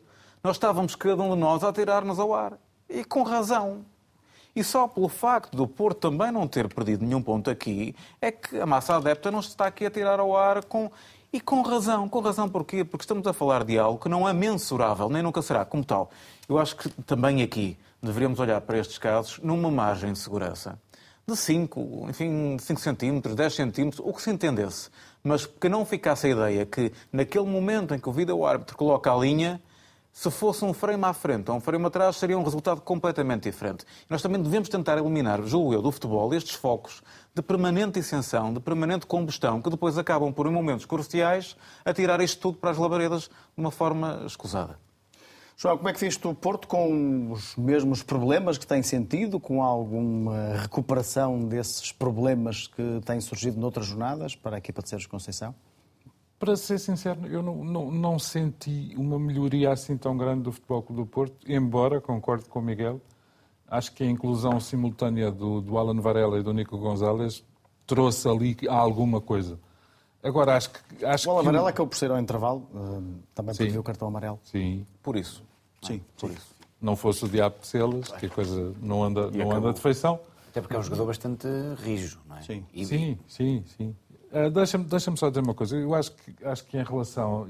nós 0.44 0.56
estávamos, 0.56 0.96
cada 0.96 1.22
um 1.22 1.34
de 1.34 1.39
nós, 1.39 1.64
a 1.64 1.72
tirar-nos 1.72 2.20
ao 2.20 2.34
ar. 2.34 2.54
E 2.89 3.04
com 3.04 3.24
razão. 3.24 3.86
E 4.56 4.64
só 4.64 4.88
pelo 4.88 5.08
facto 5.08 5.56
do 5.56 5.68
Porto 5.68 6.10
também 6.10 6.32
não 6.32 6.48
ter 6.48 6.74
perdido 6.74 7.06
nenhum 7.06 7.22
ponto 7.22 7.50
aqui, 7.50 7.96
é 8.20 8.32
que 8.32 8.60
a 8.60 8.66
massa 8.66 8.96
adepta 8.96 9.32
não 9.32 9.39
está 9.39 9.68
aqui 9.68 9.86
a 9.86 9.92
tirar 9.92 10.20
ao 10.20 10.36
ar 10.36 10.64
com. 10.66 10.92
E 11.34 11.39
com 11.39 11.62
razão. 11.62 12.10
Com 12.10 12.20
razão 12.20 12.50
porquê? 12.50 12.84
Porque 12.84 13.04
estamos 13.04 13.26
a 13.26 13.32
falar 13.32 13.64
de 13.64 13.80
algo 13.80 13.98
que 13.98 14.10
não 14.10 14.28
é 14.28 14.34
mensurável, 14.34 15.10
nem 15.10 15.24
nunca 15.24 15.42
será 15.42 15.64
como 15.64 15.86
tal. 15.86 16.12
Eu 16.50 16.58
acho 16.58 16.76
que 16.76 16.89
também 17.04 17.42
aqui 17.42 17.78
deveríamos 18.02 18.39
olhar 18.39 18.60
para 18.60 18.78
estes 18.78 18.98
casos 18.98 19.39
numa 19.39 19.72
margem 19.72 20.12
de 20.12 20.20
segurança 20.20 20.78
de 21.28 21.38
5, 21.38 22.08
enfim, 22.10 22.58
5 22.60 22.80
centímetros, 22.80 23.36
10 23.36 23.54
centímetros, 23.54 24.02
o 24.06 24.14
que 24.14 24.22
se 24.22 24.30
entendesse. 24.30 24.89
Mas 25.24 25.46
que 25.46 25.70
não 25.70 25.86
ficasse 25.86 26.28
a 26.28 26.30
ideia 26.30 26.66
que, 26.66 26.92
naquele 27.12 27.46
momento 27.46 27.94
em 27.94 28.00
que 28.00 28.10
o 28.10 28.12
vídeo-árbitro 28.12 28.76
coloca 28.76 29.12
a 29.12 29.16
linha, 29.16 29.62
se 30.12 30.30
fosse 30.30 30.66
um 30.66 30.74
frame 30.74 31.05
à 31.05 31.14
frente 31.14 31.49
ou 31.49 31.57
um 31.57 31.59
frame 31.59 31.86
atrás, 31.86 32.18
seria 32.18 32.38
um 32.38 32.43
resultado 32.43 32.82
completamente 32.82 33.43
diferente. 33.43 33.86
Nós 34.09 34.22
também 34.22 34.41
devemos 34.41 34.68
tentar 34.68 34.97
eliminar, 34.97 35.41
julgo 35.43 35.74
eu, 35.74 35.82
do 35.82 35.91
futebol, 35.91 36.34
estes 36.34 36.53
focos 36.53 37.01
de 37.34 37.41
permanente 37.41 37.99
ascensão, 37.99 38.53
de 38.53 38.59
permanente 38.59 39.05
combustão, 39.05 39.62
que 39.62 39.70
depois 39.70 39.97
acabam 39.97 40.34
por, 40.34 40.49
momentos 40.51 40.86
cruciais, 40.86 41.55
a 41.86 41.93
tirar 41.93 42.20
isto 42.20 42.41
tudo 42.41 42.57
para 42.57 42.72
as 42.72 42.78
labaredas 42.78 43.24
de 43.24 43.30
uma 43.57 43.72
forma 43.72 44.24
escusada. 44.26 44.78
João, 45.55 45.78
como 45.78 45.89
é 45.89 45.93
que 45.93 45.99
viste 45.99 46.28
o 46.28 46.34
Porto 46.34 46.68
com 46.68 47.32
os 47.32 47.55
mesmos 47.55 48.01
problemas 48.01 48.57
que 48.57 48.66
tem 48.66 48.82
sentido, 48.82 49.39
com 49.39 49.62
alguma 49.62 50.55
recuperação 50.55 51.39
desses 51.39 51.91
problemas 51.91 52.66
que 52.66 52.99
têm 53.05 53.22
surgido 53.22 53.59
noutras 53.59 53.86
jornadas 53.86 54.36
para 54.36 54.55
a 54.55 54.57
equipa 54.57 54.82
de 54.82 54.89
Sérgio 54.89 55.07
Conceição? 55.07 55.53
Para 56.42 56.56
ser 56.56 56.80
sincero, 56.80 57.28
eu 57.28 57.44
não, 57.44 57.64
não, 57.64 57.92
não, 57.92 58.18
senti 58.18 58.96
uma 58.98 59.20
melhoria 59.20 59.72
assim 59.72 59.96
tão 59.96 60.18
grande 60.18 60.42
do 60.42 60.52
Futebol 60.52 60.82
Clube 60.82 61.04
do 61.04 61.06
Porto, 61.06 61.36
embora, 61.48 62.02
concordo 62.02 62.46
com 62.46 62.58
o 62.58 62.62
Miguel, 62.64 63.00
acho 63.68 63.94
que 63.94 64.04
a 64.04 64.08
inclusão 64.08 64.60
simultânea 64.60 65.32
do, 65.32 65.62
do 65.62 65.78
Alan 65.78 66.02
Varela 66.02 66.39
e 66.39 66.42
do 66.42 66.52
Nico 66.52 66.80
Gonzalez 66.80 67.46
trouxe 67.86 68.28
ali 68.28 68.58
alguma 68.68 69.22
coisa. 69.22 69.60
Agora, 70.24 70.58
acho 70.58 70.72
que... 70.72 71.06
Acho 71.06 71.30
o 71.30 71.34
Alan 71.34 71.42
que... 71.42 71.46
Varela 71.46 71.70
acabou 71.70 71.89
por 71.89 71.96
sair 71.96 72.10
ao 72.10 72.18
intervalo, 72.18 72.68
eh, 72.74 73.22
também 73.36 73.56
por 73.56 73.78
o 73.78 73.84
cartão 73.84 74.08
amarelo. 74.08 74.39
Sim. 74.42 74.84
Por 75.04 75.16
isso. 75.16 75.44
Sim, 75.84 76.02
por 76.20 76.32
sim. 76.32 76.36
isso. 76.36 76.56
Não 76.82 76.96
fosse 76.96 77.24
o 77.24 77.30
diabo 77.30 77.60
de 77.60 77.68
Celas, 77.68 78.12
que 78.14 78.26
a 78.26 78.30
coisa 78.30 78.74
não 78.82 79.04
anda, 79.04 79.30
não 79.30 79.52
anda 79.52 79.72
de 79.74 79.80
feição. 79.80 80.20
Até 80.50 80.60
porque 80.60 80.76
é 80.76 80.80
um 80.80 80.84
jogador 80.84 81.06
bastante 81.06 81.48
rijo, 81.84 82.20
não 82.28 82.38
é? 82.38 82.42
Sim, 82.42 82.66
e... 82.74 82.84
sim, 82.84 83.20
sim. 83.28 83.64
sim. 83.78 83.96
Uh, 84.32 84.50
Deixa-me 84.50 84.86
deixa 84.86 85.16
só 85.16 85.30
dizer 85.30 85.42
uma 85.42 85.54
coisa. 85.54 85.76
Eu 85.76 85.94
acho 85.94 86.12
que, 86.14 86.46
acho 86.46 86.66
que 86.66 86.78
em 86.78 86.84
relação. 86.84 87.50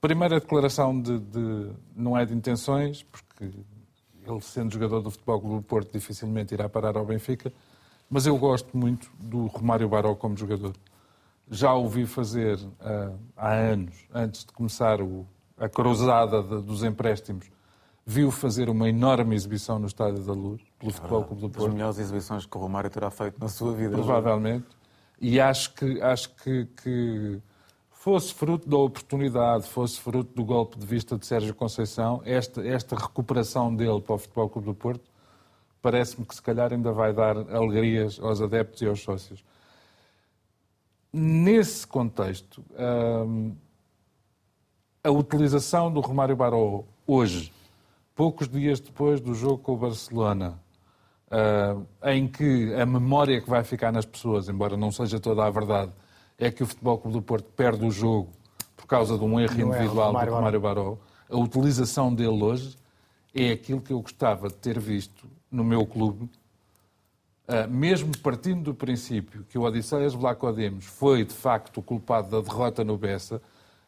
Primeira 0.00 0.38
declaração 0.38 1.00
de, 1.00 1.18
de, 1.18 1.70
não 1.94 2.16
é 2.16 2.24
de 2.24 2.34
intenções, 2.34 3.02
porque 3.02 3.44
ele, 3.44 4.40
sendo 4.42 4.72
jogador 4.72 5.00
do 5.00 5.10
Futebol 5.10 5.40
Clube 5.40 5.56
do 5.56 5.62
Porto, 5.62 5.92
dificilmente 5.92 6.52
irá 6.52 6.68
parar 6.68 6.96
ao 6.96 7.04
Benfica, 7.04 7.52
mas 8.08 8.26
eu 8.26 8.36
gosto 8.36 8.76
muito 8.76 9.10
do 9.18 9.46
Romário 9.46 9.88
Baró 9.88 10.14
como 10.14 10.36
jogador. 10.36 10.74
Já 11.50 11.74
o 11.74 11.88
vi 11.88 12.06
fazer 12.06 12.58
uh, 12.58 13.18
há 13.36 13.54
anos, 13.54 13.96
antes 14.12 14.44
de 14.44 14.52
começar 14.52 15.00
o, 15.00 15.26
a 15.56 15.68
cruzada 15.68 16.42
de, 16.42 16.60
dos 16.62 16.84
empréstimos, 16.84 17.50
viu 18.04 18.30
fazer 18.30 18.68
uma 18.68 18.88
enorme 18.88 19.34
exibição 19.34 19.78
no 19.78 19.86
Estádio 19.86 20.22
da 20.22 20.32
Luz, 20.32 20.60
pelo 20.78 20.90
é 20.90 20.94
Futebol 20.94 21.24
Clube 21.24 21.40
do 21.42 21.50
Porto. 21.50 21.66
As 21.66 21.72
melhores 21.72 21.98
exibições 21.98 22.46
que 22.46 22.56
o 22.56 22.60
Romário 22.60 22.90
terá 22.90 23.10
feito 23.10 23.40
na 23.40 23.48
sua 23.48 23.72
vida. 23.72 23.92
Provavelmente. 23.92 24.66
E 25.20 25.40
acho 25.40 25.72
que, 25.74 26.00
acho 26.02 26.34
que, 26.36 26.66
que, 26.82 27.40
fosse 28.06 28.32
fruto 28.32 28.68
da 28.68 28.76
oportunidade, 28.76 29.66
fosse 29.66 29.98
fruto 29.98 30.32
do 30.32 30.44
golpe 30.44 30.78
de 30.78 30.86
vista 30.86 31.18
de 31.18 31.26
Sérgio 31.26 31.52
Conceição, 31.52 32.22
esta, 32.24 32.64
esta 32.64 32.94
recuperação 32.94 33.74
dele 33.74 34.00
para 34.00 34.14
o 34.14 34.18
Futebol 34.18 34.48
Clube 34.48 34.66
do 34.66 34.74
Porto, 34.74 35.10
parece-me 35.82 36.24
que 36.24 36.34
se 36.34 36.40
calhar 36.40 36.72
ainda 36.72 36.92
vai 36.92 37.12
dar 37.12 37.36
alegrias 37.36 38.20
aos 38.20 38.40
adeptos 38.40 38.80
e 38.82 38.86
aos 38.86 39.02
sócios. 39.02 39.44
Nesse 41.12 41.84
contexto, 41.84 42.64
hum, 43.26 43.56
a 45.02 45.10
utilização 45.10 45.92
do 45.92 46.00
Romário 46.00 46.36
Baró 46.36 46.84
hoje, 47.06 47.52
poucos 48.14 48.48
dias 48.48 48.78
depois 48.78 49.20
do 49.20 49.34
jogo 49.34 49.58
com 49.58 49.72
o 49.72 49.76
Barcelona, 49.76 50.60
uh, 51.30 51.86
em 52.08 52.26
que 52.26 52.74
a 52.74 52.86
memória 52.86 53.40
que 53.40 53.48
vai 53.48 53.64
ficar 53.64 53.92
nas 53.92 54.04
pessoas, 54.04 54.48
embora 54.48 54.76
não 54.76 54.90
seja 54.90 55.18
toda 55.20 55.44
a 55.44 55.50
verdade, 55.50 55.92
é 56.38 56.50
que 56.50 56.62
o 56.62 56.66
Futebol 56.66 56.98
Clube 56.98 57.16
do 57.18 57.22
Porto 57.22 57.50
perde 57.56 57.84
o 57.84 57.90
jogo 57.90 58.30
por 58.76 58.86
causa 58.86 59.16
de 59.18 59.24
um 59.24 59.40
erro 59.40 59.60
individual 59.60 60.12
do 60.12 60.30
Romário 60.30 60.60
Baró. 60.60 60.98
A 61.28 61.36
utilização 61.36 62.14
dele 62.14 62.42
hoje 62.42 62.76
é 63.34 63.50
aquilo 63.50 63.80
que 63.80 63.92
eu 63.92 64.00
gostava 64.00 64.48
de 64.48 64.54
ter 64.54 64.78
visto 64.78 65.26
no 65.50 65.64
meu 65.64 65.86
clube, 65.86 66.28
uh, 67.48 67.68
mesmo 67.68 68.16
partindo 68.18 68.64
do 68.64 68.74
princípio 68.74 69.44
que 69.44 69.58
o 69.58 69.62
Odisseias 69.62 70.14
Vlaco 70.14 70.46
foi 70.80 71.24
de 71.24 71.34
facto 71.34 71.78
o 71.78 71.82
culpado 71.82 72.30
da 72.30 72.40
derrota 72.40 72.84
no 72.84 72.96
Bessa, 72.96 73.40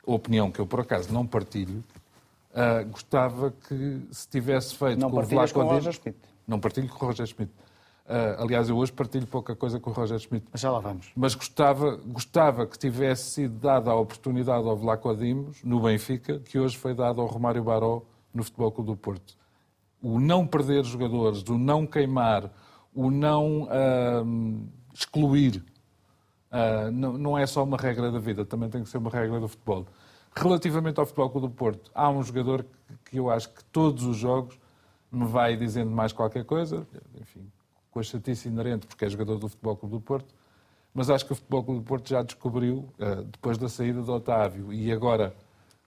opinião 0.04 0.50
que 0.50 0.58
eu 0.58 0.66
por 0.66 0.80
acaso 0.80 1.12
não 1.12 1.26
partilho, 1.26 1.84
uh, 2.52 2.88
gostava 2.90 3.52
que 3.68 4.00
se 4.10 4.26
tivesse 4.28 4.74
feito 4.74 4.98
não 4.98 5.10
com 5.10 5.18
o 5.18 5.22
Vlaco 5.22 5.60
Não 6.48 6.58
partilho 6.58 6.88
com 6.88 7.04
o 7.04 7.08
Roger 7.08 7.26
Schmidt. 7.26 7.52
Uh, 8.06 8.42
aliás, 8.42 8.70
eu 8.70 8.76
hoje 8.76 8.90
partilho 8.90 9.26
pouca 9.26 9.54
coisa 9.54 9.78
com 9.78 9.90
o 9.90 9.92
Roger 9.92 10.18
Schmidt. 10.18 10.46
Mas 10.50 10.60
já 10.62 10.70
lá 10.70 10.80
vamos. 10.80 11.12
Mas 11.14 11.34
gostava, 11.34 11.96
gostava 11.96 12.66
que 12.66 12.78
tivesse 12.78 13.30
sido 13.30 13.54
dada 13.58 13.90
a 13.90 13.94
oportunidade 13.94 14.66
ao 14.66 14.76
Vlaco 14.76 15.14
Dimos, 15.14 15.62
no 15.62 15.78
Benfica, 15.80 16.38
que 16.40 16.58
hoje 16.58 16.76
foi 16.76 16.94
dada 16.94 17.20
ao 17.20 17.26
Romário 17.26 17.62
Baró, 17.62 18.02
no 18.32 18.42
Futebol 18.42 18.72
Clube 18.72 18.90
do 18.90 18.96
Porto. 18.96 19.36
O 20.00 20.18
não 20.18 20.46
perder 20.46 20.84
jogadores, 20.84 21.42
o 21.42 21.58
não 21.58 21.86
queimar, 21.86 22.50
o 22.94 23.10
não 23.10 23.64
uh, 23.64 24.68
excluir 24.94 25.62
Uh, 26.48 26.90
não, 26.90 27.18
não, 27.18 27.38
é 27.38 27.46
só 27.46 27.62
uma 27.62 27.76
regra 27.76 28.10
da 28.10 28.18
vida, 28.18 28.42
também 28.44 28.70
tem 28.70 28.82
que 28.82 28.88
ser 28.88 28.96
uma 28.96 29.10
regra 29.10 29.38
do 29.38 29.48
futebol. 29.48 29.86
Relativamente 30.34 30.98
ao 30.98 31.04
Futebol 31.04 31.30
Clube 31.30 31.46
do 31.48 31.52
Porto, 31.52 31.90
há 31.94 32.08
um 32.08 32.22
jogador 32.22 32.64
que, 32.64 33.10
que, 33.10 33.16
eu 33.18 33.30
acho 33.30 33.50
que 33.50 33.62
todos 33.64 34.04
os 34.04 34.16
jogos 34.16 34.58
me 35.10 35.26
vai 35.26 35.56
dizendo 35.56 35.90
mais 35.90 36.12
qualquer 36.12 36.44
coisa, 36.44 36.86
enfim, 37.20 37.50
com 37.90 38.00
a 38.00 38.02
chatice 38.02 38.48
inerente, 38.48 38.86
porque 38.86 39.04
é 39.04 39.08
jogador 39.08 39.38
do 39.38 39.48
Futebol 39.48 39.76
Clube 39.76 39.94
do 39.96 40.00
Porto, 40.00 40.34
mas 40.92 41.10
acho 41.10 41.24
que 41.26 41.32
o 41.32 41.34
Futebol 41.36 41.64
Clube 41.64 41.80
do 41.80 41.86
Porto 41.86 42.08
já 42.08 42.22
descobriu, 42.22 42.92
uh, 42.98 43.22
depois 43.24 43.56
da 43.58 43.68
saída 43.68 44.02
do 44.02 44.12
Otávio 44.12 44.72
e 44.72 44.92
agora 44.92 45.34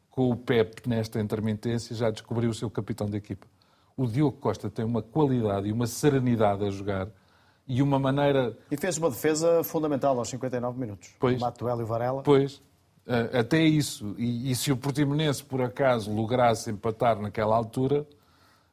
com 0.09 0.29
o 0.29 0.35
Pep 0.35 0.87
nesta 0.87 1.19
intermitência, 1.19 1.95
já 1.95 2.09
descobriu 2.09 2.49
o 2.49 2.53
seu 2.53 2.69
capitão 2.69 3.07
de 3.07 3.17
equipa. 3.17 3.47
O 3.95 4.05
Diogo 4.05 4.37
Costa 4.37 4.69
tem 4.69 4.83
uma 4.83 5.01
qualidade 5.01 5.67
e 5.67 5.71
uma 5.71 5.87
serenidade 5.87 6.65
a 6.65 6.69
jogar 6.69 7.07
e 7.67 7.81
uma 7.81 7.97
maneira. 7.97 8.57
E 8.69 8.77
fez 8.77 8.97
uma 8.97 9.09
defesa 9.09 9.63
fundamental 9.63 10.17
aos 10.17 10.29
59 10.29 10.79
minutos. 10.79 11.15
Pois. 11.19 11.39
Mato 11.39 11.65
e 11.67 11.83
Varela. 11.85 12.23
Pois. 12.23 12.61
Eh, 13.07 13.39
até 13.39 13.63
isso. 13.63 14.15
E, 14.17 14.51
e, 14.51 14.55
se 14.55 14.71
o 14.71 14.77
Portimonense, 14.77 15.43
por 15.43 15.61
acaso, 15.61 16.13
lograsse 16.13 16.69
empatar 16.69 17.19
naquela 17.19 17.55
altura, 17.55 18.05
eh, 18.05 18.05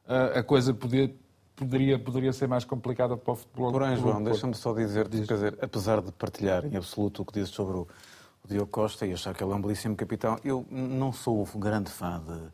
a 0.09 0.43
coisa 0.43 0.73
podia, 0.73 1.13
poderia, 1.55 1.99
poderia 1.99 2.33
ser 2.33 2.47
mais 2.47 2.65
complicada 2.65 3.15
para 3.15 3.33
o 3.33 3.35
futebol. 3.35 3.71
Porém, 3.71 3.95
João, 3.95 4.23
deixa-me 4.23 4.55
só 4.55 4.73
dizer, 4.73 5.07
Diz. 5.07 5.27
quer 5.27 5.35
dizer, 5.35 5.57
apesar 5.61 6.01
de 6.01 6.11
partilhar 6.11 6.65
em 6.65 6.75
absoluto 6.75 7.21
o 7.21 7.25
que 7.25 7.39
disse 7.39 7.51
sobre 7.51 7.77
o, 7.77 7.87
Diogo 8.47 8.71
Costa 8.71 9.05
e 9.05 9.13
achar 9.13 9.35
que 9.35 9.43
ele 9.43 9.51
é 9.51 9.55
um 9.55 9.61
belíssimo 9.61 9.95
capitão, 9.95 10.39
eu 10.43 10.65
não 10.71 11.13
sou 11.13 11.45
grande 11.55 11.91
fã 11.91 12.19
de 12.19 12.51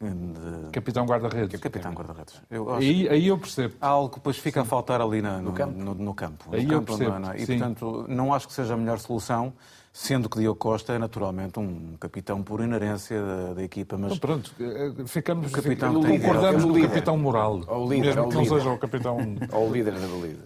de... 0.00 0.70
Capitão 0.70 1.04
guarda-redes. 1.04 1.60
Capitão 1.60 1.92
guarda-redes. 1.92 2.40
Aí, 2.76 3.08
aí 3.08 3.26
eu 3.26 3.38
percebo. 3.38 3.74
Há 3.80 3.88
algo 3.88 4.10
que 4.10 4.16
depois 4.16 4.38
fica 4.38 4.62
a 4.62 4.64
faltar 4.64 5.00
ali 5.00 5.20
na, 5.20 5.38
no, 5.38 5.50
no, 5.50 5.52
campo. 5.52 5.78
No, 5.78 5.94
no 5.94 6.14
campo. 6.14 6.44
Aí 6.52 6.64
no 6.64 6.72
eu 6.72 6.78
campo, 6.78 6.96
percebo, 6.96 7.18
não 7.18 7.32
é? 7.32 7.36
E, 7.36 7.46
sim. 7.46 7.58
portanto, 7.58 8.06
não 8.08 8.32
acho 8.32 8.46
que 8.46 8.52
seja 8.54 8.74
a 8.74 8.76
melhor 8.76 8.98
solução, 9.00 9.52
sendo 9.92 10.28
que 10.28 10.38
Diogo 10.38 10.58
Costa 10.58 10.92
é 10.92 10.98
naturalmente 10.98 11.58
um 11.58 11.96
capitão 11.98 12.42
por 12.42 12.60
inerência 12.60 13.20
da, 13.20 13.54
da 13.54 13.62
equipa. 13.62 13.98
Mas 13.98 14.12
Então, 14.12 14.18
pronto, 14.18 14.52
eh, 14.60 14.92
ficamos, 15.06 15.50
O 15.50 15.54
capitão 15.54 15.94
concordamos 15.94 16.62
é 16.62 16.66
o 16.66 16.72
líder. 16.72 16.88
capitão 16.88 17.18
moral. 17.18 17.58
Líder, 17.88 18.14
mesmo 18.14 18.28
que 18.28 18.34
não 18.34 18.42
líder. 18.42 18.56
seja 18.56 18.70
o 18.70 18.78
capitão. 18.78 19.16
Ou 19.52 19.68
o 19.68 19.72
líder 19.72 19.94
da 19.94 20.06
não 20.06 20.26
é? 20.26 20.36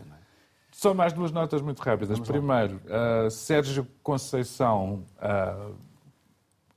Só 0.71 0.95
mais 0.95 1.13
duas 1.13 1.31
notas 1.31 1.61
muito 1.61 1.81
rápidas. 1.81 2.19
Primeiro, 2.21 2.81
ah, 2.89 3.29
Sérgio 3.31 3.87
Conceição, 4.03 5.05
ah, 5.21 5.69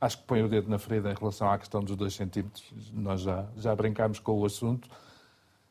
acho 0.06 0.20
que 0.20 0.24
põe 0.24 0.44
o 0.44 0.48
dedo 0.48 0.70
na 0.70 0.78
ferida 0.78 1.12
em 1.12 1.16
relação 1.16 1.50
à 1.50 1.58
questão 1.58 1.82
dos 1.82 1.96
dois 1.96 2.14
centímetros. 2.14 2.64
Nós 2.94 3.22
já, 3.22 3.48
já 3.58 3.76
brincámos 3.76 4.20
com 4.20 4.40
o 4.40 4.46
assunto. 4.46 4.88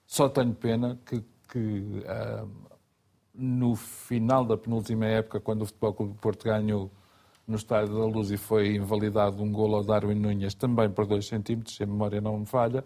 Só 0.07 0.29
tenho 0.29 0.55
pena 0.55 0.99
que, 1.07 1.23
que, 1.51 2.05
ah, 2.07 2.47
no 3.35 3.75
final 3.75 4.45
da 4.45 4.57
penúltima 4.57 5.07
época, 5.07 5.41
quando 5.41 5.63
o 5.63 5.67
Futebol 5.67 5.95
Clube 5.95 6.13
do 6.15 6.19
Porto 6.19 6.45
ganhou 6.45 6.91
no 7.47 7.57
Estádio 7.57 7.95
da 7.95 8.07
Luz 8.07 8.31
e 8.31 8.37
foi 8.37 8.77
invalidado 8.77 9.43
um 9.43 9.53
golo 9.53 9.77
ao 9.77 9.85
Darwin 9.85 10.15
Núñez, 10.15 10.55
também 10.55 10.91
por 10.91 11.07
dois 11.07 11.27
centímetros, 11.27 11.77
se 11.77 11.83
a 11.83 11.87
memória 11.87 12.21
não 12.21 12.39
me 12.39 12.47
falha, 12.47 12.85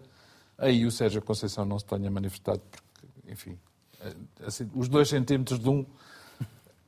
aí 0.57 0.85
o 0.85 0.91
Sérgio 0.91 1.21
Conceição 1.21 1.65
não 1.65 1.79
se 1.79 1.85
tenha 1.85 2.11
manifestado, 2.11 2.61
porque, 2.69 3.31
enfim, 3.31 3.57
eh, 4.01 4.15
assim, 4.45 4.69
os 4.75 4.89
dois 4.89 5.07
centímetros 5.07 5.59
de 5.59 5.69
um, 5.69 5.85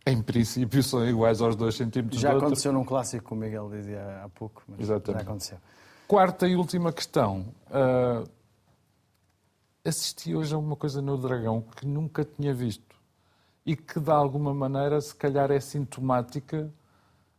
em 0.05 0.21
princípio, 0.21 0.81
são 0.81 1.07
iguais 1.07 1.41
aos 1.41 1.55
dois 1.55 1.75
centímetros 1.75 2.19
Já 2.19 2.35
aconteceu 2.35 2.73
num 2.73 2.83
clássico, 2.83 3.29
como 3.29 3.41
o 3.41 3.43
Miguel 3.43 3.69
dizia 3.69 4.23
há 4.23 4.29
pouco, 4.29 4.63
mas 4.67 4.79
Exatamente. 4.79 5.23
já 5.23 5.29
aconteceu. 5.29 5.57
Quarta 6.07 6.47
e 6.47 6.55
última 6.55 6.91
questão. 6.91 7.45
Ah, 7.69 8.23
assisti 9.85 10.35
hoje 10.35 10.53
a 10.53 10.57
uma 10.57 10.75
coisa 10.75 11.01
no 11.01 11.17
Dragão 11.17 11.63
que 11.75 11.85
nunca 11.85 12.23
tinha 12.23 12.53
visto 12.53 12.95
e 13.65 13.75
que, 13.75 13.99
de 13.99 14.11
alguma 14.11 14.53
maneira, 14.53 14.99
se 15.01 15.13
calhar 15.15 15.51
é 15.51 15.59
sintomática 15.59 16.71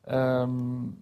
ahm, 0.06 0.92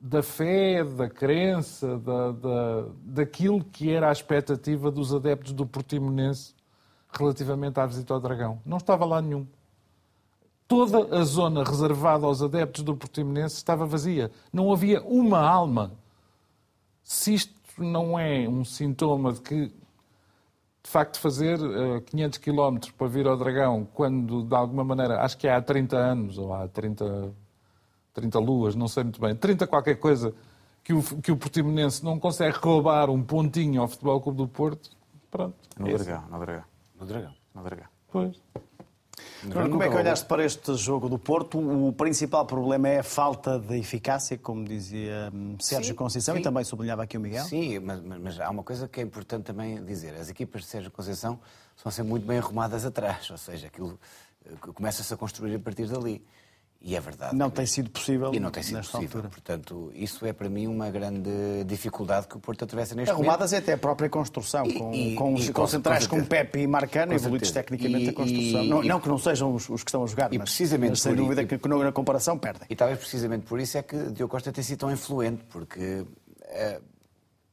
da 0.00 0.22
fé, 0.22 0.84
da 0.84 1.08
crença, 1.08 1.98
da, 1.98 2.32
da, 2.32 2.86
daquilo 3.02 3.64
que 3.64 3.90
era 3.90 4.10
a 4.10 4.12
expectativa 4.12 4.90
dos 4.90 5.14
adeptos 5.14 5.52
do 5.52 5.66
Portimonense 5.66 6.54
relativamente 7.10 7.80
à 7.80 7.86
visita 7.86 8.12
ao 8.12 8.20
Dragão. 8.20 8.60
Não 8.66 8.76
estava 8.76 9.04
lá 9.06 9.22
nenhum. 9.22 9.46
Toda 10.74 11.16
a 11.16 11.24
zona 11.24 11.62
reservada 11.62 12.26
aos 12.26 12.42
adeptos 12.42 12.82
do 12.82 12.96
Portimonense 12.96 13.54
estava 13.54 13.86
vazia. 13.86 14.32
Não 14.52 14.72
havia 14.72 15.00
uma 15.02 15.38
alma. 15.38 15.92
Se 17.00 17.32
isto 17.32 17.54
não 17.78 18.18
é 18.18 18.48
um 18.48 18.64
sintoma 18.64 19.32
de 19.32 19.40
que, 19.40 19.66
de 19.66 20.90
facto, 20.90 21.20
fazer 21.20 21.60
eh, 21.60 22.00
500 22.00 22.38
km 22.38 22.78
para 22.98 23.06
vir 23.06 23.28
ao 23.28 23.36
Dragão, 23.36 23.86
quando, 23.94 24.42
de 24.42 24.54
alguma 24.54 24.82
maneira, 24.82 25.22
acho 25.22 25.38
que 25.38 25.46
é 25.46 25.54
há 25.54 25.62
30 25.62 25.96
anos, 25.96 26.38
ou 26.38 26.52
há 26.52 26.66
30, 26.66 27.32
30 28.12 28.38
luas, 28.40 28.74
não 28.74 28.88
sei 28.88 29.04
muito 29.04 29.20
bem, 29.20 29.36
30 29.36 29.68
qualquer 29.68 29.94
coisa, 29.94 30.34
que 30.82 30.92
o, 30.92 31.02
que 31.02 31.30
o 31.30 31.36
Portimonense 31.36 32.04
não 32.04 32.18
consegue 32.18 32.58
roubar 32.58 33.10
um 33.10 33.22
pontinho 33.22 33.80
ao 33.80 33.86
Futebol 33.86 34.20
Clube 34.20 34.38
do 34.38 34.48
Porto, 34.48 34.90
pronto. 35.30 35.54
no. 35.78 35.86
Dragão, 35.86 36.24
no 36.28 36.38
Dragão. 36.40 36.64
No 36.98 37.06
Dragão. 37.06 37.34
No 37.54 37.62
Dragão. 37.62 37.86
Pois. 38.10 38.42
Como 39.52 39.82
é 39.82 39.88
que 39.88 39.96
olhaste 39.96 40.26
para 40.26 40.44
este 40.44 40.74
jogo 40.74 41.08
do 41.08 41.18
Porto? 41.18 41.58
O 41.58 41.92
principal 41.92 42.46
problema 42.46 42.88
é 42.88 42.98
a 43.00 43.02
falta 43.02 43.58
de 43.58 43.76
eficácia, 43.78 44.38
como 44.38 44.64
dizia 44.64 45.30
hum, 45.34 45.56
Sérgio 45.60 45.88
Sim, 45.92 45.94
Conceição 45.94 46.34
sim. 46.34 46.40
e 46.40 46.42
também 46.42 46.64
sublinhava 46.64 47.02
aqui 47.02 47.16
o 47.16 47.20
Miguel. 47.20 47.44
Sim, 47.44 47.78
mas, 47.80 48.00
mas- 48.00 48.20
mas 48.20 48.40
há 48.40 48.48
uma 48.50 48.62
coisa 48.62 48.88
que 48.88 49.00
é 49.00 49.02
importante 49.02 49.44
também 49.44 49.84
dizer. 49.84 50.14
As 50.14 50.28
equipas 50.30 50.62
de 50.62 50.68
Sérgio 50.68 50.90
Conceição 50.90 51.38
são 51.76 51.90
sempre 51.92 52.10
muito 52.10 52.26
bem 52.26 52.38
arrumadas 52.38 52.84
atrás, 52.86 53.30
ou 53.30 53.36
seja, 53.38 53.66
aquilo 53.66 53.98
eh, 54.46 54.50
começa-se 54.74 55.12
a 55.12 55.16
construir 55.16 55.54
a 55.54 55.58
partir 55.58 55.86
dali. 55.86 56.24
E 56.86 56.94
é 56.94 57.00
verdade. 57.00 57.34
Não 57.34 57.48
tem 57.48 57.64
sido 57.64 57.88
possível 57.88 58.34
E 58.34 58.38
não 58.38 58.50
tem 58.50 58.62
sido 58.62 58.76
possível. 58.80 59.00
altura. 59.06 59.28
Portanto, 59.30 59.90
isso 59.94 60.26
é 60.26 60.34
para 60.34 60.50
mim 60.50 60.66
uma 60.66 60.90
grande 60.90 61.30
dificuldade 61.66 62.28
que 62.28 62.36
o 62.36 62.38
Porto 62.40 62.62
atravessa 62.64 62.94
neste 62.94 63.10
momento. 63.10 63.22
Arrumadas 63.24 63.54
é 63.54 63.56
até 63.56 63.72
a 63.72 63.78
própria 63.78 64.10
construção, 64.10 64.66
E- 64.66 64.74
com, 64.78 64.92
e- 64.94 65.14
com, 65.14 65.32
os- 65.32 65.48
e 65.48 65.52
com 65.54 65.66
centrais 65.66 66.06
com 66.06 66.16
como. 66.16 66.28
Pepe 66.28 66.58
e 66.58 66.66
Marcano, 66.66 67.12
Com 67.12 67.14
evoluídos 67.14 67.48
certeza. 67.48 67.64
tecnicamente 67.64 68.04
E- 68.04 68.08
a 68.10 68.12
construção. 68.12 68.64
não, 68.64 68.82
não 68.82 69.00
que 69.00 69.08
não 69.08 69.16
sejam 69.16 69.54
os, 69.54 69.66
os 69.70 69.82
que 69.82 69.88
estão 69.88 70.04
a 70.04 70.06
jogar, 70.06 70.30
E 70.30 70.36
mas, 70.36 70.50
precisamente 70.50 70.90
mas 70.90 71.00
sem 71.00 71.14
dúvida 71.14 71.42
que, 71.46 71.58
na 71.66 71.90
comparação 71.90 72.36
perdem. 72.38 72.66
E 72.68 72.76
talvez 72.76 72.98
precisamente 73.00 73.46
por 73.46 73.58
isso 73.58 73.78
é 73.78 73.82
que 73.82 73.96
Diogo 74.10 74.30
Costa 74.30 74.52
tem 74.52 74.62
sido 74.62 74.80
tão 74.80 74.92
influente, 74.92 75.42
porque 75.48 76.04
eh, 76.42 76.80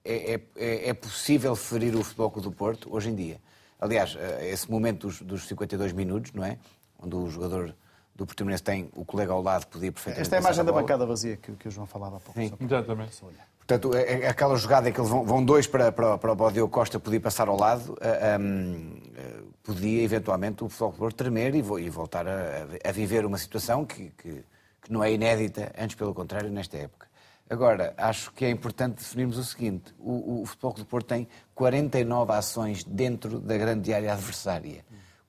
é, 0.03 0.34
é- 0.34 0.41
é- 0.57 0.89
é 0.89 0.93
possível 0.93 1.55
ferir 1.55 1.95
o 1.95 2.03
Futebol 2.03 2.29
do 2.41 2.51
Porto 2.51 2.93
hoje 2.93 3.09
em 3.09 3.15
dia. 3.15 3.39
Aliás, 3.79 4.17
eh, 4.19 4.49
esse 4.51 4.69
momento 4.69 5.07
dos, 5.07 5.21
dos 5.21 5.47
52 5.47 5.93
minutos, 5.93 6.34
não 6.34 6.43
é? 6.43 6.57
Onde 7.01 7.15
o 7.15 7.29
jogador 7.29 7.73
do 8.22 8.26
Portimonense 8.28 8.63
tem 8.63 8.89
o 8.95 9.03
colega 9.03 9.34
ao 9.34 9.41
lado, 9.41 9.65
podia 9.67 9.91
perfeitamente 9.91 10.22
Esta 10.28 10.36
é 10.36 10.38
a 10.38 10.41
imagem 10.41 10.63
da 10.63 10.72
bancada 10.72 11.05
vazia 11.05 11.38
que, 11.38 11.51
que 11.53 11.67
o 11.67 11.72
João 11.72 11.86
falava 11.88 12.17
há 12.17 12.19
pouco. 12.19 12.39
Sim. 12.39 12.49
Para- 12.49 12.65
Exatamente. 12.65 13.17
Portanto, 13.57 13.95
é, 13.95 14.22
é 14.24 14.28
aquela 14.28 14.55
jogada 14.57 14.89
em 14.89 14.91
que 14.93 14.99
eles 14.99 15.09
vão, 15.09 15.24
vão 15.24 15.43
dois 15.45 15.65
para, 15.65 15.91
para, 15.91 16.17
para 16.17 16.32
o 16.34 16.51
Diogo 16.51 16.72
Costa 16.74 16.99
poder 16.99 17.19
passar 17.19 17.47
ao 17.47 17.57
lado, 17.57 17.97
ah, 18.01 18.38
hum, 18.39 18.99
ah, 19.17 19.43
podia 19.63 20.01
eventualmente 20.03 20.63
o 20.63 20.69
Futebol 20.69 21.11
tremer 21.11 21.55
e, 21.55 21.61
vo- 21.61 21.80
e 21.80 21.89
voltar 21.89 22.28
a, 22.28 22.67
a 22.84 22.91
viver 22.91 23.26
uma 23.26 23.38
situação 23.38 23.86
que, 23.86 24.09
que, 24.17 24.43
que 24.82 24.91
não 24.91 25.03
é 25.03 25.11
inédita, 25.13 25.72
antes 25.78 25.95
pelo 25.95 26.13
contrário, 26.13 26.49
nesta 26.51 26.76
época. 26.78 27.07
Agora, 27.49 27.93
acho 27.97 28.32
que 28.34 28.45
é 28.45 28.49
importante 28.49 28.95
definirmos 28.97 29.38
o 29.38 29.43
seguinte: 29.43 29.93
o, 29.99 30.41
o 30.41 30.45
Futebol 30.45 30.72
Clube 30.74 30.88
do 30.88 30.89
Porto 30.89 31.07
tem 31.07 31.28
49 31.55 32.32
ações 32.34 32.84
dentro 32.84 33.39
da 33.39 33.57
grande 33.57 33.93
área 33.93 34.13
adversária. 34.13 34.84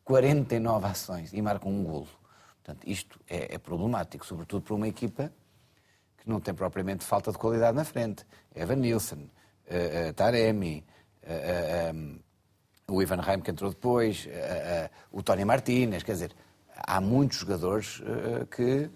49 0.05 0.87
ações 0.87 1.33
e 1.33 1.41
marcam 1.41 1.71
um 1.71 1.85
golo. 1.85 2.09
Portanto, 2.65 2.89
isto 2.89 3.19
é, 3.29 3.55
é 3.55 3.59
problemático, 3.59 4.25
sobretudo 4.25 4.63
para 4.63 4.75
uma 4.75 4.87
equipa 4.89 5.33
que 6.19 6.29
não 6.29 6.41
tem 6.41 6.55
propriamente 6.55 7.05
falta 7.05 7.33
de 7.33 7.39
qualidade 7.39 7.77
na 7.77 7.85
frente. 7.85 8.25
Evan 8.55 8.77
Nilsson, 8.77 9.27
eh, 9.67 10.09
eh, 10.09 10.13
Taremi, 10.13 10.85
eh, 11.23 11.89
eh, 11.89 11.93
um, 11.93 12.19
o 12.89 13.03
Ivan 13.03 13.21
Reim 13.21 13.41
que 13.41 13.51
entrou 13.51 13.71
depois, 13.71 14.29
o 15.11 15.23
Tony 15.23 15.45
Martínez, 15.45 16.03
quer 16.03 16.13
dizer, 16.13 16.33
há 16.77 17.01
muitos 17.01 17.39
jogadores 17.39 18.03
que, 18.51 18.91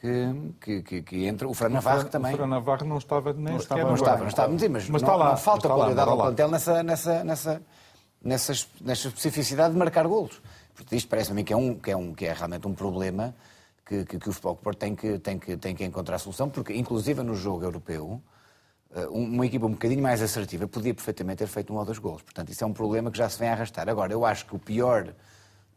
que, 0.00 0.52
que, 0.60 0.82
que, 0.82 1.02
que 1.02 1.28
entram. 1.28 1.50
O 1.50 1.54
Fran 1.54 1.68
Navarro 1.68 2.08
também. 2.08 2.34
O 2.34 2.36
Fran 2.36 2.46
Navarro 2.48 2.86
não 2.86 2.98
estava 2.98 3.32
nem 3.32 3.52
Não 3.52 3.56
estava, 3.56 3.84
não 3.84 3.94
estava, 3.94 4.10
banco. 4.12 4.22
não 4.22 4.28
estava. 4.28 4.52
Mas, 4.52 4.68
mas, 4.68 4.88
não, 4.88 4.96
está 4.96 5.14
lá, 5.14 5.30
não 5.30 5.36
falta 5.36 5.68
lá, 5.68 5.74
qualidade 5.76 6.10
ao 6.10 6.16
lá. 6.16 6.24
plantel 6.24 6.50
nessa, 6.50 6.82
nessa, 6.82 7.22
nessa, 7.24 7.62
nessa, 8.22 8.52
nessa 8.80 9.08
especificidade 9.08 9.72
de 9.72 9.78
marcar 9.78 10.06
golos. 10.08 10.42
Isto 10.92 11.08
parece-me 11.08 11.44
que 11.44 11.52
é, 11.52 11.56
um, 11.56 11.74
que, 11.74 11.90
é 11.90 11.96
um, 11.96 12.14
que 12.14 12.26
é 12.26 12.32
realmente 12.32 12.66
um 12.66 12.74
problema 12.74 13.34
que, 13.84 14.04
que, 14.04 14.18
que 14.18 14.28
o 14.28 14.32
Futebol 14.32 14.56
Porto 14.56 14.78
tem 14.78 14.94
que, 14.94 15.18
tem, 15.18 15.38
que, 15.38 15.56
tem 15.56 15.74
que 15.74 15.84
encontrar 15.84 16.18
solução, 16.18 16.48
porque 16.48 16.72
inclusive 16.74 17.22
no 17.22 17.34
jogo 17.34 17.64
europeu, 17.64 18.20
eh, 18.94 19.06
uma 19.08 19.46
equipa 19.46 19.66
um 19.66 19.72
bocadinho 19.72 20.02
mais 20.02 20.22
assertiva 20.22 20.66
podia 20.66 20.94
perfeitamente 20.94 21.38
ter 21.38 21.46
feito 21.46 21.72
um 21.72 21.76
ou 21.76 21.84
dois 21.84 21.98
golos. 21.98 22.22
Portanto, 22.22 22.50
isso 22.50 22.62
é 22.64 22.66
um 22.66 22.72
problema 22.72 23.10
que 23.10 23.18
já 23.18 23.28
se 23.28 23.38
vem 23.38 23.48
a 23.48 23.52
arrastar. 23.52 23.88
Agora, 23.88 24.12
eu 24.12 24.24
acho 24.24 24.46
que 24.46 24.54
o 24.56 24.58
pior 24.58 25.12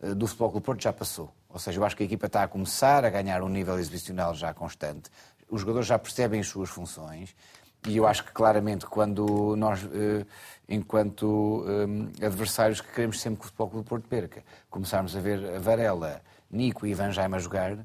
eh, 0.02 0.14
do 0.14 0.28
Futebol 0.28 0.52
Clube 0.52 0.66
Porto 0.66 0.82
já 0.84 0.94
passou. 0.94 1.34
Ou 1.50 1.60
seja, 1.60 1.80
eu 1.80 1.86
acho 1.86 1.96
que 1.96 2.04
a 2.04 2.06
equipa 2.06 2.26
está 2.26 2.44
a 2.44 2.48
começar 2.48 3.06
a 3.06 3.10
ganhar 3.10 3.44
um 3.44 3.50
nível 3.50 3.78
exibicional 3.80 4.34
já 4.34 4.54
constante. 4.54 5.10
Os 5.50 5.62
jogadores 5.62 5.88
já 5.88 6.00
percebem 6.00 6.40
as 6.40 6.48
suas 6.48 6.70
funções 6.70 7.36
e 7.88 7.98
eu 7.98 8.08
acho 8.08 8.24
que 8.24 8.32
claramente 8.32 8.86
quando 8.86 9.56
nós, 9.56 9.82
eh, 9.94 10.26
enquanto 10.70 11.66
eh, 12.22 12.26
adversários 12.26 12.82
que 12.82 12.92
queremos 12.94 13.20
sempre 13.20 13.40
que 13.40 13.46
o 13.46 13.50
Futebol 13.50 13.82
do 13.82 13.84
Porto 13.84 14.08
perca, 14.08 14.44
começarmos 14.70 15.16
a 15.16 15.20
ver 15.20 15.60
Varela, 15.60 16.22
Nico 16.50 16.86
e 16.86 16.92
Ivan 16.92 17.12
Jaime 17.12 17.36
a 17.36 17.40
jogar, 17.40 17.78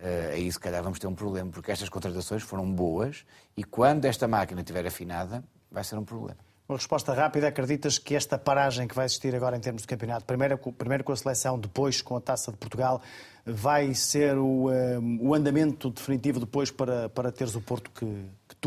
eh, 0.00 0.30
aí 0.34 0.50
se 0.50 0.58
calhar 0.58 0.82
vamos 0.82 0.98
ter 0.98 1.06
um 1.06 1.14
problema, 1.14 1.50
porque 1.50 1.70
estas 1.70 1.88
contratações 1.88 2.42
foram 2.42 2.70
boas 2.70 3.24
e 3.56 3.62
quando 3.64 4.04
esta 4.04 4.26
máquina 4.26 4.60
estiver 4.60 4.86
afinada, 4.86 5.42
vai 5.70 5.84
ser 5.84 5.96
um 5.96 6.04
problema. 6.04 6.38
Uma 6.68 6.78
resposta 6.78 7.14
rápida. 7.14 7.46
Acreditas 7.46 7.96
que 7.96 8.16
esta 8.16 8.36
paragem 8.36 8.88
que 8.88 8.94
vai 8.94 9.04
existir 9.04 9.32
agora 9.36 9.56
em 9.56 9.60
termos 9.60 9.82
de 9.82 9.88
campeonato, 9.88 10.24
primeiro, 10.24 10.58
com- 10.58 10.72
primeiro 10.72 11.04
com 11.04 11.12
a 11.12 11.16
seleção, 11.16 11.56
depois 11.56 12.02
com 12.02 12.16
a 12.16 12.20
Taça 12.20 12.50
de 12.50 12.56
Portugal, 12.58 13.00
vai 13.44 13.94
ser 13.94 14.36
o, 14.36 14.68
eh, 14.72 14.98
o 15.20 15.32
andamento 15.32 15.90
definitivo 15.90 16.40
depois 16.40 16.68
para, 16.72 17.08
para 17.08 17.30
teres 17.30 17.54
o 17.54 17.60
Porto 17.60 17.88
que 17.92 18.04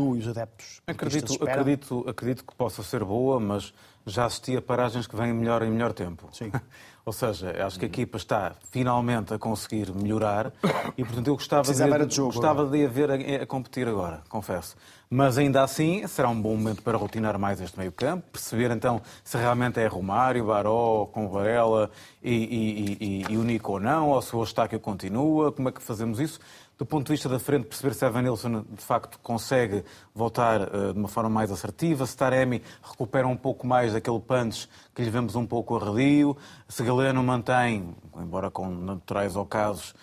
tu 0.00 0.16
e 0.16 0.20
os 0.20 0.28
adeptos 0.28 0.80
Acredito, 0.86 1.34
acredito, 1.44 2.04
acredito 2.08 2.44
que 2.44 2.54
possa 2.54 2.82
ser 2.82 3.04
boa, 3.04 3.38
mas 3.38 3.74
já 4.06 4.24
assisti 4.24 4.56
a 4.56 4.62
paragens 4.62 5.06
que 5.06 5.14
vêm 5.14 5.32
melhor 5.32 5.62
em 5.62 5.70
melhor 5.70 5.92
tempo. 5.92 6.28
Sim. 6.32 6.50
Ou 7.04 7.12
seja, 7.12 7.66
acho 7.66 7.78
que 7.78 7.86
a 7.86 7.88
equipa 7.88 8.18
está 8.18 8.52
finalmente 8.70 9.32
a 9.32 9.38
conseguir 9.38 9.92
melhorar 9.92 10.52
e, 10.96 11.04
portanto, 11.04 11.26
eu 11.26 11.34
gostava, 11.34 11.62
Precisava 11.62 11.98
de, 11.98 12.06
de 12.06 12.14
jogo 12.14 12.32
gostava 12.32 12.66
de 12.66 12.84
a 12.84 12.88
ver 12.88 13.10
a, 13.10 13.42
a 13.42 13.46
competir 13.46 13.88
agora, 13.88 14.22
confesso. 14.28 14.76
Mas 15.08 15.38
ainda 15.38 15.62
assim, 15.62 16.06
será 16.06 16.28
um 16.28 16.40
bom 16.40 16.56
momento 16.56 16.82
para 16.82 16.96
rotinar 16.96 17.38
mais 17.38 17.60
este 17.60 17.78
meio-campo, 17.78 18.28
perceber 18.30 18.70
então 18.70 19.00
se 19.24 19.36
realmente 19.36 19.80
é 19.80 19.86
Romário, 19.86 20.46
Baró, 20.46 21.06
com 21.06 21.28
Varela 21.28 21.90
e, 22.22 22.32
e, 22.32 22.96
e, 23.00 23.32
e 23.32 23.36
o 23.36 23.42
Nico 23.42 23.72
ou 23.72 23.80
não, 23.80 24.10
ou 24.10 24.22
se 24.22 24.36
o 24.36 24.40
Eustáquio 24.40 24.78
continua, 24.78 25.50
como 25.50 25.68
é 25.68 25.72
que 25.72 25.82
fazemos 25.82 26.20
isso? 26.20 26.38
Do 26.80 26.86
ponto 26.86 27.08
de 27.08 27.12
vista 27.12 27.28
da 27.28 27.38
frente, 27.38 27.66
perceber 27.66 27.92
se 27.92 28.06
Evan 28.06 28.22
Nilsson 28.22 28.64
de 28.70 28.82
facto 28.82 29.18
consegue 29.22 29.84
voltar 30.14 30.62
uh, 30.62 30.94
de 30.94 30.98
uma 30.98 31.08
forma 31.08 31.28
mais 31.28 31.52
assertiva, 31.52 32.06
se 32.06 32.16
Taremi 32.16 32.62
recupera 32.82 33.28
um 33.28 33.36
pouco 33.36 33.66
mais 33.66 33.92
daquele 33.92 34.18
punch 34.18 34.66
que 34.94 35.02
lhe 35.02 35.10
vemos 35.10 35.36
um 35.36 35.46
pouco 35.46 35.76
arredio, 35.76 36.34
se 36.66 36.82
Galeno 36.82 37.22
mantém, 37.22 37.94
embora 38.16 38.50
com 38.50 38.66
naturais 38.70 39.36
ocasos, 39.36 39.94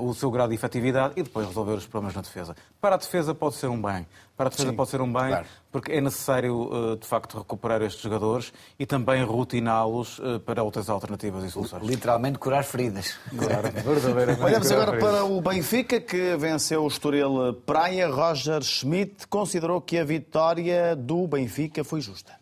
o 0.00 0.14
seu 0.14 0.30
grau 0.30 0.46
de 0.46 0.54
efetividade 0.54 1.14
e 1.16 1.22
depois 1.22 1.46
resolver 1.46 1.72
os 1.72 1.86
problemas 1.86 2.14
na 2.14 2.22
defesa. 2.22 2.54
Para 2.80 2.94
a 2.94 2.98
defesa 2.98 3.34
pode 3.34 3.56
ser 3.56 3.68
um 3.68 3.80
bem. 3.80 4.06
Para 4.36 4.46
a 4.46 4.50
defesa 4.50 4.70
Sim, 4.70 4.76
pode 4.76 4.90
ser 4.90 5.00
um 5.00 5.12
bem, 5.12 5.28
claro. 5.28 5.46
porque 5.70 5.92
é 5.92 6.00
necessário, 6.00 6.92
uh, 6.92 6.96
de 6.96 7.06
facto, 7.06 7.38
recuperar 7.38 7.80
estes 7.82 8.02
jogadores 8.02 8.52
e 8.76 8.84
também 8.84 9.22
rotiná-los 9.22 10.18
uh, 10.18 10.40
para 10.40 10.60
outras 10.62 10.88
alternativas 10.90 11.44
e 11.44 11.50
soluções. 11.52 11.84
Literalmente 11.84 12.38
curar 12.38 12.64
feridas. 12.64 13.16
Claro. 13.30 13.68
Olhamos 14.44 14.72
agora 14.72 14.92
feridas. 14.92 15.10
para 15.12 15.24
o 15.24 15.40
Benfica, 15.40 16.00
que 16.00 16.36
venceu 16.36 16.82
o 16.82 16.88
Estoril 16.88 17.54
Praia. 17.64 18.08
Roger 18.08 18.62
Schmidt 18.62 19.28
considerou 19.28 19.80
que 19.80 19.98
a 19.98 20.04
vitória 20.04 20.96
do 20.96 21.28
Benfica 21.28 21.84
foi 21.84 22.00
justa. 22.00 22.32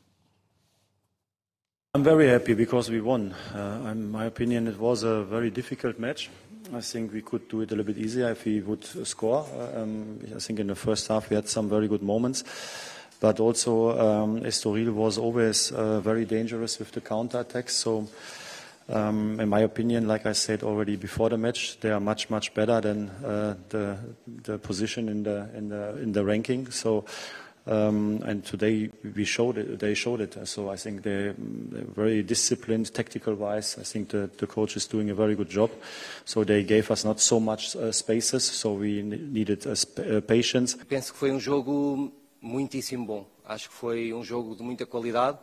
I'm 1.94 2.02
very 2.02 2.34
happy 2.34 2.54
because 2.54 2.90
we 2.90 3.02
won. 3.02 3.34
Uh, 3.54 3.90
in 3.92 4.10
my 4.10 4.24
opinion, 4.24 4.66
it 4.66 4.78
was 4.78 5.02
a 5.02 5.24
very 5.24 5.50
difficult 5.50 5.98
match. 5.98 6.30
I 6.74 6.80
think 6.80 7.12
we 7.12 7.20
could 7.20 7.48
do 7.48 7.60
it 7.60 7.70
a 7.70 7.76
little 7.76 7.92
bit 7.92 7.98
easier 7.98 8.30
if 8.30 8.46
we 8.46 8.60
would 8.60 8.84
score. 9.06 9.46
Um, 9.76 10.18
I 10.34 10.38
think 10.38 10.58
in 10.58 10.68
the 10.68 10.74
first 10.74 11.06
half 11.08 11.28
we 11.28 11.36
had 11.36 11.46
some 11.46 11.68
very 11.68 11.86
good 11.86 12.02
moments. 12.02 12.44
But 13.20 13.40
also, 13.40 13.98
um, 14.00 14.40
Estoril 14.40 14.92
was 14.92 15.18
always 15.18 15.70
uh, 15.70 16.00
very 16.00 16.24
dangerous 16.24 16.78
with 16.78 16.90
the 16.90 17.00
counter-attacks. 17.00 17.74
So, 17.74 18.08
um, 18.88 19.38
in 19.38 19.48
my 19.48 19.60
opinion, 19.60 20.08
like 20.08 20.26
I 20.26 20.32
said 20.32 20.62
already 20.62 20.96
before 20.96 21.28
the 21.28 21.38
match, 21.38 21.78
they 21.80 21.90
are 21.90 22.00
much, 22.00 22.30
much 22.30 22.52
better 22.54 22.80
than 22.80 23.10
uh, 23.24 23.54
the, 23.68 23.98
the 24.26 24.58
position 24.58 25.08
in 25.08 25.22
the, 25.22 25.48
in 25.54 25.68
the, 25.68 25.98
in 25.98 26.12
the 26.12 26.24
ranking. 26.24 26.70
So, 26.70 27.04
um, 27.66 28.22
and 28.24 28.44
today 28.44 28.90
we 29.14 29.24
showed 29.24 29.58
it, 29.58 29.78
they 29.78 29.94
showed 29.94 30.20
it. 30.20 30.36
So 30.46 30.70
I 30.70 30.76
think 30.76 31.02
they're, 31.02 31.34
they're 31.38 31.84
very 31.94 32.22
disciplined, 32.22 32.92
tactical 32.92 33.34
wise. 33.34 33.76
I 33.78 33.84
think 33.84 34.08
the, 34.08 34.30
the 34.38 34.46
coach 34.46 34.76
is 34.76 34.86
doing 34.86 35.10
a 35.10 35.14
very 35.14 35.34
good 35.34 35.48
job. 35.48 35.70
So 36.24 36.44
they 36.44 36.64
gave 36.64 36.90
us 36.90 37.04
not 37.04 37.20
so 37.20 37.38
much 37.38 37.76
uh, 37.76 37.92
spaces, 37.92 38.44
so 38.44 38.72
we 38.72 39.02
ne- 39.02 39.18
needed 39.18 39.66
uh, 39.66 39.70
uh, 39.70 40.20
patience. 40.22 40.76
Penso 40.88 41.12
que 41.12 41.18
foi 41.18 41.30
um 41.30 41.40
jogo 41.40 42.12
muitíssimo 42.40 43.06
bom. 43.06 43.26
Acho 43.44 43.68
que 43.68 43.74
foi 43.74 44.12
um 44.12 44.24
jogo 44.24 44.56
de 44.56 44.62
muita 44.62 44.86
qualidade. 44.86 45.38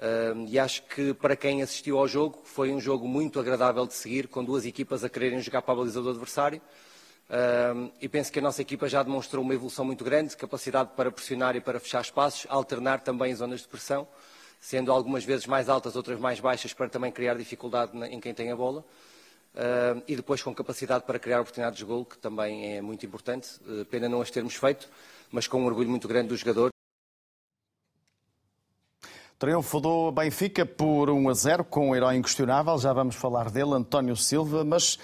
Um, 0.00 0.46
e 0.46 0.58
acho 0.60 0.84
que 0.84 1.12
para 1.12 1.34
quem 1.34 1.60
assistiu 1.60 1.98
ao 1.98 2.06
jogo 2.06 2.38
foi 2.44 2.72
um 2.72 2.80
jogo 2.80 3.08
muito 3.08 3.40
agradável 3.40 3.84
de 3.84 3.94
seguir, 3.94 4.28
com 4.28 4.44
duas 4.44 4.64
equipas 4.64 5.02
a 5.02 5.08
quererem 5.08 5.40
jogar 5.40 5.62
para 5.62 5.74
do 5.74 6.10
adversário. 6.10 6.60
Um, 7.30 7.90
e 8.00 8.08
penso 8.08 8.32
que 8.32 8.38
a 8.38 8.42
nossa 8.42 8.62
equipa 8.62 8.88
já 8.88 9.02
demonstrou 9.02 9.44
uma 9.44 9.52
evolução 9.52 9.84
muito 9.84 10.02
grande, 10.02 10.34
capacidade 10.36 10.90
para 10.96 11.10
pressionar 11.10 11.54
e 11.56 11.60
para 11.60 11.78
fechar 11.78 12.00
espaços, 12.00 12.46
alternar 12.48 13.00
também 13.00 13.34
zonas 13.34 13.60
de 13.60 13.68
pressão, 13.68 14.08
sendo 14.58 14.90
algumas 14.90 15.24
vezes 15.24 15.46
mais 15.46 15.68
altas, 15.68 15.94
outras 15.94 16.18
mais 16.18 16.40
baixas, 16.40 16.72
para 16.72 16.88
também 16.88 17.12
criar 17.12 17.34
dificuldade 17.34 17.92
em 18.10 18.18
quem 18.18 18.32
tem 18.32 18.50
a 18.50 18.56
bola. 18.56 18.84
Um, 19.54 20.02
e 20.06 20.16
depois 20.16 20.42
com 20.42 20.54
capacidade 20.54 21.04
para 21.04 21.18
criar 21.18 21.40
oportunidades 21.40 21.78
de 21.78 21.84
golo, 21.84 22.04
que 22.04 22.16
também 22.18 22.76
é 22.76 22.80
muito 22.80 23.04
importante. 23.04 23.48
Uh, 23.66 23.84
pena 23.86 24.08
não 24.08 24.20
as 24.20 24.30
termos 24.30 24.54
feito, 24.54 24.88
mas 25.30 25.46
com 25.46 25.60
um 25.60 25.66
orgulho 25.66 25.88
muito 25.88 26.06
grande 26.08 26.28
do 26.28 26.36
jogador. 26.36 26.70
Triunfo 29.38 29.80
do 29.80 30.10
Benfica 30.10 30.66
por 30.66 31.10
1 31.10 31.28
a 31.28 31.34
0 31.34 31.64
com 31.64 31.90
o 31.90 31.96
herói 31.96 32.16
inquestionável. 32.16 32.76
Já 32.78 32.92
vamos 32.92 33.14
falar 33.14 33.50
dele, 33.50 33.72
António 33.72 34.16
Silva, 34.16 34.64
mas 34.64 34.98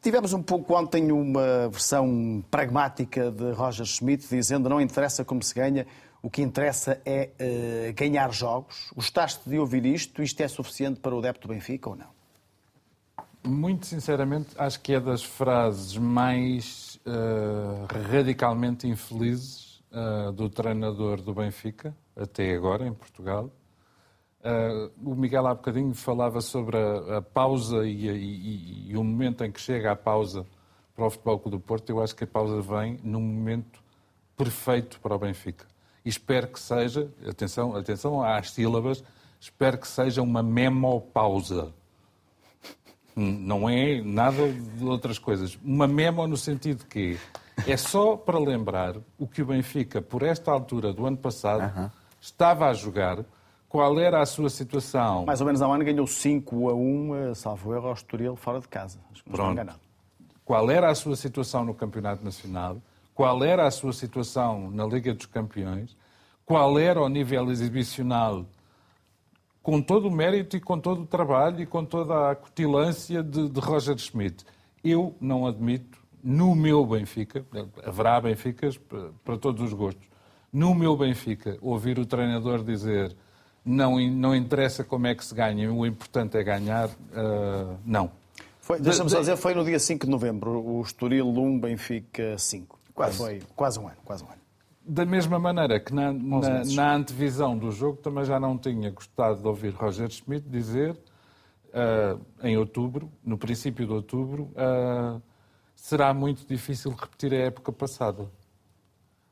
tivemos 0.00 0.32
um 0.32 0.42
pouco 0.42 0.74
ontem 0.74 1.12
uma 1.12 1.68
versão 1.68 2.42
pragmática 2.50 3.30
de 3.30 3.52
Roger 3.52 3.86
Schmidt 3.86 4.26
dizendo 4.28 4.68
não 4.68 4.80
interessa 4.80 5.24
como 5.24 5.42
se 5.42 5.54
ganha, 5.54 5.86
o 6.22 6.28
que 6.28 6.42
interessa 6.42 7.00
é 7.04 7.30
eh, 7.38 7.92
ganhar 7.92 8.32
jogos. 8.32 8.90
Gostaste 8.94 9.48
de 9.48 9.58
ouvir 9.58 9.86
isto? 9.86 10.22
Isto 10.22 10.42
é 10.42 10.48
suficiente 10.48 11.00
para 11.00 11.14
o 11.14 11.18
adepto 11.18 11.48
do 11.48 11.54
Benfica 11.54 11.90
ou 11.90 11.96
não? 11.96 12.20
Muito 13.42 13.86
sinceramente, 13.86 14.50
acho 14.58 14.78
que 14.80 14.92
é 14.92 15.00
das 15.00 15.22
frases 15.22 15.96
mais 15.96 17.00
eh, 17.06 18.10
radicalmente 18.10 18.86
infelizes 18.86 19.82
eh, 19.90 20.32
do 20.32 20.50
treinador 20.50 21.22
do 21.22 21.32
Benfica, 21.32 21.96
até 22.14 22.54
agora, 22.54 22.86
em 22.86 22.92
Portugal. 22.92 23.50
Eh, 24.42 24.90
o 25.04 25.14
Miguel 25.14 25.46
há 25.46 25.54
bocadinho 25.54 25.94
falava 25.94 26.40
sobre 26.40 26.76
a, 26.78 27.18
a 27.18 27.22
pausa 27.22 27.86
e, 27.86 28.08
e- 28.08 28.90
e 28.90 28.96
o 28.96 29.04
momento 29.04 29.44
em 29.44 29.52
que 29.52 29.60
chega 29.60 29.92
a 29.92 29.96
pausa 29.96 30.46
para 30.94 31.06
o 31.06 31.10
Futebol 31.10 31.38
Clube 31.38 31.56
do 31.58 31.60
Porto. 31.62 31.90
Eu 31.90 32.02
acho 32.02 32.14
que 32.16 32.24
a 32.24 32.26
pausa 32.26 32.60
vem 32.62 32.98
num 33.02 33.20
momento 33.20 33.80
perfeito 34.36 34.98
para 35.00 35.14
o 35.14 35.18
Benfica. 35.18 35.66
E 36.04 36.08
espero 36.08 36.46
que 36.48 36.58
seja, 36.58 37.10
atenção, 37.28 37.76
atenção 37.76 38.22
às 38.22 38.50
sílabas, 38.52 39.04
espero 39.38 39.76
que 39.78 39.86
seja 39.86 40.22
uma 40.22 40.42
memopausa. 40.42 41.74
Não 43.14 43.68
é 43.68 44.00
nada 44.00 44.50
de 44.50 44.84
outras 44.84 45.18
coisas. 45.18 45.58
Uma 45.62 45.86
memo 45.86 46.26
no 46.26 46.36
sentido 46.38 46.86
que 46.86 47.18
é 47.66 47.76
só 47.76 48.16
para 48.16 48.38
lembrar 48.38 48.96
o 49.18 49.26
que 49.26 49.42
o 49.42 49.46
Benfica, 49.46 50.00
por 50.00 50.22
esta 50.22 50.50
altura 50.50 50.92
do 50.94 51.04
ano 51.06 51.16
passado, 51.18 51.90
estava 52.20 52.68
a 52.68 52.72
jogar, 52.72 53.18
qual 53.70 54.00
era 54.00 54.20
a 54.20 54.26
sua 54.26 54.50
situação. 54.50 55.24
Mais 55.24 55.40
ou 55.40 55.46
menos 55.46 55.62
há 55.62 55.68
um 55.68 55.72
ano 55.72 55.84
ganhou 55.84 56.04
5 56.04 56.68
a 56.68 56.74
1, 56.74 57.14
eh, 57.14 57.34
salvo 57.34 57.72
erro, 57.72 57.86
ao 57.86 57.94
Estoril 57.94 58.34
fora 58.34 58.58
de 58.58 58.66
casa. 58.66 58.98
Acho 59.12 59.22
que 59.22 59.30
Pronto. 59.30 59.80
Qual 60.44 60.68
era 60.68 60.90
a 60.90 60.94
sua 60.96 61.14
situação 61.14 61.64
no 61.64 61.72
Campeonato 61.72 62.24
Nacional? 62.24 62.78
Qual 63.14 63.44
era 63.44 63.68
a 63.68 63.70
sua 63.70 63.92
situação 63.92 64.72
na 64.72 64.84
Liga 64.84 65.14
dos 65.14 65.26
Campeões? 65.26 65.96
Qual 66.44 66.76
era 66.80 67.00
o 67.00 67.08
nível 67.08 67.48
exibicional 67.48 68.44
com 69.62 69.80
todo 69.80 70.08
o 70.08 70.10
mérito 70.10 70.56
e 70.56 70.60
com 70.60 70.76
todo 70.76 71.02
o 71.02 71.06
trabalho 71.06 71.60
e 71.60 71.66
com 71.66 71.84
toda 71.84 72.12
a 72.12 72.30
acutilância 72.32 73.22
de, 73.22 73.48
de 73.48 73.60
Roger 73.60 73.96
Schmidt. 73.98 74.44
Eu 74.82 75.14
não 75.20 75.46
admito, 75.46 75.96
no 76.24 76.56
meu 76.56 76.84
Benfica, 76.84 77.44
haverá 77.84 78.20
Benficas 78.20 78.76
para 79.24 79.38
todos 79.38 79.62
os 79.62 79.72
gostos, 79.72 80.08
no 80.52 80.74
meu 80.74 80.96
Benfica, 80.96 81.56
ouvir 81.60 82.00
o 82.00 82.06
treinador 82.06 82.64
dizer 82.64 83.14
não, 83.64 83.98
não 84.00 84.34
interessa 84.34 84.82
como 84.84 85.06
é 85.06 85.14
que 85.14 85.24
se 85.24 85.34
ganha, 85.34 85.72
o 85.72 85.86
importante 85.86 86.36
é 86.36 86.42
ganhar, 86.42 86.88
ah, 87.14 87.76
não. 87.84 88.10
Deixa-me 88.80 89.10
só 89.10 89.18
dizer, 89.20 89.36
foi 89.36 89.52
no 89.54 89.64
dia 89.64 89.78
5 89.80 90.06
de 90.06 90.10
novembro, 90.10 90.50
o 90.64 90.80
Estoril 90.82 91.26
1, 91.28 91.58
Benfica 91.60 92.38
5. 92.38 92.78
Quase. 92.94 93.16
Foi 93.16 93.42
quase 93.56 93.78
um 93.80 93.88
ano, 93.88 93.96
quase 94.04 94.22
um 94.22 94.26
ano. 94.28 94.38
Da 94.84 95.04
mesma 95.04 95.38
maneira 95.38 95.78
que 95.80 95.92
na, 95.92 96.12
na, 96.12 96.64
na 96.74 96.94
antevisão 96.94 97.56
do 97.58 97.70
jogo 97.72 97.98
também 97.98 98.24
já 98.24 98.38
não 98.38 98.56
tinha 98.56 98.90
gostado 98.90 99.40
de 99.40 99.46
ouvir 99.48 99.70
Roger 99.74 100.08
Schmidt 100.10 100.48
dizer, 100.48 100.96
ah, 101.74 102.16
em 102.44 102.56
outubro, 102.56 103.10
no 103.24 103.36
princípio 103.36 103.86
de 103.86 103.92
outubro, 103.92 104.50
ah, 104.56 105.18
será 105.74 106.14
muito 106.14 106.46
difícil 106.46 106.92
repetir 106.92 107.32
a 107.34 107.38
época 107.38 107.72
passada. 107.72 108.26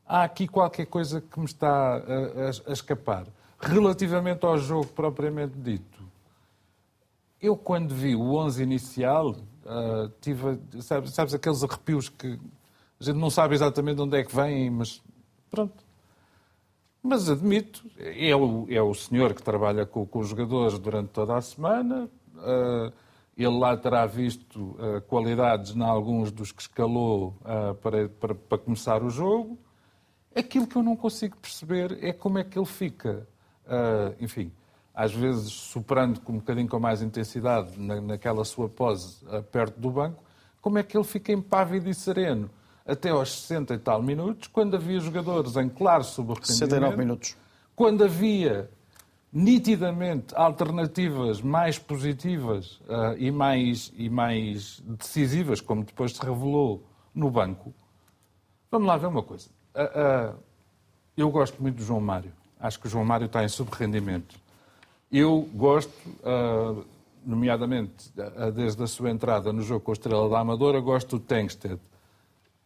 Há 0.05 0.23
aqui 0.23 0.47
qualquer 0.47 0.87
coisa 0.87 1.21
que 1.21 1.39
me 1.39 1.45
está 1.45 1.69
a, 1.69 1.97
a- 1.97 2.69
a 2.71 2.73
escapar. 2.73 3.25
Relativamente 3.61 4.45
ao 4.45 4.57
jogo 4.57 4.87
propriamente 4.87 5.57
dito, 5.57 6.01
eu 7.41 7.57
quando 7.57 7.93
vi 7.93 8.15
o 8.15 8.35
11 8.35 8.63
inicial, 8.63 9.35
ah, 9.65 10.09
tive, 10.21 10.59
sabes, 10.81 11.11
sabes 11.11 11.33
aqueles 11.33 11.63
arrepios 11.63 12.09
que 12.09 12.39
a 12.99 13.03
gente 13.03 13.17
não 13.17 13.29
sabe 13.29 13.55
exatamente 13.55 13.97
de 13.97 14.01
onde 14.01 14.17
é 14.17 14.23
que 14.23 14.35
vêm, 14.35 14.69
mas 14.69 15.01
pronto. 15.49 15.83
Mas 17.01 17.29
admito, 17.29 17.85
é 17.97 18.35
o, 18.35 18.65
é 18.69 18.81
o 18.81 18.93
senhor 18.93 19.33
que 19.33 19.41
trabalha 19.41 19.85
com, 19.85 20.05
com 20.05 20.19
os 20.19 20.29
jogadores 20.29 20.77
durante 20.79 21.09
toda 21.09 21.35
a 21.35 21.41
semana, 21.41 22.09
ah, 22.37 22.91
ele 23.37 23.57
lá 23.57 23.77
terá 23.77 24.05
visto 24.05 24.75
ah, 24.79 25.01
qualidades 25.01 25.75
em 25.75 25.83
alguns 25.83 26.31
dos 26.31 26.51
que 26.51 26.61
escalou 26.61 27.35
para, 27.81 28.09
para, 28.09 28.35
para 28.35 28.57
começar 28.57 29.03
o 29.03 29.09
jogo. 29.09 29.57
Aquilo 30.35 30.67
que 30.67 30.75
eu 30.75 30.83
não 30.83 30.95
consigo 30.95 31.37
perceber 31.37 31.97
é 32.03 32.11
como 32.13 32.37
é 32.37 32.43
que 32.43 32.57
ele 32.57 32.65
fica, 32.65 33.27
enfim, 34.19 34.51
às 34.93 35.13
vezes 35.13 35.51
soprando 35.51 36.19
com 36.19 36.33
um 36.33 36.35
bocadinho 36.37 36.67
com 36.67 36.79
mais 36.79 37.01
intensidade 37.01 37.79
na, 37.79 38.01
naquela 38.01 38.43
sua 38.43 38.67
pose 38.67 39.25
ah, 39.27 39.41
perto 39.41 39.79
do 39.79 39.89
banco, 39.89 40.21
como 40.61 40.77
é 40.77 40.83
que 40.83 40.97
ele 40.97 41.05
fica 41.05 41.31
impávido 41.31 41.89
e 41.89 41.93
sereno 41.93 42.49
até 42.85 43.09
aos 43.09 43.31
60 43.41 43.75
e 43.75 43.77
tal 43.77 44.01
minutos, 44.01 44.47
quando 44.47 44.75
havia 44.75 44.99
jogadores 44.99 45.55
em 45.55 45.69
claro 45.69 46.03
69 46.03 46.43
subrendimento, 46.43 46.97
minutos. 46.97 47.37
quando 47.75 48.03
havia 48.03 48.69
nitidamente 49.31 50.35
alternativas 50.35 51.39
mais 51.41 51.77
positivas 51.77 52.81
uh, 52.81 53.15
e, 53.17 53.31
mais, 53.31 53.93
e 53.95 54.09
mais 54.09 54.81
decisivas, 54.85 55.61
como 55.61 55.83
depois 55.83 56.13
se 56.13 56.21
revelou 56.21 56.83
no 57.13 57.29
banco. 57.29 57.73
Vamos 58.71 58.87
lá 58.87 58.97
ver 58.97 59.07
uma 59.07 59.21
coisa. 59.23 59.49
Uh, 59.75 60.33
uh, 60.33 60.39
eu 61.15 61.29
gosto 61.29 61.61
muito 61.61 61.75
do 61.75 61.83
João 61.83 62.01
Mário. 62.01 62.33
Acho 62.59 62.79
que 62.79 62.87
o 62.87 62.89
João 62.89 63.05
Mário 63.05 63.25
está 63.25 63.43
em 63.43 63.47
subrendimento. 63.47 64.35
Eu 65.11 65.47
gosto, 65.53 65.93
nomeadamente 67.25 68.11
desde 68.53 68.83
a 68.83 68.87
sua 68.87 69.09
entrada 69.09 69.51
no 69.53 69.61
jogo 69.61 69.81
com 69.81 69.91
a 69.91 69.93
Estrela 69.93 70.29
da 70.29 70.39
Amadora, 70.39 70.79
gosto 70.79 71.17
do 71.17 71.19
Tengsted. 71.19 71.79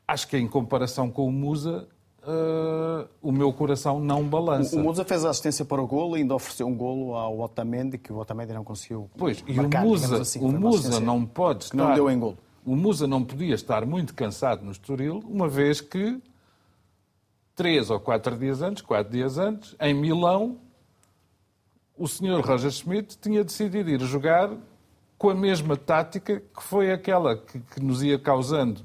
Acho 0.08 0.28
que 0.28 0.38
em 0.38 0.48
comparação 0.48 1.10
com 1.10 1.26
o 1.26 1.32
Musa, 1.32 1.88
uh, 2.24 3.08
o 3.22 3.32
meu 3.32 3.54
coração 3.54 4.00
não 4.00 4.24
balança. 4.24 4.76
O, 4.76 4.80
o 4.80 4.84
Musa 4.84 5.06
fez 5.06 5.24
a 5.24 5.30
assistência 5.30 5.64
para 5.64 5.82
o 5.82 5.88
golo 5.88 6.18
e 6.18 6.22
ainda 6.22 6.36
ofereceu 6.36 6.68
um 6.68 6.76
golo 6.76 7.16
ao 7.16 7.40
Otamendi, 7.40 7.98
que 7.98 8.12
o 8.12 8.18
Otamendi 8.18 8.54
não 8.54 8.64
conseguiu 8.64 9.10
Pois, 9.18 9.42
marcar, 9.42 9.84
e 9.84 9.86
o 9.86 9.90
Musa, 9.90 10.22
assim, 10.22 10.40
o 10.40 10.52
Musa 10.52 11.00
não 11.00 11.26
pode 11.26 11.66
estar... 11.66 11.78
não 11.78 11.94
deu 11.94 12.10
em 12.10 12.20
golo. 12.20 12.38
O 12.66 12.76
Musa 12.76 13.08
não 13.08 13.24
podia 13.24 13.56
estar 13.56 13.86
muito 13.86 14.14
cansado 14.14 14.66
no 14.66 14.72
Estoril, 14.72 15.24
uma 15.28 15.48
vez 15.48 15.80
que 15.80 16.22
três 17.56 17.90
ou 17.90 18.00
quatro 18.00 18.38
dias 18.38 18.62
antes, 18.62 18.82
quatro 18.82 19.12
dias 19.12 19.38
antes, 19.38 19.76
em 19.80 19.94
Milão, 19.94 20.58
o 21.98 22.08
senhor 22.08 22.44
Roger 22.46 22.72
Schmidt 22.72 23.18
tinha 23.18 23.44
decidido 23.44 23.90
ir 23.90 24.00
jogar 24.02 24.50
com 25.18 25.30
a 25.30 25.36
mesma 25.36 25.78
tática 25.78 26.40
que 26.40 26.64
foi 26.64 26.92
aquela 26.92 27.38
que, 27.38 27.60
que 27.60 27.80
nos 27.80 28.04
ia 28.04 28.20
causando 28.20 28.84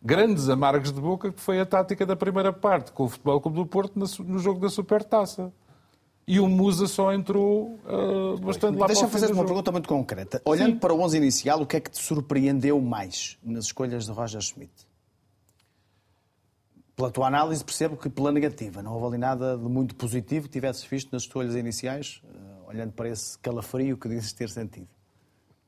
grandes 0.00 0.48
amargos 0.48 0.92
de 0.92 1.00
boca, 1.00 1.32
que 1.32 1.40
foi 1.40 1.58
a 1.58 1.66
tática 1.66 2.04
da 2.04 2.14
primeira 2.14 2.52
parte, 2.52 2.92
com 2.92 3.04
o 3.04 3.08
Futebol 3.08 3.40
Clube 3.40 3.56
do 3.56 3.66
Porto 3.66 3.98
no 3.98 4.38
jogo 4.38 4.60
da 4.60 4.68
Supertaça. 4.68 5.50
E 6.26 6.40
o 6.40 6.48
Musa 6.48 6.86
só 6.86 7.12
entrou 7.12 7.78
uh, 7.84 8.38
bastante 8.40 8.78
lá 8.78 8.86
Deixa-me 8.86 9.10
fazer 9.10 9.30
uma 9.32 9.44
pergunta 9.44 9.70
muito 9.70 9.88
concreta. 9.88 10.40
Olhando 10.44 10.72
Sim. 10.72 10.78
para 10.78 10.94
o 10.94 11.00
11 11.00 11.16
inicial, 11.16 11.60
o 11.60 11.66
que 11.66 11.76
é 11.76 11.80
que 11.80 11.90
te 11.90 11.98
surpreendeu 11.98 12.80
mais 12.80 13.38
nas 13.42 13.66
escolhas 13.66 14.06
de 14.06 14.12
Roger 14.12 14.40
Schmidt? 14.40 14.72
Pela 16.96 17.10
tua 17.10 17.26
análise, 17.26 17.64
percebo 17.64 17.96
que 17.96 18.08
pela 18.08 18.30
negativa, 18.30 18.82
não 18.82 18.92
houve 18.92 19.06
ali 19.06 19.18
nada 19.18 19.56
de 19.56 19.64
muito 19.64 19.96
positivo 19.96 20.46
que 20.46 20.52
tivesses 20.52 20.84
visto 20.84 21.12
nas 21.12 21.22
escolhas 21.22 21.56
iniciais, 21.56 22.22
uh, 22.24 22.68
olhando 22.68 22.92
para 22.92 23.08
esse 23.08 23.38
calafrio 23.38 23.96
que 23.96 24.08
dizes 24.08 24.32
ter 24.32 24.48
sentido 24.48 24.88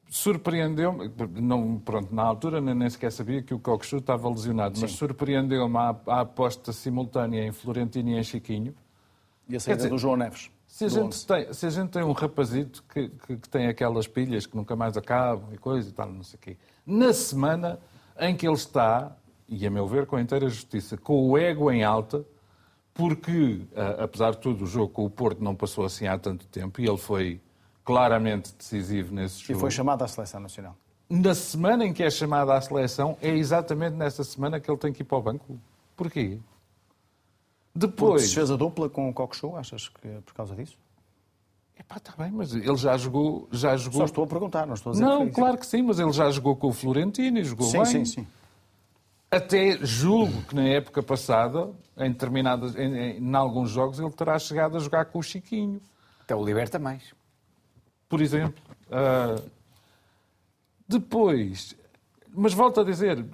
surpreendeu-me, 0.08 1.10
não, 1.40 1.78
pronto, 1.78 2.14
na 2.14 2.22
altura 2.22 2.60
nem 2.60 2.88
sequer 2.88 3.10
sabia 3.10 3.42
que 3.42 3.52
o 3.52 3.58
Coxu 3.58 3.98
estava 3.98 4.28
lesionado, 4.28 4.76
Sim. 4.76 4.82
mas 4.82 4.92
surpreendeu-me 4.92 5.76
a, 5.76 5.96
a, 6.06 6.20
aposta 6.20 6.72
simultânea 6.72 7.44
em 7.44 7.52
Florentino 7.52 8.10
e 8.10 8.18
em 8.18 8.22
Chiquinho. 8.22 8.74
E 9.48 9.56
a 9.56 9.60
saída 9.60 9.78
dizer, 9.78 9.90
do 9.90 9.98
João 9.98 10.16
Neves. 10.16 10.50
Se 10.66 10.84
a, 10.84 10.88
gente 10.88 11.26
tem, 11.26 11.52
se 11.52 11.66
a 11.66 11.70
gente 11.70 11.90
tem 11.90 12.02
um 12.02 12.12
rapazito 12.12 12.84
que, 12.92 13.08
que, 13.08 13.36
que, 13.36 13.48
tem 13.48 13.68
aquelas 13.68 14.06
pilhas 14.06 14.46
que 14.46 14.56
nunca 14.56 14.74
mais 14.74 14.96
acabam 14.96 15.52
e 15.52 15.58
coisa 15.58 15.88
e 15.88 15.92
tal, 15.92 16.10
não 16.10 16.22
sei 16.22 16.36
o 16.36 16.40
quê, 16.40 16.56
na 16.84 17.12
semana 17.12 17.78
em 18.18 18.36
que 18.36 18.46
ele 18.46 18.56
está, 18.56 19.16
e 19.48 19.66
a 19.66 19.70
meu 19.70 19.86
ver 19.86 20.06
com 20.06 20.16
a 20.16 20.20
inteira 20.20 20.48
justiça, 20.48 20.96
com 20.96 21.30
o 21.30 21.38
ego 21.38 21.70
em 21.70 21.84
alta, 21.84 22.24
porque, 22.92 23.60
apesar 23.98 24.32
de 24.32 24.38
tudo, 24.38 24.64
o 24.64 24.66
jogo 24.66 24.92
com 24.92 25.04
o 25.04 25.10
Porto 25.10 25.44
não 25.44 25.54
passou 25.54 25.84
assim 25.84 26.06
há 26.06 26.18
tanto 26.18 26.46
tempo 26.46 26.80
e 26.80 26.88
ele 26.88 26.96
foi 26.96 27.40
claramente 27.84 28.54
decisivo 28.54 29.14
nesse 29.14 29.40
jogo. 29.40 29.52
E 29.52 29.60
foi 29.60 29.70
chamado 29.70 30.02
à 30.02 30.08
seleção 30.08 30.40
nacional. 30.40 30.76
Na 31.08 31.34
semana 31.34 31.84
em 31.84 31.92
que 31.92 32.02
é 32.02 32.10
chamado 32.10 32.50
à 32.50 32.60
seleção, 32.60 33.16
é 33.22 33.28
exatamente 33.28 33.94
nessa 33.94 34.24
semana 34.24 34.58
que 34.58 34.68
ele 34.68 34.78
tem 34.78 34.92
que 34.92 35.02
ir 35.02 35.04
para 35.04 35.18
o 35.18 35.22
banco. 35.22 35.58
Porquê? 35.94 36.38
Depois. 37.74 38.22
Porque 38.22 38.28
se 38.28 38.34
fez 38.34 38.50
a 38.50 38.56
dupla 38.56 38.88
com 38.88 39.08
o 39.08 39.12
Coco 39.12 39.56
achas 39.56 39.88
que 39.88 40.08
é 40.08 40.20
por 40.24 40.34
causa 40.34 40.56
disso? 40.56 40.76
Epá, 41.78 41.98
está 41.98 42.14
bem, 42.16 42.32
mas 42.32 42.54
ele 42.54 42.76
já 42.76 42.96
jogou, 42.96 43.46
já 43.52 43.76
jogou. 43.76 43.98
Só 43.98 44.04
estou 44.06 44.24
a 44.24 44.26
perguntar, 44.26 44.66
não 44.66 44.74
estou 44.74 44.90
a 44.90 44.92
dizer 44.94 45.04
Não, 45.04 45.26
que 45.26 45.32
claro 45.32 45.58
que 45.58 45.66
sim, 45.66 45.82
mas 45.82 45.98
ele 45.98 46.12
já 46.12 46.30
jogou 46.30 46.56
com 46.56 46.68
o 46.68 46.72
Florentino 46.72 47.38
e 47.38 47.44
jogou 47.44 47.66
sim, 47.66 47.76
bem. 47.76 47.86
Sim, 47.86 48.04
sim, 48.06 48.26
Até 49.30 49.78
julgo 49.84 50.42
que 50.42 50.54
na 50.54 50.64
época 50.64 51.02
passada, 51.02 51.70
em 51.98 52.10
determinadas, 52.10 52.76
em, 52.76 52.94
em, 52.94 53.18
em 53.18 53.34
alguns 53.34 53.70
jogos, 53.70 53.98
ele 53.98 54.10
terá 54.10 54.38
chegado 54.38 54.76
a 54.76 54.80
jogar 54.80 55.06
com 55.06 55.18
o 55.18 55.22
Chiquinho. 55.22 55.80
Até 56.20 56.34
o 56.34 56.44
liberta 56.44 56.78
mais 56.78 57.14
por 58.08 58.20
exemplo. 58.20 58.62
Uh, 58.86 59.50
depois, 60.88 61.75
mas 62.36 62.52
volto 62.52 62.80
a 62.80 62.84
dizer, 62.84 63.24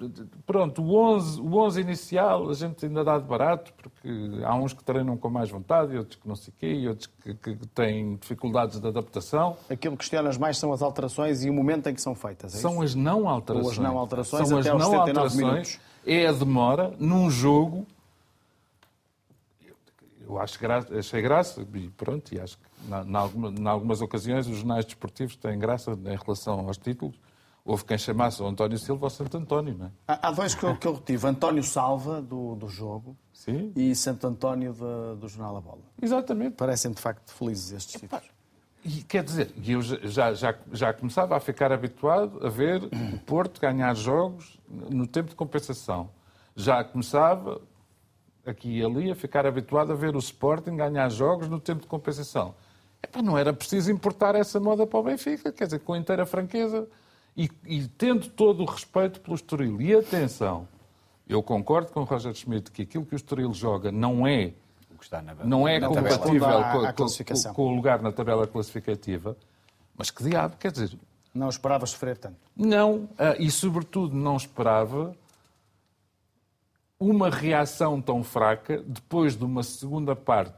pronto, 0.45 0.81
o 0.81 0.95
11, 0.95 1.41
o 1.41 1.57
11 1.57 1.81
inicial 1.81 2.49
a 2.49 2.53
gente 2.53 2.85
ainda 2.85 3.03
dá 3.03 3.19
de 3.19 3.25
barato, 3.25 3.73
porque 3.73 4.09
há 4.45 4.55
uns 4.55 4.71
que 4.71 4.83
treinam 4.83 5.17
com 5.17 5.29
mais 5.29 5.49
vontade, 5.49 5.93
e 5.93 5.97
outros 5.97 6.17
que 6.19 6.27
não 6.27 6.35
sei 6.35 6.53
o 6.53 6.59
quê, 6.59 6.73
e 6.73 6.87
outros 6.87 7.07
que, 7.21 7.33
que, 7.33 7.55
têm 7.67 8.15
dificuldades 8.15 8.79
de 8.79 8.87
adaptação. 8.87 9.57
Aquilo 9.69 9.95
que 9.95 9.99
questionas 9.99 10.37
mais 10.37 10.57
são 10.57 10.71
as 10.71 10.81
alterações 10.81 11.43
e 11.43 11.49
o 11.49 11.53
momento 11.53 11.89
em 11.89 11.93
que 11.93 12.01
são 12.01 12.15
feitas, 12.15 12.55
é 12.55 12.57
São 12.57 12.81
as 12.81 12.95
não 12.95 13.27
alterações. 13.27 13.65
Ou 13.65 13.71
as 13.71 13.77
não 13.77 13.97
alterações 13.97 14.47
são 14.47 14.57
até 14.57 14.71
as 14.71 14.79
não 14.79 14.99
alterações, 14.99 15.35
minutos. 15.35 15.79
É 16.05 16.27
a 16.27 16.31
demora 16.31 16.93
num 16.97 17.29
jogo 17.29 17.85
eu 20.25 20.39
acho 20.39 20.59
graça, 20.59 20.97
achei 20.97 21.21
graça 21.21 21.67
e 21.73 21.89
pronto, 21.89 22.33
e 22.33 22.39
acho 22.39 22.57
que 22.57 22.63
em 22.89 23.67
algumas 23.67 24.01
ocasiões 24.01 24.47
os 24.47 24.57
jornais 24.57 24.85
desportivos 24.85 25.35
têm 25.35 25.59
graça 25.59 25.91
em 25.91 26.15
relação 26.15 26.67
aos 26.67 26.77
títulos. 26.77 27.15
Houve 27.65 27.85
quem 27.85 27.97
chamasse 27.97 28.41
o 28.41 28.45
António 28.45 28.77
Silva 28.77 29.05
ou 29.05 29.09
Santo 29.09 29.37
António, 29.37 29.77
não 29.77 29.85
é? 29.85 29.91
Há, 30.05 30.31
dois 30.31 30.53
que 30.53 30.65
eu, 30.65 30.75
que 30.75 30.85
eu 30.85 30.95
retive. 30.95 31.25
António 31.25 31.63
Salva, 31.63 32.21
do, 32.21 32.55
do 32.55 32.67
jogo, 32.67 33.15
Sim. 33.31 33.71
e 33.73 33.95
Santo 33.95 34.27
António 34.27 34.73
do, 34.73 35.15
do 35.15 35.29
Jornal 35.29 35.57
A 35.57 35.61
Bola. 35.61 35.81
Exatamente. 36.01 36.55
Parecem, 36.55 36.91
de 36.91 36.99
facto, 36.99 37.31
felizes 37.31 37.71
estes 37.71 38.01
títulos. 38.01 38.25
E 38.83 39.01
quer 39.03 39.23
dizer, 39.23 39.53
eu 39.65 39.81
já, 39.81 40.33
já, 40.33 40.53
já 40.73 40.93
começava 40.93 41.37
a 41.37 41.39
ficar 41.39 41.71
habituado 41.71 42.45
a 42.45 42.49
ver 42.49 42.83
o 42.83 43.19
Porto 43.19 43.61
ganhar 43.61 43.95
jogos 43.95 44.59
no 44.67 45.07
tempo 45.07 45.29
de 45.29 45.35
compensação. 45.35 46.09
Já 46.53 46.83
começava, 46.83 47.61
aqui 48.45 48.79
e 48.79 48.83
ali, 48.83 49.09
a 49.09 49.15
ficar 49.15 49.45
habituado 49.45 49.93
a 49.93 49.95
ver 49.95 50.17
o 50.17 50.19
Sporting 50.19 50.75
ganhar 50.75 51.07
jogos 51.09 51.47
no 51.47 51.61
tempo 51.61 51.83
de 51.83 51.87
compensação. 51.87 52.55
Epá, 53.01 53.21
não 53.21 53.37
era 53.37 53.53
preciso 53.53 53.89
importar 53.89 54.35
essa 54.35 54.59
moda 54.59 54.85
para 54.85 54.99
o 54.99 55.03
Benfica, 55.03 55.53
quer 55.53 55.63
dizer, 55.63 55.79
com 55.79 55.95
inteira 55.95 56.25
franqueza 56.25 56.85
e, 57.35 57.49
e 57.65 57.87
tendo 57.87 58.29
todo 58.29 58.63
o 58.63 58.65
respeito 58.65 59.19
pelo 59.19 59.35
Estoril. 59.35 59.81
E 59.81 59.93
atenção, 59.93 60.67
eu 61.27 61.41
concordo 61.41 61.91
com 61.91 62.01
o 62.01 62.03
Roger 62.03 62.33
Schmidt 62.33 62.71
que 62.71 62.83
aquilo 62.83 63.05
que 63.05 63.15
o 63.15 63.17
Estoril 63.17 63.53
joga 63.53 63.91
não 63.91 64.25
é, 64.25 64.53
na, 65.11 65.33
não 65.43 65.67
é 65.67 65.79
na 65.79 65.87
compatível 65.87 66.63
com, 66.95 67.05
com, 67.05 67.53
com, 67.53 67.61
o 67.63 67.75
lugar 67.75 68.01
na 68.01 68.11
tabela 68.11 68.47
classificativa. 68.47 69.35
Mas 69.95 70.09
que 70.09 70.23
diabo, 70.23 70.57
quer 70.57 70.71
dizer... 70.71 70.97
Não 71.33 71.49
esperava 71.49 71.85
sofrer 71.87 72.15
tanto. 72.17 72.37
Não, 72.55 73.09
ah, 73.17 73.35
e 73.39 73.49
sobretudo 73.49 74.15
não 74.15 74.37
esperava 74.37 75.15
uma 76.99 77.29
reação 77.29 77.99
tão 77.99 78.23
fraca 78.23 78.83
depois 78.85 79.35
de 79.35 79.43
uma 79.43 79.63
segunda 79.63 80.15
parte, 80.15 80.55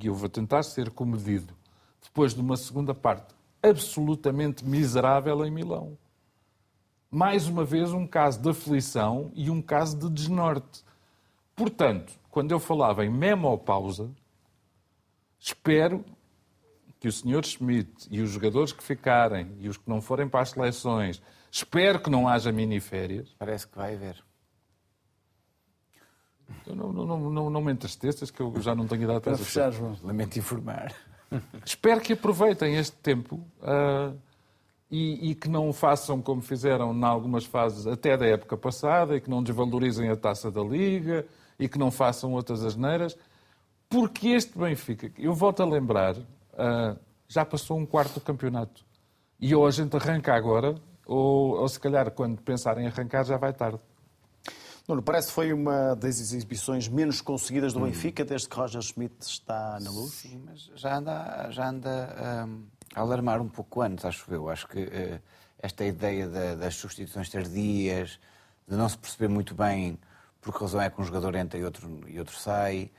e 0.00 0.06
eu 0.06 0.14
vou 0.14 0.28
tentar 0.28 0.62
ser 0.62 0.90
comedido, 0.90 1.52
depois 2.02 2.32
de 2.34 2.40
uma 2.40 2.56
segunda 2.56 2.94
parte 2.94 3.35
absolutamente 3.68 4.64
miserável 4.64 5.44
em 5.44 5.50
Milão. 5.50 5.98
Mais 7.10 7.46
uma 7.46 7.64
vez, 7.64 7.92
um 7.92 8.06
caso 8.06 8.40
de 8.40 8.50
aflição 8.50 9.30
e 9.34 9.50
um 9.50 9.62
caso 9.62 9.98
de 9.98 10.10
desnorte. 10.10 10.84
Portanto, 11.54 12.12
quando 12.30 12.50
eu 12.52 12.60
falava 12.60 13.04
em 13.04 13.10
memopausa, 13.10 14.10
espero 15.38 16.04
que 16.98 17.08
o 17.08 17.12
Sr. 17.12 17.44
Schmidt 17.44 18.08
e 18.10 18.20
os 18.20 18.30
jogadores 18.30 18.72
que 18.72 18.82
ficarem 18.82 19.56
e 19.60 19.68
os 19.68 19.76
que 19.76 19.88
não 19.88 20.00
forem 20.00 20.28
para 20.28 20.40
as 20.40 20.50
seleções, 20.50 21.22
espero 21.50 22.00
que 22.00 22.10
não 22.10 22.28
haja 22.28 22.52
miniférias. 22.52 23.34
Parece 23.38 23.66
que 23.66 23.76
vai 23.76 23.94
haver. 23.94 24.22
Não, 26.66 26.92
não, 26.92 27.30
não, 27.30 27.50
não, 27.50 27.60
me 27.60 27.72
entristeças, 27.72 28.30
que 28.30 28.40
eu 28.40 28.52
já 28.60 28.74
não 28.74 28.86
tenho 28.86 29.02
idade 29.02 29.20
para 29.20 29.36
fechar, 29.36 29.72
João. 29.72 29.96
Lamento 30.02 30.38
informar. 30.38 30.94
Espero 31.64 32.00
que 32.00 32.12
aproveitem 32.12 32.76
este 32.76 32.96
tempo 32.96 33.36
uh, 33.62 34.16
e, 34.90 35.30
e, 35.30 35.34
que 35.34 35.48
não 35.48 35.72
façam 35.72 36.22
como 36.22 36.40
fizeram 36.40 36.94
em 36.94 37.04
algumas 37.04 37.44
fases 37.44 37.86
até 37.86 38.16
da 38.16 38.26
época 38.26 38.56
passada 38.56 39.16
e 39.16 39.20
que 39.20 39.28
não 39.28 39.42
desvalorizem 39.42 40.08
a 40.08 40.16
taça 40.16 40.50
da 40.50 40.62
Liga 40.62 41.26
e 41.58 41.68
que 41.68 41.78
não 41.78 41.90
façam 41.90 42.32
outras 42.32 42.64
asneiras, 42.64 43.16
porque 43.88 44.28
este 44.28 44.56
Benfica, 44.58 45.10
eu 45.18 45.34
volto 45.34 45.62
a 45.62 45.66
lembrar, 45.66 46.16
uh, 46.16 46.98
já 47.28 47.44
passou 47.44 47.78
um 47.78 47.86
quarto 47.86 48.14
do 48.14 48.20
campeonato. 48.20 48.84
E 49.40 49.54
ou 49.54 49.66
a 49.66 49.70
gente 49.70 49.96
arranca 49.96 50.34
agora, 50.34 50.74
ou, 51.06 51.56
ou 51.58 51.68
se 51.68 51.78
calhar 51.78 52.10
quando 52.10 52.40
pensarem 52.42 52.84
em 52.84 52.88
arrancar 52.88 53.24
já 53.24 53.36
vai 53.36 53.52
tarde. 53.52 53.78
Nuno, 54.88 55.02
parece 55.02 55.28
que 55.28 55.34
foi 55.34 55.52
uma 55.52 55.94
das 55.96 56.20
exibições 56.20 56.86
menos 56.86 57.20
conseguidas 57.20 57.72
do 57.72 57.80
hum. 57.80 57.86
Benfica 57.86 58.24
desde 58.24 58.48
que 58.48 58.56
Roger 58.56 58.80
Schmidt 58.80 59.16
está 59.20 59.78
na 59.80 59.90
luz. 59.90 60.12
Sim, 60.12 60.42
mas 60.46 60.70
já 60.76 60.96
anda, 60.96 61.50
já 61.50 61.68
anda 61.68 62.46
um, 62.46 62.66
a 62.94 63.00
alarmar 63.00 63.40
um 63.40 63.48
pouco 63.48 63.82
antes, 63.82 64.04
acho 64.04 64.32
eu. 64.32 64.48
Acho 64.48 64.68
que 64.68 64.84
uh, 64.84 65.20
esta 65.58 65.84
ideia 65.84 66.28
da, 66.28 66.54
das 66.54 66.76
substituições 66.76 67.28
tardias, 67.28 68.20
de 68.68 68.76
não 68.76 68.88
se 68.88 68.96
perceber 68.96 69.28
muito 69.28 69.54
bem 69.54 69.98
por 70.40 70.54
que 70.54 70.60
razão 70.60 70.80
é 70.80 70.88
que 70.88 71.00
um 71.00 71.04
jogador 71.04 71.34
entra 71.34 71.58
e 71.58 71.64
outro, 71.64 72.00
e 72.06 72.18
outro 72.18 72.36
sai, 72.36 72.90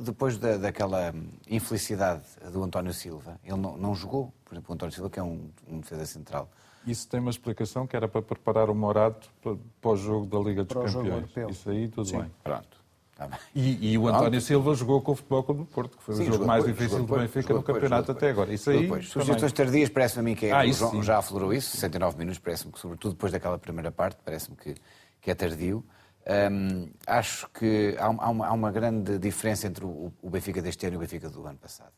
Depois 0.00 0.38
da, 0.38 0.56
daquela 0.56 1.12
infelicidade 1.48 2.22
do 2.52 2.62
António 2.62 2.92
Silva, 2.92 3.38
ele 3.44 3.56
não, 3.56 3.76
não, 3.76 3.94
jogou. 3.94 4.32
Por 4.44 4.54
exemplo, 4.54 4.70
o 4.70 4.74
António 4.74 4.94
Silva, 4.94 5.10
que 5.10 5.18
é 5.18 5.22
um, 5.22 5.50
um 5.68 5.80
defesa 5.80 6.06
central. 6.06 6.48
Isso 6.86 7.08
tem 7.08 7.20
uma 7.20 7.30
explicação 7.30 7.86
que 7.86 7.96
era 7.96 8.08
para 8.08 8.22
preparar 8.22 8.70
o 8.70 8.74
Morato 8.74 9.28
para, 9.42 9.56
para 9.80 9.90
o 9.90 9.96
jogo 9.96 10.26
da 10.26 10.38
Liga 10.38 10.64
dos 10.64 10.72
para 10.72 10.92
Campeões. 10.92 11.30
Isso 11.50 11.70
aí, 11.70 11.88
tudo 11.88 12.08
Sim, 12.08 12.20
bem. 12.20 12.30
Pronto. 12.42 12.82
Tá 13.16 13.38
e, 13.54 13.92
e, 13.92 13.98
o 13.98 14.08
António. 14.08 14.40
Silva 14.40 14.74
jogou 14.74 15.00
com 15.00 15.12
o 15.12 15.14
Futebol 15.14 15.42
Clube 15.42 15.60
do 15.60 15.66
Porto, 15.66 15.96
que 15.96 16.02
foi 16.02 16.14
Sim, 16.14 16.22
o 16.22 16.32
jogo 16.32 16.46
mais 16.46 16.64
depois, 16.64 16.88
difícil 16.88 17.06
do 17.06 17.16
Benfica 17.16 17.54
no 17.54 17.62
campeonato 17.62 18.12
até 18.12 18.30
agora. 18.30 18.52
Isso 18.52 18.70
aí. 18.70 18.88
Substituições 19.02 19.52
tardias, 19.52 19.88
parece-me 19.88 20.20
a 20.20 20.22
mim 20.22 20.34
que 20.34 20.46
é. 20.46 20.52
Ah, 20.52 20.64
o 20.64 20.72
João 20.72 21.02
já 21.02 21.18
aflorou 21.18 21.52
isso, 21.52 21.70
69 21.70 22.18
minutos, 22.18 22.38
parece-me 22.38 22.72
que, 22.72 22.78
sobretudo 22.78 23.12
depois 23.12 23.32
daquela 23.32 23.58
primeira 23.58 23.92
parte, 23.92 24.18
parece-me 24.24 24.56
que, 24.56 24.74
que 25.20 25.30
é 25.30 25.34
tardio. 25.34 25.84
Hum, 26.24 26.88
acho 27.04 27.48
que 27.50 27.96
há, 27.98 28.06
há, 28.06 28.30
uma, 28.30 28.46
há, 28.46 28.52
uma, 28.52 28.70
grande 28.70 29.18
diferença 29.18 29.66
entre 29.66 29.84
o, 29.84 30.12
o, 30.22 30.30
Benfica 30.30 30.62
deste 30.62 30.86
ano 30.86 30.94
e 30.94 30.96
o 30.96 31.00
Benfica 31.00 31.28
do 31.28 31.44
ano 31.44 31.58
passado. 31.58 31.92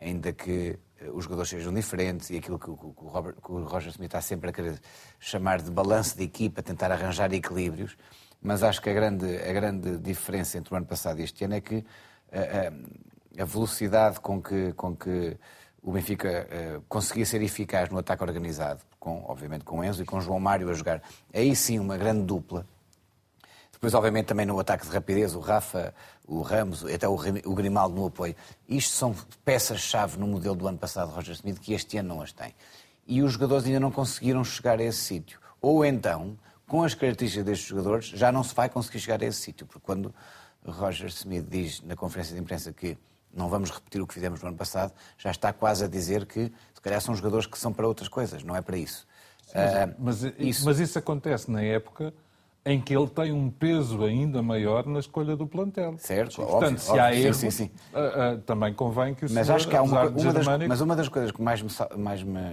Ainda 0.00 0.32
que 0.32 0.78
uh, 1.02 1.12
os 1.12 1.24
jogadores 1.24 1.50
sejam 1.50 1.72
diferentes 1.74 2.30
e 2.30 2.38
aquilo 2.38 2.58
que, 2.58 2.64
que, 2.64 3.04
o 3.04 3.08
Robert, 3.08 3.34
que, 3.34 3.52
o 3.52 3.64
Roger 3.64 3.90
Smith 3.90 4.08
está 4.08 4.22
sempre 4.22 4.48
a 4.48 4.52
querer 4.54 4.80
chamar 5.20 5.60
de 5.60 5.70
balanço 5.70 6.16
de 6.16 6.24
equipa, 6.24 6.62
tentar 6.62 6.90
arranjar 6.90 7.30
equilíbrios, 7.34 7.94
mas 8.40 8.62
acho 8.62 8.80
que 8.80 8.88
a 8.88 8.94
grande, 8.94 9.36
a 9.36 9.52
grande 9.52 9.98
diferença 9.98 10.56
entre 10.56 10.72
o 10.72 10.76
ano 10.76 10.86
passado 10.86 11.20
e 11.20 11.24
este 11.24 11.44
ano 11.44 11.54
é 11.54 11.60
que 11.60 11.76
uh, 11.76 11.84
a 13.38 13.44
velocidade 13.44 14.18
com 14.20 14.40
que, 14.40 14.72
com 14.72 14.96
que 14.96 15.36
o 15.82 15.92
Benfica 15.92 16.48
uh, 16.48 16.82
conseguia 16.88 17.26
ser 17.26 17.42
eficaz 17.42 17.90
no 17.90 17.98
ataque 17.98 18.24
organizado, 18.24 18.80
com, 18.98 19.24
obviamente 19.28 19.64
com 19.64 19.84
Enzo 19.84 20.02
e 20.02 20.06
com 20.06 20.22
João 20.22 20.40
Mário 20.40 20.70
a 20.70 20.72
jogar, 20.72 21.02
aí 21.34 21.54
sim 21.54 21.78
uma 21.78 21.98
grande 21.98 22.22
dupla, 22.22 22.66
depois, 23.78 23.94
obviamente, 23.94 24.26
também 24.26 24.44
no 24.44 24.58
ataque 24.58 24.84
de 24.84 24.92
rapidez, 24.92 25.36
o 25.36 25.38
Rafa, 25.38 25.94
o 26.26 26.42
Ramos, 26.42 26.84
até 26.84 27.06
o 27.06 27.54
Grimaldo 27.54 27.94
no 27.94 28.06
apoio. 28.06 28.34
Isto 28.68 28.92
são 28.92 29.14
peças-chave 29.44 30.18
no 30.18 30.26
modelo 30.26 30.56
do 30.56 30.66
ano 30.66 30.76
passado 30.76 31.10
de 31.10 31.14
Roger 31.14 31.34
Smith 31.34 31.60
que 31.60 31.72
este 31.72 31.96
ano 31.96 32.08
não 32.08 32.20
as 32.20 32.32
tem. 32.32 32.52
E 33.06 33.22
os 33.22 33.34
jogadores 33.34 33.66
ainda 33.66 33.78
não 33.78 33.92
conseguiram 33.92 34.42
chegar 34.42 34.80
a 34.80 34.82
esse 34.82 34.98
sítio. 34.98 35.38
Ou 35.62 35.84
então, 35.84 36.36
com 36.66 36.82
as 36.82 36.92
características 36.92 37.46
destes 37.46 37.68
jogadores, 37.68 38.06
já 38.06 38.32
não 38.32 38.42
se 38.42 38.52
vai 38.52 38.68
conseguir 38.68 38.98
chegar 38.98 39.22
a 39.22 39.26
esse 39.26 39.42
sítio. 39.42 39.64
Porque 39.64 39.86
quando 39.86 40.12
Roger 40.66 41.06
Smith 41.06 41.46
diz 41.48 41.80
na 41.82 41.94
conferência 41.94 42.34
de 42.34 42.40
imprensa 42.40 42.72
que 42.72 42.98
não 43.32 43.48
vamos 43.48 43.70
repetir 43.70 44.02
o 44.02 44.08
que 44.08 44.14
fizemos 44.14 44.42
no 44.42 44.48
ano 44.48 44.56
passado, 44.56 44.92
já 45.16 45.30
está 45.30 45.52
quase 45.52 45.84
a 45.84 45.86
dizer 45.86 46.26
que, 46.26 46.52
se 46.74 46.80
calhar, 46.82 47.00
são 47.00 47.14
jogadores 47.14 47.46
que 47.46 47.56
são 47.56 47.72
para 47.72 47.86
outras 47.86 48.08
coisas, 48.08 48.42
não 48.42 48.56
é 48.56 48.60
para 48.60 48.76
isso. 48.76 49.06
Sim, 49.46 49.52
mas, 49.54 49.72
uh, 49.72 49.94
mas, 50.00 50.22
isso... 50.36 50.64
mas 50.64 50.80
isso 50.80 50.98
acontece 50.98 51.48
na 51.48 51.62
época 51.62 52.12
em 52.68 52.78
que 52.78 52.94
ele 52.94 53.08
tem 53.08 53.32
um 53.32 53.48
peso 53.50 54.04
ainda 54.04 54.42
maior 54.42 54.84
na 54.84 54.98
escolha 54.98 55.34
do 55.34 55.46
plantel. 55.46 55.96
Certo, 55.96 56.36
Portanto, 56.36 56.64
óbvio, 56.64 56.78
se 56.78 56.98
há 56.98 57.14
erro, 57.14 57.32
sim, 57.32 57.50
sim, 57.50 57.64
sim. 57.64 57.70
Uh, 57.94 58.34
uh, 58.34 58.38
também 58.42 58.74
convém 58.74 59.14
que 59.14 59.24
o 59.24 59.30
mas 59.32 59.46
senhor, 59.46 59.56
acho 59.56 59.68
que 59.68 59.74
há 59.74 59.82
uma, 59.82 60.02
uma 60.02 60.10
das, 60.10 60.44
germânico... 60.44 60.68
mas 60.68 60.80
uma 60.82 60.94
das 60.94 61.08
coisas 61.08 61.32
que 61.32 61.40
mais 61.40 61.62
me, 61.62 61.70
mais 61.96 62.22
me 62.22 62.38
uh, 62.38 62.44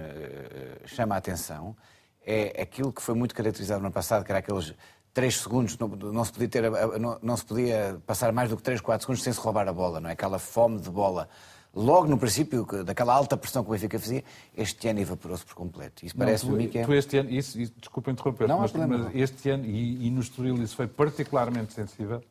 chama 0.86 1.14
a 1.14 1.18
atenção 1.18 1.76
é 2.24 2.62
aquilo 2.62 2.90
que 2.90 3.02
foi 3.02 3.14
muito 3.14 3.34
caracterizado 3.34 3.80
no 3.80 3.86
ano 3.86 3.94
passado, 3.94 4.24
que 4.24 4.32
era 4.32 4.38
aqueles 4.38 4.74
3 5.12 5.36
segundos, 5.36 5.78
não, 5.78 5.86
não, 5.86 6.24
se 6.24 6.32
podia 6.32 6.48
ter, 6.48 6.70
não, 6.98 7.18
não, 7.22 7.36
se 7.36 7.44
podia 7.44 8.00
passar 8.06 8.32
mais 8.32 8.48
do 8.48 8.56
que 8.56 8.62
3, 8.62 8.80
4 8.80 9.04
segundos 9.04 9.22
sem 9.22 9.32
se 9.32 9.38
roubar 9.38 9.68
a 9.68 9.72
bola, 9.72 10.00
não 10.00 10.08
é? 10.08 10.14
Aquela 10.14 10.38
fome 10.38 10.80
de 10.80 10.90
bola 10.90 11.28
logo 11.76 12.06
no 12.08 12.16
princípio, 12.16 12.66
daquela 12.82 13.12
alta 13.12 13.36
pressão 13.36 13.62
que 13.62 13.68
o 13.68 13.72
Benfica 13.72 13.98
fazia, 13.98 14.24
este 14.56 14.88
ano 14.88 15.00
evaporou-se 15.00 15.44
por 15.44 15.54
completo. 15.54 16.06
Isso 16.06 16.16
parece-me 16.16 16.68
que 16.68 16.78
é... 16.78 16.84
Tu 16.86 16.94
este 16.94 17.18
ano, 17.18 17.30
isso, 17.30 17.60
isso 17.60 17.72
desculpa 17.78 18.10
interromper, 18.10 18.48
não, 18.48 18.60
mas, 18.60 18.72
mas, 18.72 19.14
este 19.14 19.50
ano, 19.50 19.66
e, 19.66 20.06
e 20.06 20.10
no 20.10 20.22
Estoril 20.22 20.60
isso 20.62 20.74
foi 20.74 20.86
particularmente 20.86 21.74
sensível, 21.74 22.24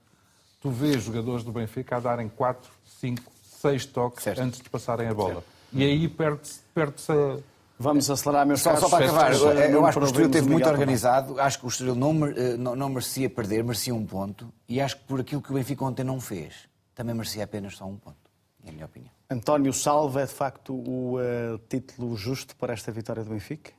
tu 0.60 0.72
vês 0.72 1.04
jogadores 1.04 1.44
do 1.44 1.52
Benfica 1.52 1.98
a 1.98 2.00
darem 2.00 2.28
4, 2.28 2.72
5, 3.00 3.22
6 3.62 3.86
toques 3.86 4.24
certo. 4.24 4.42
antes 4.42 4.60
de 4.60 4.70
passarem 4.70 5.08
a 5.08 5.14
bola. 5.14 5.36
Certo. 5.36 5.48
E 5.74 5.84
aí 5.84 6.08
perde-se 6.08 6.62
perde 6.74 6.96
a... 7.10 7.38
Vamos 7.78 8.10
acelerar, 8.10 8.48
meus 8.48 8.62
só, 8.62 8.70
caros. 8.70 8.90
Só 8.90 8.90
para 8.90 9.06
acabar, 9.06 9.34
eu, 9.34 9.52
eu 9.52 9.86
acho 9.86 10.00
que 10.00 10.06
o 10.06 10.08
Estoril 10.08 10.28
esteve 10.28 10.50
muito 10.50 10.68
organizado, 10.68 11.40
acho 11.40 11.60
que 11.60 11.66
o 11.66 11.68
Estoril 11.68 11.94
não, 11.94 12.14
não, 12.14 12.76
não 12.76 12.90
merecia 12.90 13.30
perder, 13.30 13.64
merecia 13.64 13.94
um 13.94 14.06
ponto, 14.06 14.52
e 14.68 14.80
acho 14.82 14.98
que 14.98 15.04
por 15.04 15.20
aquilo 15.20 15.42
que 15.42 15.52
o 15.52 15.54
Benfica 15.54 15.84
ontem 15.84 16.04
não 16.04 16.20
fez, 16.22 16.54
também 16.96 17.14
merecia 17.14 17.44
apenas 17.44 17.76
só 17.76 17.86
um 17.86 17.98
ponto, 17.98 18.16
é 18.64 18.70
a 18.70 18.72
minha 18.72 18.86
opinião. 18.86 19.15
António 19.30 19.74
Salva 19.74 20.22
é 20.22 20.26
de 20.26 20.34
facto 20.34 20.74
o 20.74 21.18
uh, 21.18 21.58
título 21.68 22.16
justo 22.16 22.56
para 22.56 22.74
esta 22.74 22.92
vitória 22.92 23.24
do 23.24 23.32
Benfica? 23.32 23.72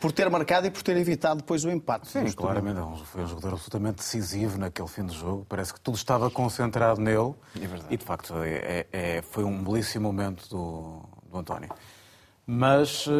Por 0.00 0.10
ter 0.10 0.28
marcado 0.28 0.66
e 0.66 0.70
por 0.70 0.82
ter 0.82 0.96
evitado 0.96 1.36
depois 1.42 1.64
o 1.64 1.70
empate. 1.70 2.08
Sim, 2.08 2.24
claramente. 2.32 2.80
Foi 3.04 3.22
um 3.22 3.26
jogador 3.28 3.52
absolutamente 3.52 3.98
decisivo 3.98 4.58
naquele 4.58 4.88
fim 4.88 5.06
de 5.06 5.14
jogo. 5.16 5.46
Parece 5.48 5.72
que 5.72 5.80
tudo 5.80 5.96
estava 5.96 6.28
concentrado 6.28 7.00
nele. 7.00 7.34
É 7.54 7.66
verdade. 7.66 7.94
E, 7.94 7.96
de 7.96 8.04
facto, 8.04 8.34
é, 8.42 8.86
é, 8.92 9.22
foi 9.22 9.44
um 9.44 9.62
belíssimo 9.62 10.08
momento 10.08 10.48
do, 10.48 11.02
do 11.30 11.38
António. 11.38 11.68
Mas 12.44 13.06
uh, 13.06 13.12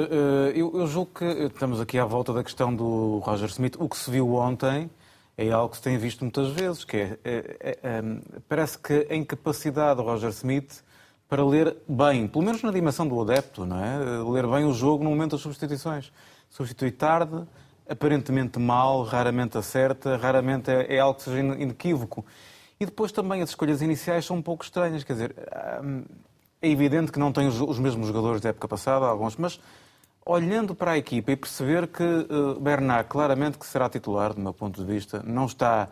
eu, 0.55 0.73
eu 0.75 0.87
julgo 0.89 1.13
que 1.15 1.25
estamos 1.25 1.81
aqui 1.81 1.99
à 1.99 2.05
volta 2.05 2.33
da 2.33 2.43
questão 2.43 2.75
do 2.75 3.19
Roger 3.19 3.49
Smith. 3.49 3.77
O 3.79 3.89
que 3.89 3.97
se 3.97 4.11
viu 4.11 4.35
ontem 4.35 4.91
é 5.39 5.51
algo 5.53 5.71
que 5.71 5.77
se 5.77 5.83
tem 5.85 5.97
visto 5.97 6.23
muitas 6.23 6.49
vezes, 6.49 6.85
que 6.85 6.97
é, 6.97 7.19
é, 7.25 7.79
é 7.81 8.03
parece 8.49 8.77
que 8.77 9.07
a 9.09 9.15
incapacidade 9.15 9.99
do 9.99 10.03
Roger 10.03 10.31
Smith 10.31 10.83
para 11.33 11.47
ler 11.47 11.75
bem, 11.89 12.29
pelo 12.29 12.45
menos 12.45 12.63
na 12.63 12.71
dimensão 12.71 13.09
do 13.09 13.19
adepto, 13.19 13.65
não 13.65 13.83
é? 13.83 13.97
Ler 14.23 14.47
bem 14.47 14.67
o 14.67 14.75
jogo 14.75 15.03
no 15.03 15.09
momento 15.09 15.31
das 15.31 15.41
substituições. 15.41 16.13
Substitui 16.51 16.91
tarde, 16.91 17.45
aparentemente 17.89 18.59
mal, 18.59 19.03
raramente 19.03 19.57
acerta, 19.57 20.19
raramente 20.19 20.71
é, 20.71 20.97
é 20.97 20.99
algo 20.99 21.15
que 21.17 21.23
seja 21.23 21.39
inequívoco. 21.39 22.23
E 22.79 22.85
depois 22.85 23.13
também 23.13 23.41
as 23.41 23.49
escolhas 23.49 23.81
iniciais 23.81 24.27
são 24.27 24.37
um 24.37 24.43
pouco 24.43 24.63
estranhas, 24.63 25.05
quer 25.05 25.15
dizer, 25.15 25.35
hum, 25.83 26.05
é 26.61 26.69
evidente 26.69 27.11
que 27.11 27.19
não 27.19 27.33
tem 27.33 27.49
os 27.49 27.79
mesmos 27.79 28.09
jogadores 28.09 28.43
da 28.43 28.51
época 28.51 28.69
passada, 28.69 29.07
alguns, 29.07 29.35
mas 29.37 29.59
olhando 30.27 30.75
para 30.75 30.91
a 30.91 30.99
equipa 30.99 31.33
e 31.33 31.37
perceber 31.37 31.87
que 31.87 32.03
uh, 32.03 32.61
Bernard, 32.61 33.09
claramente 33.09 33.57
que 33.57 33.65
será 33.65 33.89
titular, 33.89 34.35
do 34.35 34.41
meu 34.43 34.53
ponto 34.53 34.85
de 34.85 34.87
vista, 34.87 35.23
não 35.25 35.47
está 35.47 35.89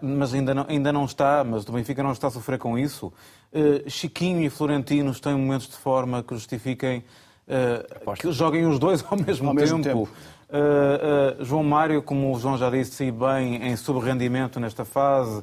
mas 0.00 0.34
ainda 0.34 0.54
não, 0.54 0.66
ainda 0.68 0.92
não 0.92 1.04
está, 1.04 1.42
mas 1.44 1.66
o 1.66 1.72
Benfica 1.72 2.02
não 2.02 2.12
está 2.12 2.28
a 2.28 2.30
sofrer 2.30 2.58
com 2.58 2.78
isso. 2.78 3.12
Uh, 3.52 3.88
Chiquinho 3.88 4.42
e 4.42 4.50
Florentino 4.50 5.14
têm 5.14 5.34
momentos 5.34 5.68
de 5.68 5.76
forma 5.76 6.22
que 6.22 6.34
justifiquem 6.34 7.04
uh, 7.48 8.14
que 8.14 8.30
joguem 8.32 8.66
os 8.66 8.78
dois 8.78 9.04
ao 9.10 9.16
mesmo 9.16 9.48
ao 9.48 9.54
tempo. 9.54 9.60
Mesmo 9.60 9.82
tempo. 9.82 10.08
Uh, 10.48 11.44
João 11.44 11.62
Mário, 11.62 12.02
como 12.02 12.34
o 12.34 12.38
João 12.38 12.56
já 12.56 12.70
disse, 12.70 13.10
bem 13.10 13.56
em 13.68 13.76
subrendimento 13.76 14.60
nesta 14.60 14.84
fase. 14.84 15.42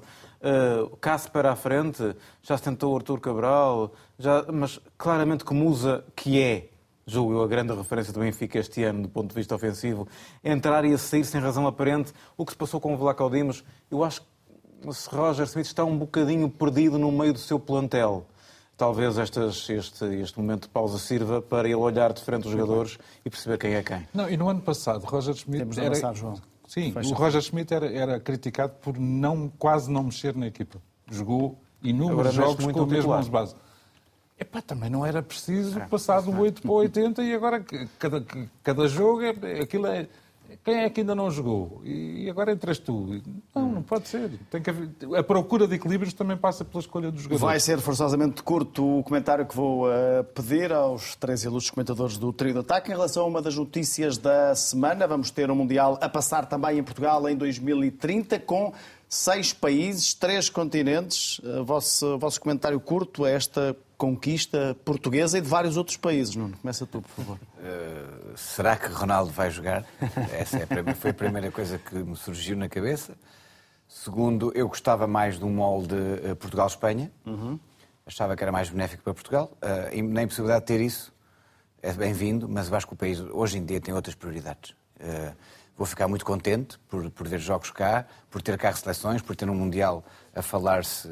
Casper 1.01 1.47
à 1.47 1.55
frente, 1.55 2.15
já 2.43 2.55
se 2.55 2.61
tentou 2.61 2.93
o 2.93 2.97
Artur 2.97 3.19
Cabral, 3.19 3.91
já, 4.19 4.45
mas 4.53 4.79
claramente 4.95 5.43
como 5.43 5.65
usa 5.65 6.03
que 6.15 6.39
é 6.39 6.69
julgo 7.07 7.33
eu, 7.33 7.43
a 7.43 7.47
grande 7.47 7.73
referência 7.73 8.11
do 8.11 8.19
Benfica 8.19 8.59
este 8.59 8.83
ano, 8.83 9.03
do 9.03 9.09
ponto 9.09 9.29
de 9.29 9.35
vista 9.35 9.55
ofensivo, 9.55 10.07
entrar 10.43 10.85
e 10.85 10.93
a 10.93 10.97
sair 10.97 11.23
sem 11.23 11.39
razão 11.39 11.67
aparente. 11.67 12.11
O 12.37 12.45
que 12.45 12.51
se 12.51 12.57
passou 12.57 12.79
com 12.79 12.93
o 12.93 12.97
Vlaco 12.97 13.29
Dimos, 13.29 13.63
eu 13.89 14.03
acho 14.03 14.21
que 14.21 15.15
Roger 15.15 15.45
Smith 15.45 15.65
está 15.65 15.83
um 15.83 15.97
bocadinho 15.97 16.49
perdido 16.49 16.97
no 16.97 17.11
meio 17.11 17.33
do 17.33 17.39
seu 17.39 17.59
plantel. 17.59 18.25
Talvez 18.77 19.17
estas, 19.17 19.69
este, 19.69 20.05
este 20.05 20.37
momento 20.37 20.63
de 20.63 20.69
pausa 20.69 20.99
sirva 20.99 21.41
para 21.41 21.65
ele 21.65 21.75
olhar 21.75 22.11
de 22.11 22.21
frente 22.21 22.45
os 22.45 22.51
jogadores 22.51 22.97
e 23.23 23.29
perceber 23.29 23.57
quem 23.57 23.73
é 23.75 23.81
quem. 23.81 24.05
Não, 24.13 24.29
e 24.29 24.35
no 24.35 24.49
ano 24.49 24.61
passado, 24.61 25.05
Roger 25.05 25.33
Schmidt. 25.33 25.59
Temos 25.59 25.77
era... 25.77 25.87
avançar, 25.87 26.13
João. 26.13 26.35
Sim, 26.67 26.91
Fecha. 26.91 27.09
o 27.09 27.13
Roger 27.13 27.41
Schmidt 27.41 27.73
era, 27.73 27.91
era 27.91 28.19
criticado 28.19 28.73
por 28.81 28.97
não, 28.97 29.49
quase 29.57 29.89
não 29.89 30.03
mexer 30.03 30.35
na 30.35 30.47
equipa. 30.47 30.81
Jogou 31.09 31.57
inúmeros 31.81 32.33
jogos 32.33 32.65
com 32.65 32.81
o 32.81 32.87
mesmo 32.87 33.13
11 33.13 33.29
base. 33.29 33.55
Epá, 34.37 34.61
também 34.61 34.89
não 34.89 35.05
era 35.05 35.23
preciso 35.23 35.79
passar 35.89 36.21
do 36.21 36.37
8 36.37 36.61
para 36.61 36.71
o 36.71 36.75
80 36.75 37.23
e 37.23 37.33
agora 37.33 37.65
cada, 37.97 38.25
cada 38.61 38.87
jogo, 38.87 39.21
é, 39.21 39.61
aquilo 39.61 39.87
é... 39.87 40.07
Quem 40.63 40.83
é 40.83 40.89
que 40.89 41.01
ainda 41.01 41.15
não 41.15 41.29
jogou? 41.29 41.81
E 41.83 42.29
agora 42.29 42.51
entras 42.51 42.77
tu. 42.79 43.21
Não, 43.53 43.71
não 43.71 43.83
pode 43.83 44.07
ser. 44.07 44.31
Tem 44.49 44.61
que 44.61 44.69
haver... 44.69 44.89
A 45.17 45.23
procura 45.23 45.67
de 45.67 45.75
equilíbrios 45.75 46.13
também 46.13 46.37
passa 46.37 46.63
pela 46.63 46.81
escolha 46.81 47.11
dos 47.11 47.23
jogadores. 47.23 47.41
Vai 47.41 47.59
ser 47.59 47.79
forçosamente 47.79 48.41
curto 48.43 48.99
o 48.99 49.03
comentário 49.03 49.45
que 49.45 49.55
vou 49.55 49.87
uh, 49.87 50.23
pedir 50.35 50.71
aos 50.71 51.15
três 51.15 51.43
ilustres 51.43 51.71
comentadores 51.71 52.17
do 52.17 52.31
Trio 52.31 52.53
de 52.53 52.59
Ataque. 52.59 52.91
Em 52.91 52.93
relação 52.93 53.23
a 53.23 53.27
uma 53.27 53.41
das 53.41 53.55
notícias 53.55 54.17
da 54.17 54.55
semana, 54.55 55.07
vamos 55.07 55.31
ter 55.31 55.49
um 55.49 55.55
Mundial 55.55 55.97
a 56.01 56.07
passar 56.07 56.45
também 56.45 56.79
em 56.79 56.83
Portugal 56.83 57.27
em 57.27 57.35
2030, 57.35 58.39
com 58.39 58.73
seis 59.09 59.51
países, 59.51 60.13
três 60.13 60.49
continentes. 60.49 61.39
Uh, 61.39 61.63
vosso, 61.63 62.17
vosso 62.17 62.39
comentário 62.39 62.79
curto 62.79 63.25
a 63.25 63.29
esta 63.29 63.75
conquista 63.97 64.75
portuguesa 64.83 65.37
e 65.37 65.41
de 65.41 65.47
vários 65.47 65.77
outros 65.77 65.97
países. 65.97 66.35
Nuno, 66.35 66.57
começa 66.57 66.85
tu, 66.85 67.01
por 67.01 67.09
favor. 67.09 67.39
Uh, 67.57 68.35
será 68.37 68.75
que 68.75 68.87
Ronaldo 68.87 69.31
vai 69.31 69.49
jogar? 69.49 69.85
Essa 70.31 70.57
é 70.57 70.63
a, 70.63 70.95
foi 70.95 71.11
a 71.11 71.13
primeira 71.13 71.51
coisa 71.51 71.77
que 71.77 71.95
me 71.95 72.15
surgiu 72.15 72.55
na 72.57 72.67
cabeça. 72.67 73.17
Segundo, 73.87 74.51
eu 74.55 74.67
gostava 74.67 75.07
mais 75.07 75.37
de 75.37 75.45
um 75.45 75.49
molde 75.49 75.95
uh, 75.95 76.35
Portugal-Espanha. 76.35 77.11
Uhum. 77.25 77.59
Achava 78.05 78.35
que 78.35 78.43
era 78.43 78.51
mais 78.51 78.69
benéfico 78.69 79.03
para 79.03 79.13
Portugal. 79.13 79.51
Uh, 79.61 79.95
e 79.95 80.01
na 80.01 80.23
impossibilidade 80.23 80.61
de 80.61 80.67
ter 80.67 80.81
isso, 80.81 81.13
é 81.81 81.93
bem-vindo, 81.93 82.49
mas 82.49 82.69
eu 82.69 82.75
acho 82.75 82.87
que 82.87 82.93
o 82.93 82.97
país 82.97 83.19
hoje 83.19 83.57
em 83.57 83.65
dia 83.65 83.79
tem 83.79 83.93
outras 83.93 84.15
prioridades. 84.15 84.71
Uh, 84.99 85.35
vou 85.77 85.85
ficar 85.85 86.07
muito 86.07 86.25
contente 86.25 86.79
por, 86.87 87.09
por 87.11 87.27
ver 87.27 87.39
jogos 87.39 87.71
cá, 87.71 88.05
por 88.29 88.41
ter 88.41 88.57
cá 88.57 88.73
seleções, 88.73 89.21
por 89.21 89.35
ter 89.35 89.49
um 89.49 89.55
Mundial 89.55 90.03
a 90.33 90.41
falar-se 90.41 91.09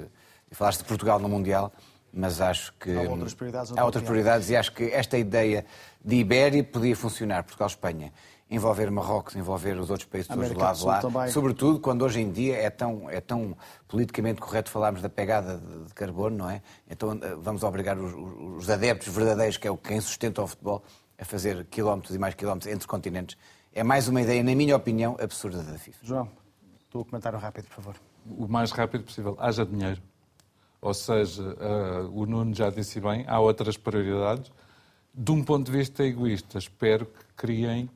falaste 0.54 0.80
de 0.80 0.86
Portugal 0.86 1.20
no 1.20 1.28
Mundial, 1.28 1.74
mas 2.14 2.40
acho 2.40 2.72
que. 2.80 2.92
Há 2.96 3.02
outras 3.10 3.34
prioridades 3.34 3.74
Há 3.76 3.84
outras 3.86 4.04
prioridades 4.04 4.50
e 4.50 4.56
acho 4.56 4.72
que 4.74 4.84
esta 4.86 5.18
ideia 5.18 5.66
de 6.04 6.16
Ibéria 6.16 6.64
podia 6.64 6.96
funcionar, 6.96 7.44
Portugal-Espanha. 7.44 8.14
Envolver 8.52 8.92
Marrocos, 8.92 9.36
envolver 9.36 9.76
os 9.80 9.90
outros 9.90 10.08
países 10.08 10.28
todos 10.28 10.48
do 10.52 10.60
lado 10.60 10.76
do 10.76 10.80
de 10.82 10.86
lá. 10.86 11.00
Também. 11.02 11.28
Sobretudo 11.30 11.80
quando 11.80 12.04
hoje 12.04 12.22
em 12.22 12.30
dia 12.32 12.56
é 12.58 12.70
tão, 12.70 13.10
é 13.10 13.20
tão 13.20 13.58
politicamente 13.88 14.40
correto 14.40 14.70
falarmos 14.70 15.02
da 15.02 15.10
pegada 15.10 15.58
de, 15.58 15.86
de 15.86 15.94
carbono, 15.96 16.38
não 16.38 16.50
é? 16.50 16.62
Então 16.88 17.18
eh, 17.20 17.36
vamos 17.40 17.64
obrigar 17.64 17.98
os, 17.98 18.14
os- 18.14 18.58
os 18.64 18.70
adeptos 18.70 19.08
verdadeiros, 19.08 19.58
que 19.58 19.68
é 19.68 19.72
o 19.72 19.78
quem 19.78 20.00
sustenta 20.00 20.44
o 20.44 20.48
futebol, 20.48 20.84
a 21.18 21.26
fazer 21.26 21.66
quilómetros 21.66 22.14
e 22.14 22.20
mais 22.20 22.36
quilómetros 22.36 22.72
entre 22.72 22.88
continentes. 22.88 23.36
É 23.74 23.82
mais 23.82 24.08
uma 24.08 24.22
ideia, 24.22 24.44
na 24.44 24.54
minha 24.54 24.76
opinião, 24.76 25.18
absurda 25.20 25.64
da 25.64 25.80
FIFA. 25.80 26.00
João, 26.04 26.30
tu 26.92 27.04
comentário 27.06 27.40
rápido, 27.40 27.66
por 27.70 27.76
favor. 27.76 27.96
o 28.38 28.48
mais 28.48 28.72
rápido 28.72 29.04
possível. 29.06 29.36
Haja 29.40 29.66
dinheiro. 29.66 30.00
Ou 30.84 30.94
seja, 30.94 31.56
eh, 31.62 32.08
o 32.12 32.26
Nuno 32.26 32.54
já 32.54 32.70
disse 32.70 33.00
bem, 33.00 33.24
há 33.28 33.40
outras 33.40 33.78
prioridades. 33.78 34.52
De 35.14 35.32
um 35.32 35.42
ponto 35.44 35.72
de 35.72 35.78
vista 35.78 36.04
egoísta, 36.04 36.58
espero 36.58 37.06
que 37.06 37.24
criem 37.38 37.90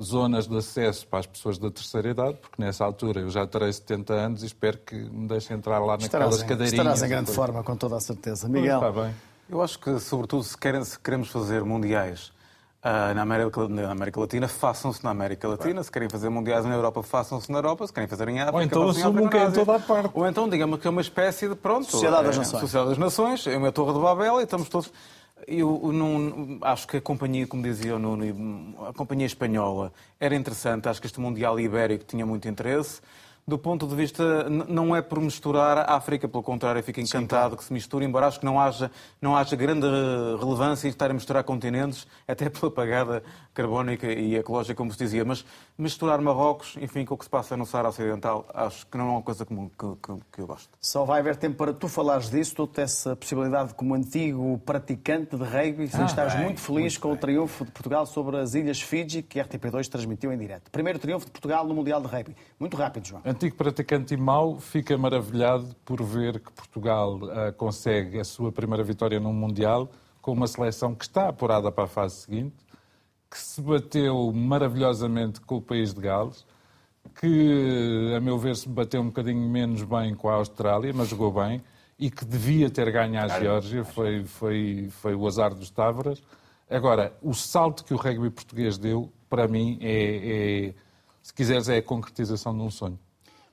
zonas 0.00 0.46
de 0.48 0.56
acesso 0.56 1.06
para 1.06 1.18
as 1.18 1.26
pessoas 1.26 1.58
da 1.58 1.70
terceira 1.70 2.08
idade, 2.08 2.38
porque 2.40 2.62
nessa 2.62 2.82
altura 2.84 3.20
eu 3.20 3.28
já 3.28 3.46
terei 3.46 3.70
70 3.70 4.14
anos 4.14 4.42
e 4.42 4.46
espero 4.46 4.78
que 4.78 4.94
me 4.94 5.28
deixem 5.28 5.54
entrar 5.58 5.78
lá 5.80 5.98
naquelas 5.98 6.04
Estarás 6.04 6.36
em, 6.42 6.46
cadeirinhas. 6.46 6.72
estarás 6.72 7.02
em 7.02 7.08
grande 7.08 7.30
Depois- 7.30 7.36
forma, 7.46 7.62
com 7.62 7.76
toda 7.76 7.96
a 7.96 8.00
certeza. 8.00 8.48
Pois, 8.48 8.52
Miguel, 8.62 8.76
Está 8.78 8.90
bem. 9.02 9.14
Eu 9.50 9.60
acho 9.60 9.78
que, 9.78 9.98
sobretudo, 10.00 10.42
se, 10.44 10.56
querem, 10.56 10.82
se 10.84 10.98
queremos 10.98 11.28
fazer 11.28 11.62
mundiais 11.64 12.32
ah, 12.82 13.12
na, 13.12 13.22
América, 13.22 13.68
na 13.68 13.90
América 13.90 14.20
Latina, 14.20 14.48
façam-se 14.48 15.04
na 15.04 15.10
América 15.10 15.46
Latina. 15.46 15.82
Se 15.82 15.92
querem 15.92 16.08
fazer 16.08 16.30
mundiais 16.30 16.64
na 16.64 16.74
Europa, 16.74 17.02
façam-se 17.02 17.52
na 17.52 17.58
Europa. 17.58 17.86
Se 17.86 17.92
querem 17.92 18.08
fazer 18.08 18.28
em 18.28 18.40
África, 18.40 18.56
Ou 18.56 18.62
então 18.62 18.88
assumam 18.88 19.28
que 19.28 19.36
é 19.36 19.44
em 19.44 19.52
toda 19.52 19.76
a 19.76 19.78
parte. 19.78 20.10
Ou 20.14 20.26
então, 20.26 20.48
digamos 20.48 20.80
que 20.80 20.86
é 20.86 20.90
uma 20.90 21.02
espécie 21.02 21.48
de, 21.48 21.54
pronto... 21.54 21.90
Sociedade 21.90 22.24
das 22.24 22.36
é, 22.36 22.38
Nações. 22.38 22.60
Sociedade 22.60 22.88
das 22.88 22.98
Nações, 22.98 23.46
é 23.46 23.56
uma 23.56 23.70
torre 23.70 23.92
de 23.92 24.00
Babel 24.00 24.40
e 24.40 24.44
estamos 24.44 24.68
todos... 24.68 24.92
Eu 25.46 25.90
não, 25.92 26.58
acho 26.62 26.86
que 26.86 26.98
a 26.98 27.00
companhia, 27.00 27.46
como 27.46 27.62
dizia 27.62 27.96
o 27.96 27.98
Nuno, 27.98 28.76
a 28.86 28.92
companhia 28.92 29.26
espanhola 29.26 29.90
era 30.18 30.34
interessante. 30.34 30.86
Acho 30.86 31.00
que 31.00 31.06
este 31.06 31.18
Mundial 31.18 31.58
Ibérico 31.58 32.04
tinha 32.04 32.26
muito 32.26 32.46
interesse. 32.46 33.00
Do 33.50 33.58
ponto 33.58 33.84
de 33.84 33.96
vista, 33.96 34.48
não 34.48 34.94
é 34.94 35.02
por 35.02 35.20
misturar 35.20 35.76
a 35.78 35.96
África, 35.96 36.28
pelo 36.28 36.40
contrário, 36.40 36.78
eu 36.78 36.84
fico 36.84 37.00
encantado 37.00 37.56
que 37.56 37.64
se 37.64 37.72
misture, 37.72 38.04
embora 38.04 38.28
acho 38.28 38.38
que 38.38 38.44
não 38.46 38.60
haja, 38.60 38.92
não 39.20 39.36
haja 39.36 39.56
grande 39.56 39.88
relevância 40.38 40.86
em 40.86 40.90
estar 40.90 41.10
a 41.10 41.12
misturar 41.14 41.42
continentes, 41.42 42.06
até 42.28 42.46
pela 42.48 42.70
pagada 42.70 43.24
carbónica 43.52 44.06
e 44.06 44.36
ecológica, 44.36 44.76
como 44.76 44.92
se 44.92 44.98
dizia. 44.98 45.24
Mas 45.24 45.44
misturar 45.76 46.20
Marrocos, 46.20 46.76
enfim, 46.80 47.04
com 47.04 47.14
o 47.14 47.18
que 47.18 47.24
se 47.24 47.30
passa 47.30 47.56
no 47.56 47.66
Saara 47.66 47.88
Ocidental, 47.88 48.46
acho 48.54 48.86
que 48.86 48.96
não 48.96 49.06
é 49.08 49.10
uma 49.10 49.22
coisa 49.22 49.44
que, 49.44 49.52
que, 49.52 49.96
que- 50.00 50.20
que 50.32 50.40
eu 50.42 50.46
gosto. 50.46 50.68
só 50.80 51.04
vai 51.04 51.18
haver 51.18 51.34
tempo 51.34 51.56
para 51.56 51.72
tu 51.72 51.88
falares 51.88 52.30
disso. 52.30 52.54
Tu 52.54 52.66
tens 52.68 52.84
essa 52.92 53.16
possibilidade 53.16 53.74
como 53.74 53.94
antigo 53.96 54.58
praticante 54.64 55.36
de 55.36 55.42
rugby. 55.42 55.88
Sim, 55.88 56.02
Ah, 56.02 56.04
estás 56.06 56.34
bem, 56.34 56.44
muito 56.44 56.60
feliz 56.60 56.82
muito 56.82 57.00
com 57.00 57.12
o 57.12 57.16
triunfo 57.16 57.64
de 57.64 57.72
Portugal 57.72 58.06
sobre 58.06 58.36
as 58.36 58.54
Ilhas 58.54 58.80
Fiji, 58.80 59.22
que 59.24 59.40
a 59.40 59.44
RTP2 59.44 59.88
transmitiu 59.88 60.32
em 60.32 60.38
direto. 60.38 60.70
Primeiro 60.70 61.00
triunfo 61.00 61.26
de 61.26 61.32
Portugal 61.32 61.66
no 61.66 61.74
Mundial 61.74 62.00
de 62.00 62.06
Rugby. 62.06 62.36
Muito 62.60 62.76
rápido, 62.76 63.06
João. 63.08 63.22
Antigo 63.40 63.56
praticante 63.56 64.12
e 64.12 64.18
mau, 64.18 64.60
fica 64.60 64.98
maravilhado 64.98 65.74
por 65.82 66.02
ver 66.02 66.40
que 66.40 66.52
Portugal 66.52 67.18
ah, 67.30 67.50
consegue 67.50 68.20
a 68.20 68.24
sua 68.24 68.52
primeira 68.52 68.84
vitória 68.84 69.18
num 69.18 69.32
Mundial 69.32 69.90
com 70.20 70.32
uma 70.32 70.46
seleção 70.46 70.94
que 70.94 71.04
está 71.04 71.30
apurada 71.30 71.72
para 71.72 71.84
a 71.84 71.86
fase 71.86 72.16
seguinte, 72.16 72.56
que 73.30 73.38
se 73.38 73.62
bateu 73.62 74.30
maravilhosamente 74.30 75.40
com 75.40 75.56
o 75.56 75.62
país 75.62 75.94
de 75.94 76.02
Gales, 76.02 76.44
que, 77.18 78.12
a 78.14 78.20
meu 78.20 78.36
ver, 78.36 78.56
se 78.56 78.68
bateu 78.68 79.00
um 79.00 79.06
bocadinho 79.06 79.48
menos 79.48 79.84
bem 79.84 80.14
com 80.14 80.28
a 80.28 80.34
Austrália, 80.34 80.92
mas 80.94 81.08
jogou 81.08 81.32
bem, 81.32 81.62
e 81.98 82.10
que 82.10 82.26
devia 82.26 82.68
ter 82.68 82.92
ganho 82.92 83.18
à 83.18 83.26
Geórgia, 83.26 83.82
foi, 83.86 84.22
foi, 84.22 84.88
foi 84.90 85.14
o 85.14 85.26
azar 85.26 85.54
dos 85.54 85.70
Távoras. 85.70 86.22
Agora, 86.68 87.16
o 87.22 87.32
salto 87.32 87.86
que 87.86 87.94
o 87.94 87.96
rugby 87.96 88.28
português 88.28 88.76
deu, 88.76 89.10
para 89.30 89.48
mim, 89.48 89.78
é, 89.80 90.66
é, 90.68 90.74
se 91.22 91.32
quiseres, 91.32 91.70
é 91.70 91.78
a 91.78 91.82
concretização 91.82 92.54
de 92.54 92.60
um 92.60 92.70
sonho. 92.70 92.98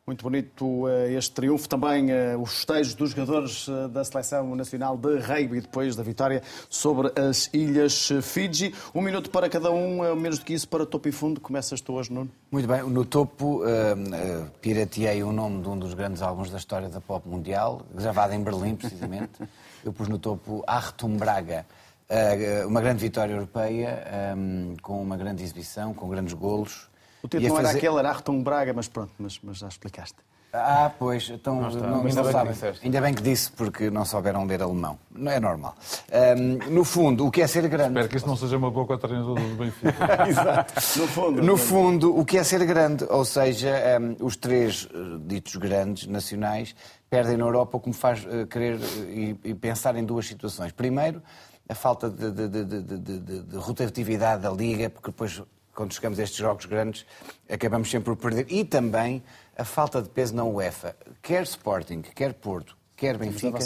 Muito 0.07 0.23
bonito 0.23 0.87
eh, 0.87 1.11
este 1.15 1.33
triunfo. 1.33 1.67
Também 1.67 2.09
eh, 2.09 2.37
os 2.37 2.51
festejos 2.59 2.95
dos 2.95 3.09
jogadores 3.09 3.67
eh, 3.67 3.89
da 3.89 4.05
Seleção 4.05 4.55
Nacional 4.55 4.97
de 4.97 5.17
Rugby 5.17 5.59
depois 5.59 5.97
da 5.97 6.01
vitória 6.01 6.41
sobre 6.69 7.11
as 7.19 7.49
Ilhas 7.53 8.07
Fiji. 8.23 8.73
Um 8.95 9.01
minuto 9.01 9.29
para 9.29 9.49
cada 9.49 9.69
um, 9.69 10.15
menos 10.15 10.39
do 10.39 10.45
que 10.45 10.53
isso 10.53 10.65
para 10.65 10.85
topo 10.85 11.09
e 11.09 11.11
fundo. 11.11 11.41
Começas 11.41 11.81
tu 11.81 11.91
hoje, 11.91 12.13
Nuno. 12.13 12.31
Muito 12.49 12.65
bem, 12.65 12.83
no 12.83 13.03
topo 13.03 13.65
eh, 13.67 13.95
eh, 14.13 14.45
pirateei 14.61 15.21
o 15.23 15.33
nome 15.33 15.61
de 15.61 15.67
um 15.67 15.77
dos 15.77 15.93
grandes 15.93 16.21
álbuns 16.21 16.49
da 16.49 16.57
história 16.57 16.87
da 16.87 17.01
pop 17.01 17.27
mundial, 17.27 17.81
gravado 17.93 18.33
em 18.33 18.41
Berlim, 18.41 18.77
precisamente. 18.77 19.41
Eu 19.83 19.91
pus 19.91 20.07
no 20.07 20.17
topo 20.17 20.63
Artum 20.65 21.17
Braga, 21.17 21.65
eh, 22.07 22.65
uma 22.65 22.79
grande 22.79 23.01
vitória 23.01 23.33
europeia, 23.33 24.03
eh, 24.05 24.35
com 24.81 25.01
uma 25.01 25.17
grande 25.17 25.43
exibição, 25.43 25.93
com 25.93 26.07
grandes 26.07 26.33
golos. 26.33 26.87
O 27.27 27.29
título 27.29 27.45
E 27.45 27.49
não 27.49 27.57
era 27.59 27.67
fazer- 27.67 27.77
aquele, 27.79 27.99
era 27.99 28.09
Arton 28.09 28.41
Braga, 28.41 28.73
mas 28.73 28.87
pronto, 28.87 29.11
mas, 29.19 29.39
mas 29.43 29.57
já 29.57 29.67
explicaste. 29.67 30.15
Ah, 30.53 30.89
pois, 30.97 31.29
então 31.29 31.59
Não 31.61 31.67
está. 31.67 31.85
não, 31.85 32.05
Ainda 32.05 32.23
não 32.23 32.45
bem. 32.45 32.73
Ainda 32.81 33.01
bem 33.01 33.13
que 33.13 33.21
disse, 33.21 33.51
porque 33.51 33.89
não 33.91 34.05
souberam 34.05 34.45
ler 34.45 34.61
alemão. 34.61 34.97
Não 35.11 35.29
é 35.31 35.39
normal. 35.41 35.75
Ahm, 36.11 36.71
no 36.71 36.85
fundo, 36.85 37.27
o 37.27 37.29
que 37.31 37.41
é 37.41 37.47
ser 37.47 37.67
grande? 37.67 37.89
Espero 37.89 38.07
que 38.09 38.15
isso 38.17 38.25
não 38.27 38.37
seja 38.37 38.57
uma 38.57 38.71
boa 38.71 38.97
treinadora 38.97 39.41
do 39.41 39.55
Benfica. 39.55 39.93
Exato. 40.27 40.73
No 40.99 41.07
fundo. 41.07 41.43
No 41.43 41.57
fundo, 41.57 42.17
o 42.17 42.23
que 42.25 42.37
é 42.37 42.43
ser 42.45 42.65
grande? 42.65 43.05
Ou 43.09 43.25
seja, 43.25 43.71
hum, 44.01 44.15
os 44.25 44.37
três 44.37 44.87
eh, 44.91 44.97
ditos 45.27 45.57
grandes 45.57 46.07
nacionais 46.07 46.73
perdem 47.09 47.35
na 47.37 47.43
Europa 47.43 47.77
o 47.77 47.79
que 47.81 47.89
me 47.89 47.93
faz 47.95 48.25
eh, 48.27 48.45
querer 48.45 48.79
eh, 48.79 49.35
e, 49.43 49.49
e 49.49 49.53
pensar 49.53 49.95
em 49.97 50.05
duas 50.05 50.25
situações. 50.25 50.71
Primeiro, 50.71 51.21
a 51.69 51.75
falta 51.75 52.09
de, 52.09 52.31
de- 52.31 52.47
de- 52.47 52.63
de- 52.65 52.81
de- 52.81 53.19
de- 53.19 53.43
de 53.43 53.57
rotatividade 53.57 54.41
da 54.43 54.49
Liga, 54.49 54.89
porque 54.89 55.11
depois, 55.11 55.43
quando 55.77 55.93
chegamos 55.93 56.17
a 56.19 56.23
estes 56.23 56.39
jogos 56.39 56.65
grandes, 56.65 57.05
acabamos 57.47 57.87
sempre 57.91 58.15
por 58.15 58.17
perder. 58.17 58.47
E 58.51 58.65
também 58.65 59.21
a 59.55 59.63
falta 59.63 60.01
de 60.01 60.09
peso 60.09 60.35
na 60.35 60.43
UEFA. 60.43 60.95
Quer 61.21 61.43
Sporting, 61.43 62.01
quer 62.01 62.33
Porto, 62.33 62.75
quer 62.95 63.15
Benfica, 63.15 63.59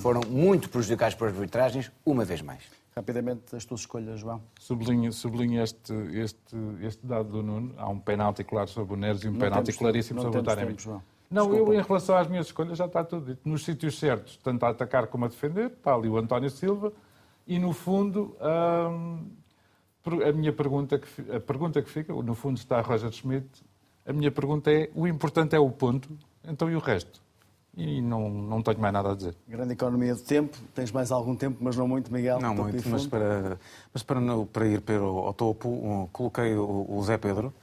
foram 0.00 0.22
muito 0.26 0.70
prejudicados 0.70 1.14
por 1.14 1.28
arbitragens, 1.28 1.92
uma 2.06 2.24
vez 2.24 2.40
mais. 2.40 2.62
Rapidamente 2.96 3.54
as 3.54 3.66
tuas 3.66 3.80
escolhas, 3.80 4.18
João. 4.18 4.40
Sublinho, 4.58 5.12
sublinho 5.12 5.62
este, 5.62 5.92
este, 6.14 6.56
este 6.80 7.06
dado 7.06 7.28
do 7.28 7.42
Nuno. 7.42 7.74
Há 7.76 7.86
um 7.88 7.98
penalti 8.00 8.42
claro 8.42 8.68
sobre 8.68 8.94
o 8.94 8.96
Neres 8.96 9.22
e 9.22 9.28
um 9.28 9.32
Não 9.32 9.38
penalti 9.38 9.66
temos- 9.66 9.78
claríssimo 9.78 10.22
sobre 10.22 10.38
o 10.40 10.42
Taremi. 10.42 10.74
Não, 11.30 11.46
Desculpa. 11.46 11.72
eu 11.74 11.78
em 11.78 11.82
relação 11.82 12.16
às 12.16 12.26
minhas 12.26 12.46
escolhas 12.46 12.78
já 12.78 12.86
está 12.86 13.04
tudo 13.04 13.26
dito. 13.26 13.46
Nos 13.46 13.62
sítios 13.62 13.98
certos, 13.98 14.38
tanto 14.38 14.64
a 14.64 14.70
atacar 14.70 15.06
como 15.08 15.26
a 15.26 15.28
defender, 15.28 15.66
está 15.66 15.94
ali 15.94 16.08
o 16.08 16.16
António 16.16 16.48
Silva. 16.48 16.90
E 17.46 17.58
no 17.58 17.72
fundo, 17.74 18.34
hum, 18.40 19.26
a 20.14 20.32
minha 20.32 20.52
pergunta 20.52 20.98
que, 20.98 21.32
a 21.32 21.40
pergunta 21.40 21.80
que 21.82 21.90
fica, 21.90 22.12
no 22.12 22.34
fundo 22.34 22.56
está 22.58 22.80
Roger 22.80 23.10
Schmidt, 23.12 23.46
a 24.06 24.12
minha 24.12 24.30
pergunta 24.30 24.70
é, 24.70 24.88
o 24.94 25.06
importante 25.06 25.54
é 25.54 25.58
o 25.58 25.70
ponto, 25.70 26.08
então 26.44 26.70
e 26.70 26.74
o 26.76 26.78
resto? 26.78 27.20
E 27.76 28.00
não, 28.00 28.28
não 28.28 28.60
tenho 28.62 28.80
mais 28.80 28.92
nada 28.92 29.12
a 29.12 29.14
dizer. 29.14 29.36
Grande 29.46 29.72
economia 29.74 30.12
de 30.14 30.22
tempo. 30.22 30.56
Tens 30.74 30.90
mais 30.90 31.12
algum 31.12 31.36
tempo, 31.36 31.58
mas 31.60 31.76
não 31.76 31.86
muito, 31.86 32.12
Miguel. 32.12 32.40
Não 32.40 32.52
muito, 32.54 32.88
mas 32.88 33.06
para, 33.06 33.58
mas 33.94 34.02
para, 34.02 34.20
no- 34.20 34.46
para 34.46 34.66
ir 34.66 34.80
para 34.80 35.00
o, 35.00 35.18
ao 35.18 35.32
topo, 35.34 35.68
um, 35.68 36.08
coloquei 36.12 36.54
o, 36.56 36.86
o 36.88 37.00
Zé 37.04 37.16
Pedro, 37.18 37.54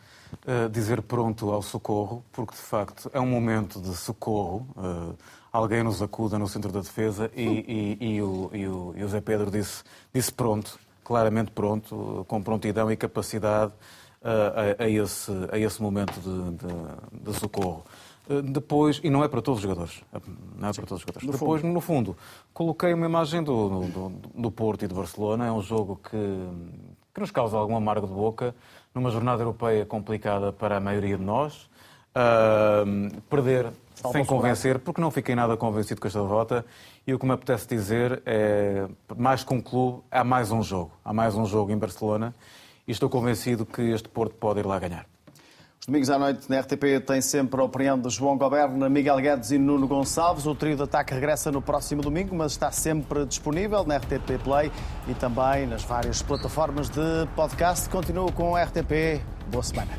eh, 0.48 0.70
dizer 0.70 1.02
pronto 1.02 1.52
ao 1.52 1.62
socorro, 1.62 2.24
porque 2.32 2.54
de 2.56 2.62
facto 2.62 3.10
é 3.12 3.20
um 3.20 3.26
momento 3.28 3.82
de 3.82 3.94
socorro. 3.96 4.66
eh, 4.78 5.16
alguém 5.52 5.84
nos 5.84 6.02
acuda 6.02 6.38
no 6.40 6.48
centro 6.48 6.72
da 6.72 6.80
defesa 6.82 7.30
e, 7.36 7.98
e- 8.00 8.16
e 8.16 8.22
o, 8.22 8.50
e 8.54 8.68
o- 8.68 8.94
e 8.96 9.04
o 9.04 9.08
Zé 9.10 9.20
Pedro 9.22 9.50
disse, 9.52 9.84
disse 10.14 10.32
pronto, 10.32 10.78
claramente 11.06 11.52
pronto, 11.52 12.26
com 12.28 12.42
prontidão 12.42 12.92
e 12.92 12.98
capacidade 12.98 13.72
eh, 14.24 14.76
a, 14.80 14.84
a 14.84 14.90
esse, 14.90 15.32
a 15.52 15.58
esse 15.58 15.82
momento 15.82 16.20
de, 16.20 16.58
de- 16.58 17.32
de 17.32 17.40
socorro. 17.40 17.86
Eh, 18.30 18.42
Depois, 18.42 19.00
e 19.04 19.10
não 19.10 19.24
é 19.24 19.28
para 19.28 19.42
todos 19.42 19.60
os 19.60 19.64
jogadores, 19.64 20.02
não 20.58 20.68
é 20.70 20.74
para 20.74 20.86
todos 20.86 20.94
os 20.94 21.02
jogadores. 21.02 21.30
Depois, 21.32 21.62
no 21.64 21.80
fundo, 21.80 22.18
coloquei 22.54 22.92
uma 22.94 23.06
imagem 23.06 23.44
do, 23.44 23.82
do, 23.88 24.10
do 24.34 24.52
Porto 24.52 24.84
e 24.84 24.88
de 24.88 24.94
Barcelona. 24.96 25.46
É 25.46 25.52
um 25.52 25.62
jogo 25.62 26.00
que, 26.10 26.18
que 27.14 27.22
nos 27.22 27.30
causa 27.32 27.56
algum 27.56 27.76
amargo 27.78 28.08
de 28.08 28.14
boca, 28.14 28.56
numa 28.96 29.12
jornada 29.12 29.44
europeia 29.44 29.86
complicada 29.86 30.52
para 30.52 30.78
a 30.78 30.80
maioria 30.80 31.18
de 31.18 31.24
nós. 31.24 31.70
Ahm, 32.18 33.10
perder 33.30 33.72
sem 34.14 34.24
convencer, 34.26 34.80
porque 34.80 35.02
não 35.02 35.12
fiquei 35.12 35.36
nada 35.36 35.58
convencido 35.58 36.00
com 36.02 36.08
esta 36.08 36.22
derrota. 36.22 36.66
E 37.08 37.14
o 37.14 37.20
que 37.20 37.26
me 37.26 37.34
apetece 37.34 37.68
dizer 37.68 38.22
é, 38.26 38.88
mais 39.16 39.44
que 39.44 39.54
um 39.54 39.62
clube, 39.62 40.02
há 40.10 40.24
mais 40.24 40.52
um 40.52 40.64
jogo. 40.64 40.92
Há 41.04 41.14
mais 41.14 41.36
um 41.36 41.46
jogo 41.46 41.72
em 41.72 41.78
Barcelona 41.78 42.34
e 42.88 42.92
estou 42.92 43.10
convencido 43.10 43.66
que 43.66 43.82
este 43.82 44.10
Porto 44.10 44.36
pode 44.36 44.60
ir 44.60 44.66
lá 44.66 44.80
ganhar. 44.80 45.06
Os 45.80 45.88
domingos 45.88 46.10
à 46.10 46.18
noite 46.18 46.50
na 46.50 46.60
RTP 46.62 47.06
tem 47.06 47.22
sempre 47.22 47.62
a 47.62 47.64
opinião 47.64 48.00
de 48.00 48.10
João 48.10 48.36
Goberna, 48.36 48.90
Miguel 48.90 49.18
Guedes 49.18 49.52
e 49.52 49.58
Nuno 49.60 49.88
Gonçalves. 49.88 50.48
O 50.48 50.56
trio 50.56 50.76
de 50.76 50.82
ataque 50.82 51.14
regressa 51.14 51.52
no 51.52 51.62
próximo 51.62 52.02
domingo, 52.02 52.36
mas 52.36 52.54
está 52.54 52.72
sempre 52.72 53.24
disponível 53.24 53.86
na 53.86 53.98
RTP 53.98 54.44
Play 54.44 54.72
e 55.08 55.14
também 55.14 55.68
nas 55.68 55.84
várias 55.84 56.24
plataformas 56.24 56.90
de 56.90 57.28
podcast. 57.36 57.88
Continua 57.88 58.32
com 58.32 58.56
a 58.56 58.64
RTP. 58.64 59.22
Boa 59.52 59.62
semana. 59.62 59.92